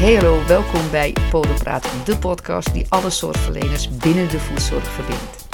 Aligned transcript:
Hey 0.00 0.14
hallo, 0.14 0.44
welkom 0.46 0.90
bij 0.90 1.14
Podopraat, 1.30 1.88
de 2.04 2.18
podcast 2.18 2.72
die 2.72 2.86
alle 2.88 3.10
zorgverleners 3.10 3.96
binnen 3.96 4.28
de 4.28 4.38
voedzorg 4.38 4.84
verbindt. 4.84 5.46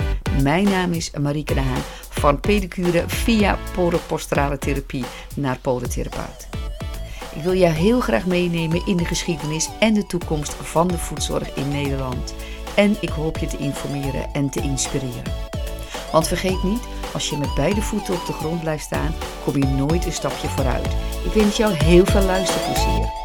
Mijn 0.43 0.65
naam 0.65 0.93
is 0.93 1.11
Marieke 1.11 1.55
de 1.55 1.61
Haan, 1.61 1.83
van 2.09 2.41
pedicure 2.41 3.05
via 3.07 3.59
podoposturale 3.75 4.59
therapie 4.59 5.05
naar 5.35 5.59
podotherapeut. 5.59 6.49
Ik 7.35 7.43
wil 7.43 7.55
jou 7.55 7.73
heel 7.73 8.01
graag 8.01 8.27
meenemen 8.27 8.87
in 8.87 8.97
de 8.97 9.05
geschiedenis 9.05 9.69
en 9.81 9.95
de 9.95 10.07
toekomst 10.07 10.55
van 10.55 10.89
de 10.89 10.99
voedzorg 10.99 11.55
in 11.55 11.69
Nederland. 11.69 12.35
En 12.77 12.97
ik 13.01 13.11
hoop 13.11 13.39
je 13.39 13.47
te 13.47 13.59
informeren 13.59 14.33
en 14.33 14.51
te 14.51 14.61
inspireren. 14.61 15.33
Want 16.13 16.29
vergeet 16.29 16.63
niet, 16.63 16.83
als 17.13 17.31
je 17.31 17.37
met 17.37 17.55
beide 17.55 17.83
voeten 17.83 18.15
op 18.15 18.27
de 18.27 18.33
grond 18.33 18.61
blijft 18.61 18.85
staan, 18.85 19.15
kom 19.45 19.57
je 19.57 19.67
nooit 19.67 20.07
een 20.07 20.13
stapje 20.13 20.49
vooruit. 20.49 20.97
Ik 21.25 21.33
wens 21.33 21.57
jou 21.57 21.73
heel 21.73 22.05
veel 22.05 22.23
luisterplezier. 22.23 23.16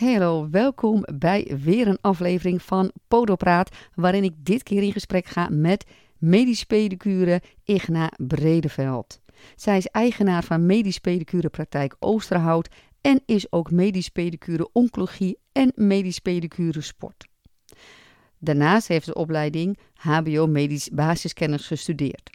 Hallo, 0.00 0.50
welkom 0.50 1.04
bij 1.14 1.56
weer 1.62 1.88
een 1.88 1.98
aflevering 2.00 2.62
van 2.62 2.92
Podopraat, 3.08 3.76
waarin 3.94 4.24
ik 4.24 4.32
dit 4.36 4.62
keer 4.62 4.82
in 4.82 4.92
gesprek 4.92 5.26
ga 5.26 5.48
met 5.48 5.84
medisch 6.18 6.64
pedicure 6.64 7.42
Igna 7.64 8.12
Bredeveld. 8.16 9.20
Zij 9.56 9.76
is 9.76 9.86
eigenaar 9.86 10.44
van 10.44 10.66
medisch 10.66 10.98
pedicure 10.98 11.48
praktijk 11.48 11.96
Oosterhout 11.98 12.68
en 13.00 13.22
is 13.26 13.52
ook 13.52 13.70
medisch 13.70 14.08
pedicure 14.08 14.68
oncologie 14.72 15.38
en 15.52 15.72
medisch 15.74 16.18
pedicure 16.18 16.80
sport. 16.80 17.26
Daarnaast 18.38 18.88
heeft 18.88 19.04
ze 19.04 19.10
de 19.10 19.18
opleiding 19.18 19.78
HBO 19.94 20.46
Medisch 20.46 20.88
Basiskennis 20.88 21.66
gestudeerd. 21.66 22.30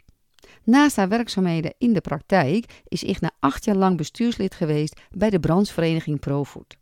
Naast 0.64 0.96
haar 0.96 1.08
werkzaamheden 1.08 1.74
in 1.78 1.92
de 1.92 2.00
praktijk 2.00 2.82
is 2.88 3.02
Igna 3.02 3.30
acht 3.38 3.64
jaar 3.64 3.76
lang 3.76 3.96
bestuurslid 3.96 4.54
geweest 4.54 5.00
bij 5.10 5.30
de 5.30 5.40
branchevereniging 5.40 6.20
ProFood. 6.20 6.76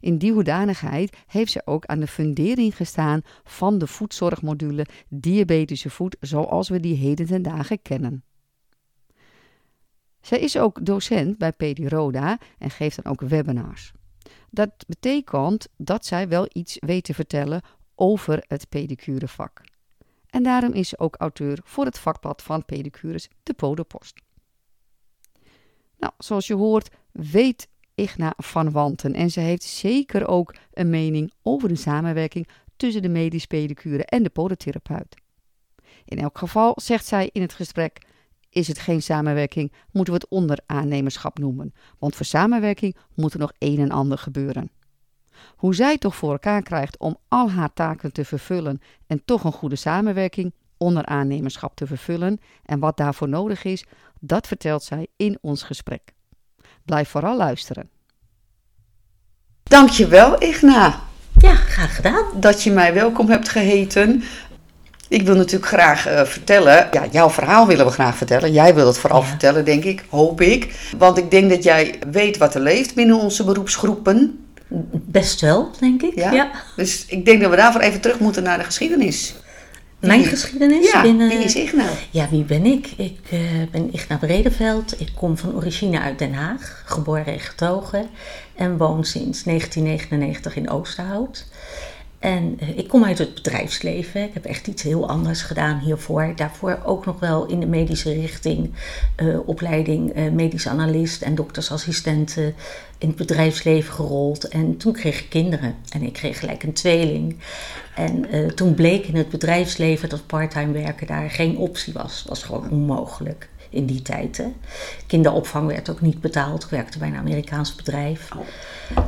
In 0.00 0.18
die 0.18 0.32
hoedanigheid 0.32 1.16
heeft 1.26 1.52
ze 1.52 1.62
ook 1.64 1.86
aan 1.86 2.00
de 2.00 2.06
fundering 2.06 2.76
gestaan 2.76 3.22
van 3.44 3.78
de 3.78 3.86
voedzorgmodule 3.86 4.86
Diabetische 5.08 5.90
Voed 5.90 6.16
zoals 6.20 6.68
we 6.68 6.80
die 6.80 6.96
heden 6.96 7.26
ten 7.26 7.42
dagen 7.42 7.82
kennen. 7.82 8.24
Zij 10.20 10.38
is 10.40 10.58
ook 10.58 10.86
docent 10.86 11.38
bij 11.38 11.52
Pediroda 11.52 12.38
en 12.58 12.70
geeft 12.70 13.02
dan 13.02 13.12
ook 13.12 13.20
webinars. 13.20 13.92
Dat 14.50 14.70
betekent 14.86 15.68
dat 15.76 16.06
zij 16.06 16.28
wel 16.28 16.48
iets 16.52 16.76
weet 16.80 17.04
te 17.04 17.14
vertellen 17.14 17.62
over 17.94 18.44
het 18.46 18.68
pedicurevak. 18.68 19.60
En 20.26 20.42
daarom 20.42 20.72
is 20.72 20.88
ze 20.88 20.98
ook 20.98 21.16
auteur 21.18 21.60
voor 21.64 21.84
het 21.84 21.98
vakblad 21.98 22.42
van 22.42 22.64
pedicures, 22.64 23.28
de 23.42 23.54
Podopost. 23.54 24.20
Nou, 25.98 26.12
zoals 26.18 26.46
je 26.46 26.54
hoort, 26.54 26.94
weet 27.12 27.68
Igna 28.00 28.32
van 28.36 28.70
Wanten 28.70 29.14
en 29.14 29.30
ze 29.30 29.40
heeft 29.40 29.62
zeker 29.62 30.28
ook 30.28 30.54
een 30.72 30.90
mening 30.90 31.32
over 31.42 31.68
de 31.68 31.76
samenwerking 31.76 32.48
tussen 32.76 33.02
de 33.02 33.08
medisch 33.08 33.46
pedicure 33.46 34.04
en 34.04 34.22
de 34.22 34.30
podotherapeut. 34.30 35.16
In 36.04 36.18
elk 36.18 36.38
geval 36.38 36.72
zegt 36.82 37.06
zij 37.06 37.30
in 37.32 37.42
het 37.42 37.52
gesprek: 37.52 37.98
is 38.48 38.68
het 38.68 38.78
geen 38.78 39.02
samenwerking, 39.02 39.72
moeten 39.90 40.14
we 40.14 40.20
het 40.20 40.28
onderaannemerschap 40.28 41.38
noemen, 41.38 41.74
want 41.98 42.16
voor 42.16 42.26
samenwerking 42.26 42.96
moet 43.14 43.32
er 43.32 43.38
nog 43.38 43.52
een 43.58 43.78
en 43.78 43.90
ander 43.90 44.18
gebeuren. 44.18 44.70
Hoe 45.56 45.74
zij 45.74 45.98
toch 45.98 46.16
voor 46.16 46.32
elkaar 46.32 46.62
krijgt 46.62 46.98
om 46.98 47.16
al 47.28 47.50
haar 47.50 47.72
taken 47.72 48.12
te 48.12 48.24
vervullen 48.24 48.80
en 49.06 49.24
toch 49.24 49.44
een 49.44 49.52
goede 49.52 49.76
samenwerking, 49.76 50.52
onderaannemerschap 50.76 51.74
te 51.74 51.86
vervullen 51.86 52.40
en 52.64 52.78
wat 52.78 52.96
daarvoor 52.96 53.28
nodig 53.28 53.64
is, 53.64 53.84
dat 54.20 54.46
vertelt 54.46 54.82
zij 54.82 55.06
in 55.16 55.38
ons 55.40 55.62
gesprek. 55.62 56.14
Blijf 56.84 57.08
vooral 57.08 57.36
luisteren. 57.36 57.88
Dankjewel, 59.62 60.42
Igna. 60.42 61.00
Ja, 61.38 61.54
graag 61.54 61.96
gedaan. 61.96 62.24
Dat 62.34 62.62
je 62.62 62.70
mij 62.70 62.94
welkom 62.94 63.28
hebt 63.30 63.48
geheten. 63.48 64.22
Ik 65.08 65.22
wil 65.22 65.34
natuurlijk 65.34 65.66
graag 65.72 66.08
uh, 66.08 66.22
vertellen, 66.24 66.88
ja, 66.92 67.06
jouw 67.10 67.30
verhaal 67.30 67.66
willen 67.66 67.86
we 67.86 67.92
graag 67.92 68.16
vertellen. 68.16 68.52
Jij 68.52 68.74
wil 68.74 68.86
het 68.86 68.98
vooral 68.98 69.20
Ja. 69.20 69.26
vertellen, 69.26 69.64
denk 69.64 69.84
ik, 69.84 70.04
hoop 70.08 70.40
ik. 70.40 70.74
Want 70.98 71.18
ik 71.18 71.30
denk 71.30 71.50
dat 71.50 71.62
jij 71.62 71.98
weet 72.10 72.36
wat 72.36 72.54
er 72.54 72.60
leeft 72.60 72.94
binnen 72.94 73.16
onze 73.16 73.44
beroepsgroepen. 73.44 74.44
Best 74.92 75.40
wel, 75.40 75.70
denk 75.80 76.02
ik. 76.02 76.14
Ja? 76.14 76.32
Ja. 76.32 76.50
Dus 76.76 77.04
ik 77.06 77.24
denk 77.24 77.40
dat 77.40 77.50
we 77.50 77.56
daarvoor 77.56 77.80
even 77.80 78.00
terug 78.00 78.18
moeten 78.18 78.42
naar 78.42 78.58
de 78.58 78.64
geschiedenis. 78.64 79.34
Mijn 80.00 80.24
geschiedenis 80.24 80.90
Ja, 80.92 81.02
binnen... 81.02 81.28
wie 81.28 81.38
is 81.38 81.54
Igna? 81.54 81.88
Ja, 82.10 82.28
wie 82.28 82.44
ben 82.44 82.66
ik? 82.66 82.86
Ik 82.96 83.18
eh, 83.30 83.40
ben 83.70 83.94
Igna 83.94 84.16
Bredeveld. 84.16 85.00
Ik 85.00 85.10
kom 85.14 85.38
van 85.38 85.54
origine 85.54 86.00
uit 86.00 86.18
Den 86.18 86.32
Haag, 86.34 86.82
geboren 86.86 87.26
en 87.26 87.40
getogen. 87.40 88.06
En 88.54 88.76
woon 88.76 89.04
sinds 89.04 89.42
1999 89.42 90.56
in 90.56 90.70
Oosterhout. 90.70 91.46
En 92.18 92.56
eh, 92.60 92.78
ik 92.78 92.88
kom 92.88 93.04
uit 93.04 93.18
het 93.18 93.34
bedrijfsleven. 93.34 94.22
Ik 94.22 94.34
heb 94.34 94.44
echt 94.44 94.66
iets 94.66 94.82
heel 94.82 95.08
anders 95.08 95.42
gedaan 95.42 95.78
hiervoor. 95.78 96.32
Daarvoor 96.36 96.78
ook 96.84 97.06
nog 97.06 97.20
wel 97.20 97.46
in 97.46 97.60
de 97.60 97.66
medische 97.66 98.12
richting. 98.12 98.70
eh, 99.16 99.48
opleiding 99.48 100.30
medisch 100.32 100.68
analist 100.68 101.22
en 101.22 101.34
doktersassistenten 101.34 102.54
in 102.98 103.08
het 103.08 103.16
bedrijfsleven 103.16 103.92
gerold. 103.94 104.48
En 104.48 104.76
toen 104.76 104.92
kreeg 104.92 105.20
ik 105.20 105.30
kinderen. 105.30 105.74
En 105.88 106.02
ik 106.02 106.12
kreeg 106.12 106.38
gelijk 106.38 106.62
een 106.62 106.72
tweeling. 106.72 107.36
En 107.94 108.30
eh, 108.30 108.46
toen 108.46 108.74
bleek 108.74 109.06
in 109.06 109.16
het 109.16 109.28
bedrijfsleven 109.28 110.08
dat 110.08 110.26
parttime 110.26 110.72
werken 110.72 111.06
daar 111.06 111.30
geen 111.30 111.56
optie 111.56 111.92
was. 111.92 112.18
Dat 112.18 112.28
was 112.28 112.42
gewoon 112.42 112.70
onmogelijk 112.70 113.48
in 113.70 113.86
die 113.86 114.02
tijd. 114.02 114.36
Hè. 114.36 114.52
Kinderopvang 115.06 115.66
werd 115.66 115.90
ook 115.90 116.00
niet 116.00 116.20
betaald. 116.20 116.64
Ik 116.64 116.70
werkte 116.70 116.98
bij 116.98 117.08
een 117.08 117.16
Amerikaans 117.16 117.74
bedrijf. 117.74 118.28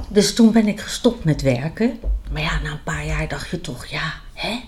Dus 0.09 0.35
toen 0.35 0.53
ben 0.53 0.69
ik 0.69 0.81
gestopt 0.81 1.25
met 1.25 1.43
werken. 1.43 1.99
Maar 2.33 2.43
ja, 2.43 2.61
na 2.63 2.71
een 2.71 2.83
paar 2.83 3.07
jaar 3.07 3.29
dacht 3.29 3.49
je 3.49 3.61
toch, 3.61 3.87
ja, 3.87 4.13
hè? 4.35 4.61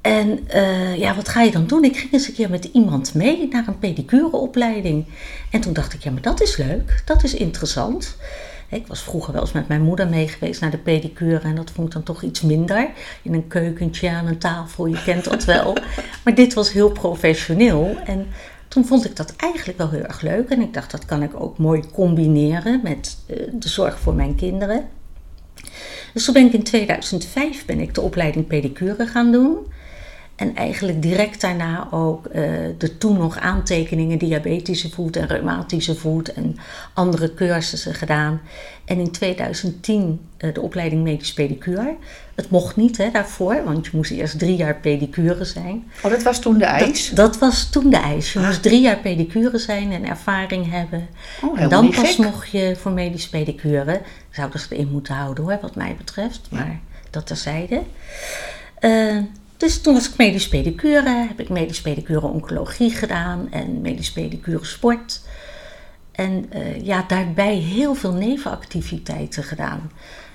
En 0.00 0.48
eh, 0.48 0.96
ja, 0.96 1.14
wat 1.14 1.28
ga 1.28 1.42
je 1.42 1.50
dan 1.50 1.66
doen? 1.66 1.84
Ik 1.84 1.96
ging 1.96 2.12
eens 2.12 2.28
een 2.28 2.34
keer 2.34 2.50
met 2.50 2.64
iemand 2.64 3.14
mee 3.14 3.48
naar 3.50 3.68
een 3.68 3.78
pedicureopleiding. 3.78 5.06
En 5.50 5.60
toen 5.60 5.72
dacht 5.72 5.92
ik, 5.92 6.02
ja, 6.02 6.10
maar 6.10 6.22
dat 6.22 6.40
is 6.40 6.56
leuk. 6.56 7.02
Dat 7.04 7.24
is 7.24 7.34
interessant. 7.34 8.16
Ik 8.70 8.86
was 8.86 9.02
vroeger 9.02 9.32
wel 9.32 9.42
eens 9.42 9.52
met 9.52 9.68
mijn 9.68 9.82
moeder 9.82 10.08
mee 10.08 10.28
geweest 10.28 10.60
naar 10.60 10.70
de 10.70 10.78
pedicure. 10.78 11.38
En 11.38 11.54
dat 11.54 11.70
vond 11.70 11.86
ik 11.86 11.92
dan 11.92 12.02
toch 12.02 12.22
iets 12.22 12.40
minder. 12.40 12.90
In 13.22 13.34
een 13.34 13.48
keukentje 13.48 14.10
aan 14.10 14.26
een 14.26 14.38
tafel, 14.38 14.86
je 14.86 15.02
kent 15.02 15.24
dat 15.24 15.44
wel. 15.44 15.76
Maar 16.24 16.34
dit 16.34 16.54
was 16.54 16.72
heel 16.72 16.90
professioneel. 16.90 17.96
En 18.04 18.26
toen 18.68 18.84
vond 18.84 19.04
ik 19.04 19.16
dat 19.16 19.34
eigenlijk 19.36 19.78
wel 19.78 19.90
heel 19.90 20.02
erg 20.02 20.20
leuk. 20.20 20.48
En 20.48 20.60
ik 20.60 20.74
dacht, 20.74 20.90
dat 20.90 21.04
kan 21.04 21.22
ik 21.22 21.40
ook 21.40 21.58
mooi 21.58 21.82
combineren 21.92 22.80
met 22.82 23.18
eh, 23.26 23.36
de 23.52 23.68
zorg 23.68 23.98
voor 23.98 24.14
mijn 24.14 24.34
kinderen. 24.34 24.88
Dus 26.12 26.24
toen 26.24 26.34
ben 26.34 26.46
ik 26.46 26.52
in 26.52 26.62
2005 26.62 27.64
ben 27.64 27.80
ik 27.80 27.94
de 27.94 28.00
opleiding 28.00 28.46
pedicure 28.46 29.06
gaan 29.06 29.32
doen. 29.32 29.56
En 30.38 30.56
eigenlijk 30.56 31.02
direct 31.02 31.40
daarna 31.40 31.88
ook 31.90 32.26
eh, 32.26 32.42
de 32.78 32.98
toen 32.98 33.18
nog 33.18 33.38
aantekeningen 33.38 34.18
diabetische 34.18 34.90
voet 34.90 35.16
en 35.16 35.26
reumatische 35.26 35.94
voet 35.94 36.32
en 36.32 36.56
andere 36.94 37.34
cursussen 37.34 37.94
gedaan. 37.94 38.40
En 38.84 38.98
in 38.98 39.10
2010 39.10 40.20
eh, 40.36 40.54
de 40.54 40.60
opleiding 40.60 41.02
medisch 41.02 41.32
pedicure. 41.32 41.96
Het 42.34 42.50
mocht 42.50 42.76
niet 42.76 42.96
hè, 42.96 43.10
daarvoor, 43.10 43.64
want 43.64 43.86
je 43.86 43.90
moest 43.94 44.10
eerst 44.10 44.38
drie 44.38 44.56
jaar 44.56 44.74
pedicure 44.74 45.44
zijn. 45.44 45.84
Oh, 46.02 46.10
dat 46.10 46.22
was 46.22 46.40
toen 46.40 46.58
de 46.58 46.64
ijs. 46.64 47.08
Dat, 47.08 47.16
dat 47.16 47.38
was 47.38 47.70
toen 47.70 47.90
de 47.90 47.96
eis. 47.96 48.32
Je 48.32 48.38
moest 48.38 48.62
drie 48.62 48.80
jaar 48.80 48.98
pedicure 48.98 49.58
zijn 49.58 49.92
en 49.92 50.04
ervaring 50.04 50.70
hebben. 50.70 51.08
oh, 51.42 51.60
En 51.60 51.68
dan 51.68 51.90
pas 51.90 52.14
gek. 52.14 52.18
mocht 52.18 52.50
je 52.50 52.76
voor 52.80 52.92
medisch 52.92 53.28
pedicure. 53.28 54.00
Zouden 54.30 54.60
ze 54.60 54.74
erin 54.74 54.90
moeten 54.90 55.14
houden 55.14 55.44
hoor, 55.44 55.58
wat 55.62 55.74
mij 55.74 55.94
betreft. 55.96 56.40
Maar 56.50 56.80
dat 57.10 57.26
terzijde. 57.26 57.82
Eh, 58.78 59.16
dus 59.58 59.80
toen 59.80 59.94
was 59.94 60.08
ik 60.08 60.16
medisch 60.16 60.48
pedicure. 60.48 61.26
Heb 61.28 61.40
ik 61.40 61.48
medisch 61.48 61.80
pedicure 61.80 62.26
oncologie 62.26 62.90
gedaan. 62.90 63.48
En 63.50 63.80
medisch 63.80 64.12
pedicure 64.12 64.64
sport. 64.64 65.20
En 66.12 66.46
eh, 66.50 66.84
ja, 66.84 67.04
daarbij 67.08 67.54
heel 67.54 67.94
veel 67.94 68.12
nevenactiviteiten 68.12 69.42
gedaan. 69.42 69.90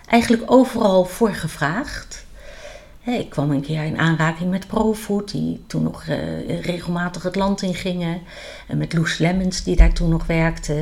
Eigenlijk 0.08 0.52
overal 0.52 1.06
voor 1.06 1.34
gevraagd. 1.34 2.26
Ik 3.06 3.30
kwam 3.30 3.52
een 3.52 3.62
keer 3.62 3.84
in 3.84 3.98
aanraking 3.98 4.50
met 4.50 4.68
ProFood, 4.68 5.32
die 5.32 5.64
toen 5.68 5.84
nog 5.84 6.06
eh, 6.08 6.62
regelmatig 6.62 7.24
het 7.24 7.36
land 7.36 7.62
in 7.62 7.74
gingen. 7.74 8.22
En 8.68 8.78
met 8.78 8.94
Loes 8.94 9.18
Lemmens, 9.18 9.64
die 9.64 9.76
daar 9.76 9.94
toen 9.94 10.10
nog 10.10 10.26
werkte. 10.26 10.74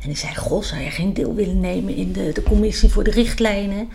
En 0.00 0.08
die 0.08 0.16
zei, 0.16 0.34
goh, 0.34 0.62
zou 0.62 0.82
je 0.82 0.90
geen 0.90 1.14
deel 1.14 1.34
willen 1.34 1.60
nemen 1.60 1.94
in 1.94 2.12
de, 2.12 2.32
de 2.32 2.42
commissie 2.42 2.88
voor 2.88 3.04
de 3.04 3.10
richtlijnen? 3.10 3.88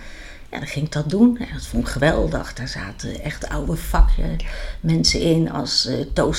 Ja, 0.52 0.58
dan 0.58 0.68
ging 0.68 0.86
ik 0.86 0.92
dat 0.92 1.10
doen. 1.10 1.38
En 1.38 1.48
dat 1.54 1.66
vond 1.66 1.84
ik 1.84 1.90
geweldig. 1.90 2.54
Daar 2.54 2.68
zaten 2.68 3.22
echt 3.22 3.50
oude 3.50 3.76
vakken 3.76 4.38
mensen 4.82 5.22
in 5.22 5.52
als 5.52 5.90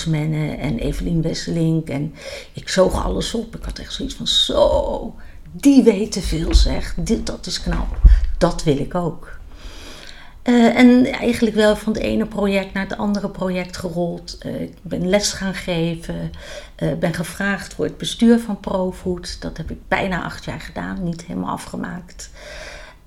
Menne 0.07 0.55
en 0.55 0.79
Evelien 0.79 1.23
Wesselink. 1.23 1.89
En 1.89 2.15
ik 2.53 2.69
zoog 2.69 3.05
alles 3.05 3.35
op. 3.35 3.57
Ik 3.57 3.65
had 3.65 3.79
echt 3.79 3.93
zoiets 3.93 4.15
van, 4.15 4.27
zo, 4.27 5.15
die 5.53 5.83
weten 5.83 6.23
veel 6.23 6.55
zeg. 6.55 6.95
Dit, 6.97 7.27
dat 7.27 7.47
is 7.47 7.63
knap. 7.63 7.99
Dat 8.39 8.63
wil 8.63 8.79
ik 8.79 8.95
ook. 8.95 9.39
Eh, 10.43 10.77
en 10.77 11.07
eigenlijk 11.07 11.57
wel 11.57 11.77
van 11.77 11.93
het 11.93 12.03
ene 12.03 12.27
project 12.27 12.73
naar 12.73 12.89
het 12.89 12.99
andere 12.99 13.29
project 13.29 13.77
gerold. 13.77 14.37
Eh, 14.39 14.61
ik 14.61 14.77
ben 14.83 15.09
les 15.09 15.33
gaan 15.33 15.55
geven. 15.55 16.33
Uh, 16.79 16.93
ben 16.95 17.15
gevraagd 17.15 17.75
voor 17.75 17.85
het 17.85 17.97
bestuur 17.99 18.39
van 18.39 18.61
ProFood. 18.61 19.41
Dat 19.41 19.57
heb 19.57 19.71
ik 19.71 19.79
bijna 19.89 20.25
acht 20.25 20.45
jaar 20.45 20.61
gedaan, 20.61 21.05
niet 21.05 21.25
helemaal 21.25 21.53
afgemaakt. 21.53 22.31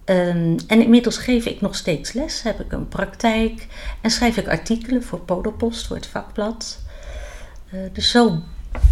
Um, 0.06 0.56
en 0.68 0.82
inmiddels 0.82 1.18
geef 1.18 1.46
ik 1.46 1.62
nog 1.62 1.76
steeds 1.76 2.14
les, 2.14 2.42
heb 2.42 2.60
ik 2.60 2.72
een 2.72 2.88
praktijk 2.88 3.68
en 4.02 4.10
schrijf 4.10 4.38
ik 4.38 4.48
artikelen 4.48 5.04
voor 5.04 5.20
Podopost, 5.20 5.88
voor 5.88 5.96
het 5.96 6.08
vakblad. 6.08 6.80
dus 7.94 8.12
zo 8.12 8.42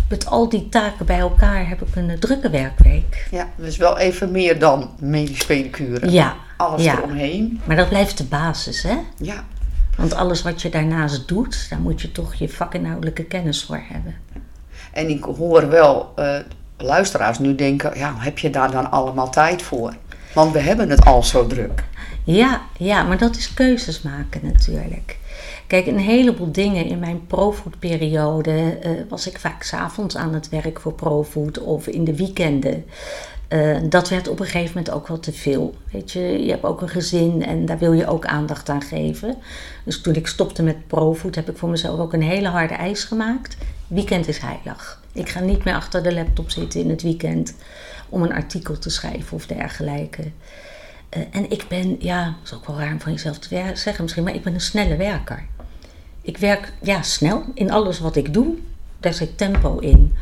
met 0.09 0.25
al 0.25 0.49
die 0.49 0.69
taken 0.69 1.05
bij 1.05 1.19
elkaar 1.19 1.67
heb 1.67 1.81
ik 1.81 1.95
een 1.95 2.19
drukke 2.19 2.49
werkweek. 2.49 3.27
Ja, 3.31 3.49
dus 3.55 3.77
wel 3.77 3.97
even 3.97 4.31
meer 4.31 4.59
dan 4.59 4.89
medisch 4.99 5.45
pedicure. 5.45 6.11
Ja. 6.11 6.35
Alles 6.57 6.83
ja. 6.83 6.97
eromheen. 6.97 7.61
Maar 7.65 7.75
dat 7.75 7.89
blijft 7.89 8.17
de 8.17 8.23
basis, 8.23 8.83
hè? 8.83 8.97
Ja. 9.17 9.43
Want 9.97 10.13
alles 10.13 10.41
wat 10.41 10.61
je 10.61 10.69
daarnaast 10.69 11.27
doet, 11.27 11.69
daar 11.69 11.79
moet 11.79 12.01
je 12.01 12.11
toch 12.11 12.33
je 12.33 12.49
vakinhoudelijke 12.49 13.23
kennis 13.23 13.63
voor 13.63 13.81
hebben. 13.83 14.15
En 14.93 15.09
ik 15.09 15.23
hoor 15.23 15.69
wel 15.69 16.13
uh, 16.19 16.35
luisteraars 16.77 17.39
nu 17.39 17.55
denken, 17.55 17.97
ja, 17.97 18.13
heb 18.17 18.37
je 18.37 18.49
daar 18.49 18.71
dan 18.71 18.91
allemaal 18.91 19.29
tijd 19.29 19.61
voor? 19.61 19.95
Want 20.33 20.53
we 20.53 20.59
hebben 20.59 20.89
het 20.89 21.05
al 21.05 21.23
zo 21.23 21.47
druk. 21.47 21.83
Ja, 22.23 22.61
ja, 22.77 23.03
maar 23.03 23.17
dat 23.17 23.35
is 23.35 23.53
keuzes 23.53 24.01
maken 24.01 24.41
natuurlijk. 24.43 25.17
Kijk, 25.67 25.87
een 25.87 25.99
heleboel 25.99 26.51
dingen 26.51 26.85
in 26.85 26.99
mijn 26.99 27.27
profoodperiode 27.27 28.79
uh, 28.85 28.91
was 29.09 29.27
ik 29.27 29.39
vaak 29.39 29.63
s'avonds 29.63 30.17
aan 30.17 30.33
het 30.33 30.49
werk 30.49 30.79
voor 30.79 30.93
Profood 30.93 31.59
of 31.59 31.87
in 31.87 32.03
de 32.03 32.15
weekenden. 32.15 32.85
Uh, 33.49 33.77
dat 33.83 34.09
werd 34.09 34.27
op 34.27 34.39
een 34.39 34.45
gegeven 34.45 34.75
moment 34.75 34.93
ook 34.93 35.07
wel 35.07 35.19
te 35.19 35.33
veel. 35.33 35.75
Weet 35.91 36.11
je, 36.11 36.19
je 36.19 36.51
hebt 36.51 36.63
ook 36.63 36.81
een 36.81 36.89
gezin 36.89 37.45
en 37.45 37.65
daar 37.65 37.77
wil 37.77 37.93
je 37.93 38.07
ook 38.07 38.25
aandacht 38.25 38.69
aan 38.69 38.81
geven. 38.81 39.37
Dus 39.83 40.01
toen 40.01 40.15
ik 40.15 40.27
stopte 40.27 40.63
met 40.63 40.87
Profood 40.87 41.35
heb 41.35 41.49
ik 41.49 41.57
voor 41.57 41.69
mezelf 41.69 41.99
ook 41.99 42.13
een 42.13 42.21
hele 42.21 42.47
harde 42.47 42.73
eis 42.73 43.03
gemaakt. 43.03 43.57
Weekend 43.87 44.27
is 44.27 44.37
heilig. 44.37 45.00
Ik 45.13 45.29
ga 45.29 45.39
niet 45.39 45.63
meer 45.63 45.73
achter 45.73 46.03
de 46.03 46.13
laptop 46.13 46.51
zitten 46.51 46.79
in 46.79 46.89
het 46.89 47.01
weekend 47.01 47.53
om 48.09 48.23
een 48.23 48.33
artikel 48.33 48.79
te 48.79 48.89
schrijven 48.89 49.37
of 49.37 49.45
dergelijke. 49.45 50.21
Uh, 51.17 51.23
en 51.31 51.49
ik 51.49 51.65
ben, 51.67 51.95
ja, 51.99 52.25
dat 52.25 52.35
is 52.43 52.53
ook 52.53 52.67
wel 52.67 52.79
raar 52.79 52.91
om 52.91 52.99
van 52.99 53.11
jezelf 53.11 53.39
te 53.39 53.71
zeggen 53.73 54.03
misschien, 54.03 54.23
maar 54.23 54.35
ik 54.35 54.43
ben 54.43 54.53
een 54.53 54.61
snelle 54.61 54.95
werker. 54.95 55.45
Ik 56.21 56.37
werk 56.37 56.73
ja, 56.81 57.01
snel 57.01 57.43
in 57.53 57.71
alles 57.71 57.99
wat 57.99 58.15
ik 58.15 58.33
doe. 58.33 58.55
Daar 58.99 59.13
zit 59.13 59.37
tempo 59.37 59.77
in. 59.77 60.15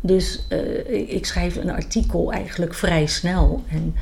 Dus 0.00 0.46
uh, 0.48 1.10
ik 1.10 1.26
schrijf 1.26 1.56
een 1.56 1.70
artikel 1.70 2.32
eigenlijk 2.32 2.74
vrij 2.74 3.06
snel. 3.06 3.64
En 3.68 3.94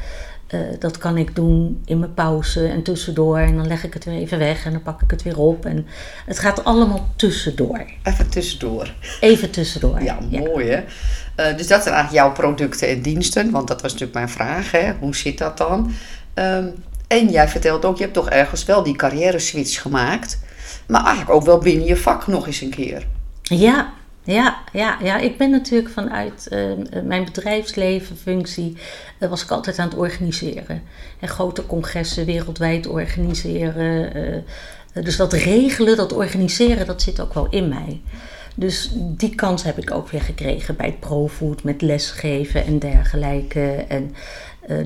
uh, 0.54 0.60
dat 0.78 0.99
kan 0.99 1.16
ik 1.16 1.34
doen 1.34 1.82
in 1.84 1.99
mijn 1.99 2.14
pauze 2.14 2.66
en 2.66 2.82
tussendoor. 2.82 3.38
En 3.38 3.56
dan 3.56 3.66
leg 3.66 3.84
ik 3.84 3.94
het 3.94 4.04
weer 4.04 4.14
even 4.14 4.38
weg 4.38 4.64
en 4.64 4.72
dan 4.72 4.82
pak 4.82 5.02
ik 5.02 5.10
het 5.10 5.22
weer 5.22 5.38
op. 5.38 5.66
En 5.66 5.87
het 6.26 6.38
gaat 6.38 6.64
allemaal 6.64 7.08
tussendoor. 7.16 7.84
Even 8.02 8.31
tussendoor. 8.31 8.94
Even 9.20 9.50
tussendoor. 9.50 10.02
Ja, 10.02 10.19
mooi 10.31 10.69
hè. 10.69 10.82
Uh, 11.37 11.56
dus 11.56 11.66
dat 11.66 11.82
zijn 11.82 11.94
eigenlijk 11.94 12.25
jouw 12.25 12.32
producten 12.32 12.88
en 12.88 13.02
diensten. 13.02 13.50
Want 13.50 13.69
dat 13.69 13.82
was 13.82 13.93
natuurlijk 13.93 14.19
mijn 14.19 14.28
vraag. 14.28 14.70
Hè? 14.70 14.93
Hoe 15.00 15.16
zit 15.16 15.38
dat 15.38 15.58
dan? 15.58 15.93
Um, 16.34 16.75
en 17.06 17.31
jij 17.31 17.48
vertelt 17.48 17.84
ook, 17.84 17.96
je 17.96 18.02
hebt 18.02 18.14
toch 18.14 18.31
ergens 18.31 18.64
wel 18.64 18.82
die 18.82 18.96
carrière 18.96 19.38
switch 19.38 19.82
gemaakt. 19.82 20.38
Maar 20.87 21.05
eigenlijk 21.05 21.31
ook 21.31 21.44
wel 21.44 21.58
binnen 21.58 21.87
je 21.87 21.96
vak 21.96 22.26
nog 22.26 22.46
eens 22.46 22.60
een 22.60 22.70
keer. 22.70 23.06
Ja, 23.43 23.93
ja, 24.24 24.62
ja, 24.72 24.98
ja, 25.02 25.19
ik 25.19 25.36
ben 25.36 25.50
natuurlijk 25.50 25.90
vanuit 25.90 26.48
uh, 26.52 27.02
mijn 27.04 27.24
bedrijfsleven, 27.24 28.16
functie, 28.16 28.76
uh, 29.19 29.28
was 29.28 29.42
ik 29.42 29.50
altijd 29.50 29.78
aan 29.78 29.88
het 29.88 29.98
organiseren. 29.98 30.82
En 31.20 31.28
grote 31.28 31.66
congressen 31.66 32.26
wereldwijd 32.26 32.86
organiseren. 32.86 34.16
Uh, 34.16 35.04
dus 35.04 35.16
dat 35.16 35.32
regelen, 35.32 35.96
dat 35.96 36.12
organiseren, 36.12 36.86
dat 36.86 37.02
zit 37.02 37.20
ook 37.20 37.34
wel 37.34 37.46
in 37.50 37.69
mij. 37.69 38.00
Dus 38.54 38.90
die 38.94 39.34
kans 39.34 39.62
heb 39.62 39.78
ik 39.78 39.90
ook 39.90 40.08
weer 40.08 40.22
gekregen 40.22 40.76
bij 40.76 40.96
ProFood 41.00 41.62
met 41.62 41.82
lesgeven 41.82 42.64
en 42.64 42.78
dergelijke. 42.78 43.84
En, 43.88 44.14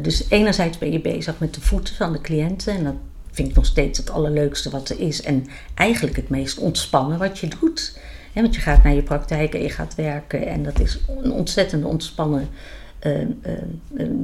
dus 0.02 0.26
enerzijds 0.28 0.78
ben 0.78 0.92
je 0.92 1.00
bezig 1.00 1.38
met 1.38 1.54
de 1.54 1.60
voeten 1.60 1.94
van 1.94 2.12
de 2.12 2.20
cliënten 2.20 2.74
en 2.74 2.84
dat 2.84 2.94
vind 3.30 3.48
ik 3.48 3.54
nog 3.54 3.66
steeds 3.66 3.98
het 3.98 4.10
allerleukste 4.10 4.70
wat 4.70 4.88
er 4.88 5.00
is. 5.00 5.22
En 5.22 5.46
eigenlijk 5.74 6.16
het 6.16 6.28
meest 6.28 6.58
ontspannen 6.58 7.18
wat 7.18 7.38
je 7.38 7.48
doet. 7.60 7.98
Want 8.42 8.54
je 8.54 8.60
gaat 8.60 8.82
naar 8.82 8.94
je 8.94 9.02
praktijk 9.02 9.54
en 9.54 9.62
je 9.62 9.70
gaat 9.70 9.94
werken 9.94 10.46
en 10.46 10.62
dat 10.62 10.80
is 10.80 10.98
een 11.22 11.32
ontzettend 11.32 11.84
ontspannen 11.84 12.48
uh, 13.02 13.26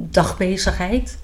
dagbezigheid. 0.09 1.17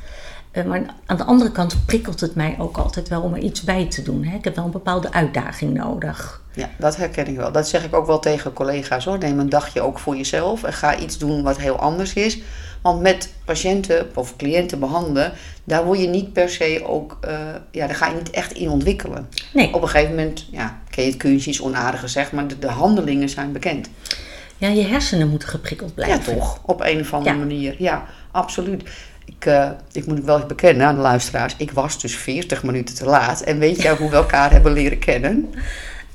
Uh, 0.54 0.64
maar 0.64 0.82
aan 1.06 1.18
de 1.18 1.24
andere 1.24 1.52
kant 1.52 1.86
prikkelt 1.86 2.20
het 2.20 2.36
mij 2.36 2.56
ook 2.60 2.78
altijd 2.78 3.10
wel 3.10 3.22
om 3.22 3.34
er 3.34 3.40
iets 3.40 3.62
bij 3.62 3.86
te 3.86 4.02
doen. 4.02 4.24
Hè? 4.24 4.36
Ik 4.36 4.44
heb 4.44 4.56
wel 4.56 4.66
een 4.66 4.72
bepaalde 4.72 5.12
uitdaging 5.12 5.74
nodig. 5.74 6.42
Ja, 6.54 6.70
dat 6.78 6.96
herken 6.96 7.28
ik 7.28 7.36
wel. 7.36 7.52
Dat 7.52 7.68
zeg 7.68 7.86
ik 7.86 7.96
ook 7.96 8.06
wel 8.06 8.20
tegen 8.20 8.54
collega's 8.54 9.06
hoor. 9.06 9.18
Neem 9.18 9.40
een 9.40 9.50
dagje 9.50 9.82
ook 9.82 10.00
voor 10.00 10.16
jezelf 10.16 10.64
en 10.64 10.74
ga 10.74 10.98
iets 10.98 11.18
doen 11.18 11.44
wat 11.44 11.58
heel 11.58 11.76
anders 11.76 12.14
is. 12.14 12.42
Want 12.82 13.02
met 13.02 13.34
patiënten 13.46 14.10
of 14.16 14.36
cliënten 14.36 14.80
behandelen, 14.80 15.32
daar 15.64 15.86
word 15.86 16.00
je 16.00 16.08
niet 16.08 16.34
per 16.34 16.50
se 16.50 16.82
ook, 16.86 17.20
uh, 17.26 17.40
ja, 17.72 17.88
daar 17.88 17.96
ga 17.96 18.08
je 18.08 18.16
niet 18.16 18.30
echt 18.30 18.52
in 18.52 18.70
ontwikkelen. 18.70 19.30
Nee. 19.54 19.74
Op 19.74 19.82
een 19.82 19.88
gegeven 19.88 20.16
moment, 20.16 20.48
ja, 20.52 20.80
ken 20.90 21.04
je 21.04 21.10
het 21.10 21.20
kunstje 21.20 21.52
is 21.52 21.62
onaardig 21.62 22.00
gezegd, 22.00 22.32
maar 22.32 22.48
de, 22.48 22.60
de, 22.60 22.68
handelingen 22.68 23.30
zijn 23.30 23.52
bekend. 23.52 23.90
Ja, 24.58 24.68
je 24.68 24.84
hersenen 24.84 25.30
moeten 25.30 25.50
geprikkeld 25.50 25.94
blijven. 25.94 26.34
Ja, 26.34 26.40
toch, 26.40 26.60
op 26.66 26.82
een 26.82 27.00
of 27.00 27.14
andere 27.14 27.36
ja. 27.36 27.42
manier. 27.42 27.76
Ja, 27.78 28.06
absoluut. 28.32 28.90
Ik, 29.26 29.46
uh, 29.46 29.70
ik 29.92 30.06
moet 30.06 30.18
het 30.18 30.26
wel 30.26 30.46
bekennen 30.46 30.88
aan 30.88 30.96
de 30.96 31.02
luisteraars, 31.02 31.56
ik 31.58 31.72
was 31.72 32.02
dus 32.02 32.16
40 32.16 32.64
minuten 32.64 32.96
te 32.96 33.06
laat. 33.06 33.42
En 33.42 33.60
weet 33.60 33.82
jij 33.82 33.96
hoe 33.98 34.10
we 34.10 34.16
elkaar 34.16 34.52
hebben 34.52 34.72
leren 34.72 35.00
kennen? 35.00 35.50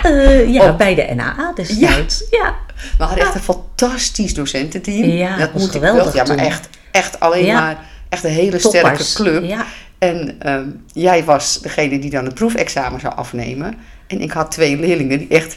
Uh, 0.06 0.52
ja, 0.52 0.68
oh. 0.68 0.76
bij 0.76 0.94
de 0.94 1.14
NAA 1.14 1.52
destijds. 1.54 2.24
Ja. 2.30 2.38
ja. 2.38 2.54
We 2.98 3.04
hadden 3.04 3.24
echt 3.24 3.34
een 3.34 3.40
fantastisch 3.40 4.34
docententeam. 4.34 5.04
Ja, 5.04 5.36
dat 5.36 5.52
moet 5.52 5.70
geweldig. 5.70 6.12
Wel, 6.12 6.26
ja, 6.26 6.34
maar 6.34 6.44
echt, 6.44 6.68
echt 6.90 7.20
alleen 7.20 7.52
maar 7.52 7.78
echt 8.08 8.24
een 8.24 8.30
hele 8.30 8.58
Toppers. 8.58 9.10
sterke 9.10 9.40
club. 9.40 9.64
En 9.98 10.50
um, 10.52 10.84
jij 10.92 11.24
was 11.24 11.60
degene 11.60 11.98
die 11.98 12.10
dan 12.10 12.24
het 12.24 12.34
proefexamen 12.34 13.00
zou 13.00 13.14
afnemen. 13.14 13.74
En 14.06 14.20
ik 14.20 14.32
had 14.32 14.50
twee 14.50 14.78
leerlingen 14.78 15.18
die 15.18 15.28
echt, 15.28 15.56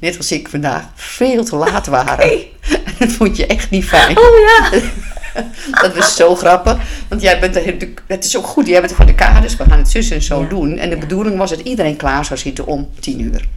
net 0.00 0.16
als 0.16 0.32
ik 0.32 0.48
vandaag, 0.48 0.84
veel 0.94 1.44
te 1.44 1.56
laat 1.56 1.86
waren. 1.86 2.30
En 2.30 2.40
dat 2.98 3.12
vond 3.12 3.36
je 3.36 3.46
echt 3.46 3.70
niet 3.70 3.84
fijn. 3.84 4.18
Oh 4.18 4.38
ja. 4.38 4.70
dat 5.82 5.96
was 5.96 6.16
zo 6.16 6.34
grappig. 6.34 6.76
Want 7.08 7.22
jij 7.22 7.40
bent 7.40 7.56
er, 7.56 7.74
het 8.06 8.24
is 8.24 8.36
ook 8.36 8.46
goed, 8.46 8.66
jij 8.66 8.78
bent 8.78 8.90
er 8.90 8.96
van 8.96 9.06
de 9.06 9.14
kaders, 9.14 9.56
we 9.56 9.64
gaan 9.64 9.78
het 9.78 9.90
zus 9.90 10.10
en 10.10 10.22
zo 10.22 10.40
Ja. 10.40 10.48
doen. 10.48 10.78
En 10.78 10.90
de 10.90 10.96
bedoeling 10.96 11.38
was 11.38 11.50
dat 11.50 11.60
iedereen 11.60 11.96
klaar 11.96 12.24
zou 12.24 12.38
zitten 12.38 12.66
om 12.66 12.88
tien 13.00 13.20
uur. 13.20 13.48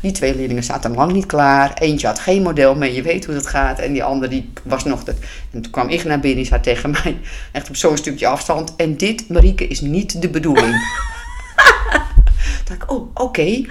Die 0.00 0.12
twee 0.12 0.36
leerlingen 0.36 0.64
zaten 0.64 0.94
lang 0.94 1.12
niet 1.12 1.26
klaar. 1.26 1.72
Eentje 1.74 2.06
had 2.06 2.18
geen 2.18 2.42
model 2.42 2.74
mee, 2.74 2.94
je 2.94 3.02
weet 3.02 3.24
hoe 3.24 3.34
dat 3.34 3.46
gaat. 3.46 3.78
En 3.78 3.92
die 3.92 4.04
andere 4.04 4.30
die 4.30 4.52
was 4.62 4.84
nog... 4.84 5.04
Dat, 5.04 5.14
en 5.52 5.62
toen 5.62 5.72
kwam 5.72 5.88
ik 5.88 6.04
naar 6.04 6.20
binnen, 6.20 6.38
die 6.38 6.46
zei 6.46 6.60
tegen 6.60 6.90
mij... 7.02 7.18
Echt 7.52 7.68
op 7.68 7.76
zo'n 7.76 7.96
stukje 7.96 8.26
afstand. 8.26 8.76
En 8.76 8.96
dit, 8.96 9.28
Marieke, 9.28 9.66
is 9.66 9.80
niet 9.80 10.22
de 10.22 10.28
bedoeling. 10.28 10.74
Dacht 12.64 12.82
ik, 12.82 12.90
oh, 12.90 13.10
oké. 13.14 13.42
Je 13.42 13.66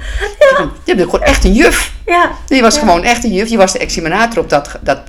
bent- 0.58 0.72
Je 0.86 0.96
bent 0.96 1.10
gewoon 1.10 1.26
echt 1.26 1.44
een 1.44 1.54
juf. 1.54 1.94
Ja. 2.06 2.32
Je 2.48 2.62
was 2.62 2.76
Ja. 2.76 2.80
gewoon 2.80 3.04
echt 3.04 3.24
een 3.24 3.34
juf. 3.34 3.50
Je 3.50 3.58
was 3.58 3.72
de 3.72 3.80
examinator 3.80 4.44
op 4.44 4.50
dat, 4.50 4.80
dat, 4.82 5.02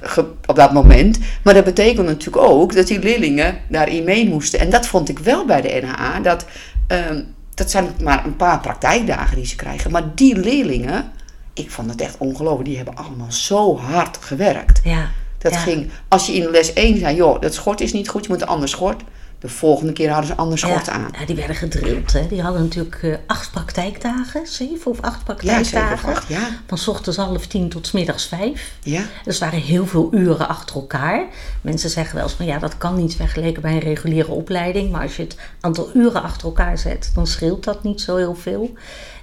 op 0.47 0.57
dat 0.57 0.73
moment. 0.73 1.19
Maar 1.43 1.55
dat 1.55 1.65
betekende 1.65 2.11
natuurlijk 2.11 2.45
ook 2.47 2.75
dat 2.75 2.87
die 2.87 2.99
leerlingen 2.99 3.61
daarin 3.69 4.05
mee 4.05 4.29
moesten. 4.29 4.61
En 4.61 4.71
dat 4.71 4.87
vond 4.87 5.09
ik 5.09 5.19
wel 5.19 5.45
bij 5.45 5.61
de 5.61 5.81
NHA. 5.83 6.21
Dat, 6.21 6.45
ehm, 6.87 7.23
dat 7.55 7.71
zijn 7.71 7.89
maar 8.03 8.25
een 8.25 8.37
paar 8.37 8.61
praktijkdagen 8.61 9.37
die 9.37 9.47
ze 9.47 9.57
krijgen. 9.57 9.91
Maar 9.91 10.05
die 10.15 10.37
leerlingen, 10.39 11.13
ik 11.55 11.71
vond 11.71 11.91
het 11.91 12.01
echt 12.01 12.15
ongelooflijk. 12.19 12.65
Die 12.69 12.77
hebben 12.77 12.97
allemaal 12.97 13.33
zo 13.33 13.79
hard 13.79 14.19
gewerkt. 14.21 14.81
Ja. 14.85 15.11
Dat 15.39 15.53
Ja. 15.53 15.59
ging, 15.59 15.91
als 16.09 16.27
je 16.27 16.33
in 16.33 16.51
les 16.51 16.73
1 16.75 16.99
zei, 16.99 17.17
joh, 17.17 17.41
dat 17.41 17.55
schort 17.55 17.81
is 17.81 17.93
niet 17.93 18.09
goed, 18.09 18.23
je 18.25 18.31
moet 18.33 18.41
een 18.43 18.49
ander 18.49 18.69
schort. 18.69 19.03
De 19.43 19.49
volgende 19.49 19.93
keer 19.93 20.09
hadden 20.09 20.27
ze 20.27 20.33
een 20.33 20.39
ander 20.39 20.59
schort 20.59 20.87
ja. 20.87 20.93
aan. 20.93 21.09
Ja, 21.19 21.27
die 21.27 21.37
werden 21.37 21.57
gedrild. 21.57 22.13
Hè. 22.13 22.27
Die 22.27 22.43
hadden 22.43 22.63
natuurlijk 22.63 23.03
eh, 23.03 23.15
acht 23.27 23.51
praktijkdagen, 23.51 24.47
zeven 24.47 24.91
of 24.91 25.01
acht 25.01 25.25
praktijkdagen. 25.25 26.09
of 26.09 26.29
ja. 26.29 26.49
Van 26.67 26.79
's 26.79 26.89
ochtends 26.89 27.19
half 27.19 27.47
tien 27.47 27.69
tot 27.69 27.87
's 27.87 27.93
middags 27.93 28.27
vijf. 28.27 28.73
Ja, 28.83 29.03
Dus 29.25 29.39
waren 29.39 29.59
heel 29.61 29.87
veel 29.87 30.09
uren 30.13 30.49
achter 30.49 30.77
elkaar. 30.77 31.25
Mensen 31.61 31.91
zeggen 31.91 32.15
wel 32.15 32.25
eens 32.25 32.33
van 32.33 32.47
ja, 32.47 32.59
dat 32.59 32.79
kan 32.79 32.97
niet 32.97 33.17
vergeleken 33.17 33.63
bij 33.63 33.73
een 33.73 33.79
reguliere 33.79 34.31
opleiding. 34.31 34.91
Maar 34.91 35.03
als 35.03 35.17
je 35.17 35.23
het 35.23 35.37
aantal 35.61 35.91
uren 35.95 36.23
achter 36.23 36.47
elkaar 36.47 36.79
zet, 36.79 37.11
dan 37.15 37.27
scheelt 37.27 37.65
dat 37.65 37.83
niet 37.83 38.01
zo 38.01 38.17
heel 38.17 38.35
veel. 38.35 38.73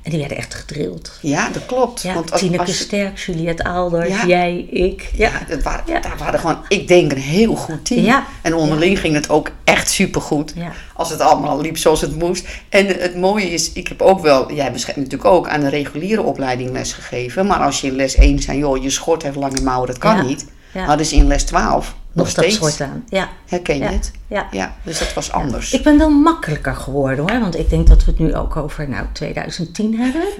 En 0.03 0.09
die 0.11 0.19
werden 0.19 0.37
echt 0.37 0.53
gedrild. 0.53 1.11
ja 1.21 1.49
dat 1.49 1.65
klopt. 1.65 2.01
Ja, 2.01 2.13
Want 2.13 2.31
als, 2.31 2.41
Tineke 2.41 2.63
als, 2.63 2.77
Sterk, 2.79 3.17
Juliette 3.17 3.63
Aalders, 3.63 4.07
Ja. 4.09 4.25
jij, 4.27 4.67
ik. 4.71 5.09
Ja, 5.13 5.29
Ja, 5.29 5.41
dat 5.55 5.63
waren, 5.63 5.83
Ja. 5.87 5.99
daar 5.99 6.17
waren 6.17 6.39
gewoon, 6.39 6.57
ik 6.67 6.87
denk, 6.87 7.11
een 7.11 7.17
heel 7.17 7.55
goed 7.55 7.85
team. 7.85 8.03
Ja. 8.03 8.25
En 8.41 8.53
onderling 8.55 8.99
ging 8.99 9.13
het 9.15 9.29
ook 9.29 9.51
echt 9.63 9.89
supergoed. 9.89 10.53
Ja. 10.55 10.71
Als 10.93 11.09
het 11.09 11.19
allemaal 11.19 11.61
liep 11.61 11.77
zoals 11.77 12.01
het 12.01 12.15
moest. 12.19 12.47
En 12.69 12.85
het 12.85 13.15
mooie 13.15 13.51
is, 13.51 13.71
ik 13.71 13.87
heb 13.87 14.01
ook 14.01 14.19
wel, 14.21 14.53
jij 14.53 14.69
natuurlijk 14.95 15.25
ook 15.25 15.47
aan 15.47 15.61
de 15.61 15.69
reguliere 15.69 16.21
opleiding 16.21 16.71
les 16.71 16.93
gegeven. 16.93 17.45
Maar 17.45 17.59
als 17.59 17.81
je 17.81 17.87
in 17.87 17.95
les 17.95 18.15
1 18.15 18.39
zei, 18.39 18.57
joh, 18.57 18.83
je 18.83 18.89
schort 18.89 19.23
heeft 19.23 19.35
lange 19.35 19.61
mouwen, 19.61 19.87
dat 19.87 19.97
kan 19.97 20.25
niet. 20.25 20.45
Ja. 20.79 20.85
Hadden 20.85 21.05
ze 21.05 21.15
in 21.15 21.27
les 21.27 21.43
12 21.43 21.95
nog, 22.11 22.25
Nog 22.25 22.29
steeds. 22.29 22.81
aan. 22.81 23.03
Ja. 23.09 23.29
Herken 23.47 23.75
je 23.77 23.83
Ja. 23.83 23.91
het? 23.91 24.11
Ja. 24.27 24.47
Ja, 24.51 24.75
dus 24.83 24.99
dat 24.99 25.13
was 25.13 25.31
anders. 25.31 25.73
Ik 25.73 25.83
ben 25.83 25.97
wel 25.97 26.09
makkelijker 26.09 26.75
geworden 26.75 27.29
hoor, 27.29 27.39
want 27.39 27.57
ik 27.57 27.69
denk 27.69 27.87
dat 27.87 28.05
we 28.05 28.11
het 28.11 28.19
nu 28.19 28.35
ook 28.35 28.55
over 28.55 28.89
nou, 28.89 29.05
2010 29.13 29.99
hebben. 29.99 30.23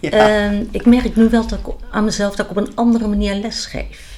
Ehm, 0.00 0.64
ik 0.70 0.86
merk 0.86 1.16
nu 1.16 1.28
wel 1.28 1.46
dat 1.46 1.58
ik 1.58 1.74
aan 1.90 2.04
mezelf 2.04 2.34
dat 2.36 2.44
ik 2.46 2.50
op 2.50 2.56
een 2.56 2.72
andere 2.74 3.08
manier 3.08 3.34
lesgeef. 3.34 4.15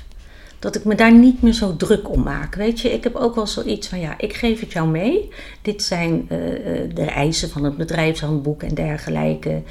Dat 0.59 0.75
ik 0.75 0.85
me 0.85 0.95
daar 0.95 1.13
niet 1.13 1.43
meer 1.43 1.53
zo 1.53 1.77
druk 1.77 2.11
om 2.11 2.23
maak. 2.23 2.55
Weet 2.55 2.81
je, 2.81 2.93
ik 2.93 3.05
heb 3.05 3.15
ook 3.15 3.35
wel 3.35 3.47
zoiets 3.47 3.89
van 3.89 4.01
ja, 4.01 4.15
ik 4.19 4.35
geef 4.35 4.61
het 4.61 4.73
jou 4.73 4.89
mee. 4.89 5.33
Dit 5.63 5.83
zijn 5.83 6.27
eh, 6.29 6.83
eh, 6.83 6.91
de 6.95 7.05
eisen 7.05 7.51
van 7.51 7.65
het 7.65 7.77
bedrijfshandboek 7.77 8.63
en 8.63 8.75
dergelijke. 8.75 9.63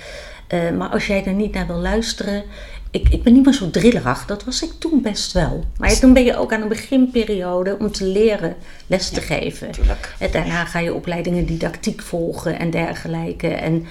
Eh, 0.47 0.71
maar 0.71 0.89
als 0.89 1.07
jij 1.07 1.25
er 1.25 1.33
niet 1.33 1.53
naar 1.53 1.67
wil 1.67 1.79
luisteren. 1.79 2.43
Ik, 2.91 3.09
ik 3.09 3.23
ben 3.23 3.33
niet 3.33 3.45
meer 3.45 3.53
zo 3.53 3.69
drillerig. 3.69 4.25
Dat 4.25 4.43
was 4.43 4.63
ik 4.63 4.71
toen 4.77 5.01
best 5.01 5.31
wel. 5.31 5.63
Maar 5.77 5.99
toen 5.99 6.13
ben 6.13 6.23
je 6.23 6.37
ook 6.37 6.53
aan 6.53 6.61
een 6.61 6.67
beginperiode 6.67 7.77
om 7.79 7.91
te 7.91 8.05
leren 8.05 8.55
les 8.87 9.09
te 9.09 9.21
geven. 9.21 9.71
tuurlijk. 9.71 10.15
En 10.19 10.31
daarna 10.31 10.65
ga 10.65 10.79
je 10.79 10.93
opleidingen 10.93 11.45
didactiek 11.45 12.01
volgen 12.01 12.59
en 12.59 12.69
dergelijke. 12.69 13.47
En 13.47 13.85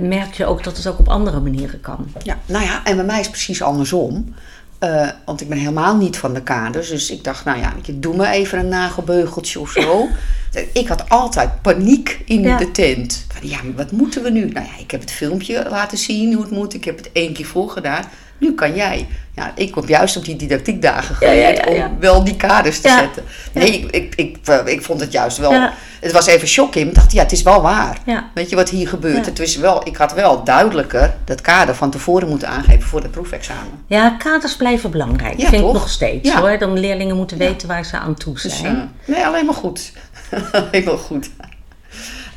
merk 0.00 0.34
je 0.34 0.46
ook 0.46 0.64
dat 0.64 0.76
het 0.76 0.86
ook 0.86 0.98
op 0.98 1.08
andere 1.08 1.40
manieren 1.40 1.80
kan. 1.80 2.06
Ja, 2.22 2.38
nou 2.46 2.64
ja, 2.64 2.84
en 2.84 2.96
bij 2.96 3.04
mij 3.04 3.18
is 3.18 3.26
het 3.26 3.34
precies 3.34 3.62
andersom. 3.62 4.34
Eh, 4.82 5.08
want 5.24 5.40
ik 5.40 5.48
ben 5.48 5.58
helemaal 5.58 5.96
niet 5.96 6.16
van 6.16 6.34
de 6.34 6.42
kaders. 6.42 6.88
Dus 6.88 7.10
ik 7.10 7.24
dacht, 7.24 7.44
nou 7.44 7.58
ja, 7.58 7.72
je, 7.82 7.98
doe 7.98 8.16
me 8.16 8.26
even 8.28 8.58
een 8.58 8.68
nagelbeugeltje 8.68 9.60
of 9.60 9.70
zo. 9.70 10.08
ik 10.72 10.88
had 10.88 11.08
altijd 11.08 11.62
paniek 11.62 12.22
in 12.24 12.40
Ja. 12.42 12.56
de 12.56 12.70
tent. 12.70 13.26
Van, 13.28 13.48
ja, 13.48 13.62
maar 13.62 13.74
wat 13.74 13.92
moeten 13.92 14.22
we 14.22 14.30
nu? 14.30 14.48
Nou 14.48 14.66
ja, 14.66 14.72
ik 14.78 14.90
heb 14.90 15.00
het 15.00 15.10
filmpje 15.10 15.66
laten 15.70 15.98
zien 15.98 16.32
hoe 16.32 16.42
het 16.42 16.50
moet. 16.52 16.74
Ik 16.74 16.84
heb 16.84 16.96
het 16.96 17.10
één 17.12 17.32
keer 17.32 17.46
voorgedaan. 17.46 18.04
Nu 18.42 18.54
kan 18.54 18.74
jij. 18.74 19.06
Ja, 19.34 19.52
ik 19.54 19.74
heb 19.74 19.88
juist 19.88 20.16
op 20.16 20.24
die 20.24 20.36
didactiekdagen 20.36 21.14
geleerd 21.14 21.66
om 21.66 22.00
wel 22.00 22.24
die 22.24 22.36
kaders 22.36 22.80
te 22.80 22.88
zetten. 22.88 23.22
Nee, 23.52 23.80
ik, 23.80 23.90
ik, 23.94 24.14
ik, 24.14 24.36
eh, 24.44 24.58
ik 24.64 24.82
vond 24.82 25.00
het 25.00 25.12
juist 25.12 25.36
wel... 25.38 25.68
Het 26.00 26.12
was 26.12 26.26
even 26.26 26.48
shocking. 26.48 26.88
Ik 26.88 26.94
dacht, 26.94 27.12
ja, 27.12 27.22
het 27.22 27.32
is 27.32 27.42
wel 27.42 27.62
waar. 27.62 27.98
Weet 28.34 28.50
je 28.50 28.56
wat 28.56 28.68
hier 28.70 28.88
gebeurt? 28.88 29.26
Het 29.26 29.38
is 29.38 29.56
wel, 29.56 29.86
ik 29.86 29.96
had 29.96 30.12
wel 30.12 30.44
duidelijker 30.44 31.14
dat 31.24 31.40
kader 31.40 31.74
van 31.74 31.90
tevoren 31.90 32.28
moeten 32.28 32.48
aangeven 32.48 32.82
voor 32.82 33.00
het 33.02 33.10
proefexamen. 33.10 33.84
Ja, 33.86 34.10
kaders 34.10 34.56
blijven 34.56 34.90
belangrijk. 34.90 35.40
Ja, 35.40 35.48
vind 35.48 35.62
toch? 35.62 35.74
ik 35.74 35.80
nog 35.80 35.88
steeds 35.88 36.30
hoor. 36.32 36.58
Dan 36.58 36.78
leerlingen 36.78 37.16
moeten 37.16 37.38
weten 37.38 37.68
waar 37.68 37.84
ze 37.84 37.96
aan 37.98 38.14
toe 38.14 38.34
Dus, 38.42 38.58
zijn. 38.58 38.76
eh, 38.76 39.14
nee, 39.14 39.26
alleen 39.26 39.44
maar 39.46 39.54
goed. 39.54 39.92
alleen 40.52 40.84
maar 40.84 40.98
goed. 40.98 41.30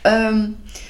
Ehm, 0.01 0.39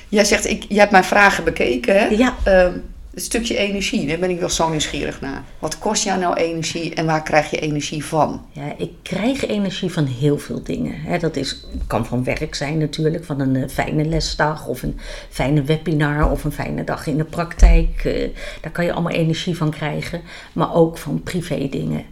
jij 0.09 0.25
zegt, 0.25 0.45
ik, 0.49 0.65
jij 0.69 0.79
hebt 0.79 0.91
mijn 0.91 1.03
vragen 1.03 1.43
bekeken, 1.43 1.99
hè? 1.99 2.05
Ja. 2.05 2.33
Ehm, 2.43 2.71
het 3.15 3.23
stukje 3.23 3.57
energie, 3.57 4.07
daar 4.07 4.19
ben 4.19 4.29
ik 4.29 4.39
wel 4.39 4.49
zo 4.49 4.69
nieuwsgierig 4.69 5.21
naar. 5.21 5.43
Wat 5.59 5.79
kost 5.79 6.03
jou 6.03 6.19
nou 6.19 6.35
energie 6.35 6.93
en 6.93 7.05
waar 7.05 7.23
krijg 7.23 7.49
je 7.49 7.59
energie 7.59 8.05
van? 8.05 8.45
Ja, 8.51 8.73
ik 8.77 8.91
krijg 9.03 9.47
energie 9.47 9.91
van 9.91 10.05
heel 10.05 10.37
veel 10.37 10.63
dingen. 10.63 11.19
Dat 11.19 11.35
is, 11.35 11.65
kan 11.87 12.05
van 12.05 12.23
werk 12.23 12.55
zijn 12.55 12.77
natuurlijk, 12.77 13.25
van 13.25 13.39
een 13.39 13.55
eh, 13.55 13.69
fijne 13.69 14.05
lesdag 14.05 14.67
of 14.67 14.83
een 14.83 14.99
fijne 15.29 15.63
webinar 15.63 16.31
of 16.31 16.43
een 16.43 16.51
fijne 16.51 16.83
dag 16.83 17.07
in 17.07 17.17
de 17.17 17.23
praktijk. 17.23 18.01
eh, 18.05 18.29
daar 18.61 18.71
kan 18.71 18.85
je 18.85 18.93
allemaal 18.93 19.11
energie 19.11 19.57
van 19.57 19.71
krijgen, 19.71 20.21
maar 20.53 20.73
ook 20.73 20.97
van 20.97 21.23
privé 21.23 21.67
dingen. 21.69 22.03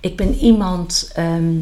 Ik 0.00 0.16
ben 0.16 0.34
iemand, 0.34 1.10
ehm, 1.14 1.58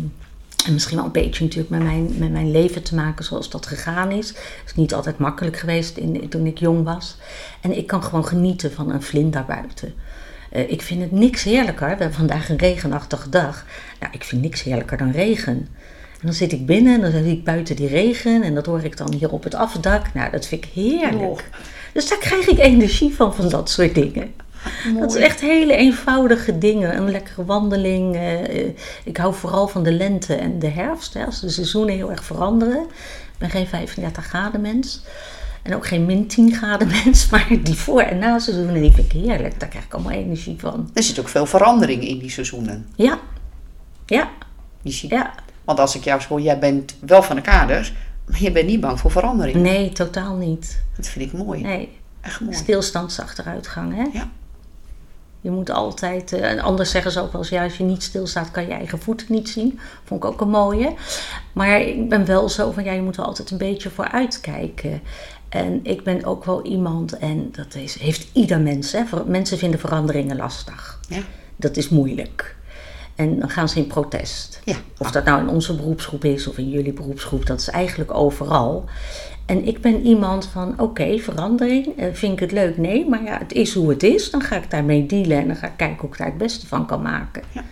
en 0.67 0.73
misschien 0.73 0.97
wel 0.97 1.07
een 1.07 1.13
beetje 1.13 1.45
natuurlijk 1.45 1.71
met 1.71 1.83
mijn, 1.83 2.19
met 2.19 2.31
mijn 2.31 2.51
leven 2.51 2.83
te 2.83 2.95
maken 2.95 3.25
zoals 3.25 3.51
dat 3.51 3.67
gegaan 3.67 4.11
is. 4.11 4.29
Het 4.29 4.63
is 4.67 4.75
niet 4.75 4.95
altijd 4.95 5.19
makkelijk 5.19 5.57
geweest 5.57 5.97
in, 5.97 6.29
toen 6.29 6.47
ik 6.47 6.59
jong 6.59 6.85
was. 6.85 7.17
En 7.61 7.77
ik 7.77 7.87
kan 7.87 8.03
gewoon 8.03 8.27
genieten 8.27 8.73
van 8.73 8.93
een 8.93 9.03
vlinder 9.03 9.45
buiten. 9.45 9.95
Eh, 10.51 10.71
ik 10.71 10.83
vind 10.83 11.01
het 11.01 11.13
niks 11.13 11.43
heerlijker. 11.43 11.85
We 11.85 11.91
hebben 11.95 12.13
vandaag 12.13 12.49
een 12.49 12.59
regenachtige 12.59 13.29
dag. 13.29 13.65
Nou, 14.01 14.13
ik 14.13 14.25
vind 14.25 14.43
niks 14.43 14.63
heerlijker 14.63 14.97
dan 14.97 15.11
regen. 15.11 15.69
En 16.21 16.27
dan 16.27 16.35
zit 16.35 16.53
ik 16.53 16.67
binnen 16.67 16.95
en 16.95 17.01
dan 17.01 17.23
zie 17.23 17.37
ik 17.37 17.45
buiten 17.45 17.77
die 17.77 17.89
regen. 17.89 18.43
En 18.43 18.55
dat 18.55 18.67
hoor 18.67 18.85
ik 18.85 18.97
dan 18.97 19.13
hier 19.13 19.33
op 19.33 19.45
het 19.45 19.55
afdak. 19.55 20.15
Nou, 20.15 20.31
dat 20.31 20.47
vind 20.47 20.65
ik 20.65 20.71
heerlijk. 20.75 21.23
Oh. 21.23 21.39
Dus 21.93 22.09
daar 22.09 22.19
krijg 22.19 22.49
ik 22.49 22.59
energie 22.59 23.15
van, 23.15 23.35
van 23.35 23.49
dat 23.49 23.71
soort 23.71 23.95
dingen. 23.95 24.35
Dat 24.99 25.15
is 25.17 25.23
echt 25.23 25.41
hele 25.41 25.75
eenvoudige 25.77 26.59
dingen. 26.59 26.97
Een 26.97 27.11
lekkere 27.11 27.45
wandeling. 27.45 28.15
eh, 28.15 28.59
eh, 28.65 28.71
ik 29.05 29.17
hou 29.17 29.35
vooral 29.35 29.69
van 29.69 29.83
de 29.83 29.93
lente 29.93 30.35
en 30.35 30.59
de 30.59 30.69
herfst. 30.69 31.15
Hè, 31.15 31.25
als 31.25 31.41
de 31.41 31.49
seizoenen 31.49 31.95
heel 31.95 32.11
erg 32.11 32.25
veranderen. 32.25 32.83
Ik 33.33 33.39
ben 33.39 33.51
geen 33.51 33.67
35 33.67 34.25
graden 34.27 34.61
mens. 34.61 35.03
En 35.63 35.75
ook 35.75 35.87
geen 35.87 36.07
min 36.07 36.27
10 36.27 36.55
graden 36.55 36.89
mens. 37.05 37.29
Maar 37.31 37.47
die 37.63 37.75
voor- 37.75 38.01
en 38.01 38.19
na 38.19 38.39
seizoenen 38.39 38.81
die 38.83 38.93
vind 38.93 39.13
ik 39.15 39.23
heerlijk. 39.23 39.61
Daar 39.61 39.69
krijg 39.69 39.85
ik 39.85 39.95
allemaal 39.95 40.13
energie 40.13 40.57
van. 40.59 40.91
Er 40.95 41.03
zit 41.03 41.19
ook 41.21 41.29
veel 41.29 41.47
verandering 41.47 42.09
in 42.09 42.19
die 42.19 42.31
seizoenen. 42.31 42.87
Ja. 42.97 43.19
Ja. 44.07 44.31
Je 44.83 44.91
ziet, 44.93 45.11
Ja. 45.11 45.35
Want 45.65 45.81
als 45.81 45.95
ik 45.97 46.05
jou 46.05 46.21
hoor, 46.29 46.41
jij 46.41 46.59
bent 46.59 46.95
wel 47.01 47.23
van 47.23 47.37
de 47.37 47.43
kaders, 47.43 47.93
maar 48.27 48.43
je 48.43 48.53
bent 48.53 48.67
niet 48.67 48.81
bang 48.81 49.01
voor 49.01 49.11
verandering. 49.11 49.57
Nee, 49.57 49.93
totaal 49.93 50.37
niet. 50.37 50.83
Dat 50.97 51.07
vind 51.07 51.33
ik 51.33 51.39
mooi. 51.45 51.63
Nee. 51.63 51.99
Echt 52.21 52.41
mooi. 52.41 52.57
Stilstandsachteruitgang, 52.57 53.95
hè? 53.97 54.19
Ja. 54.19 54.29
Je 55.41 55.51
moet 55.51 55.71
altijd, 55.71 56.33
eh, 56.33 56.51
en 56.51 56.61
anders 56.61 56.91
zeggen 56.91 57.13
ze 57.13 57.21
ook 57.21 57.33
wel 57.33 57.41
eens, 57.41 57.51
ja, 57.51 57.65
als 57.65 57.77
je 57.77 57.85
niet 57.85 58.03
stilstaat 58.03 58.51
kan 58.51 58.67
je 58.67 58.73
eigen 58.73 58.99
voeten 58.99 59.27
niet 59.31 59.49
zien. 59.49 59.79
Vond 60.05 60.25
ik 60.25 60.31
ook 60.31 60.41
een 60.41 60.51
mooie. 60.51 60.95
Maar 61.53 61.81
ik 61.81 62.09
ben 62.09 62.25
wel 62.25 62.49
zo 62.49 62.71
van, 62.71 62.85
ja, 62.85 62.93
je 62.93 63.03
moet 63.03 63.17
er 63.17 63.25
altijd 63.25 63.51
een 63.51 63.59
beetje 63.59 63.91
vooruit 63.91 64.41
kijken. 64.41 65.03
En 65.49 65.81
ik 65.83 66.05
ben 66.05 66.25
ook 66.25 66.45
wel 66.45 66.65
iemand, 66.65 67.19
en 67.19 67.49
dat 67.53 67.75
is, 67.75 67.99
heeft 67.99 68.29
ieder 68.33 68.61
mens, 68.61 68.93
hè? 68.93 69.03
mensen 69.27 69.59
vinden 69.59 69.81
veranderingen 69.81 70.37
lastig. 70.37 71.01
Ja. 71.09 71.21
Dat 71.57 71.77
is 71.77 71.89
moeilijk. 71.89 72.57
En 73.15 73.39
dan 73.39 73.51
gaan 73.51 73.69
ze 73.69 73.79
in 73.79 73.87
protest. 73.87 74.61
Ja. 74.65 74.77
Of 74.99 75.11
dat 75.11 75.25
nou 75.25 75.41
in 75.41 75.49
onze 75.49 75.77
beroepsgroep 75.77 76.25
is 76.25 76.47
of 76.47 76.59
in 76.59 76.69
jullie 76.69 76.93
beroepsgroep, 76.93 77.47
dat 77.47 77.61
is 77.61 77.69
eigenlijk 77.69 78.15
overal. 78.15 78.85
En 79.51 79.67
ik 79.67 79.81
ben 79.81 80.07
iemand 80.07 80.47
van, 80.47 80.75
oké, 80.81 81.19
verandering, 81.19 81.99
eh, 81.99 82.07
vind 82.13 82.33
ik 82.33 82.41
het 82.41 82.53
leuk? 82.53 82.77
Nee, 82.77 83.09
maar 83.09 83.25
ja, 83.25 83.39
het 83.39 83.53
is 83.53 83.75
hoe 83.75 83.91
het 83.91 84.03
is. 84.03 84.31
Dan 84.31 84.43
ga 84.43 84.57
ik 84.57 84.71
daarmee 84.71 85.07
dealen 85.07 85.39
en 85.39 85.47
dan 85.47 85.57
ga 85.57 85.67
ik 85.67 85.77
kijken 85.77 86.01
hoe 86.01 86.11
ik 86.11 86.19
daar 86.19 86.27
het 86.27 86.39
beste 86.39 86.67
van 86.67 86.87
kan 86.87 87.03
maken. 87.03 87.43
Ja. 87.53 87.65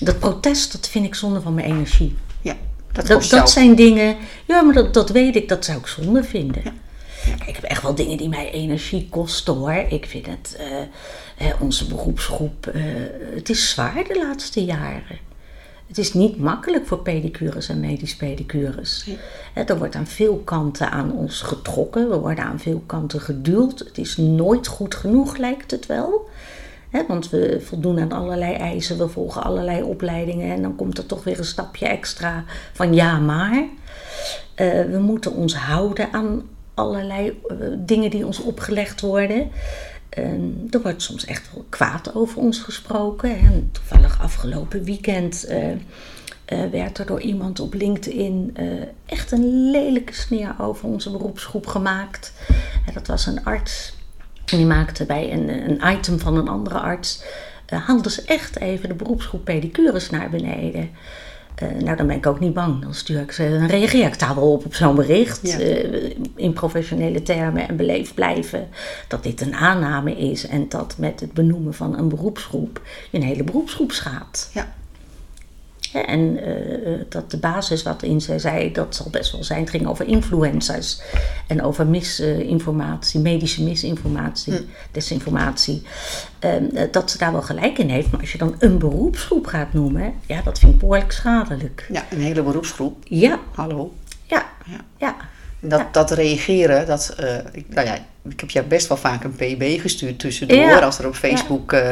Dat 0.00 0.18
protest, 0.18 0.72
dat 0.72 0.88
vind 0.88 1.04
ik 1.04 1.14
zonde 1.14 1.40
van 1.40 1.54
mijn 1.54 1.66
energie. 1.66 2.16
Ja, 2.42 2.56
dat, 2.92 3.06
Dat, 3.06 3.28
dat 3.30 3.50
zijn 3.50 3.74
dingen, 3.74 4.16
ja, 4.44 4.62
maar 4.62 4.74
dat, 4.74 4.94
dat 4.94 5.10
weet 5.10 5.36
ik, 5.36 5.48
dat 5.48 5.64
zou 5.64 5.78
ik 5.78 5.86
zonde 5.86 6.24
vinden. 6.24 6.62
Kijk, 7.24 7.46
ik 7.46 7.54
heb 7.54 7.64
echt 7.64 7.82
wel 7.82 7.94
dingen 7.94 8.16
die 8.16 8.28
mij 8.28 8.50
energie 8.50 9.08
kosten 9.10 9.54
hoor. 9.54 9.84
Ik 9.88 10.06
vind 10.06 10.26
het, 10.26 10.56
eh, 10.58 10.80
eh, 11.48 11.62
onze 11.62 11.86
beroepsgroep, 11.86 12.70
het 13.34 13.48
is 13.48 13.70
zwaar 13.70 14.04
de 14.08 14.18
laatste 14.18 14.64
jaren. 14.64 15.27
Het 15.88 15.98
is 15.98 16.12
niet 16.12 16.38
makkelijk 16.38 16.86
voor 16.86 16.98
pedicures 16.98 17.68
en 17.68 17.80
medisch 17.80 18.16
pedicures. 18.16 19.08
Hè, 19.52 19.62
Er 19.62 19.78
wordt 19.78 19.94
aan 19.94 20.06
veel 20.06 20.36
kanten 20.44 20.90
aan 20.90 21.12
ons 21.12 21.40
getrokken. 21.40 22.08
We 22.08 22.18
worden 22.18 22.44
aan 22.44 22.58
veel 22.58 22.82
kanten 22.86 23.20
geduwd. 23.20 23.78
Het 23.78 23.98
is 23.98 24.16
nooit 24.16 24.66
goed 24.66 24.94
genoeg, 24.94 25.36
lijkt 25.36 25.70
het 25.70 25.86
wel. 25.86 26.28
Want 27.08 27.30
we 27.30 27.60
voldoen 27.64 27.98
aan 27.98 28.12
allerlei 28.12 28.54
eisen, 28.54 28.98
we 28.98 29.08
volgen 29.08 29.42
allerlei 29.42 29.82
opleidingen. 29.82 30.54
En 30.54 30.62
dan 30.62 30.76
komt 30.76 30.98
er 30.98 31.06
toch 31.06 31.24
weer 31.24 31.38
een 31.38 31.44
stapje 31.44 31.86
extra 31.86 32.44
van 32.72 32.94
ja, 32.94 33.18
maar. 33.18 33.64
Eh, 34.54 34.84
we 34.84 34.98
moeten 34.98 35.32
ons 35.32 35.56
houden 35.56 36.12
aan 36.12 36.42
allerlei 36.74 37.40
eh, 37.46 37.56
dingen 37.78 38.10
die 38.10 38.26
ons 38.26 38.40
opgelegd 38.40 39.00
worden. 39.00 39.50
Er 40.70 40.82
wordt 40.82 41.02
soms 41.02 41.24
echt 41.24 41.50
wel 41.54 41.66
kwaad 41.68 42.14
over 42.14 42.38
ons 42.38 42.58
gesproken. 42.58 43.38
En 43.38 43.68
toevallig 43.72 44.20
afgelopen 44.20 44.84
weekend 44.84 45.44
eh, 45.44 45.70
eh, 45.70 45.78
werd 46.70 46.98
er 46.98 47.06
door 47.06 47.20
iemand 47.20 47.60
op 47.60 47.74
LinkedIn 47.74 48.50
eh, 48.54 48.66
echt 49.06 49.32
een 49.32 49.70
lelijke 49.70 50.14
sneer 50.14 50.54
over 50.58 50.88
onze 50.88 51.10
beroepsgroep 51.10 51.66
gemaakt. 51.66 52.32
En 52.86 52.94
dat 52.94 53.06
was 53.06 53.26
een 53.26 53.44
arts. 53.44 53.96
Die 54.44 54.66
maakte 54.66 55.04
bij 55.04 55.32
een, 55.32 55.48
een 55.48 55.96
item 55.96 56.18
van 56.18 56.36
een 56.36 56.48
andere 56.48 56.78
arts. 56.78 57.22
haalden 57.66 58.10
ze 58.10 58.22
echt 58.22 58.58
even 58.58 58.88
de 58.88 58.94
beroepsgroep 58.94 59.44
pedicures 59.44 60.10
naar 60.10 60.30
beneden. 60.30 60.90
Eh, 61.60 61.68
nou, 61.68 61.96
dan 61.96 62.06
ben 62.06 62.16
ik 62.16 62.26
ook 62.26 62.40
niet 62.40 62.54
bang. 62.54 62.82
Dan 62.82 62.94
stuur 62.94 63.20
ik 63.20 63.32
ze, 63.32 63.56
dan 63.58 63.66
reageer 63.66 64.06
ik 64.06 64.18
daar 64.18 64.34
wel 64.34 64.52
op 64.52 64.64
op 64.64 64.74
zo'n 64.74 64.94
bericht. 64.94 65.40
Ja. 65.42 65.58
eh, 65.58 66.10
in 66.34 66.52
professionele 66.52 67.22
termen 67.22 67.68
en 67.68 67.76
beleefd 67.76 68.14
blijven. 68.14 68.68
Dat 69.08 69.22
dit 69.22 69.40
een 69.40 69.54
aanname 69.54 70.16
is 70.16 70.46
en 70.46 70.68
dat 70.68 70.94
met 70.98 71.20
het 71.20 71.32
benoemen 71.32 71.74
van 71.74 71.98
een 71.98 72.08
beroepsgroep 72.08 72.82
je 73.10 73.16
een 73.18 73.24
hele 73.24 73.44
beroepsgroep 73.44 73.92
schaadt. 73.92 74.50
Ja. 74.54 74.74
En 75.92 76.38
eh, 76.44 76.92
eh, 76.94 77.00
dat 77.08 77.30
de 77.30 77.36
basis 77.38 77.82
wat 77.82 78.02
in 78.02 78.20
ze 78.20 78.38
zei, 78.38 78.72
dat 78.72 78.94
zal 78.94 79.10
best 79.10 79.32
wel 79.32 79.44
zijn. 79.44 79.60
Het 79.60 79.70
ging 79.70 79.86
over 79.86 80.06
influencers 80.06 81.00
en 81.46 81.62
over 81.62 81.86
misinformatie, 81.86 83.20
medische 83.20 83.62
misinformatie, 83.62 84.66
desinformatie. 84.90 85.82
Ehm, 86.38 86.64
eh, 86.74 86.82
dat 86.90 87.10
ze 87.10 87.18
daar 87.18 87.32
wel 87.32 87.42
gelijk 87.42 87.78
in 87.78 87.88
heeft. 87.88 88.10
Maar 88.10 88.20
als 88.20 88.32
je 88.32 88.38
dan 88.38 88.54
een 88.58 88.78
beroepsgroep 88.78 89.46
gaat 89.46 89.72
noemen, 89.72 90.14
ja, 90.26 90.42
dat 90.42 90.58
vind 90.58 90.72
ik 90.72 90.78
behoorlijk 90.78 91.12
schadelijk. 91.12 91.86
ja, 91.92 92.04
een 92.10 92.20
hele 92.20 92.42
beroepsgroep. 92.42 92.96
Ja, 93.04 93.38
Hallo. 93.54 93.92
ja, 94.26 94.46
Ja. 94.66 94.80
ja. 94.96 95.16
Dat, 95.60 95.78
Ja. 95.78 95.88
dat 95.92 96.10
reageren, 96.10 96.86
dat, 96.86 97.14
eh, 97.16 97.36
ik, 97.52 97.64
nou 97.68 97.86
ja, 97.86 97.94
ik 98.28 98.40
heb 98.40 98.50
jou 98.50 98.66
best 98.66 98.88
wel 98.88 98.96
vaak 98.96 99.24
een 99.24 99.34
PB 99.36 99.80
gestuurd 99.80 100.18
tussendoor. 100.18 100.56
Ja. 100.56 100.78
Als 100.78 100.98
er 100.98 101.06
op 101.06 101.14
Facebook, 101.14 101.72
eh, 101.72 101.90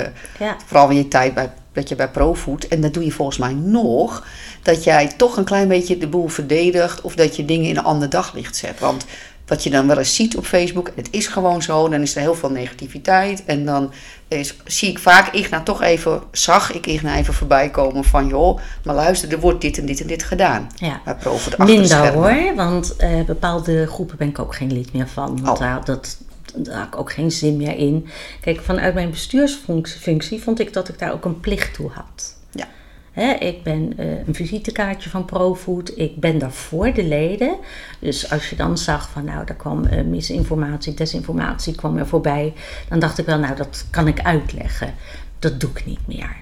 vooral 0.67 0.91
in 0.91 0.97
je 0.97 1.09
tijd 1.09 1.35
bij 1.35 1.51
dat 1.73 1.89
je 1.89 1.95
bij 1.95 2.09
ProFood, 2.09 2.65
en 2.65 2.81
dat 2.81 2.95
doe 2.95 3.05
je 3.05 3.13
volgens 3.13 3.39
mij 3.39 3.53
nog, 3.53 4.27
dat 4.63 4.85
jij 4.85 5.07
toch 5.17 5.37
een 5.37 5.45
klein 5.45 5.69
beetje 5.69 5.99
de 5.99 6.07
boel 6.09 6.29
verdedigt 6.29 7.01
of 7.01 7.15
dat 7.15 7.37
je 7.37 7.45
dingen 7.45 7.69
in 7.69 7.77
een 7.77 7.85
ander 7.85 8.11
daglicht 8.11 8.57
zet. 8.57 8.81
Want 8.81 9.07
wat 9.47 9.63
je 9.63 9.71
dan 9.71 9.87
wel 9.87 9.99
eens 9.99 10.15
ziet 10.15 10.37
op 10.37 10.45
Facebook, 10.45 10.91
het 10.95 11.09
is 11.11 11.27
gewoon 11.27 11.63
zo, 11.63 11.89
dan 11.89 12.01
is 12.01 12.15
er 12.15 12.21
heel 12.21 12.35
veel 12.35 12.51
negativiteit. 12.51 13.45
En 13.45 13.65
dan 13.65 13.93
is, 14.29 14.55
zie 14.65 14.91
ik 14.91 14.99
vaak 14.99 15.33
Igna 15.33 15.61
toch 15.63 15.83
even, 15.83 16.23
zag 16.33 16.73
ik 16.73 16.87
Igna 16.87 17.17
even 17.17 17.35
voorbij 17.35 17.71
komen 17.71 18.05
van 18.05 18.27
joh, 18.27 18.59
maar 18.85 18.95
luister, 18.95 19.33
er 19.33 19.41
wordt 19.41 19.61
dit 19.61 19.79
en 19.79 19.87
dit 19.87 20.01
en 20.01 20.07
dit 20.07 20.23
gedaan. 20.23 20.67
Ja. 20.77 21.01
Bij 21.05 21.15
ProFood 21.15 21.59
Minder 21.59 22.13
hoor, 22.13 22.55
want 22.55 22.95
uh, 23.01 23.25
bepaalde 23.25 23.87
groepen 23.87 24.17
ben 24.17 24.29
ik 24.29 24.39
ook 24.39 24.55
geen 24.55 24.73
lid 24.73 24.93
meer 24.93 25.09
van. 25.09 25.43
Want 25.43 25.59
Oh. 25.59 25.59
daar, 25.59 25.85
dat, 25.85 26.17
daar 26.55 26.79
had 26.79 26.87
ik 26.87 26.97
ook 26.99 27.13
geen 27.13 27.31
zin 27.31 27.57
meer 27.57 27.77
in. 27.77 28.07
Kijk, 28.41 28.61
vanuit 28.61 28.95
mijn 28.95 29.11
bestuursfunctie 29.11 30.43
vond 30.43 30.61
ik 30.61 30.73
dat 30.73 30.89
ik 30.89 30.99
daar 30.99 31.13
ook 31.13 31.25
een 31.25 31.41
plicht 31.41 31.75
toe 31.75 31.91
had. 31.91 32.36
Ik 33.25 33.63
ben 33.63 33.93
eh, 33.99 34.27
een 34.27 34.35
visitekaartje 34.35 35.11
van 35.11 35.25
ProFood. 35.25 35.93
Ik 35.95 36.21
ben 36.21 36.39
daar 36.39 36.53
voor 36.53 36.93
de 36.93 37.05
leden. 37.05 37.57
Dus 37.99 38.31
als 38.31 38.51
je 38.51 38.57
dan 38.57 38.79
zag 38.79 39.11
van 39.11 39.25
nou, 39.25 39.47
daar 39.47 39.57
kwam 39.57 39.85
eh, 39.85 40.05
misinformatie, 40.05 40.95
desinformatie 40.95 41.75
kwam 41.75 41.97
er 41.97 42.07
voorbij. 42.07 42.53
Dan 42.89 42.99
dacht 42.99 43.19
ik 43.19 43.27
wel, 43.27 43.39
nou, 43.39 43.57
dat 43.57 43.87
kan 43.91 44.07
ik 44.07 44.21
uitleggen. 44.21 44.95
Dat 45.39 45.61
doe 45.61 45.71
ik 45.71 45.87
niet 45.87 46.07
meer. 46.07 46.37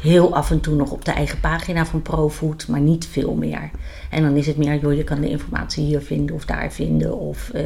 Heel 0.00 0.34
af 0.34 0.50
en 0.50 0.60
toe 0.60 0.74
nog 0.74 0.90
op 0.90 1.04
de 1.04 1.10
eigen 1.10 1.40
pagina 1.40 1.86
van 1.86 2.02
ProFood, 2.02 2.68
maar 2.68 2.80
niet 2.80 3.06
veel 3.06 3.34
meer. 3.34 3.70
En 4.10 4.22
dan 4.22 4.36
is 4.36 4.46
het 4.46 4.56
meer, 4.56 4.80
joh, 4.80 4.94
je 4.94 5.04
kan 5.04 5.20
de 5.20 5.30
informatie 5.30 5.84
hier 5.84 6.00
vinden 6.00 6.34
of 6.34 6.44
daar 6.44 6.72
vinden. 6.72 7.18
Of, 7.18 7.50
eh, 7.50 7.62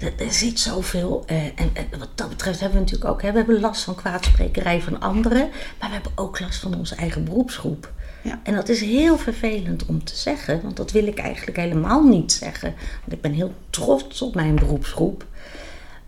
er, 0.00 0.12
er 0.18 0.32
zit 0.32 0.60
zoveel. 0.60 1.22
eh, 1.26 1.44
en, 1.44 1.70
en 1.72 1.98
wat 1.98 2.08
dat 2.14 2.28
betreft 2.28 2.60
hebben 2.60 2.78
we 2.78 2.84
natuurlijk 2.84 3.10
ook. 3.10 3.22
Hè, 3.22 3.30
we 3.30 3.38
hebben 3.38 3.60
last 3.60 3.82
van 3.82 3.94
kwaadsprekerij 3.94 4.80
van 4.80 5.00
anderen. 5.00 5.48
Maar 5.78 5.88
we 5.88 5.94
hebben 5.94 6.12
ook 6.14 6.40
last 6.40 6.60
van 6.60 6.74
onze 6.74 6.94
eigen 6.94 7.24
beroepsgroep. 7.24 7.92
Ja. 8.22 8.40
En 8.42 8.54
dat 8.54 8.68
is 8.68 8.80
heel 8.80 9.18
vervelend 9.18 9.86
om 9.86 10.04
te 10.04 10.16
zeggen. 10.16 10.62
Want 10.62 10.76
dat 10.76 10.92
wil 10.92 11.06
ik 11.06 11.18
eigenlijk 11.18 11.56
helemaal 11.56 12.02
niet 12.02 12.32
zeggen. 12.32 12.74
Want 13.00 13.12
ik 13.12 13.20
ben 13.20 13.32
heel 13.32 13.54
trots 13.70 14.22
op 14.22 14.34
mijn 14.34 14.54
beroepsgroep. 14.54 15.26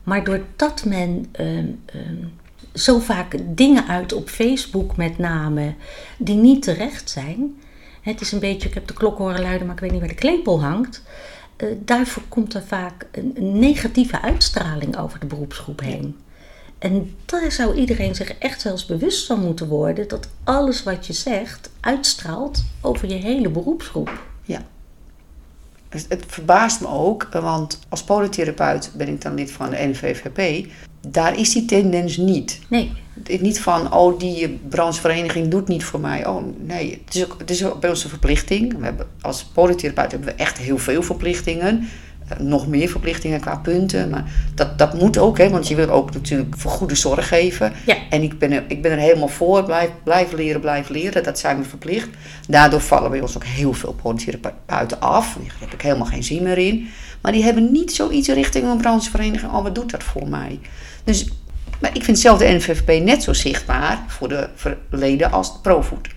Maar 0.03 0.25
doordat 0.25 0.85
men 0.85 1.29
ehm, 1.33 1.67
ehm, 1.87 2.27
zo 2.75 2.99
vaak 2.99 3.37
dingen 3.45 3.89
uit 3.89 4.13
op 4.13 4.29
Facebook 4.29 4.97
met 4.97 5.19
name 5.19 5.75
die 6.19 6.37
niet 6.37 6.63
terecht 6.63 7.11
zijn. 7.11 7.57
Het 8.01 8.21
is 8.21 8.33
een 8.33 8.39
beetje, 8.39 8.69
ik 8.69 8.75
heb 8.75 8.87
de 8.87 8.95
klok 8.95 9.19
horen 9.19 9.41
luiden, 9.41 9.67
maar 9.67 9.75
ik 9.75 9.81
weet 9.81 9.91
niet 9.91 10.01
waar 10.01 10.09
de 10.09 10.15
klepel 10.15 10.63
hangt. 10.63 11.03
Eh, 11.57 11.69
daarvoor 11.79 12.23
komt 12.29 12.55
er 12.55 12.63
vaak 12.63 13.07
een, 13.11 13.33
een 13.35 13.59
negatieve 13.59 14.21
uitstraling 14.21 14.97
over 14.97 15.21
de 15.21 15.27
beroepsgroep 15.27 15.81
heen. 15.81 16.17
En 16.79 17.17
daar 17.25 17.53
zou 17.53 17.75
iedereen 17.75 18.15
zich 18.15 18.39
echt 18.39 18.61
zelfs 18.61 18.87
bewust 18.87 19.27
van 19.27 19.41
moeten 19.41 19.69
worden. 19.69 20.09
Dat 20.09 20.29
alles 20.45 20.83
wat 20.83 21.07
je 21.07 21.13
zegt 21.13 21.71
uitstraalt 21.81 22.65
over 22.81 23.09
je 23.09 23.15
hele 23.15 23.49
beroepsgroep. 23.49 24.23
Dus 25.95 26.05
het 26.09 26.25
verbaast 26.27 26.81
me 26.81 26.89
ook, 26.89 27.29
want 27.33 27.79
als 27.89 28.05
polytherapeut 28.05 28.91
ben 28.97 29.09
ik 29.09 29.21
dan 29.23 29.35
lid 29.35 29.51
van 29.51 29.71
de 29.71 29.77
NVVP. 29.77 30.67
Daar 31.09 31.39
is 31.39 31.53
die 31.53 31.65
tendens 31.65 32.17
niet. 32.17 32.61
Nee, 32.69 32.93
niet 33.41 33.61
van, 33.61 33.93
oh, 33.93 34.19
die 34.19 34.49
branchevereniging 34.69 35.49
doet 35.49 35.69
niet 35.69 35.85
voor 35.85 36.01
mij. 36.01 36.27
Oh, 36.27 36.45
nee, 36.59 37.03
het 37.05 37.15
is, 37.15 37.25
ook, 37.25 37.35
het 37.39 37.51
is 37.51 37.65
ook 37.65 37.81
bij 37.81 37.91
ons 37.91 38.05
een 38.05 38.11
verplichting. 38.11 38.79
We 38.79 38.85
hebben, 38.85 39.07
als 39.21 39.45
polytherapeut 39.45 40.11
hebben 40.11 40.29
we 40.29 40.35
echt 40.35 40.59
heel 40.59 40.79
veel 40.79 41.03
verplichtingen. 41.03 41.89
Eh, 42.29 42.39
nog 42.39 42.67
meer 42.67 42.89
verplichtingen 42.89 43.41
qua 43.41 43.57
punten. 43.57 44.11
Maar 44.11 44.25
dat, 44.55 44.79
dat 44.79 44.95
moet 44.95 45.19
ook, 45.19 45.39
hè, 45.39 45.51
want 45.51 45.69
je 45.69 45.75
wil 45.75 45.89
ook 45.89 46.13
natuurlijk 46.13 46.55
voor 46.57 46.71
goede 46.71 46.95
zorg 46.95 47.29
geven. 47.29 47.73
Ja. 47.87 47.97
En 48.11 48.23
ik 48.23 48.39
ben, 48.39 48.53
er, 48.53 48.65
ik 48.69 48.83
ben 48.83 48.91
er 48.91 48.99
helemaal 48.99 49.29
voor. 49.29 49.65
Blijf, 49.65 49.91
blijf 50.05 50.33
leren, 50.33 50.61
blijf 50.61 50.89
leren. 50.89 51.23
Dat 51.23 51.39
zijn 51.39 51.59
we 51.59 51.65
verplicht. 51.65 52.09
Daardoor 52.49 52.81
vallen 52.81 53.11
bij 53.11 53.21
ons 53.21 53.37
ook 53.37 53.45
heel 53.45 53.73
veel 53.73 53.93
polytherapeuten 54.03 55.01
af. 55.01 55.37
Daar 55.39 55.57
heb 55.59 55.73
ik 55.73 55.83
helemaal 55.83 56.07
geen 56.07 56.25
zin 56.25 56.43
meer 56.43 56.59
in. 56.59 56.89
Maar 57.21 57.33
die 57.33 57.43
hebben 57.43 57.73
niet 57.73 57.93
zoiets 57.95 58.29
richting 58.29 58.65
een 58.65 58.77
branchevereniging. 58.77 59.53
Oh, 59.53 59.63
wat 59.63 59.75
doet 59.75 59.91
dat 59.91 60.03
voor 60.03 60.29
mij? 60.29 60.61
Dus 61.05 61.29
maar 61.81 61.97
ik 61.97 62.05
vind 62.05 62.19
zelf 62.19 62.39
de 62.39 62.45
NVVP 62.45 63.05
net 63.05 63.23
zo 63.23 63.33
zichtbaar 63.33 64.05
voor 64.07 64.29
de 64.29 64.49
leden 64.91 65.33
als 65.33 65.53
de 65.53 65.59
Profood. 65.59 66.09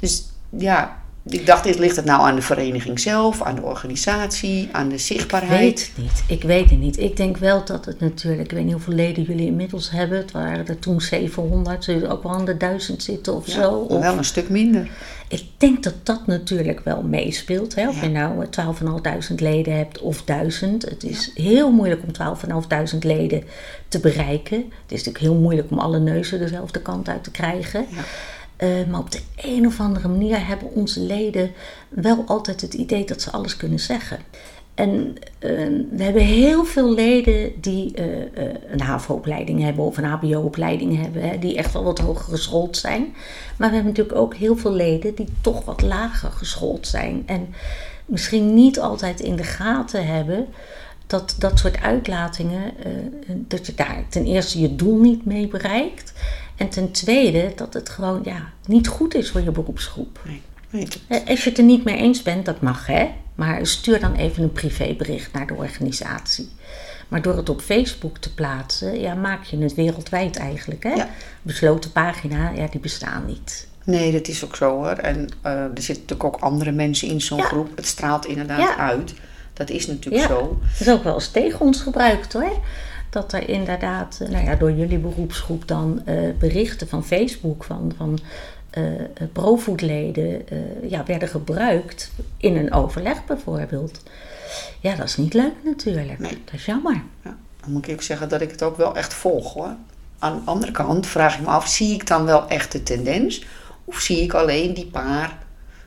Dus 0.00 0.32
ja, 0.58 0.99
ik 1.30 1.46
dacht, 1.46 1.66
is- 1.66 1.76
ligt 1.76 1.96
het 1.96 2.04
nou 2.04 2.20
aan 2.22 2.34
de 2.34 2.42
vereniging 2.42 3.00
zelf, 3.00 3.42
aan 3.42 3.54
de 3.54 3.62
organisatie, 3.62 4.68
aan 4.72 4.88
de 4.88 4.94
Ik 4.94 5.00
zichtbaarheid? 5.00 5.60
weet 5.60 5.80
het 5.80 6.04
niet. 6.04 6.22
Ik 6.26 6.42
weet 6.42 6.70
het 6.70 6.78
niet. 6.78 6.98
Ik 6.98 7.16
denk 7.16 7.36
wel 7.36 7.64
dat 7.64 7.84
het 7.84 8.00
natuurlijk, 8.00 8.42
ik 8.42 8.52
weet 8.56 8.64
niet 8.64 8.72
hoeveel 8.72 8.92
leden 8.94 9.22
jullie 9.22 9.46
inmiddels 9.46 9.90
hebben. 9.90 10.18
Het 10.18 10.32
waren 10.32 10.66
er 10.68 10.78
toen 10.78 11.00
700, 11.00 11.84
zullen 11.84 12.10
ook 12.10 12.22
wel 12.22 12.32
aan 12.32 12.44
de 12.44 12.56
1000 12.56 13.02
zitten 13.02 13.34
of 13.34 13.46
Ja, 13.46 13.52
zo. 13.52 13.70
Of, 13.72 14.00
wel 14.02 14.16
een 14.18 14.24
stuk 14.24 14.48
minder. 14.48 14.90
ik 15.28 15.44
denk 15.56 15.82
dat 15.82 15.94
dat 16.02 16.26
natuurlijk 16.26 16.80
wel 16.84 17.02
meespeelt. 17.02 17.74
Hè? 17.74 17.88
Of 17.88 17.96
Ja. 17.96 18.02
je 18.02 18.08
nou 18.08 18.46
12.500 18.50 19.40
leden 19.40 19.76
hebt 19.76 19.98
of 20.00 20.22
1000. 20.22 20.82
Het 20.82 21.04
is 21.04 21.30
heel 21.34 21.70
moeilijk 21.72 22.02
om 22.02 22.12
12.500 22.12 22.98
leden 23.04 23.42
te 23.88 24.00
bereiken. 24.00 24.56
Het 24.58 24.68
is 24.92 25.04
natuurlijk 25.04 25.18
heel 25.24 25.34
moeilijk 25.34 25.70
om 25.70 25.78
alle 25.78 25.98
neuzen 25.98 26.38
dezelfde 26.38 26.80
kant 26.82 27.08
uit 27.08 27.24
te 27.24 27.30
krijgen. 27.30 27.86
Ja. 27.90 28.00
Eh, 28.60 28.68
maar 28.90 29.00
op 29.00 29.10
de 29.10 29.20
een 29.36 29.66
of 29.66 29.80
andere 29.80 30.08
manier 30.08 30.46
hebben 30.46 30.74
onze 30.74 31.00
leden 31.00 31.52
wel 31.88 32.24
altijd 32.26 32.60
het 32.60 32.74
idee 32.74 33.04
dat 33.04 33.22
ze 33.22 33.30
alles 33.30 33.56
kunnen 33.56 33.80
zeggen. 33.80 34.18
En 34.80 35.16
eh, 35.38 35.50
we 35.90 36.02
hebben 36.02 36.22
heel 36.22 36.64
veel 36.64 36.94
leden 36.94 37.60
die 37.60 37.94
eh, 37.94 38.22
eh, 38.22 38.54
een 38.70 38.80
HAVO-opleiding 38.80 39.62
hebben 39.62 39.84
of 39.84 39.96
een 39.96 40.04
HBO-opleiding 40.04 41.02
hebben, 41.02 41.22
hè, 41.22 41.38
die 41.38 41.56
echt 41.56 41.72
wel 41.72 41.84
wat 41.84 41.98
hoger 41.98 42.24
geschoold 42.24 42.76
zijn. 42.76 43.14
Maar 43.58 43.68
we 43.68 43.74
hebben 43.74 43.92
natuurlijk 43.92 44.18
ook 44.18 44.34
heel 44.34 44.56
veel 44.56 44.72
leden 44.72 45.14
die 45.14 45.28
toch 45.40 45.64
wat 45.64 45.82
lager 45.82 46.30
geschoold 46.30 46.86
zijn. 46.86 47.22
En 47.26 47.54
misschien 48.06 48.54
niet 48.54 48.80
altijd 48.80 49.20
in 49.20 49.36
de 49.36 49.44
gaten 49.44 50.06
hebben 50.06 50.46
dat 51.06 51.34
dat 51.38 51.58
soort 51.58 51.80
uitlatingen, 51.80 52.72
dat 53.26 53.66
je 53.66 53.74
daar 53.74 54.04
ten 54.08 54.24
eerste 54.24 54.60
je 54.60 54.76
doel 54.76 54.96
niet 54.96 55.24
mee 55.24 55.48
bereikt. 55.48 56.12
En 56.60 56.68
ten 56.68 56.90
tweede 56.90 57.52
dat 57.56 57.74
het 57.74 57.88
gewoon 57.88 58.20
ja, 58.24 58.52
niet 58.66 58.88
goed 58.88 59.14
is 59.14 59.30
voor 59.30 59.40
je 59.40 59.50
beroepsgroep. 59.50 60.20
Nee, 60.26 60.42
nee, 60.70 60.84
dat- 60.84 60.98
Eh, 61.08 61.28
Als 61.28 61.44
je 61.44 61.48
het 61.48 61.58
er 61.58 61.64
niet 61.64 61.84
mee 61.84 61.96
eens 61.96 62.22
bent, 62.22 62.44
dat 62.44 62.60
mag 62.60 62.86
hè. 62.86 63.08
Maar 63.34 63.66
stuur 63.66 64.00
dan 64.00 64.14
even 64.14 64.42
een 64.42 64.52
privébericht 64.52 65.32
naar 65.32 65.46
de 65.46 65.54
organisatie. 65.54 66.48
Maar 67.08 67.22
door 67.22 67.36
het 67.36 67.48
op 67.48 67.60
Facebook 67.60 68.18
te 68.18 68.34
plaatsen, 68.34 69.00
ja, 69.00 69.14
maak 69.14 69.44
je 69.44 69.58
het 69.58 69.74
wereldwijd 69.74 70.36
eigenlijk. 70.36 70.82
Hè? 70.82 70.92
Ja. 70.94 71.08
Besloten 71.42 71.92
pagina, 71.92 72.50
ja, 72.50 72.66
die 72.66 72.80
bestaan 72.80 73.24
niet. 73.26 73.68
nee, 73.84 74.12
dat 74.12 74.28
is 74.28 74.44
ook 74.44 74.56
zo 74.56 74.70
hoor. 74.70 74.86
En 74.90 75.28
eh, 75.42 75.52
er 75.52 75.70
zitten 75.74 76.04
natuurlijk 76.06 76.24
ook 76.24 76.36
andere 76.40 76.72
mensen 76.72 77.08
in 77.08 77.20
zo'n 77.20 77.38
Ja. 77.38 77.44
groep. 77.44 77.76
Het 77.76 77.86
straalt 77.86 78.26
inderdaad 78.26 78.58
Ja. 78.58 78.76
uit. 78.76 79.14
Dat 79.52 79.70
is 79.70 79.86
natuurlijk 79.86 80.24
zo. 80.26 80.58
Dat 80.78 80.80
is 80.80 80.88
ook 80.92 81.04
wel 81.04 81.14
eens 81.14 81.28
tegen 81.30 81.60
ons 81.60 81.80
gebruikt 81.80 82.32
hoor. 82.32 82.52
Dat 83.10 83.32
er 83.32 83.48
inderdaad, 83.48 84.18
eh, 84.22 84.28
nou 84.28 84.44
ja, 84.44 84.56
door 84.56 84.72
jullie 84.72 84.98
beroepsgroep 84.98 85.68
dan 85.68 86.02
eh, 86.04 86.16
berichten 86.38 86.88
van 86.88 87.04
Facebook 87.04 87.64
van, 87.64 87.92
van 87.96 88.18
provoedleden 89.32 90.48
eh, 90.48 90.58
ja, 90.90 91.04
werden 91.04 91.28
gebruikt 91.28 92.10
in 92.36 92.56
een 92.56 92.72
overleg 92.72 93.24
bijvoorbeeld. 93.24 94.02
Ja, 94.80 94.94
dat 94.94 95.06
is 95.06 95.16
niet 95.16 95.34
leuk 95.34 95.52
natuurlijk. 95.64 96.18
Nee. 96.18 96.42
Dat 96.44 96.54
is 96.54 96.64
jammer. 96.64 97.02
Ja, 97.24 97.36
dan 97.60 97.72
moet 97.72 97.88
ik 97.88 97.94
ook 97.94 98.02
zeggen 98.02 98.28
dat 98.28 98.40
ik 98.40 98.50
het 98.50 98.62
ook 98.62 98.76
wel 98.76 98.96
echt 98.96 99.14
volg 99.14 99.52
hoor. 99.52 99.74
Aan 100.18 100.34
de 100.34 100.50
andere 100.50 100.72
kant 100.72 101.06
vraag 101.06 101.34
ik 101.34 101.40
me 101.40 101.46
af, 101.46 101.68
zie 101.68 101.94
ik 101.94 102.06
dan 102.06 102.24
wel 102.24 102.48
echt 102.48 102.72
de 102.72 102.82
tendens? 102.82 103.44
Of 103.84 104.00
zie 104.00 104.22
ik 104.22 104.34
alleen 104.34 104.74
die 104.74 104.86
paar, 104.86 105.38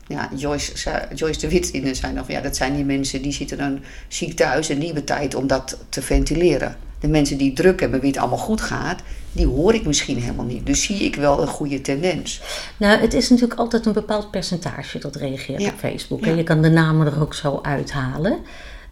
ja, 0.07 0.29
Joyce, 0.35 1.07
Joyce 1.13 1.39
de 1.39 1.49
Wit 1.49 1.69
in 1.69 1.95
zijn 1.95 2.15
van 2.15 2.35
ja, 2.35 2.41
dat 2.41 2.55
zijn 2.55 2.75
die 2.75 2.85
mensen 2.85 3.21
die 3.21 3.31
zitten 3.31 3.57
dan 3.57 3.83
ziek 4.07 4.35
thuis 4.35 4.69
en 4.69 4.77
die 4.77 4.85
hebben 4.85 5.05
tijd 5.05 5.35
om 5.35 5.47
dat 5.47 5.77
te 5.89 6.01
ventileren. 6.01 6.75
De 7.03 7.09
mensen 7.09 7.37
die 7.37 7.53
druk 7.53 7.79
hebben, 7.79 7.99
wie 7.99 8.09
het 8.09 8.19
allemaal 8.19 8.37
goed 8.37 8.61
gaat, 8.61 9.01
die 9.31 9.47
hoor 9.47 9.73
ik 9.73 9.85
misschien 9.85 10.19
helemaal 10.21 10.45
niet. 10.45 10.65
Dus 10.65 10.83
zie 10.83 10.99
ik 11.03 11.15
wel 11.15 11.41
een 11.41 11.47
goede 11.47 11.81
tendens. 11.81 12.41
Nou, 12.77 12.99
het 12.99 13.13
is 13.13 13.29
natuurlijk 13.29 13.59
altijd 13.59 13.85
een 13.85 13.93
bepaald 13.93 14.31
percentage 14.31 14.99
dat 14.99 15.15
reageert 15.15 15.61
Ja. 15.61 15.69
op 15.69 15.77
Facebook. 15.79 16.25
Ja. 16.25 16.31
En 16.31 16.37
je 16.37 16.43
kan 16.43 16.61
de 16.61 16.69
namen 16.69 17.07
er 17.07 17.21
ook 17.21 17.33
zo 17.33 17.59
uithalen. 17.61 18.37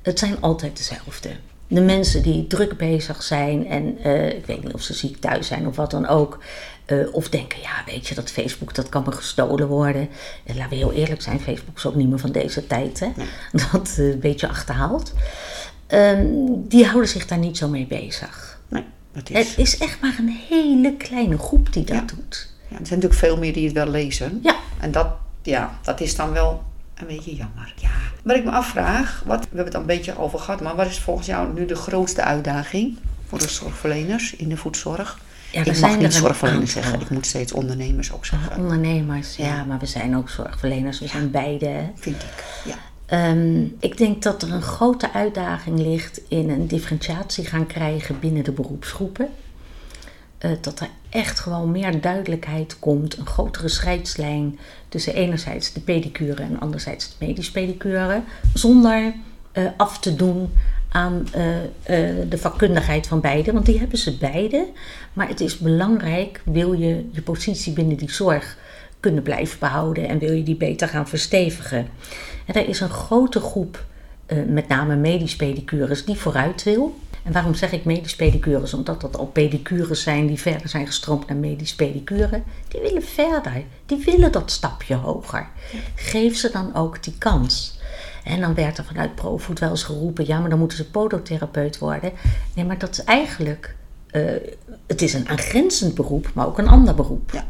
Het 0.02 0.19
zijn 0.19 0.36
altijd 0.41 0.78
dezelfde. 0.78 1.30
De 1.67 1.82
mensen 1.82 2.21
die 2.24 2.47
druk 2.47 2.78
bezig 2.78 3.24
zijn 3.24 3.67
en 3.67 3.97
eh, 4.04 4.28
ik 4.30 4.45
weet 4.45 4.63
niet 4.63 4.74
of 4.74 4.82
ze 4.82 4.93
ziek 4.93 5.17
thuis 5.17 5.47
zijn 5.47 5.67
of 5.67 5.76
wat 5.76 5.91
dan 5.91 6.08
ook. 6.08 6.39
eh, 6.86 6.97
of 7.12 7.30
denken, 7.30 7.60
ja, 7.62 7.84
weet 7.93 8.08
je, 8.08 8.15
dat 8.15 8.30
Facebook, 8.32 8.76
dat 8.76 8.89
kan 8.89 9.04
me 9.06 9.12
gestolen 9.12 9.67
worden. 9.67 10.10
En 10.43 10.56
laten 10.56 10.69
we 10.69 10.76
heel 10.76 10.91
eerlijk 10.93 11.21
zijn, 11.21 11.39
Facebook 11.39 11.78
is 11.78 11.86
ook 11.86 11.95
niet 11.95 12.10
meer 12.10 12.19
van 12.19 12.32
deze 12.32 12.67
tijd, 12.67 13.00
hè. 13.00 13.08
Dat 13.71 13.95
eh, 13.97 14.10
een 14.10 14.19
beetje 14.19 14.47
achterhaald. 14.47 15.13
Ehm, 15.91 16.25
die 16.67 16.86
houden 16.86 17.10
zich 17.10 17.27
daar 17.27 17.38
niet 17.38 17.58
zo 17.58 17.67
mee 17.67 17.86
bezig. 17.88 18.60
Nee, 18.67 18.84
dat 19.13 19.30
is, 19.30 19.49
Het 19.49 19.58
is 19.58 19.77
echt 19.77 20.01
maar 20.01 20.15
een 20.19 20.38
hele 20.49 20.93
kleine 20.97 21.38
groep 21.38 21.73
die 21.73 21.84
dat 21.84 21.95
Ja. 21.95 22.04
doet. 22.15 22.54
ja, 22.67 22.77
er 22.80 22.86
zijn 22.88 22.99
natuurlijk 22.99 23.13
veel 23.13 23.38
meer 23.38 23.54
die 23.54 23.65
het 23.65 23.73
wel 23.73 23.88
lezen. 23.89 24.39
Ja. 24.43 24.56
En 24.80 24.91
dat, 24.91 25.08
ja, 25.41 25.80
dat 25.82 26.01
is 26.01 26.15
dan 26.15 26.32
wel 26.32 26.63
een 26.95 27.08
beetje 27.08 27.36
jammer. 27.36 27.73
Ja. 27.77 27.89
Wat 28.23 28.36
ik 28.36 28.43
me 28.43 28.51
afvraag, 28.51 29.23
wat, 29.25 29.39
we 29.39 29.45
hebben 29.45 29.65
het 29.65 29.75
al 29.75 29.82
een 29.82 29.88
beetje 29.88 30.17
over 30.17 30.39
gehad, 30.39 30.62
maar 30.62 30.75
wat 30.75 30.88
is 30.88 30.99
volgens 30.99 31.27
jou 31.27 31.54
nu 31.54 31.65
de 31.65 31.75
grootste 31.75 32.21
uitdaging 32.21 32.97
voor 33.27 33.39
de 33.39 33.47
zorgverleners 33.49 34.36
in 34.36 34.49
de 34.49 34.58
voedzorg? 34.58 35.19
Ja, 35.51 35.63
ik 35.63 35.73
zijn 35.75 35.91
mag 35.91 35.99
niet 36.01 36.13
zorgverleners 36.13 36.71
zeggen. 36.71 37.01
Ik 37.01 37.10
moet 37.10 37.25
steeds 37.25 37.51
ondernemers 37.51 38.12
ook 38.12 38.25
zeggen. 38.25 38.58
Ondernemers, 38.58 39.36
ja. 39.36 39.45
Ja. 39.45 39.63
maar 39.63 39.80
we 39.80 39.86
zijn 39.86 40.17
ook 40.17 40.30
zorgverleners. 40.30 40.99
We 40.99 41.08
zijn 41.08 41.32
beide. 41.32 41.89
Vind 41.95 42.15
ik. 42.23 42.43
Ja. 42.65 42.75
Ehm, 43.12 43.63
ik 43.80 43.97
denk 43.97 44.24
dat 44.24 44.41
er 44.41 44.52
een 44.52 44.62
grote 44.62 45.13
uitdaging 45.13 45.80
ligt 45.80 46.21
in 46.28 46.50
een 46.50 46.67
differentiatie 46.67 47.45
gaan 47.45 47.67
krijgen 47.67 48.19
binnen 48.19 48.43
de 48.43 48.52
beroepsgroepen. 48.52 49.30
Eh, 50.38 50.52
dat 50.62 50.80
er 50.80 50.89
echt 51.10 51.39
gewoon 51.39 51.71
meer 51.71 52.02
duidelijkheid 52.02 52.80
komt, 52.80 53.17
een 53.17 53.26
grotere 53.26 53.67
scheidslijn 53.67 54.60
tussen 54.89 55.13
enerzijds 55.13 55.74
de 55.74 55.80
pedicure 55.80 56.43
en 56.43 56.60
anderzijds 56.60 57.10
de 57.10 57.26
medisch 57.26 57.52
pedicure, 57.52 58.21
zonder 58.54 59.13
eh, 59.52 59.65
af 59.78 60.00
te 60.00 60.15
doen 60.15 60.50
aan 60.89 61.28
eh, 61.32 61.56
de 62.30 62.38
vakkundigheid 62.38 63.08
van 63.08 63.21
beide, 63.21 63.52
want 63.52 63.65
die 63.65 63.80
hebben 63.80 63.97
ze 63.97 64.17
beide. 64.17 64.67
Maar 65.13 65.28
het 65.28 65.39
is 65.39 65.58
belangrijk, 65.58 66.41
wil 66.45 66.74
je 66.74 67.10
je 67.12 67.21
positie 67.21 67.74
binnen 67.74 67.97
die 67.97 68.12
zorg 68.12 68.58
kunnen 69.01 69.23
blijven 69.23 69.59
behouden 69.59 70.07
en 70.07 70.19
wil 70.19 70.31
je 70.31 70.43
die 70.43 70.55
beter 70.55 70.87
gaan 70.87 71.07
verstevigen. 71.07 71.87
En 72.45 72.53
er 72.53 72.67
is 72.67 72.79
een 72.79 72.89
grote 72.89 73.39
groep, 73.39 73.85
eh, 74.25 74.37
met 74.47 74.67
name 74.67 74.95
medisch 74.95 75.35
pedicures, 75.35 76.05
die 76.05 76.15
vooruit 76.15 76.63
wil. 76.63 76.99
En 77.23 77.31
waarom 77.31 77.53
zeg 77.53 77.71
ik 77.71 77.85
medisch 77.85 78.15
pedicures? 78.15 78.73
Omdat 78.73 79.01
dat 79.01 79.17
al 79.17 79.25
pedicures 79.25 80.03
zijn 80.03 80.27
die 80.27 80.39
verder 80.39 80.69
zijn 80.69 80.85
gestroomd 80.85 81.27
naar 81.27 81.37
medisch 81.37 81.75
pedicure. 81.75 82.41
Die 82.67 82.81
willen 82.81 83.03
verder. 83.03 83.63
Die 83.85 84.03
willen 84.05 84.31
dat 84.31 84.51
stapje 84.51 84.95
hoger. 84.95 85.47
Geef 85.95 86.37
ze 86.37 86.51
dan 86.51 86.75
ook 86.75 87.03
die 87.03 87.15
kans. 87.17 87.79
En 88.23 88.41
dan 88.41 88.53
werd 88.53 88.77
er 88.77 88.83
vanuit 88.85 89.15
ProFood 89.15 89.59
wel 89.59 89.69
eens 89.69 89.83
geroepen: 89.83 90.27
ja, 90.27 90.39
maar 90.39 90.49
dan 90.49 90.59
moeten 90.59 90.77
ze 90.77 90.89
podotherapeut 90.89 91.77
worden. 91.77 92.11
Nee, 92.55 92.65
maar 92.65 92.77
dat 92.77 92.91
is 92.91 93.03
eigenlijk. 93.03 93.75
eh, 94.11 94.21
het 94.87 95.01
is 95.01 95.13
een 95.13 95.29
aangrenzend 95.29 95.95
beroep, 95.95 96.31
maar 96.33 96.47
ook 96.47 96.57
een 96.57 96.67
ander 96.67 96.95
beroep. 96.95 97.31
Ja. 97.31 97.47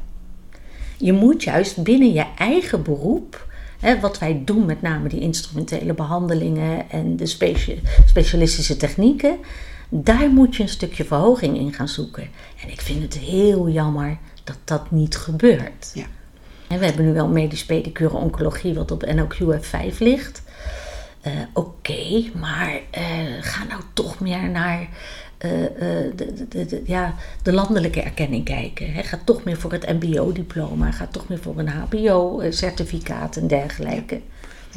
Je 1.02 1.14
moet 1.14 1.44
juist 1.44 1.84
binnen 1.84 2.14
je 2.14 2.26
eigen 2.38 2.84
beroep, 2.84 3.48
hè, 3.80 4.00
wat 4.00 4.20
wij 4.20 4.42
doen, 4.46 4.66
met 4.66 4.82
name 4.82 5.10
die 5.10 5.20
instrumentele 5.20 5.94
behandelingen 5.94 6.90
en 6.90 7.16
de 7.16 7.26
specia- 7.26 7.76
specialistische 8.06 8.78
technieken, 8.78 9.38
daar 9.90 10.30
moet 10.30 10.56
je 10.56 10.64
een 10.64 10.70
stukje 10.70 11.04
verhoging 11.06 11.58
in 11.58 11.74
gaan 11.74 11.88
zoeken. 11.88 12.30
En 12.64 12.70
ik 12.72 12.82
vind 12.82 13.02
het 13.02 13.18
heel 13.18 13.70
jammer 13.70 14.18
dat 14.44 14.58
dat 14.64 14.92
niet 14.92 15.18
gebeurt. 15.18 15.92
Ja. 15.94 16.06
En 16.68 16.80
we 16.80 16.86
hebben 16.86 17.06
nu 17.06 17.14
wel 17.14 17.28
medisch 17.28 17.66
pedicure 17.66 18.16
oncologie, 18.16 18.74
wat 18.74 18.92
op 18.92 19.06
NOQF5 19.06 19.98
ligt. 20.00 20.42
Eh, 21.22 21.32
Oké, 21.54 22.24
maar 22.40 22.80
eh, 22.92 23.04
ga 23.42 23.64
nou 23.64 23.82
toch 23.94 24.20
meer 24.20 24.50
naar 24.50 24.88
de, 25.42 26.46
de, 26.50 26.66
de, 26.66 26.82
ja, 26.86 27.16
de 27.44 27.54
landelijke 27.54 28.02
erkenning 28.02 28.46
kijken. 28.46 28.94
Hè. 28.94 29.04
Ga 29.04 29.20
toch 29.26 29.44
meer 29.44 29.58
voor 29.58 29.72
het 29.72 30.02
MBO-diploma, 30.02 30.92
ga 30.92 31.08
toch 31.12 31.28
meer 31.28 31.40
voor 31.40 31.60
een 31.60 31.68
HBO-certificaat 31.70 33.36
en 33.36 33.48
dergelijke. 33.48 34.20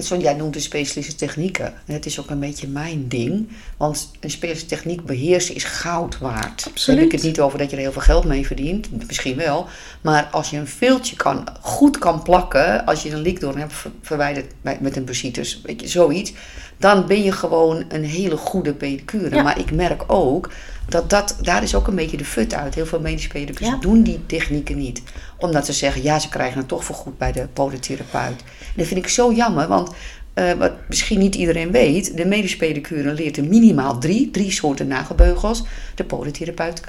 Zo, 0.03 0.17
jij 0.17 0.35
noemt 0.35 0.55
de 0.55 0.61
specialistische 0.61 1.15
technieken. 1.15 1.67
En 1.87 1.95
het 1.95 2.07
is 2.07 2.21
ook 2.21 2.31
een 2.31 2.41
beetje 2.41 2.69
mijn 2.69 3.09
ding. 3.09 3.49
Want 3.77 4.11
een 4.21 4.31
specialistische 4.31 4.77
techniek 4.77 5.05
beheersen 5.05 5.55
is 5.55 5.65
goud 5.65 6.19
waard. 6.19 6.67
Absoluut. 6.67 6.99
heb 7.01 7.09
ik 7.09 7.13
het 7.13 7.23
niet 7.23 7.41
over 7.41 7.59
dat 7.59 7.71
je 7.71 7.77
er 7.77 7.83
heel 7.83 7.93
veel 7.93 8.03
geld 8.03 8.25
mee 8.25 8.47
verdient. 8.47 9.07
Misschien 9.07 9.37
wel. 9.37 9.67
Maar 10.01 10.29
als 10.31 10.51
je 10.51 10.57
een 10.57 10.67
viltje 10.67 11.17
kan, 11.17 11.49
goed 11.61 11.99
kan 11.99 12.23
plakken. 12.23 12.87
Als 12.87 13.03
je 13.03 13.11
een 13.11 13.21
likdoorn 13.21 13.59
hebt 13.59 13.73
ver- 13.73 13.91
verwijderd 14.03 14.53
met 14.61 14.97
een 14.97 15.05
bursitis. 15.05 15.61
Weet 15.63 15.81
je, 15.81 15.89
zoiets. 15.89 16.33
Dan 16.77 17.07
ben 17.07 17.23
je 17.23 17.33
gewoon 17.33 17.85
een 17.89 18.05
hele 18.05 18.37
goede 18.37 18.75
pedicure. 18.75 19.35
Ja. 19.37 19.43
Maar 19.43 19.59
ik 19.59 19.73
merk 19.73 20.05
ook 20.07 20.51
dat, 20.89 21.11
dat 21.11 21.37
daar 21.41 21.63
is 21.63 21.75
ook 21.75 21.87
een 21.87 21.95
beetje 21.95 22.17
de 22.17 22.25
fut 22.25 22.55
uit. 22.55 22.75
Heel 22.75 22.87
veel 22.87 23.01
medische 23.01 23.29
pedicures 23.29 23.75
Ja. 23.75 23.81
doen 23.81 24.03
die 24.03 24.21
technieken 24.27 24.77
niet. 24.77 25.03
Omdat 25.39 25.67
ze 25.67 25.73
zeggen, 25.73 26.03
ja, 26.03 26.19
ze 26.19 26.29
krijgen 26.29 26.59
het 26.59 26.69
toch 26.69 26.85
vergoed 26.85 27.19
bij 27.19 27.33
de 27.33 27.47
podotherapeut. 27.53 28.41
En 28.41 28.75
dat 28.77 28.87
vind 28.87 29.01
ik 29.01 29.09
zo 29.09 29.33
jammer, 29.33 29.69
want 29.69 29.91
eh, 30.35 30.53
wat 30.53 30.73
misschien 30.89 31.19
niet 31.19 31.35
iedereen 31.35 31.71
weet, 31.71 32.17
de 32.17 32.25
medische 32.25 32.57
pedicure 32.57 33.13
leert 33.13 33.37
er 33.37 33.45
minimaal 33.45 33.99
drie, 33.99 34.31
drie 34.31 34.51
soorten 34.51 34.87
nagelbeugels. 34.87 35.63
De 35.95 36.05
podotherapeut 36.05 36.81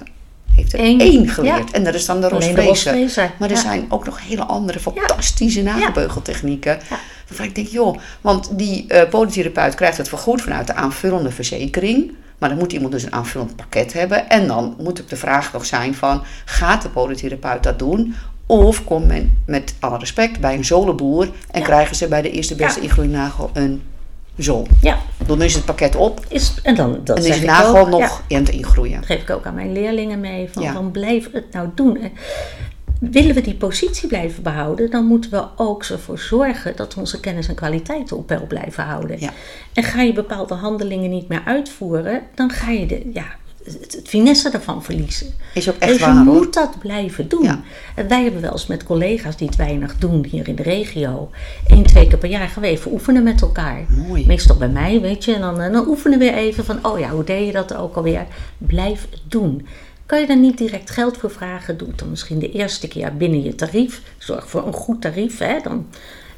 heeft 0.55 0.73
er 0.73 0.79
Eén, 0.79 0.99
één, 0.99 1.27
geleerd. 1.27 1.69
ja. 1.69 1.73
En 1.73 1.83
dat 1.83 1.93
is 1.93 2.05
dan 2.05 2.21
de 2.21 2.29
rosfrezer, 2.29 3.31
Maar 3.39 3.49
er 3.49 3.55
ja. 3.55 3.61
zijn 3.61 3.85
ook 3.89 4.05
nog 4.05 4.27
hele 4.27 4.43
andere 4.43 4.79
fantastische 4.79 5.61
nagelbeugeltechnieken. 5.61 6.79
Ja. 6.89 6.99
Waarvan 7.27 7.45
ik 7.45 7.55
denk, 7.55 7.67
joh, 7.67 7.97
want 8.21 8.49
die 8.57 8.85
eh 8.87 9.09
podotherapeut 9.09 9.75
krijgt 9.75 9.97
het 9.97 10.09
vergoed 10.09 10.41
vanuit 10.41 10.67
de 10.67 10.73
aanvullende 10.73 11.31
verzekering. 11.31 12.11
Maar 12.37 12.49
dan 12.49 12.57
moet 12.57 12.73
iemand 12.73 12.91
dus 12.91 13.03
een 13.03 13.13
aanvullend 13.13 13.55
pakket 13.55 13.93
hebben. 13.93 14.29
En 14.29 14.47
dan 14.47 14.75
moet 14.79 15.01
ook 15.01 15.09
de 15.09 15.15
vraag 15.15 15.53
nog 15.53 15.65
zijn 15.65 15.95
van, 15.95 16.23
gaat 16.45 16.81
de 16.81 16.89
podotherapeut 16.89 17.63
dat 17.63 17.79
doen? 17.79 18.15
Of 18.45 18.83
komt 18.83 19.07
men 19.07 19.37
met 19.45 19.75
alle 19.79 19.97
respect 19.97 20.39
bij 20.39 20.55
een 20.55 20.65
zolenboer 20.65 21.29
en 21.51 21.63
krijgen 21.63 21.95
ze 21.95 22.07
bij 22.07 22.21
de 22.21 22.31
eerste 22.31 22.55
beste 22.55 22.79
Ja. 22.79 22.85
een 23.53 23.81
zool. 24.37 24.67
Ja, 24.81 24.97
Dan 25.25 25.41
is 25.41 25.53
het 25.55 25.65
pakket 25.65 25.95
op 25.95 26.25
is, 26.27 26.53
en 26.63 26.75
dan 26.75 26.99
dat 27.03 27.17
en 27.17 27.25
is 27.25 27.37
ik 27.37 27.45
nagel 27.45 27.77
ook. 27.77 27.87
nog 27.89 27.99
Ja. 28.27 28.35
aan 28.37 28.43
het 28.43 28.49
ingroeien. 28.49 28.95
Dat 28.95 29.05
geef 29.05 29.21
ik 29.21 29.29
ook 29.29 29.45
aan 29.45 29.55
mijn 29.55 29.71
leerlingen 29.71 30.19
mee. 30.19 30.49
Van, 30.51 30.63
Ja. 30.63 30.73
van 30.73 30.91
blijf 30.91 31.31
het 31.31 31.51
nou 31.53 31.69
doen. 31.75 31.97
En 32.01 32.11
Willen 32.99 33.35
we 33.35 33.41
die 33.41 33.53
positie 33.55 34.07
blijven 34.07 34.43
behouden, 34.43 34.89
dan 34.91 35.05
moeten 35.05 35.31
we 35.31 35.43
ook 35.55 35.83
ervoor 35.83 36.19
zorgen 36.19 36.75
dat 36.75 36.93
we 36.93 36.99
onze 36.99 37.19
kennis 37.19 37.47
en 37.47 37.55
kwaliteiten 37.55 38.17
op 38.17 38.27
peil 38.27 38.45
blijven 38.47 38.83
houden. 38.83 39.19
Ja. 39.19 39.29
En 39.73 39.83
ga 39.83 40.01
je 40.01 40.13
bepaalde 40.13 40.53
handelingen 40.53 41.09
niet 41.09 41.27
meer 41.27 41.41
uitvoeren, 41.45 42.21
dan 42.35 42.49
ga 42.49 42.71
je 42.71 42.85
de, 42.85 43.09
ja, 43.13 43.25
het, 43.65 43.93
het 43.95 44.07
finesse 44.07 44.49
ervan 44.49 44.83
verliezen. 44.83 45.27
Is 45.53 45.69
ook 45.69 45.75
echt 45.75 45.91
dus 45.91 45.99
je 45.99 46.05
waar 46.05 46.25
hoor. 46.25 46.35
moet 46.35 46.53
dat 46.53 46.79
blijven 46.79 47.27
doen. 47.27 47.43
Ja. 47.43 47.61
En 47.95 48.07
wij 48.07 48.23
hebben 48.23 48.41
wel 48.41 48.51
eens 48.51 48.67
met 48.67 48.83
collega's 48.83 49.37
die 49.37 49.47
het 49.47 49.55
weinig 49.55 49.97
doen 49.97 50.25
hier 50.29 50.47
in 50.47 50.55
de 50.55 50.63
regio. 50.63 51.29
één, 51.67 51.83
twee 51.83 52.07
keer 52.07 52.17
per 52.17 52.29
jaar 52.29 52.47
gaan 52.47 52.61
we 52.61 52.67
even 52.67 52.91
oefenen 52.91 53.23
met 53.23 53.41
elkaar. 53.41 53.85
Mooi. 54.07 54.25
Meestal 54.25 54.55
bij 54.57 54.69
mij, 54.69 55.01
weet 55.01 55.25
je. 55.25 55.33
En 55.33 55.41
dan, 55.41 55.61
en 55.61 55.71
dan 55.71 55.87
oefenen 55.87 56.19
we 56.19 56.33
even 56.33 56.65
van, 56.65 56.85
oh 56.85 56.99
ja, 56.99 57.09
hoe 57.09 57.23
deed 57.23 57.45
je 57.45 57.51
dat 57.51 57.75
ook 57.75 57.95
alweer? 57.95 58.25
Blijf 58.57 59.07
het 59.11 59.21
doen. 59.27 59.67
Kan 60.05 60.19
je 60.19 60.27
daar 60.27 60.37
niet 60.37 60.57
direct 60.57 60.89
geld 60.89 61.17
voor 61.17 61.31
vragen? 61.31 61.77
Doe 61.77 61.87
het 61.87 61.99
dan 61.99 62.09
misschien 62.09 62.39
de 62.39 62.51
eerste 62.51 62.87
keer 62.87 63.17
binnen 63.17 63.43
je 63.43 63.55
tarief. 63.55 64.01
Zorg 64.17 64.49
voor 64.49 64.67
een 64.67 64.73
goed 64.73 65.01
tarief. 65.01 65.37
Hè? 65.37 65.59
Dan, 65.63 65.87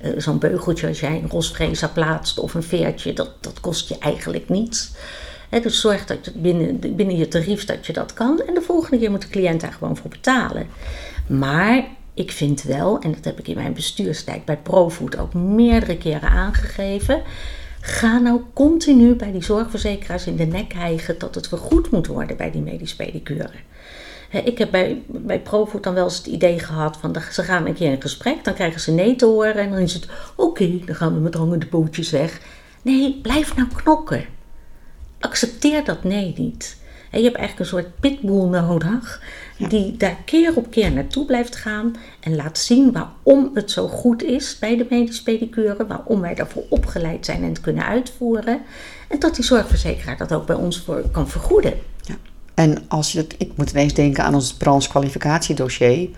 eh, 0.01 0.11
zo'n 0.17 0.39
beugeltje 0.39 0.87
als 0.87 0.99
jij 0.99 1.21
een 1.23 1.29
rosfrezer 1.29 1.89
plaatst 1.89 2.39
of 2.39 2.53
een 2.53 2.63
veertje, 2.63 3.13
dat, 3.13 3.31
dat 3.39 3.59
kost 3.59 3.89
je 3.89 3.97
eigenlijk 3.97 4.49
niets. 4.49 4.91
Dus 5.49 5.81
zorg 5.81 6.05
dat 6.05 6.25
je 6.25 6.31
binnen, 6.35 6.79
binnen 6.79 7.17
je 7.17 7.27
tarief 7.27 7.65
dat 7.65 7.85
je 7.85 7.93
dat 7.93 8.13
kan. 8.13 8.41
En 8.47 8.53
de 8.53 8.61
volgende 8.61 8.97
keer 8.97 9.11
moet 9.11 9.21
de 9.21 9.27
cliënt 9.27 9.61
daar 9.61 9.73
gewoon 9.73 9.97
voor 9.97 10.09
betalen. 10.09 10.67
Maar 11.27 11.87
ik 12.13 12.31
vind 12.31 12.63
wel, 12.63 12.99
en 12.99 13.11
dat 13.11 13.23
heb 13.23 13.39
ik 13.39 13.47
in 13.47 13.55
mijn 13.55 13.73
bestuurstijd 13.73 14.45
bij 14.45 14.57
ProFood 14.57 15.17
ook 15.17 15.33
meerdere 15.33 15.97
keren 15.97 16.29
aangegeven. 16.29 17.21
Ga 17.81 18.17
nou 18.17 18.41
continu 18.53 19.15
bij 19.15 19.31
die 19.31 19.43
zorgverzekeraars 19.43 20.27
in 20.27 20.35
de 20.35 20.45
nek 20.45 20.73
hijgen 20.73 21.19
dat 21.19 21.35
het 21.35 21.47
vergoed 21.47 21.91
moet 21.91 22.07
worden 22.07 22.37
bij 22.37 22.51
die 22.51 22.61
medisch 22.61 22.95
pedicure. 22.95 23.49
Ik 24.31 24.57
heb 24.57 24.71
bij, 24.71 25.01
bij 25.07 25.39
ProFood 25.39 25.83
dan 25.83 25.93
wel 25.93 26.03
eens 26.03 26.17
het 26.17 26.25
idee 26.25 26.59
gehad 26.59 26.97
van 26.97 27.15
ze 27.31 27.43
gaan 27.43 27.65
een 27.65 27.73
keer 27.73 27.91
in 27.91 28.01
gesprek, 28.01 28.43
dan 28.43 28.53
krijgen 28.53 28.81
ze 28.81 28.91
nee 28.91 29.15
te 29.15 29.25
horen 29.25 29.55
en 29.55 29.69
dan 29.69 29.79
is 29.79 29.93
het 29.93 30.07
oké, 30.35 30.79
dan 30.85 30.95
gaan 30.95 31.13
we 31.13 31.19
met 31.19 31.33
hangende 31.33 31.67
pootjes 31.67 32.09
weg. 32.09 32.39
Nee, 32.81 33.19
blijf 33.21 33.55
nou 33.55 33.67
knokken. 33.75 34.25
Accepteer 35.19 35.83
dat 35.83 36.03
nee 36.03 36.33
niet. 36.37 36.77
En 37.11 37.19
je 37.19 37.25
hebt 37.25 37.37
eigenlijk 37.37 37.59
een 37.59 37.77
soort 37.79 37.99
pitbull 37.99 38.45
nodig 38.49 39.21
die 39.69 39.97
daar 39.97 40.17
keer 40.25 40.55
op 40.55 40.71
keer 40.71 40.91
naartoe 40.91 41.25
blijft 41.25 41.55
gaan 41.55 41.95
en 42.19 42.35
laat 42.35 42.57
zien 42.57 42.91
waarom 42.91 43.51
het 43.53 43.71
zo 43.71 43.87
goed 43.87 44.23
is 44.23 44.57
bij 44.59 44.77
de 44.77 44.87
medisch 44.89 45.21
pedicure, 45.23 45.87
waarom 45.87 46.21
wij 46.21 46.35
daarvoor 46.35 46.63
opgeleid 46.69 47.25
zijn 47.25 47.43
en 47.43 47.49
het 47.49 47.61
kunnen 47.61 47.85
uitvoeren. 47.85 48.61
En 49.07 49.19
dat 49.19 49.35
die 49.35 49.43
zorgverzekeraar 49.43 50.17
dat 50.17 50.33
ook 50.33 50.45
bij 50.45 50.55
ons 50.55 50.79
voor 50.79 51.09
kan 51.11 51.29
vergoeden. 51.29 51.73
Ja. 52.01 52.15
En 52.53 52.85
als 52.87 53.11
je 53.11 53.17
het, 53.17 53.35
ik 53.37 53.51
moet 53.55 53.69
ineens 53.69 53.93
denken 53.93 54.23
aan 54.23 54.33
ons 54.33 54.53
branchekwalificatiedossier. 54.53 56.09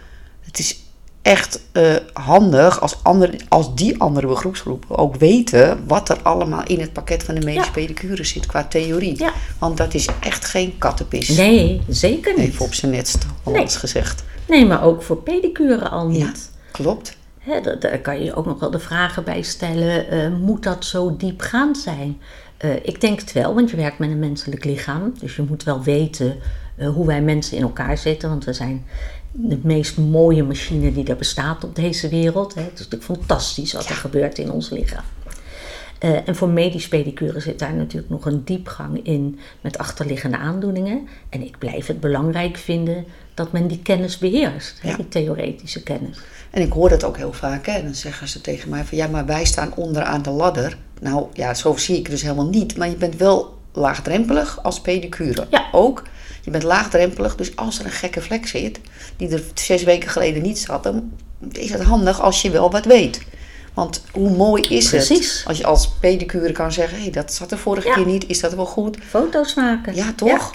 Het 0.41 0.59
is 0.59 0.83
echt 1.21 1.62
eh, 1.71 1.95
handig 2.13 2.82
als, 2.82 3.03
andere, 3.03 3.39
als 3.49 3.75
die 3.75 3.99
andere 3.99 4.27
beroepsgroepen 4.27 4.97
ook 4.97 5.15
weten 5.15 5.84
wat 5.88 6.10
er 6.10 6.17
allemaal 6.21 6.63
in 6.63 6.79
het 6.79 6.93
pakket 6.93 7.23
van 7.23 7.36
de 7.36 7.45
medische 7.45 7.65
Ja. 7.65 7.71
pedicure 7.71 8.23
zit 8.23 8.45
qua 8.45 8.63
theorie. 8.63 9.17
Ja. 9.17 9.32
Want 9.60 9.77
dat 9.77 9.93
is 9.93 10.08
echt 10.19 10.45
geen 10.45 10.77
kattenpis. 10.77 11.27
Nee, 11.27 11.82
zeker 11.88 12.34
niet. 12.38 12.47
Even 12.47 12.65
op 12.65 12.73
zijn 12.73 12.91
netst, 12.91 13.25
Hollands 13.43 13.71
Nee. 13.73 13.79
gezegd. 13.79 14.23
Nee, 14.47 14.65
maar 14.65 14.84
ook 14.84 15.03
voor 15.03 15.17
pedicure 15.17 15.89
al 15.89 16.08
niet. 16.08 16.19
Ja, 16.19 16.32
klopt. 16.71 17.17
Daar 17.79 17.99
kan 17.99 18.23
je 18.23 18.36
ook 18.36 18.45
nog 18.45 18.60
wel 18.60 18.71
de 18.71 18.79
vragen 18.79 19.23
bij 19.23 19.41
stellen: 19.41 20.10
eh, 20.10 20.32
moet 20.32 20.63
dat 20.63 20.86
zo 20.86 21.15
diepgaand 21.17 21.77
zijn? 21.77 22.21
Eh, 22.58 22.75
ik 22.75 23.01
denk 23.01 23.19
het 23.19 23.32
wel, 23.34 23.53
want 23.53 23.69
je 23.69 23.75
werkt 23.75 23.99
met 23.99 24.10
een 24.10 24.19
menselijk 24.19 24.63
lichaam. 24.65 25.13
Dus 25.19 25.36
je 25.36 25.41
moet 25.47 25.63
wel 25.63 25.84
weten 25.84 26.38
hoe 26.93 27.05
wij 27.05 27.21
mensen 27.21 27.58
in 27.58 27.63
elkaar 27.63 27.97
zitten. 27.97 28.29
Want 28.29 28.45
we 28.45 28.53
zijn 28.53 28.86
de 29.31 29.59
meest 29.63 29.97
mooie 29.97 30.43
machine 30.43 30.93
die 30.93 31.05
er 31.07 31.15
bestaat 31.15 31.63
op 31.63 31.75
deze 31.75 32.09
wereld. 32.09 32.53
Hè. 32.53 32.61
Het 32.61 32.79
is 32.79 32.87
natuurlijk 32.87 33.19
fantastisch 33.19 33.73
wat 33.73 33.85
er 33.89 33.95
gebeurt 33.95 34.37
in 34.37 34.51
ons 34.51 34.69
lichaam. 34.69 35.03
Eh, 35.99 36.27
en 36.27 36.35
voor 36.35 36.49
medisch 36.49 36.87
pedicure 36.87 37.39
zit 37.39 37.59
daar 37.59 37.73
natuurlijk 37.73 38.09
nog 38.09 38.25
een 38.25 38.43
diepgang 38.45 39.05
in 39.05 39.39
met 39.61 39.77
achterliggende 39.77 40.37
aandoeningen. 40.37 41.07
En 41.29 41.41
ik 41.41 41.57
blijf 41.57 41.87
het 41.87 41.99
belangrijk 41.99 42.57
vinden 42.57 43.05
dat 43.33 43.51
men 43.51 43.67
die 43.67 43.79
kennis 43.79 44.17
beheerst, 44.17 44.79
Ja. 44.83 44.95
die 44.95 45.07
theoretische 45.07 45.83
kennis. 45.83 46.19
En 46.49 46.61
ik 46.61 46.71
hoor 46.71 46.89
dat 46.89 47.03
ook 47.03 47.17
heel 47.17 47.33
vaak. 47.33 47.65
Hè? 47.65 47.71
En 47.71 47.83
dan 47.83 47.95
zeggen 47.95 48.27
ze 48.27 48.41
tegen 48.41 48.69
mij 48.69 48.83
van 48.83 48.97
ja, 48.97 49.07
maar 49.07 49.25
wij 49.25 49.45
staan 49.45 49.75
onderaan 49.75 50.21
de 50.21 50.29
ladder. 50.29 50.77
Nou 51.01 51.27
ja, 51.33 51.53
zo 51.53 51.75
zie 51.77 51.95
ik 51.97 52.01
het 52.01 52.11
dus 52.11 52.21
helemaal 52.21 52.49
niet. 52.49 52.77
Maar 52.77 52.89
je 52.89 52.95
bent 52.95 53.15
wel 53.15 53.57
laagdrempelig 53.73 54.63
als 54.63 54.81
pedicure. 54.81 55.47
Ja. 55.49 55.65
Ook. 55.71 56.03
Je 56.41 56.51
bent 56.51 56.63
laagdrempelig, 56.63 57.35
dus 57.35 57.55
als 57.55 57.79
er 57.79 57.85
een 57.85 57.91
gekke 57.91 58.21
vlek 58.21 58.47
zit, 58.47 58.79
die 59.17 59.29
er 59.29 59.43
zes 59.53 59.83
weken 59.83 60.09
geleden 60.09 60.41
niet 60.41 60.59
zat, 60.59 60.83
dan 60.83 61.11
is 61.51 61.69
het 61.71 61.83
handig 61.83 62.21
als 62.21 62.41
je 62.41 62.49
wel 62.49 62.71
wat 62.71 62.85
weet. 62.85 63.21
Want 63.73 64.03
hoe 64.11 64.29
mooi 64.29 64.63
is 64.63 64.89
Precies. 64.89 65.37
het 65.37 65.47
als 65.47 65.57
je 65.57 65.65
als 65.65 65.89
pedicure 65.99 66.51
kan 66.51 66.71
zeggen: 66.71 66.97
hé, 66.97 67.03
hey, 67.03 67.11
dat 67.11 67.33
zat 67.33 67.51
er 67.51 67.57
vorige 67.57 67.87
Ja. 67.87 67.93
keer 67.93 68.05
niet, 68.05 68.27
is 68.27 68.39
dat 68.39 68.53
wel 68.53 68.65
goed? 68.65 68.97
Foto's 69.09 69.53
maken. 69.53 69.95
Ja, 69.95 70.13
toch? 70.15 70.53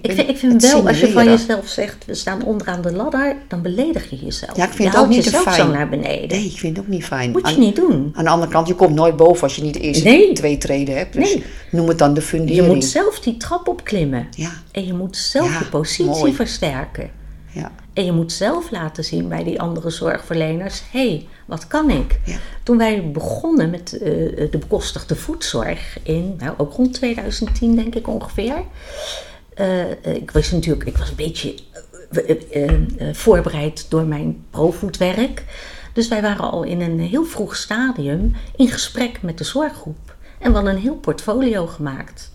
Ik 0.00 0.12
vind, 0.12 0.28
ik 0.28 0.36
vind 0.38 0.62
wel, 0.62 0.86
als 0.88 1.00
je 1.00 1.10
van 1.12 1.24
jezelf 1.24 1.68
zegt, 1.68 2.04
we 2.06 2.14
staan 2.14 2.44
onderaan 2.44 2.82
de 2.82 2.92
ladder, 2.92 3.36
dan 3.48 3.62
beledig 3.62 4.10
je 4.10 4.16
jezelf. 4.16 4.56
Ja, 4.56 4.64
ik 4.64 4.72
vind 4.72 4.88
je 4.92 4.94
het 4.96 5.04
ook 5.04 5.08
niet 5.08 5.24
jezelf 5.24 5.42
fijn. 5.42 5.56
zo 5.56 5.68
naar 5.70 5.88
beneden. 5.88 6.28
Nee, 6.38 6.44
ik 6.46 6.58
vind 6.58 6.76
het 6.76 6.84
ook 6.86 6.90
niet 6.92 7.04
fijn. 7.04 7.30
Moet 7.30 7.48
je 7.48 7.54
Aan- 7.54 7.60
niet 7.60 7.76
doen. 7.76 8.10
Aan 8.16 8.24
de 8.24 8.30
andere 8.30 8.52
kant, 8.52 8.68
je 8.68 8.74
komt 8.74 8.94
nooit 8.94 9.16
boven 9.16 9.42
als 9.42 9.56
je 9.56 9.62
niet 9.62 9.74
de 9.74 9.80
eerste 9.80 10.04
Nee. 10.04 10.32
twee 10.32 10.58
treden 10.58 10.96
hebt. 10.96 11.12
Dus 11.14 11.34
Nee. 11.34 11.44
noem 11.70 11.88
het 11.88 11.98
dan 11.98 12.14
de 12.14 12.22
fundering. 12.22 12.66
Je 12.66 12.72
moet 12.74 12.84
zelf 12.84 13.20
die 13.20 13.36
trap 13.36 13.68
opklimmen. 13.68 14.26
Ja, 14.30 14.50
En 14.72 14.86
je 14.86 14.92
moet 14.94 15.16
zelf 15.16 15.52
Ja, 15.52 15.58
je 15.58 15.64
positie 15.64 16.04
mooi. 16.04 16.34
versterken. 16.34 17.10
ja, 17.52 17.70
En 17.92 18.04
je 18.04 18.12
moet 18.12 18.32
zelf 18.32 18.70
laten 18.70 19.04
zien 19.04 19.28
bij 19.28 19.44
die 19.44 19.60
andere 19.60 19.90
zorgverleners: 19.90 20.82
hé, 20.90 21.08
hey, 21.08 21.26
wat 21.46 21.66
kan 21.66 21.90
ik? 21.90 22.20
Ja. 22.24 22.36
Toen 22.62 22.76
wij 22.78 23.10
begonnen 23.12 23.70
met 23.70 23.92
eh, 23.98 24.00
de 24.50 24.58
bekostigde 24.60 25.16
voedzorg 25.16 25.98
in, 26.02 26.34
nou 26.38 26.54
ook 26.56 26.72
rond 26.72 26.94
2010 26.94 27.76
denk 27.76 27.94
ik 27.94 28.08
ongeveer. 28.08 28.54
Eh, 29.62 30.14
ik 30.14 30.30
was 30.30 30.50
natuurlijk, 30.50 30.84
ik 30.84 30.96
was 30.96 31.08
een 31.08 31.16
beetje 31.16 31.54
eh, 32.10 32.64
eh, 32.64 32.80
voorbereid 33.14 33.90
door 33.90 34.04
mijn 34.04 34.44
profoedwerk. 34.50 35.44
Dus 35.92 36.08
wij 36.08 36.22
waren 36.22 36.50
al 36.50 36.62
in 36.62 36.80
een 36.80 37.00
heel 37.00 37.24
vroeg 37.24 37.56
stadium 37.56 38.32
in 38.56 38.68
gesprek 38.68 39.22
met 39.22 39.38
de 39.38 39.44
zorggroep. 39.44 40.16
En 40.38 40.48
we 40.48 40.54
hadden 40.54 40.74
een 40.74 40.80
heel 40.80 40.96
portfolio 40.96 41.66
gemaakt. 41.66 42.32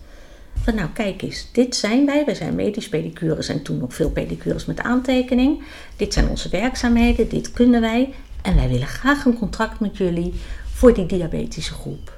Van 0.62 0.74
nou, 0.74 0.88
kijk 0.94 1.22
eens, 1.22 1.48
dit 1.52 1.76
zijn 1.76 2.06
wij. 2.06 2.24
Wij 2.24 2.34
zijn 2.34 2.54
medisch 2.54 2.88
pedicures 2.88 3.48
en 3.48 3.62
toen 3.62 3.78
nog 3.78 3.94
veel 3.94 4.10
pedicures 4.10 4.64
met 4.64 4.80
aantekening. 4.80 5.62
Dit 5.96 6.12
zijn 6.12 6.28
onze 6.28 6.48
werkzaamheden, 6.48 7.28
dit 7.28 7.52
kunnen 7.52 7.80
wij. 7.80 8.14
En 8.42 8.54
wij 8.54 8.68
willen 8.68 8.86
graag 8.86 9.24
een 9.24 9.38
contract 9.38 9.80
met 9.80 9.96
jullie 9.96 10.34
voor 10.72 10.94
die 10.94 11.06
diabetische 11.06 11.74
groep. 11.74 12.17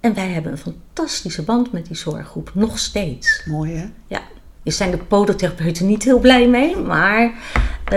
En 0.00 0.14
wij 0.14 0.28
hebben 0.28 0.52
een 0.52 0.58
fantastische 0.58 1.42
band 1.42 1.72
met 1.72 1.86
die 1.86 1.96
zorggroep, 1.96 2.50
nog 2.54 2.78
steeds. 2.78 3.42
mooi 3.46 3.72
hè? 3.72 3.88
Ja, 4.06 4.20
hier 4.62 4.72
zijn 4.72 4.90
de 4.90 4.96
podotherapeuten 4.96 5.86
niet 5.86 6.02
heel 6.02 6.18
blij 6.18 6.48
mee, 6.48 6.76
maar 6.76 7.22
eh, 7.24 7.90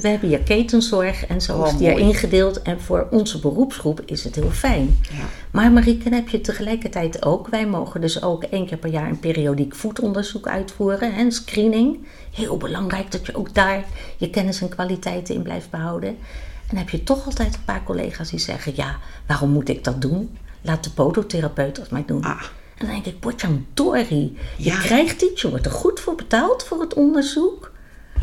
we 0.00 0.08
hebben 0.08 0.28
hier 0.28 0.42
ketenzorg 0.42 1.26
en 1.26 1.40
zo 1.40 1.58
Oh, 1.58 1.66
is 1.66 1.76
die 1.76 1.88
er 1.88 1.98
ingedeeld. 1.98 2.62
En 2.62 2.80
voor 2.80 3.06
onze 3.10 3.40
beroepsgroep 3.40 4.00
is 4.04 4.24
het 4.24 4.34
heel 4.34 4.50
fijn. 4.50 4.98
Ja. 5.10 5.24
Maar 5.50 5.72
Marieke, 5.72 6.04
dan 6.04 6.12
heb 6.12 6.28
je 6.28 6.40
tegelijkertijd 6.40 7.24
ook, 7.24 7.48
wij 7.48 7.66
mogen 7.66 8.00
dus 8.00 8.22
ook 8.22 8.42
één 8.42 8.66
keer 8.66 8.78
per 8.78 8.90
jaar 8.90 9.08
een 9.08 9.20
periodiek 9.20 9.74
voetonderzoek 9.74 10.48
uitvoeren, 10.48 11.14
hè, 11.14 11.22
een 11.22 11.32
screening. 11.32 12.06
Heel 12.32 12.56
belangrijk 12.56 13.10
dat 13.10 13.26
je 13.26 13.34
ook 13.34 13.54
daar 13.54 13.84
je 14.16 14.30
kennis 14.30 14.60
en 14.60 14.68
kwaliteiten 14.68 15.34
in 15.34 15.42
blijft 15.42 15.70
behouden. 15.70 16.08
En 16.08 16.68
dan 16.68 16.78
heb 16.78 16.88
je 16.88 17.02
toch 17.02 17.26
altijd 17.26 17.54
een 17.54 17.64
paar 17.64 17.82
collega's 17.84 18.30
die 18.30 18.38
zeggen, 18.38 18.72
ja, 18.76 18.96
waarom 19.26 19.50
moet 19.50 19.68
ik 19.68 19.84
dat 19.84 20.00
doen? 20.00 20.36
Laat 20.62 20.84
de 20.84 20.90
podotherapeut 20.90 21.76
dat 21.76 21.90
maar 21.90 22.06
doen. 22.06 22.22
Ah. 22.24 22.42
En 22.78 22.86
dan 22.86 22.94
denk 22.94 23.06
ik, 23.06 23.20
Potjan 23.20 23.66
Dori, 23.74 24.38
je 24.56 24.78
krijgt 24.78 25.22
iets, 25.22 25.42
je 25.42 25.50
wordt 25.50 25.66
er 25.66 25.72
goed 25.72 26.00
voor 26.00 26.14
betaald 26.14 26.64
voor 26.64 26.80
het 26.80 26.94
onderzoek. 26.94 27.72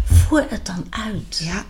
Voer 0.06 0.46
het 0.50 0.66
dan 0.66 0.86
uit. 0.90 1.38
Ja. 1.44 1.64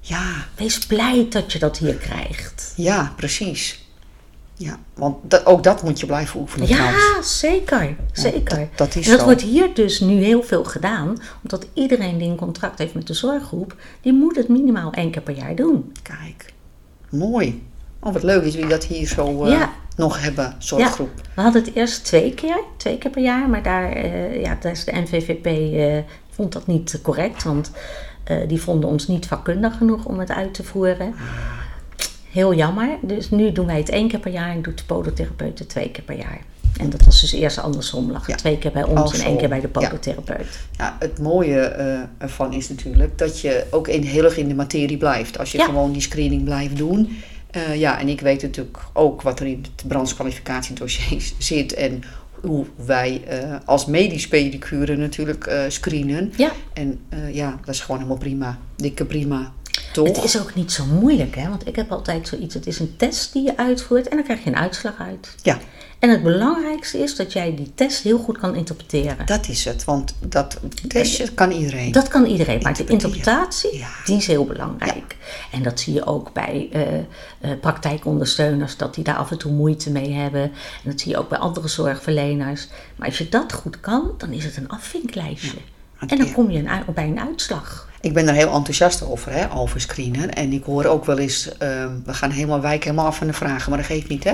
Ja, 0.00 0.46
Wees 0.56 0.78
blij 0.86 1.26
dat 1.30 1.52
je 1.52 1.58
dat 1.58 1.78
hier 1.78 1.94
krijgt. 1.94 2.72
ja, 2.76 3.12
precies. 3.16 3.88
Ja, 4.54 4.78
want 4.94 5.16
dat, 5.30 5.46
ook 5.46 5.62
dat 5.62 5.82
moet 5.82 6.00
je 6.00 6.06
blijven 6.06 6.40
oefenen 6.40 6.66
trouwens. 6.68 7.02
Ja, 7.14 7.22
zeker. 7.22 7.96
Zeker. 8.12 8.56
dat- 8.58 8.68
dat 8.78 8.94
is 8.96 9.04
en 9.04 9.10
dat 9.10 9.20
zo. 9.20 9.24
wordt 9.26 9.42
hier 9.42 9.74
dus 9.74 10.00
nu 10.00 10.22
heel 10.22 10.42
veel 10.42 10.64
gedaan, 10.64 11.16
omdat 11.42 11.66
iedereen 11.74 12.18
die 12.18 12.28
een 12.28 12.36
contract 12.36 12.78
heeft 12.78 12.94
met 12.94 13.06
de 13.06 13.14
zorggroep, 13.14 13.76
die 14.00 14.12
moet 14.12 14.36
het 14.36 14.48
minimaal 14.48 14.92
één 14.92 15.10
keer 15.10 15.22
per 15.22 15.36
jaar 15.36 15.54
doen. 15.54 15.92
Kijk, 16.02 16.52
mooi. 17.10 17.68
Oh, 18.00 18.12
wat 18.12 18.22
leuk 18.22 18.42
dat 18.42 18.52
jullie 18.52 18.68
dat 18.68 18.84
hier 18.84 19.06
zo 19.06 19.44
eh, 19.44 19.50
Ja. 19.52 19.72
nog 19.96 20.22
hebben, 20.22 20.54
zorggroep. 20.58 21.10
We 21.34 21.42
hadden 21.42 21.64
het 21.64 21.74
eerst 21.74 22.04
twee 22.04 22.34
keer, 22.34 22.60
twee 22.76 22.98
keer 22.98 23.10
per 23.10 23.22
jaar, 23.22 23.48
maar 23.48 23.62
daar, 23.62 23.92
eh, 23.92 24.42
ja, 24.42 24.56
daar 24.60 24.72
is 24.72 24.84
de 24.84 24.92
NVVP 24.92 25.46
eh, 25.46 26.12
vond 26.30 26.52
dat 26.52 26.66
niet 26.66 26.98
correct, 27.02 27.42
want 27.42 27.70
die 28.48 28.60
vonden 28.62 28.90
ons 28.90 29.08
niet 29.08 29.26
vakkundig 29.26 29.76
genoeg 29.76 30.04
om 30.04 30.18
het 30.18 30.30
uit 30.30 30.54
te 30.54 30.64
voeren. 30.64 31.14
Heel 32.30 32.54
jammer. 32.54 32.88
Dus 33.02 33.30
nu 33.30 33.52
doen 33.52 33.66
wij 33.66 33.76
het 33.76 33.88
één 33.88 34.08
keer 34.08 34.18
per 34.18 34.32
jaar 34.32 34.50
en 34.50 34.62
doet 34.62 34.78
de 34.78 34.84
podotherapeut 34.84 35.58
het 35.58 35.68
twee 35.68 35.90
keer 35.90 36.04
per 36.04 36.16
jaar. 36.16 36.40
En 36.80 36.90
dat 36.90 37.04
was 37.04 37.20
dus 37.20 37.32
eerst 37.32 37.58
andersom. 37.58 38.10
Lag 38.12 38.26
Ja. 38.26 38.34
twee 38.36 38.58
keer 38.58 38.70
bij 38.72 38.82
ons 38.84 39.18
en 39.18 39.24
één 39.26 39.36
keer 39.36 39.48
bij 39.48 39.60
de 39.60 39.68
podotherapeut. 39.68 40.58
Ja, 40.76 40.96
het 40.98 41.18
mooie 41.18 41.60
ervan 42.18 42.52
is 42.52 42.68
natuurlijk 42.68 43.18
dat 43.18 43.40
je 43.40 43.64
ook 43.70 43.88
in, 43.88 44.02
heel 44.02 44.24
erg 44.24 44.36
in 44.36 44.48
de 44.48 44.54
materie 44.54 44.96
blijft. 44.96 45.38
Als 45.38 45.52
je 45.52 45.58
Ja. 45.58 45.64
gewoon 45.64 45.92
die 45.92 46.02
screening 46.02 46.44
blijft 46.44 46.76
doen. 46.76 47.16
Eh, 47.50 47.76
ja, 47.76 48.00
en 48.00 48.08
ik 48.08 48.20
weet 48.20 48.42
natuurlijk 48.42 48.78
ook 48.92 49.22
wat 49.22 49.40
er 49.40 49.46
in 49.46 49.64
het 49.76 49.88
brandskwalificatiedossier 49.88 51.32
zit. 51.38 51.74
En 51.74 52.02
hoe 52.40 52.66
wij 52.84 53.22
eh, 53.26 53.56
als 53.64 53.86
medisch 53.86 54.28
pedicure 54.28 54.96
natuurlijk 54.96 55.46
eh, 55.46 55.62
screenen. 55.68 56.32
Ja. 56.36 56.52
En 56.72 57.00
ja, 57.32 57.58
dat 57.64 57.74
is 57.74 57.80
gewoon 57.80 57.96
helemaal 57.96 58.20
prima. 58.20 58.58
Dikke 58.76 59.04
prima. 59.04 59.52
Toch? 59.92 60.06
Het 60.06 60.24
is 60.24 60.40
ook 60.40 60.54
niet 60.54 60.72
zo 60.72 60.84
moeilijk, 60.84 61.36
hè? 61.36 61.48
want 61.48 61.66
ik 61.66 61.76
heb 61.76 61.92
altijd 61.92 62.28
zoiets. 62.28 62.54
Het 62.54 62.66
is 62.66 62.78
een 62.78 62.96
test 62.96 63.32
die 63.32 63.42
je 63.42 63.56
uitvoert 63.56 64.08
en 64.08 64.16
dan 64.16 64.24
krijg 64.24 64.44
je 64.44 64.50
een 64.50 64.56
uitslag 64.56 64.98
uit. 64.98 65.34
Ja, 65.42 65.58
En 66.00 66.10
het 66.10 66.22
belangrijkste 66.22 66.98
is 66.98 67.16
dat 67.16 67.32
jij 67.32 67.54
die 67.56 67.72
test 67.74 68.02
heel 68.02 68.18
goed 68.18 68.38
kan 68.38 68.54
interpreteren. 68.54 69.26
dat 69.26 69.48
is 69.48 69.64
het. 69.64 69.84
Want 69.84 70.14
dat 70.20 70.60
testje 70.88 71.32
kan 71.34 71.50
iedereen. 71.50 71.92
Dat 71.92 72.08
kan 72.08 72.24
iedereen, 72.26 72.62
maar 72.62 72.76
de 72.76 72.84
interpretatie, 72.84 73.78
Ja. 73.78 73.88
die 74.04 74.16
is 74.16 74.26
heel 74.26 74.44
belangrijk. 74.44 75.16
En 75.52 75.62
dat 75.62 75.80
zie 75.80 75.94
je 75.94 76.06
ook 76.06 76.32
bij 76.32 76.68
eh, 76.72 76.98
eh, 76.98 77.04
praktijkondersteuners, 77.60 78.76
dat 78.76 78.94
die 78.94 79.04
daar 79.04 79.16
af 79.16 79.30
en 79.30 79.38
toe 79.38 79.52
moeite 79.52 79.90
mee 79.90 80.12
hebben. 80.12 80.42
En 80.42 80.90
dat 80.90 81.00
zie 81.00 81.10
je 81.10 81.18
ook 81.18 81.28
bij 81.28 81.38
andere 81.38 81.68
zorgverleners. 81.68 82.68
Maar 82.96 83.08
als 83.08 83.18
je 83.18 83.28
dat 83.28 83.52
goed 83.52 83.80
kan, 83.80 84.14
dan 84.18 84.32
is 84.32 84.44
het 84.44 84.56
een 84.56 84.68
afvinklijstje. 84.68 85.58
en 86.06 86.18
dan 86.18 86.32
kom 86.32 86.50
je 86.50 86.58
een, 86.58 86.94
bij 86.94 87.06
een 87.06 87.20
uitslag. 87.20 87.88
Ik 88.02 88.12
ben 88.12 88.28
er 88.28 88.34
heel 88.34 88.52
enthousiast 88.52 89.02
over, 89.02 89.32
hè, 89.32 89.52
over 89.54 89.80
screenen. 89.80 90.32
En 90.34 90.52
ik 90.52 90.64
hoor 90.64 90.84
ook 90.84 91.04
wel 91.04 91.18
eens, 91.18 91.48
ehm, 91.58 91.88
we 92.04 92.14
gaan 92.14 92.30
helemaal 92.30 92.60
wijken 92.60 92.82
helemaal 92.82 93.06
af 93.06 93.16
van 93.16 93.26
de 93.26 93.32
vragen, 93.32 93.70
maar 93.70 93.78
dat 93.78 93.86
geeft 93.88 94.08
niet, 94.08 94.24
hè. 94.24 94.32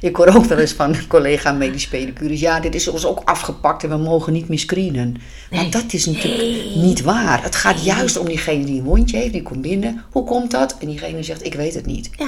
Ik 0.00 0.16
hoor 0.16 0.26
ook 0.26 0.44
wel 0.44 0.58
eens 0.58 0.72
van 0.72 0.94
een 0.94 1.06
collega 1.06 1.52
medisch 1.52 1.88
pedicures, 1.88 2.40
ja, 2.40 2.60
dit 2.60 2.74
is 2.74 2.88
ons 2.88 3.06
ook 3.06 3.20
afgepakt 3.24 3.82
en 3.82 3.88
we 3.88 3.96
mogen 3.96 4.32
niet 4.32 4.48
meer 4.48 4.58
screenen. 4.58 5.12
Maar 5.50 5.60
Nee. 5.60 5.70
dat 5.70 5.92
is 5.92 6.06
natuurlijk 6.06 6.74
niet 6.76 7.00
waar. 7.02 7.42
Het 7.42 7.56
gaat 7.56 7.84
juist 7.84 8.16
om 8.18 8.26
diegene 8.26 8.64
die 8.64 8.78
een 8.78 8.84
wondje 8.86 9.16
heeft, 9.16 9.32
die 9.32 9.42
komt 9.42 9.60
binnen. 9.60 10.04
Hoe 10.10 10.24
komt 10.24 10.50
dat? 10.50 10.76
En 10.80 10.86
diegene 10.86 11.22
zegt, 11.22 11.44
ik 11.46 11.54
weet 11.54 11.74
het 11.74 11.86
niet. 11.86 12.10
Ja, 12.16 12.26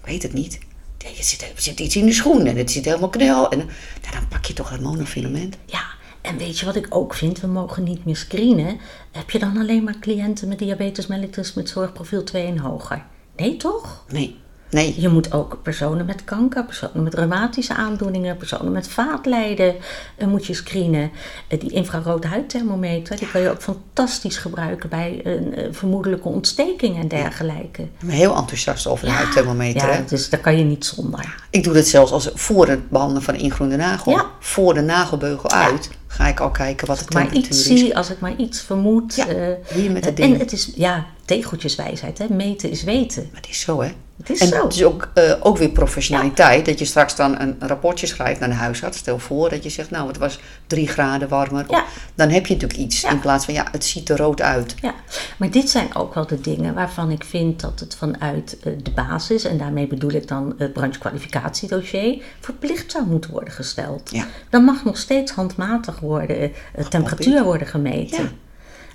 Ik 0.00 0.06
weet 0.06 0.22
het 0.22 0.32
niet. 0.32 0.58
Ja, 0.98 1.08
Er 1.18 1.24
zit, 1.24 1.42
er 1.42 1.48
zit 1.62 1.80
iets 1.80 1.96
in 1.96 2.06
de 2.06 2.12
schoen 2.12 2.46
en 2.46 2.56
het 2.56 2.70
zit 2.70 2.84
helemaal 2.84 3.08
knel. 3.08 3.50
En 3.50 3.58
nou, 3.58 3.68
dan 4.12 4.28
pak 4.28 4.44
je 4.44 4.52
toch 4.52 4.70
het 4.70 4.80
monofilament. 4.80 5.56
ja. 5.66 5.96
En 6.20 6.36
weet 6.36 6.58
je 6.58 6.66
wat 6.66 6.76
ik 6.76 6.86
ook 6.90 7.14
vind? 7.14 7.40
We 7.40 7.46
mogen 7.46 7.82
niet 7.82 8.04
meer 8.04 8.16
screenen. 8.16 8.80
Heb 9.12 9.30
je 9.30 9.38
dan 9.38 9.56
alleen 9.56 9.84
maar 9.84 9.98
cliënten 9.98 10.48
met 10.48 10.58
diabetes 10.58 11.06
mellitus 11.06 11.54
met 11.54 11.68
zorgprofiel 11.68 12.24
2 12.24 12.46
en 12.46 12.58
hoger? 12.58 13.04
Nee, 13.36 13.56
toch? 13.56 14.04
Nee, 14.08 14.36
nee. 14.70 14.94
Je 15.00 15.08
moet 15.08 15.32
ook 15.32 15.58
personen 15.62 16.06
met 16.06 16.24
kanker, 16.24 16.64
personen 16.64 17.02
met 17.02 17.14
reumatische 17.14 17.74
aandoeningen, 17.74 18.36
personen 18.36 18.72
met 18.72 18.88
vaatlijden 18.88 19.74
eh, 20.16 20.26
moet 20.26 20.46
je 20.46 20.54
screenen. 20.54 21.10
Eh, 21.48 21.60
die 21.60 21.72
infrarood 21.72 22.24
huidthermometer, 22.24 23.16
die 23.16 23.30
kan 23.30 23.40
je 23.40 23.50
ook 23.50 23.62
fantastisch 23.62 24.36
gebruiken 24.36 24.88
bij 24.88 25.20
een 25.22 25.54
eh, 25.54 25.66
vermoedelijke 25.70 26.28
ontsteking 26.28 26.98
en 26.98 27.08
dergelijke. 27.08 27.82
Ik 27.82 27.88
ben 28.00 28.10
heel 28.10 28.36
enthousiast 28.36 28.86
over 28.86 29.06
de 29.06 29.12
huidthermometer. 29.12 29.88
Ja, 29.88 29.94
hè. 29.94 30.04
dus 30.04 30.28
daar 30.28 30.40
kan 30.40 30.58
je 30.58 30.64
niet 30.64 30.84
zonder. 30.84 31.34
Ik 31.50 31.64
doe 31.64 31.74
dat 31.74 31.86
zelfs 31.86 32.12
als 32.12 32.30
voor 32.34 32.68
het 32.68 32.90
behandelen 32.90 33.22
van 33.22 33.34
een 33.34 33.40
ingroende 33.40 33.76
nagel. 33.76 34.12
Ja. 34.12 34.26
Voor 34.40 34.74
de 34.74 34.80
nagelbeugel 34.80 35.50
uit 35.50 35.90
ga 36.06 36.26
ik 36.26 36.40
al 36.40 36.50
kijken 36.50 36.86
wat 36.86 36.98
de 36.98 37.04
Als 37.04 37.10
ik 37.10 37.14
maar 37.14 37.22
temperatuur 37.22 37.58
iets 37.58 37.68
is. 37.68 37.78
zie, 37.78 37.96
als 37.96 38.10
ik 38.10 38.20
maar 38.20 38.36
iets 38.36 38.60
vermoed. 38.60 39.14
Ja, 39.14 39.26
hier 39.74 39.90
met 39.90 40.06
en 40.06 40.14
ding. 40.14 40.38
het 40.38 40.52
is, 40.52 40.72
ja, 40.74 41.06
tegeltjeswijsheid, 41.24 42.18
hè? 42.18 42.26
meten 42.28 42.70
is 42.70 42.82
weten. 42.82 43.28
Maar 43.32 43.40
het 43.40 43.50
is 43.50 43.60
zo, 43.60 43.82
hè? 43.82 43.92
Het 44.18 44.30
is 44.30 44.40
en 44.40 44.48
zo. 44.48 44.62
het 44.62 44.74
is 44.74 44.84
ook, 44.84 45.10
eh, 45.14 45.34
ook 45.40 45.56
weer 45.56 45.68
professionaliteit. 45.68 46.66
Dat 46.66 46.78
je 46.78 46.84
straks 46.84 47.16
dan 47.16 47.40
een 47.40 47.56
rapportje 47.58 48.06
schrijft 48.06 48.40
naar 48.40 48.48
de 48.48 48.54
huisarts. 48.54 48.98
Stel 48.98 49.18
voor 49.18 49.50
dat 49.50 49.62
je 49.62 49.68
zegt, 49.68 49.90
nou, 49.90 50.08
het 50.08 50.18
was 50.18 50.38
drie 50.66 50.88
graden 50.88 51.28
warmer. 51.28 51.64
Ja. 51.68 51.84
Dan 52.14 52.28
heb 52.28 52.46
je 52.46 52.54
natuurlijk 52.54 52.80
iets. 52.80 53.00
Ja. 53.00 53.10
In 53.10 53.20
plaats 53.20 53.44
van, 53.44 53.54
ja, 53.54 53.66
het 53.70 53.84
ziet 53.84 54.08
er 54.08 54.16
rood 54.16 54.40
uit. 54.40 54.74
Ja, 54.80 54.94
maar 55.36 55.50
dit 55.50 55.70
zijn 55.70 55.94
ook 55.94 56.14
wel 56.14 56.26
de 56.26 56.40
dingen 56.40 56.74
waarvan 56.74 57.10
ik 57.10 57.24
vind 57.24 57.60
dat 57.60 57.80
het 57.80 57.96
vanuit 57.96 58.58
eh, 58.62 58.72
de 58.82 58.90
basis, 58.90 59.44
en 59.44 59.58
daarmee 59.58 59.86
bedoel 59.86 60.12
ik 60.12 60.28
dan 60.28 60.54
het 60.58 60.72
branchekwalificatiedossier, 60.72 62.22
verplicht 62.40 62.90
zou 62.90 63.06
moeten 63.06 63.30
worden 63.30 63.52
gesteld. 63.52 64.10
Ja. 64.10 64.26
Dan 64.50 64.64
mag 64.64 64.84
nog 64.84 64.98
steeds 64.98 65.32
handmatig 65.32 66.00
worden, 66.00 66.52
eh, 66.74 66.84
temperatuur 66.86 67.42
worden 67.42 67.66
gemeten. 67.66 68.30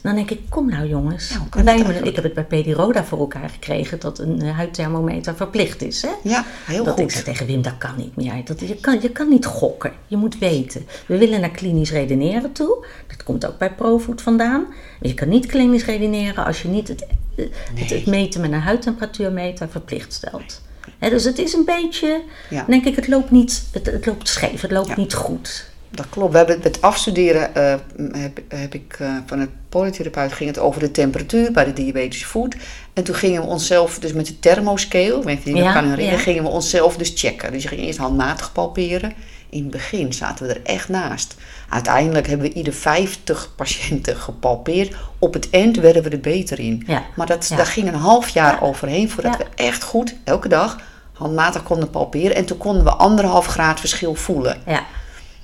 Dan 0.03 0.15
denk 0.15 0.29
ik, 0.31 0.39
kom 0.49 0.69
nou 0.69 0.87
jongens. 0.87 1.29
Ja, 1.29 1.37
kan 1.49 1.63
Wij 1.63 1.79
ik 1.79 2.15
heb 2.15 2.23
het 2.23 2.33
bij 2.33 2.43
Pediroda 2.43 3.03
voor 3.03 3.19
elkaar 3.19 3.49
gekregen 3.49 3.99
dat 3.99 4.19
een 4.19 4.41
eh, 4.41 4.55
huidthermometer 4.55 5.35
verplicht 5.35 5.81
is. 5.81 6.01
Hè? 6.01 6.09
Ja, 6.23 6.45
heel 6.65 6.83
dat 6.83 6.99
ik 6.99 7.11
zei 7.11 7.23
tegen 7.23 7.45
Wim, 7.45 7.61
dat 7.61 7.77
kan 7.77 7.95
niet 7.97 8.15
meer. 8.15 8.45
Dat, 8.45 8.59
je, 8.59 8.75
kan, 8.75 9.01
je 9.01 9.09
kan 9.09 9.29
niet 9.29 9.45
gokken. 9.45 9.91
Je 10.07 10.17
moet 10.17 10.37
weten. 10.37 10.85
We 11.05 11.17
willen 11.17 11.41
naar 11.41 11.49
klinisch 11.49 11.91
redeneren 11.91 12.51
toe. 12.51 12.85
Dat 13.07 13.23
komt 13.23 13.45
ook 13.45 13.57
bij 13.57 13.73
ProFood 13.73 14.21
vandaan. 14.21 14.65
Je 15.01 15.13
kan 15.13 15.29
niet 15.29 15.45
klinisch 15.45 15.85
redeneren 15.85 16.45
als 16.45 16.61
je 16.61 16.67
niet 16.67 16.87
het, 16.87 17.05
eh, 17.35 17.45
het 17.75 18.05
meten 18.05 18.41
met 18.41 18.51
een 18.51 18.59
huidtemperatuurmeter 18.59 19.69
verplicht 19.69 20.13
stelt. 20.13 20.61
Dus 20.99 21.23
het 21.23 21.39
is 21.39 21.53
een 21.53 21.65
beetje, 21.65 22.21
Ja. 22.49 22.65
denk 22.67 22.85
ik, 22.85 22.95
het 22.95 23.07
loopt 23.07 23.31
niet, 23.31 23.63
het, 23.71 23.85
het 23.85 24.05
loopt 24.05 24.27
scheef, 24.27 24.61
het 24.61 24.71
loopt 24.71 24.87
Ja. 24.87 24.95
niet 24.95 25.13
goed. 25.13 25.71
Dat 25.95 26.05
klopt. 26.09 26.31
We 26.31 26.37
hebben 26.37 26.59
het 26.61 26.81
afstuderen 26.81 27.55
eh, 27.55 27.75
heb, 28.11 28.39
heb 28.47 28.73
ik 28.73 28.95
eh, 28.99 29.09
van 29.25 29.39
het 29.39 29.49
polytherapeut 29.69 30.33
ging 30.33 30.49
het 30.49 30.59
over 30.59 30.79
de 30.79 30.91
temperatuur 30.91 31.51
bij 31.51 31.65
de 31.65 31.73
diabetische 31.73 32.25
voet. 32.25 32.55
En 32.93 33.03
toen 33.03 33.15
gingen 33.15 33.41
we 33.41 33.47
onszelf 33.47 33.99
dus 33.99 34.13
met 34.13 34.25
de 34.27 34.39
thermoscale, 34.39 35.23
weet 35.23 35.43
je 35.43 35.55
Ja, 35.55 35.73
kan 35.73 35.83
herinneren, 35.83 36.17
ja. 36.17 36.23
gingen 36.23 36.43
we 36.43 36.49
onszelf 36.49 36.97
dus 36.97 37.11
checken. 37.15 37.51
Dus 37.51 37.61
je 37.63 37.67
ging 37.67 37.81
eerst 37.81 37.97
handmatig 37.99 38.51
palperen. 38.51 39.13
In 39.49 39.61
het 39.61 39.71
begin 39.71 40.13
zaten 40.13 40.47
we 40.47 40.53
er 40.53 40.61
echt 40.63 40.89
naast. 40.89 41.35
Uiteindelijk 41.69 42.27
hebben 42.27 42.47
we 42.47 42.53
ieder 42.53 42.73
50 42.73 43.53
patiënten 43.55 44.15
gepalpeerd. 44.17 44.95
Op 45.19 45.33
het 45.33 45.49
eind 45.49 45.77
werden 45.77 46.03
we 46.03 46.09
er 46.09 46.19
beter 46.19 46.59
in. 46.59 46.83
Ja. 46.87 47.03
Maar 47.15 47.27
dat, 47.27 47.51
daar 47.55 47.65
ging 47.65 47.87
een 47.87 47.93
half 47.93 48.29
jaar 48.29 48.53
Ja. 48.53 48.59
overheen 48.59 49.09
voordat 49.09 49.37
we 49.37 49.45
echt 49.55 49.83
goed, 49.83 50.15
elke 50.23 50.47
dag, 50.47 50.77
handmatig 51.13 51.63
konden 51.63 51.89
palperen. 51.89 52.35
En 52.35 52.45
toen 52.45 52.57
konden 52.57 52.83
we 52.83 52.91
anderhalf 52.93 53.45
graad 53.45 53.79
verschil 53.79 54.15
voelen. 54.15 54.61
Ja. 54.65 54.83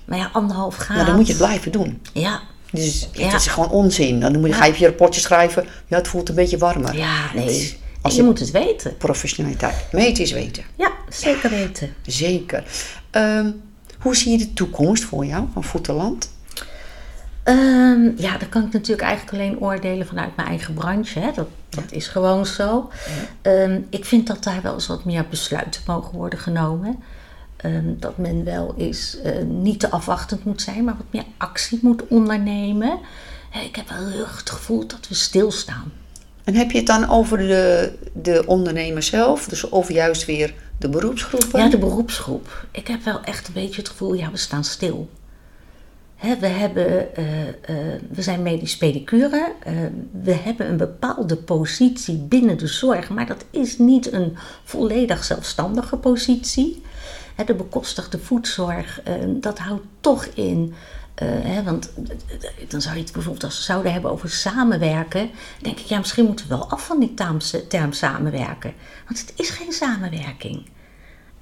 Maar 0.09 0.17
ja, 0.17 0.29
anderhalf 0.33 0.75
graad. 0.75 0.97
Maar 0.97 1.05
dan 1.05 1.15
moet 1.15 1.27
je 1.27 1.33
het 1.33 1.41
blijven 1.41 1.71
doen. 1.71 2.01
Ja, 2.13 2.39
Dus 2.71 3.01
het 3.11 3.17
Ja. 3.19 3.35
is 3.35 3.47
gewoon 3.47 3.69
onzin. 3.69 4.19
Dan 4.19 4.31
moet 4.39 4.41
je, 4.41 4.47
Ja. 4.49 4.55
ga 4.55 4.65
je 4.65 4.75
je 4.79 4.85
rapportje 4.85 5.21
schrijven. 5.21 5.65
Ja, 5.87 5.97
het 5.97 6.07
voelt 6.07 6.29
een 6.29 6.35
beetje 6.35 6.57
warmer. 6.57 6.95
ja, 6.97 7.33
nee. 7.35 7.45
is- 7.45 7.75
Als 8.01 8.15
je 8.15 8.23
moet 8.23 8.39
het 8.39 8.51
weten. 8.51 8.97
professionaliteit. 8.97 9.85
Meten 9.91 10.23
is 10.23 10.31
weten. 10.31 10.63
Ja, 10.77 10.91
zeker 11.09 11.49
weten. 11.49 11.93
Zeker. 12.05 12.63
Ehm, 13.09 13.51
hoe 13.99 14.15
zie 14.15 14.31
je 14.31 14.37
de 14.37 14.53
toekomst 14.53 15.03
voor 15.03 15.25
jou 15.25 15.45
van 15.53 15.63
Voeterland? 15.63 16.29
Ehm, 17.43 18.03
ja, 18.17 18.37
dan 18.37 18.49
kan 18.49 18.63
ik 18.65 18.71
natuurlijk 18.73 19.07
eigenlijk 19.07 19.33
alleen 19.33 19.59
oordelen 19.59 20.07
vanuit 20.07 20.35
mijn 20.35 20.47
eigen 20.47 20.73
branche. 20.73 21.19
Hè. 21.19 21.31
Dat, 21.35 21.47
dat 21.69 21.83
is 21.91 22.07
gewoon 22.07 22.45
zo. 22.45 22.89
Ehm, 23.41 23.79
ik 23.89 24.05
vind 24.05 24.27
dat 24.27 24.43
daar 24.43 24.61
wel 24.61 24.73
eens 24.73 24.87
wat 24.87 25.05
meer 25.05 25.25
besluiten 25.29 25.81
mogen 25.85 26.17
worden 26.17 26.39
genomen. 26.39 26.99
Ehm, 27.59 27.93
dat 27.97 28.17
men 28.17 28.43
wel 28.43 28.73
eens 28.77 29.21
eh, 29.21 29.43
niet 29.43 29.79
te 29.79 29.89
afwachtend 29.89 30.43
moet 30.45 30.61
zijn, 30.61 30.83
maar 30.83 30.97
wat 30.97 31.05
meer 31.11 31.25
actie 31.37 31.79
moet 31.81 32.07
ondernemen. 32.07 32.99
Hè, 33.49 33.61
ik 33.61 33.75
heb 33.75 33.89
wel 33.89 34.07
heel 34.07 34.19
erg 34.19 34.37
het 34.39 34.49
gevoel 34.49 34.87
dat 34.87 35.07
we 35.07 35.15
stilstaan. 35.15 35.91
En 36.43 36.55
heb 36.55 36.71
je 36.71 36.77
het 36.77 36.87
dan 36.87 37.09
over 37.09 37.37
de, 37.37 37.93
de 38.13 38.43
ondernemer 38.45 39.03
zelf? 39.03 39.47
Dus 39.47 39.69
of 39.69 39.91
juist 39.91 40.25
weer 40.25 40.53
de 40.77 40.89
beroepsgroepen? 40.89 41.59
Ja, 41.59 41.69
de 41.69 41.77
beroepsgroep. 41.77 42.67
Ik 42.71 42.87
heb 42.87 43.03
wel 43.03 43.21
echt 43.23 43.47
een 43.47 43.53
beetje 43.53 43.81
het 43.81 43.89
gevoel, 43.89 44.13
ja, 44.13 44.31
we 44.31 44.37
staan 44.37 44.63
stil. 44.63 45.09
We, 46.39 46.47
hebben, 46.47 47.15
eh, 47.15 47.47
eh, 47.47 48.01
we 48.11 48.21
zijn 48.21 48.41
medisch 48.41 48.77
pedicure. 48.77 49.53
eh, 49.63 49.73
we 50.23 50.33
hebben 50.33 50.69
een 50.69 50.77
bepaalde 50.77 51.35
positie 51.35 52.17
binnen 52.17 52.57
de 52.57 52.67
zorg, 52.67 53.09
maar 53.09 53.25
dat 53.25 53.45
is 53.49 53.77
niet 53.77 54.13
een 54.13 54.37
volledig 54.63 55.23
zelfstandige 55.23 55.97
positie. 55.97 56.81
De 57.45 57.53
bekostigde 57.53 58.19
voedzorg, 58.19 59.01
eh, 59.01 59.13
dat 59.27 59.59
houdt 59.59 59.85
toch 59.99 60.25
in. 60.25 60.73
eh, 61.15 61.27
hè, 61.29 61.63
want 61.63 61.91
dan 62.67 62.81
zou 62.81 62.95
je 62.95 63.01
het 63.01 63.11
bijvoorbeeld 63.11 63.43
als 63.43 63.57
we 63.57 63.63
zouden 63.63 63.91
hebben 63.91 64.11
over 64.11 64.29
samenwerken. 64.29 65.29
Denk 65.61 65.79
ik, 65.79 65.85
ja, 65.85 65.97
misschien 65.97 66.25
moeten 66.25 66.47
we 66.47 66.55
wel 66.55 66.69
af 66.69 66.85
van 66.85 66.99
die 66.99 67.13
term, 67.13 67.37
term 67.67 67.93
samenwerken. 67.93 68.73
Want 69.07 69.19
het 69.19 69.33
is 69.35 69.49
geen 69.49 69.71
samenwerking. 69.71 70.65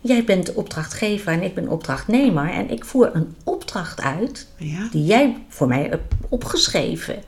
Jij 0.01 0.23
bent 0.23 0.45
de 0.45 0.55
opdrachtgever 0.55 1.31
en 1.33 1.43
ik 1.43 1.55
ben 1.55 1.67
opdrachtnemer. 1.69 2.49
En 2.49 2.69
ik 2.69 2.85
voer 2.85 3.09
een 3.13 3.35
opdracht 3.43 4.01
uit 4.01 4.47
Ja. 4.57 4.87
die 4.91 5.05
jij 5.05 5.45
voor 5.49 5.67
mij 5.67 5.83
hebt 5.89 6.13
opgeschreven. 6.29 7.23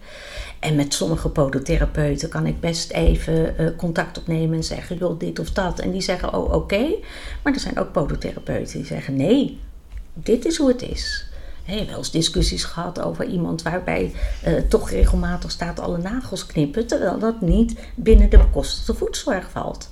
En 0.60 0.76
met 0.76 0.94
sommige 0.94 1.30
podotherapeuten 1.30 2.30
kan 2.30 2.46
ik 2.46 2.60
best 2.60 2.92
even 2.92 3.58
eh, 3.58 3.68
contact 3.78 4.18
opnemen 4.18 4.58
en 4.58 4.64
zeggen, 4.64 4.98
joh, 4.98 5.20
dit 5.20 5.40
of 5.40 5.52
dat. 5.52 5.80
En 5.80 5.92
die 5.92 6.02
zeggen, 6.02 6.34
oh, 6.34 6.54
oké. 6.54 6.86
Maar 7.44 7.54
er 7.54 7.60
zijn 7.60 7.80
ook 7.80 7.92
podotherapeuten 7.92 8.78
die 8.78 8.86
zeggen, 8.86 9.16
nee, 9.16 9.60
dit 10.14 10.46
is 10.46 10.58
hoe 10.58 10.68
het 10.68 10.82
is. 10.82 11.28
Hey, 11.64 11.86
wel 11.88 11.98
eens 11.98 12.12
discussies 12.12 12.64
gehad 12.64 13.02
over 13.02 13.26
iemand 13.26 13.62
waarbij 13.62 14.12
eh, 14.44 14.54
toch 14.54 14.90
regelmatig 14.90 15.52
staat 15.52 15.80
alle 15.80 15.98
nagels 15.98 16.46
knippen, 16.46 16.88
terwijl 16.88 17.20
dat 17.20 17.42
niet 17.42 17.80
binnen 17.96 18.30
de 18.30 18.38
bekostigde 18.38 18.94
voedzorg 18.94 19.50
valt. 19.52 19.90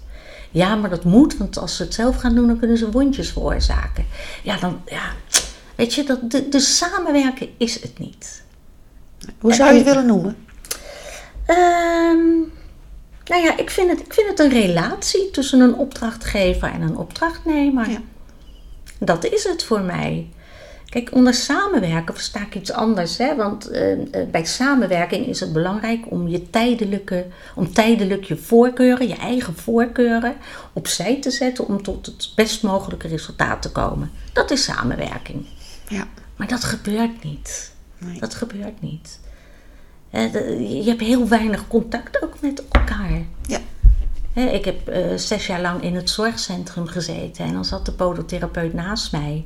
Ja, 0.52 0.76
maar 0.76 0.90
dat 0.90 1.04
moet, 1.04 1.38
want 1.38 1.58
als 1.58 1.76
ze 1.76 1.84
het 1.84 1.94
zelf 1.94 2.16
gaan 2.16 2.36
doen, 2.36 2.48
dan 2.48 2.60
kunnen 2.60 2.78
ze 2.78 2.92
wondjes 2.92 3.32
veroorzaken. 3.32 4.06
Ja, 4.44 4.60
dan, 4.60 4.82
ja, 4.86 5.12
weet 5.76 5.94
je, 5.94 6.04
dat, 6.04 6.32
de, 6.32 6.50
de 6.50 6.60
samenwerken 6.60 7.50
is 7.58 7.82
het 7.82 8.00
niet. 8.00 8.44
Hoe 9.40 9.54
zou 9.54 9.72
je 9.72 9.78
het 9.78 9.88
willen 9.88 10.06
noemen? 10.06 10.36
Ehm, 11.48 12.28
nou 13.26 13.44
ja, 13.44 13.58
ik 13.58 13.70
vind, 13.70 13.90
het, 13.90 14.00
ik 14.00 14.14
vind 14.14 14.28
het 14.30 14.40
een 14.40 14.50
relatie 14.50 15.32
tussen 15.32 15.60
een 15.60 15.76
opdrachtgever 15.76 16.72
en 16.72 16.82
een 16.82 16.98
opdrachtnemer. 16.98 17.90
Ja. 17.90 18.02
Dat 19.00 19.26
is 19.26 19.44
het 19.44 19.64
voor 19.64 19.82
mij. 19.82 20.30
Kijk, 20.90 21.14
onder 21.14 21.34
samenwerken 21.34 22.14
versta 22.14 22.42
ik 22.42 22.56
iets 22.56 22.72
anders. 22.72 23.18
Hè? 23.18 23.36
Want 23.36 23.68
eh, 23.68 23.92
eh, 23.92 24.30
bij 24.32 24.46
samenwerking 24.46 25.26
is 25.26 25.40
het 25.40 25.54
belangrijk 25.54 26.12
om 26.12 26.28
je 26.28 26.50
tijdelijke, 26.50 27.26
om 27.56 27.74
tijdelijk 27.74 28.24
je 28.24 28.38
voorkeuren, 28.38 29.08
je 29.08 29.16
eigen 29.16 29.56
voorkeuren, 29.56 30.36
opzij 30.74 31.22
te 31.22 31.32
zetten 31.32 31.68
om 31.68 31.84
tot 31.84 32.06
het 32.06 32.32
best 32.36 32.64
mogelijke 32.64 33.08
resultaat 33.08 33.62
te 33.62 33.72
komen. 33.72 34.12
Dat 34.34 34.52
is 34.52 34.64
samenwerking. 34.64 35.46
Ja. 35.88 36.08
Maar 36.36 36.48
dat 36.48 36.64
gebeurt 36.64 37.24
niet. 37.24 37.72
Nee. 37.98 38.20
Dat 38.20 38.34
gebeurt 38.36 38.82
niet. 38.82 39.20
Je 40.12 40.84
hebt 40.86 41.02
heel 41.02 41.28
weinig 41.28 41.68
contact 41.68 42.24
ook 42.24 42.42
met 42.42 42.64
elkaar. 42.72 43.22
Ja. 43.48 43.60
Ik 44.34 44.66
heb 44.66 44.88
eh, 44.88 45.16
zes 45.16 45.48
jaar 45.48 45.62
lang 45.62 45.84
in 45.84 45.96
het 45.96 46.10
zorgcentrum 46.10 46.88
gezeten 46.88 47.46
en 47.46 47.54
dan 47.54 47.66
zat 47.66 47.86
de 47.86 47.92
podotherapeut 47.92 48.74
naast 48.74 49.12
mij. 49.12 49.46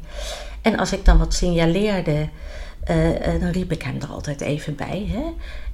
En 0.62 0.78
als 0.78 0.94
ik 0.94 1.06
dan 1.06 1.18
wat 1.18 1.34
signaleerde, 1.34 2.30
eh, 2.84 3.34
eh, 3.34 3.42
dan 3.42 3.50
riep 3.50 3.72
ik 3.72 3.82
hem 3.82 4.02
er 4.02 4.08
altijd 4.08 4.42
even 4.42 4.76
bij. 4.76 5.06
Hè? 5.10 5.24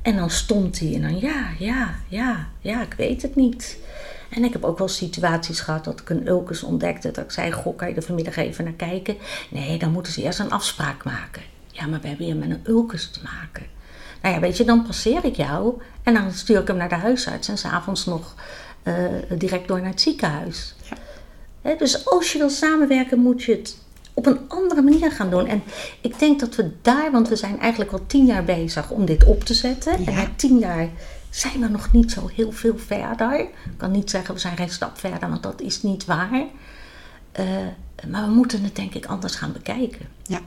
En 0.02 0.16
dan 0.16 0.30
stond 0.30 0.80
hij 0.80 0.94
en 0.94 1.02
dan 1.02 1.20
ja, 1.20 1.50
ja, 1.60 1.96
ja, 2.08 2.48
ja, 2.60 2.82
ik 2.82 2.94
weet 2.94 3.22
het 3.22 3.36
niet. 3.36 3.78
En 4.30 4.44
ik 4.44 4.54
heb 4.54 4.64
ook 4.64 4.78
wel 4.78 4.88
situaties 4.88 5.60
gehad 5.60 5.84
dat 5.84 6.00
ik 6.00 6.10
een 6.10 6.28
ulcus 6.28 6.64
ontdekte. 6.64 7.12
Dat 7.12 7.24
ik 7.24 7.32
zei, 7.32 7.52
goh, 7.52 7.78
kan 7.78 7.90
je 7.90 7.96
er 7.96 8.02
vanmiddag 8.02 8.36
even 8.36 8.64
naar 8.64 8.74
kijken? 8.74 9.18
Nee, 9.50 9.78
dan 9.78 9.92
moeten 9.92 10.14
ze 10.14 10.24
eerst 10.24 10.40
een 10.40 10.52
afspraak 10.52 11.04
maken. 11.04 11.42
Ja, 11.72 11.86
maar 11.86 12.02
we 12.02 12.08
hebben 12.08 12.26
hier 12.26 12.36
met 12.36 12.50
een 12.50 12.64
ulcus 12.64 13.10
te 13.10 13.20
maken. 13.24 13.66
Nou 14.22 14.36
ja, 14.36 14.42
weet 14.42 14.58
je, 14.58 14.64
dan 14.64 14.84
passeer 14.84 15.26
ik 15.26 15.36
jou 15.36 15.82
en 16.04 16.14
dan 16.14 16.32
stuur 16.32 16.62
ik 16.62 16.68
hem 16.68 16.78
naar 16.78 16.90
de 16.90 16.96
huisarts 16.96 17.48
en 17.48 17.58
s'avonds 17.58 18.06
nog 18.06 18.36
eh, 18.84 18.94
direct 19.38 19.68
door 19.68 19.80
naar 19.82 19.90
het 19.90 20.02
ziekenhuis. 20.02 20.76
Ja. 20.90 21.76
Dus 21.76 22.06
als 22.06 22.32
je 22.32 22.38
wil 22.38 22.50
samenwerken, 22.50 23.20
moet 23.20 23.44
je 23.44 23.52
het 23.52 23.78
op 24.14 24.26
een 24.26 24.40
andere 24.48 24.82
manier 24.82 25.12
gaan 25.12 25.30
doen. 25.30 25.48
En 25.48 25.64
ik 26.02 26.20
denk 26.20 26.40
dat 26.40 26.56
we 26.56 26.72
daar, 26.82 27.12
want 27.12 27.30
we 27.30 27.36
zijn 27.36 27.60
eigenlijk 27.60 27.92
al 27.92 28.06
tien 28.08 28.26
jaar 28.26 28.44
bezig 28.44 28.92
om 28.92 29.06
dit 29.06 29.24
op 29.24 29.44
te 29.44 29.54
zetten. 29.54 29.94
En 29.94 30.14
na 30.14 30.28
tien 30.36 30.60
jaar 30.60 30.90
zijn 31.30 31.60
we 31.60 31.68
nog 31.68 31.92
niet 31.92 32.12
zo 32.12 32.30
heel 32.34 32.52
veel 32.52 32.78
verder. 32.78 33.40
Ik 33.40 33.50
kan 33.78 33.92
niet 33.92 34.10
zeggen 34.10 34.34
we 34.34 34.40
zijn 34.40 34.58
geen 34.58 34.70
stap 34.70 34.98
verder, 34.98 35.30
want 35.30 35.44
dat 35.44 35.62
is 35.62 35.82
niet 35.82 36.06
waar. 36.06 36.46
Eh, 37.32 37.46
maar 38.08 38.26
we 38.26 38.32
moeten 38.32 38.64
het 38.64 38.76
denk 38.76 38.94
ik 38.94 39.06
anders 39.06 39.36
gaan 39.36 39.52
bekijken. 39.52 40.08
Ja. 40.24 40.40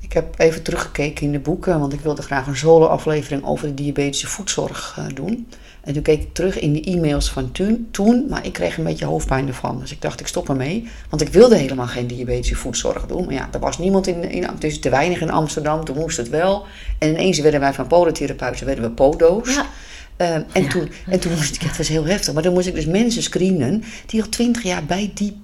Ik 0.00 0.12
heb 0.12 0.34
even 0.38 0.62
teruggekeken 0.62 1.26
in 1.26 1.32
de 1.32 1.38
boeken, 1.38 1.80
want 1.80 1.92
ik 1.92 2.00
wilde 2.00 2.22
graag 2.22 2.46
een 2.46 2.56
solo-aflevering 2.56 3.44
over 3.44 3.66
de 3.66 3.74
diabetische 3.74 4.26
voedzorg 4.26 4.94
eh, 4.98 5.04
doen. 5.14 5.46
En 5.80 5.92
toen 5.94 6.02
keek 6.02 6.20
ik 6.20 6.34
terug 6.34 6.58
in 6.58 6.72
de 6.72 6.82
e-mails 6.82 7.30
van 7.30 7.52
toen, 7.52 7.88
toen, 7.90 8.26
maar 8.28 8.46
ik 8.46 8.52
kreeg 8.52 8.78
een 8.78 8.84
beetje 8.84 9.04
hoofdpijn 9.04 9.46
ervan. 9.48 9.80
Dus 9.80 9.92
ik 9.92 10.00
dacht, 10.00 10.20
ik 10.20 10.26
stop 10.26 10.48
ermee. 10.48 10.88
Want 11.08 11.22
ik 11.22 11.28
wilde 11.28 11.56
helemaal 11.56 11.86
geen 11.86 12.06
diabetische 12.06 12.54
voedzorg 12.56 13.06
doen. 13.06 13.24
Maar 13.24 13.34
ja, 13.34 13.48
er 13.52 13.60
was 13.60 13.78
niemand 13.78 14.06
in, 14.06 14.30
in 14.30 14.46
dus 14.58 14.80
te 14.80 14.90
weinig 14.90 15.20
in 15.20 15.30
Amsterdam, 15.30 15.84
toen 15.84 15.96
moest 15.96 16.16
het 16.16 16.28
wel. 16.28 16.66
En 16.98 17.08
ineens 17.08 17.38
werden 17.38 17.60
wij 17.60 17.72
van 17.72 17.86
podotherapeuten, 17.86 18.66
werden 18.66 18.84
we 18.84 18.90
podo's. 18.90 19.54
Ja. 19.54 19.66
Ehm, 20.16 20.42
en, 20.52 20.62
Ja. 20.62 20.68
toen, 20.68 20.90
en 21.08 21.20
toen 21.20 21.32
moest 21.32 21.54
ik, 21.54 21.60
het 21.62 21.76
was 21.76 21.88
heel 21.88 22.04
heftig, 22.04 22.34
maar 22.34 22.42
toen 22.42 22.52
moest 22.54 22.66
ik 22.66 22.74
dus 22.74 22.86
mensen 22.86 23.22
screenen 23.22 23.84
die 24.06 24.22
al 24.22 24.28
twintig 24.28 24.62
jaar 24.62 24.84
bij 24.84 25.10
die 25.14 25.36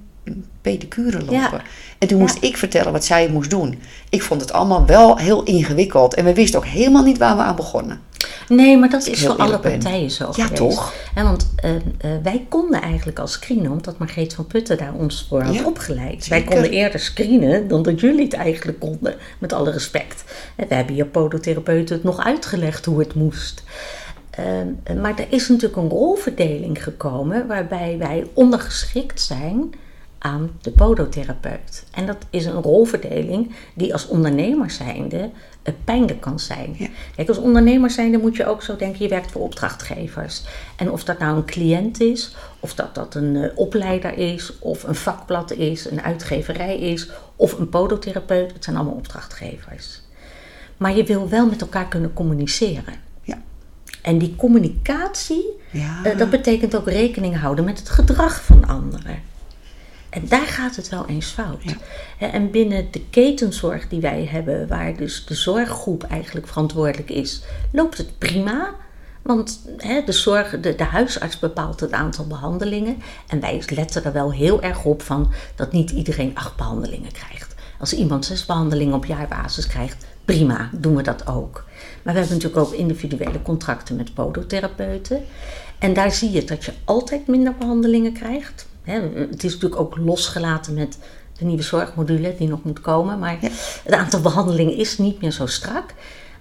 pedicure 0.61 1.19
lopen. 1.19 1.35
Ja. 1.35 1.63
En 1.99 2.09
toen 2.09 2.19
moest 2.19 2.39
ik 2.41 2.57
vertellen 2.57 2.93
wat 2.93 3.05
zij 3.05 3.29
moest 3.29 3.51
doen. 3.51 3.79
Ik 4.09 4.23
vond 4.23 4.41
het 4.41 4.53
allemaal 4.53 4.87
wel 4.87 5.17
heel 5.19 5.43
ingewikkeld 5.43 6.15
en 6.15 6.25
we 6.25 6.35
wisten 6.35 6.59
ook 6.59 6.67
helemaal 6.67 7.03
niet 7.03 7.19
waar 7.19 7.37
we 7.37 7.43
aan 7.43 7.57
begonnen. 7.57 8.01
Nee, 8.49 8.79
maar 8.79 8.91
dat 8.91 9.07
is 9.07 9.25
voor 9.25 9.37
alle 9.37 9.61
ben. 9.61 9.71
partijen 9.71 10.11
zo 10.11 10.25
Ja, 10.25 10.33
geweest. 10.33 10.57
toch? 10.57 10.95
Want 11.15 11.51
eh, 11.57 11.75
eh, 11.75 11.81
wij 12.23 12.47
konden 12.49 12.83
eigenlijk 12.83 13.19
al 13.19 13.27
screenen, 13.27 13.71
omdat 13.71 13.99
Margreet 13.99 14.35
van 14.35 14.47
Putten 14.47 14.79
daar 14.79 14.95
ons 14.95 15.27
voor 15.29 15.43
had 15.43 15.55
Ja, 15.55 15.65
opgeleid. 15.65 16.29
Wij 16.29 16.43
konden 16.45 16.71
eerder 16.71 17.01
screenen 17.01 17.69
dan 17.69 17.83
dat 17.83 18.01
jullie 18.01 18.25
het 18.25 18.33
eigenlijk 18.33 18.79
konden, 18.79 19.15
met 19.39 19.53
alle 19.53 19.71
respect. 19.71 20.25
En 20.57 20.69
we 20.69 20.75
hebben 20.75 20.95
hier 20.95 21.07
podotherapeuten 21.07 21.95
het 21.95 22.05
nog 22.05 22.25
uitgelegd 22.25 22.85
hoe 22.85 22.99
het 22.99 23.15
moest. 23.15 23.63
Ehm, 24.31 25.01
maar 25.01 25.19
er 25.19 25.27
is 25.29 25.49
natuurlijk 25.49 25.77
een 25.83 25.89
rolverdeling 25.89 26.83
gekomen 26.83 27.47
waarbij 27.47 27.97
wij 27.99 28.27
ondergeschikt 28.33 29.21
zijn 29.21 29.75
aan 30.25 30.51
de 30.61 30.71
podotherapeut. 30.71 31.85
En 31.91 32.07
dat 32.07 32.27
is 32.31 32.47
een 32.47 32.63
rolverdeling 32.63 33.55
die 33.75 33.93
als 33.93 34.07
ondernemer 34.07 34.71
zijnde 34.71 35.31
pijnlijk 35.85 36.21
kan 36.21 36.41
zijn. 36.41 36.75
Ja. 36.79 36.89
Kijk, 37.17 37.29
als 37.29 37.39
ondernemer 37.39 37.91
zijnde 37.91 38.19
moet 38.19 38.37
je 38.37 38.47
ook 38.47 38.63
zo 38.63 38.77
denken, 38.77 39.03
je 39.03 39.09
werkt 39.09 39.31
voor 39.31 39.43
opdrachtgevers. 39.43 40.43
En 40.77 40.91
of 40.91 41.05
dat 41.05 41.19
nou 41.19 41.37
een 41.37 41.45
cliënt 41.45 42.01
is, 42.01 42.37
of 42.61 42.75
dat 42.75 42.95
dat 42.95 43.15
een 43.15 43.35
uh, 43.35 43.49
opleider 43.55 44.19
is, 44.19 44.59
of 44.59 44.83
een 44.83 44.95
vakblad 44.95 45.53
is, 45.53 45.91
een 45.91 46.03
uitgeverij 46.03 46.79
is, 46.79 47.11
of 47.37 47.59
een 47.59 47.69
podotherapeut, 47.69 48.53
het 48.53 48.65
zijn 48.65 48.77
allemaal 48.77 48.95
opdrachtgevers. 48.95 50.03
Maar 50.77 50.97
je 50.97 51.05
wil 51.05 51.29
wel 51.29 51.47
met 51.47 51.61
elkaar 51.61 51.89
kunnen 51.89 52.13
communiceren. 52.13 52.95
Ja. 53.23 53.43
En 54.03 54.19
die 54.19 54.37
communicatie, 54.37 55.61
ja. 55.71 56.01
uh, 56.07 56.19
dat 56.19 56.31
betekent 56.31 56.77
ook 56.77 56.89
rekening 56.89 57.41
houden 57.41 57.65
met 57.65 57.79
het 57.79 57.89
gedrag 57.89 58.43
van 58.43 58.67
anderen. 58.67 59.33
En 60.15 60.29
daar 60.29 60.47
gaat 60.47 60.77
het 60.77 60.89
wel 60.89 61.07
eens 61.07 61.27
fout. 61.27 61.63
En 62.19 62.51
binnen 62.51 62.89
de 62.91 63.01
ketenzorg 63.11 63.89
die 63.89 64.01
wij 64.01 64.29
hebben, 64.31 64.69
waar 64.69 64.97
dus 64.97 65.25
de 65.27 65.35
zorggroep 65.35 66.03
eigenlijk 66.03 66.47
verantwoordelijk 66.47 67.11
is, 67.11 67.43
loopt 67.73 67.99
het 67.99 68.19
prima. 68.19 68.75
Want 69.23 69.61
de, 70.07 70.13
zorg, 70.13 70.61
de, 70.61 70.75
de 70.75 70.85
huisarts 70.85 71.39
bepaalt 71.39 71.81
het 71.81 71.93
aantal 71.93 72.27
behandelingen. 72.27 73.03
En 73.29 73.41
wij 73.41 73.63
letten 73.75 74.05
er 74.05 74.13
wel 74.13 74.33
heel 74.33 74.63
erg 74.63 74.85
op 74.85 75.03
van 75.03 75.33
dat 75.55 75.73
niet 75.73 75.91
iedereen 75.91 76.35
acht 76.35 76.57
behandelingen 76.57 77.13
krijgt. 77.13 77.55
Als 77.79 77.95
iemand 77.95 78.25
zes 78.25 78.47
behandelingen 78.47 78.95
op 78.95 79.05
jaarbasis 79.05 79.67
krijgt, 79.67 80.07
prima, 80.25 80.71
doen 80.73 80.97
we 80.97 81.03
dat 81.03 81.27
ook. 81.27 81.65
Maar 82.03 82.15
we 82.15 82.21
hebben 82.21 82.37
natuurlijk 82.37 82.67
ook 82.67 82.73
individuele 82.73 83.43
contracten 83.43 83.97
met 83.97 84.15
podotherapeuten. 84.15 85.25
En 85.79 85.95
daar 85.95 86.13
zie 86.13 86.31
je 86.31 86.45
dat 86.45 86.65
je 86.65 86.73
altijd 86.85 87.27
minder 87.27 87.55
behandelingen 87.59 88.13
krijgt 88.13 88.67
het 88.85 89.45
is 89.45 89.53
natuurlijk 89.53 89.81
ook 89.81 89.97
losgelaten 89.97 90.75
met 90.75 90.99
de 91.39 91.45
nieuwe 91.45 91.63
zorgmodule 91.63 92.35
die 92.39 92.49
nog 92.49 92.63
moet 92.63 92.81
komen. 92.81 93.19
Maar 93.19 93.39
het 93.85 93.95
aantal 93.95 94.21
behandelingen 94.21 94.77
is 94.77 94.99
niet 94.99 95.21
meer 95.21 95.33
zo 95.33 95.47
strak. 95.47 95.95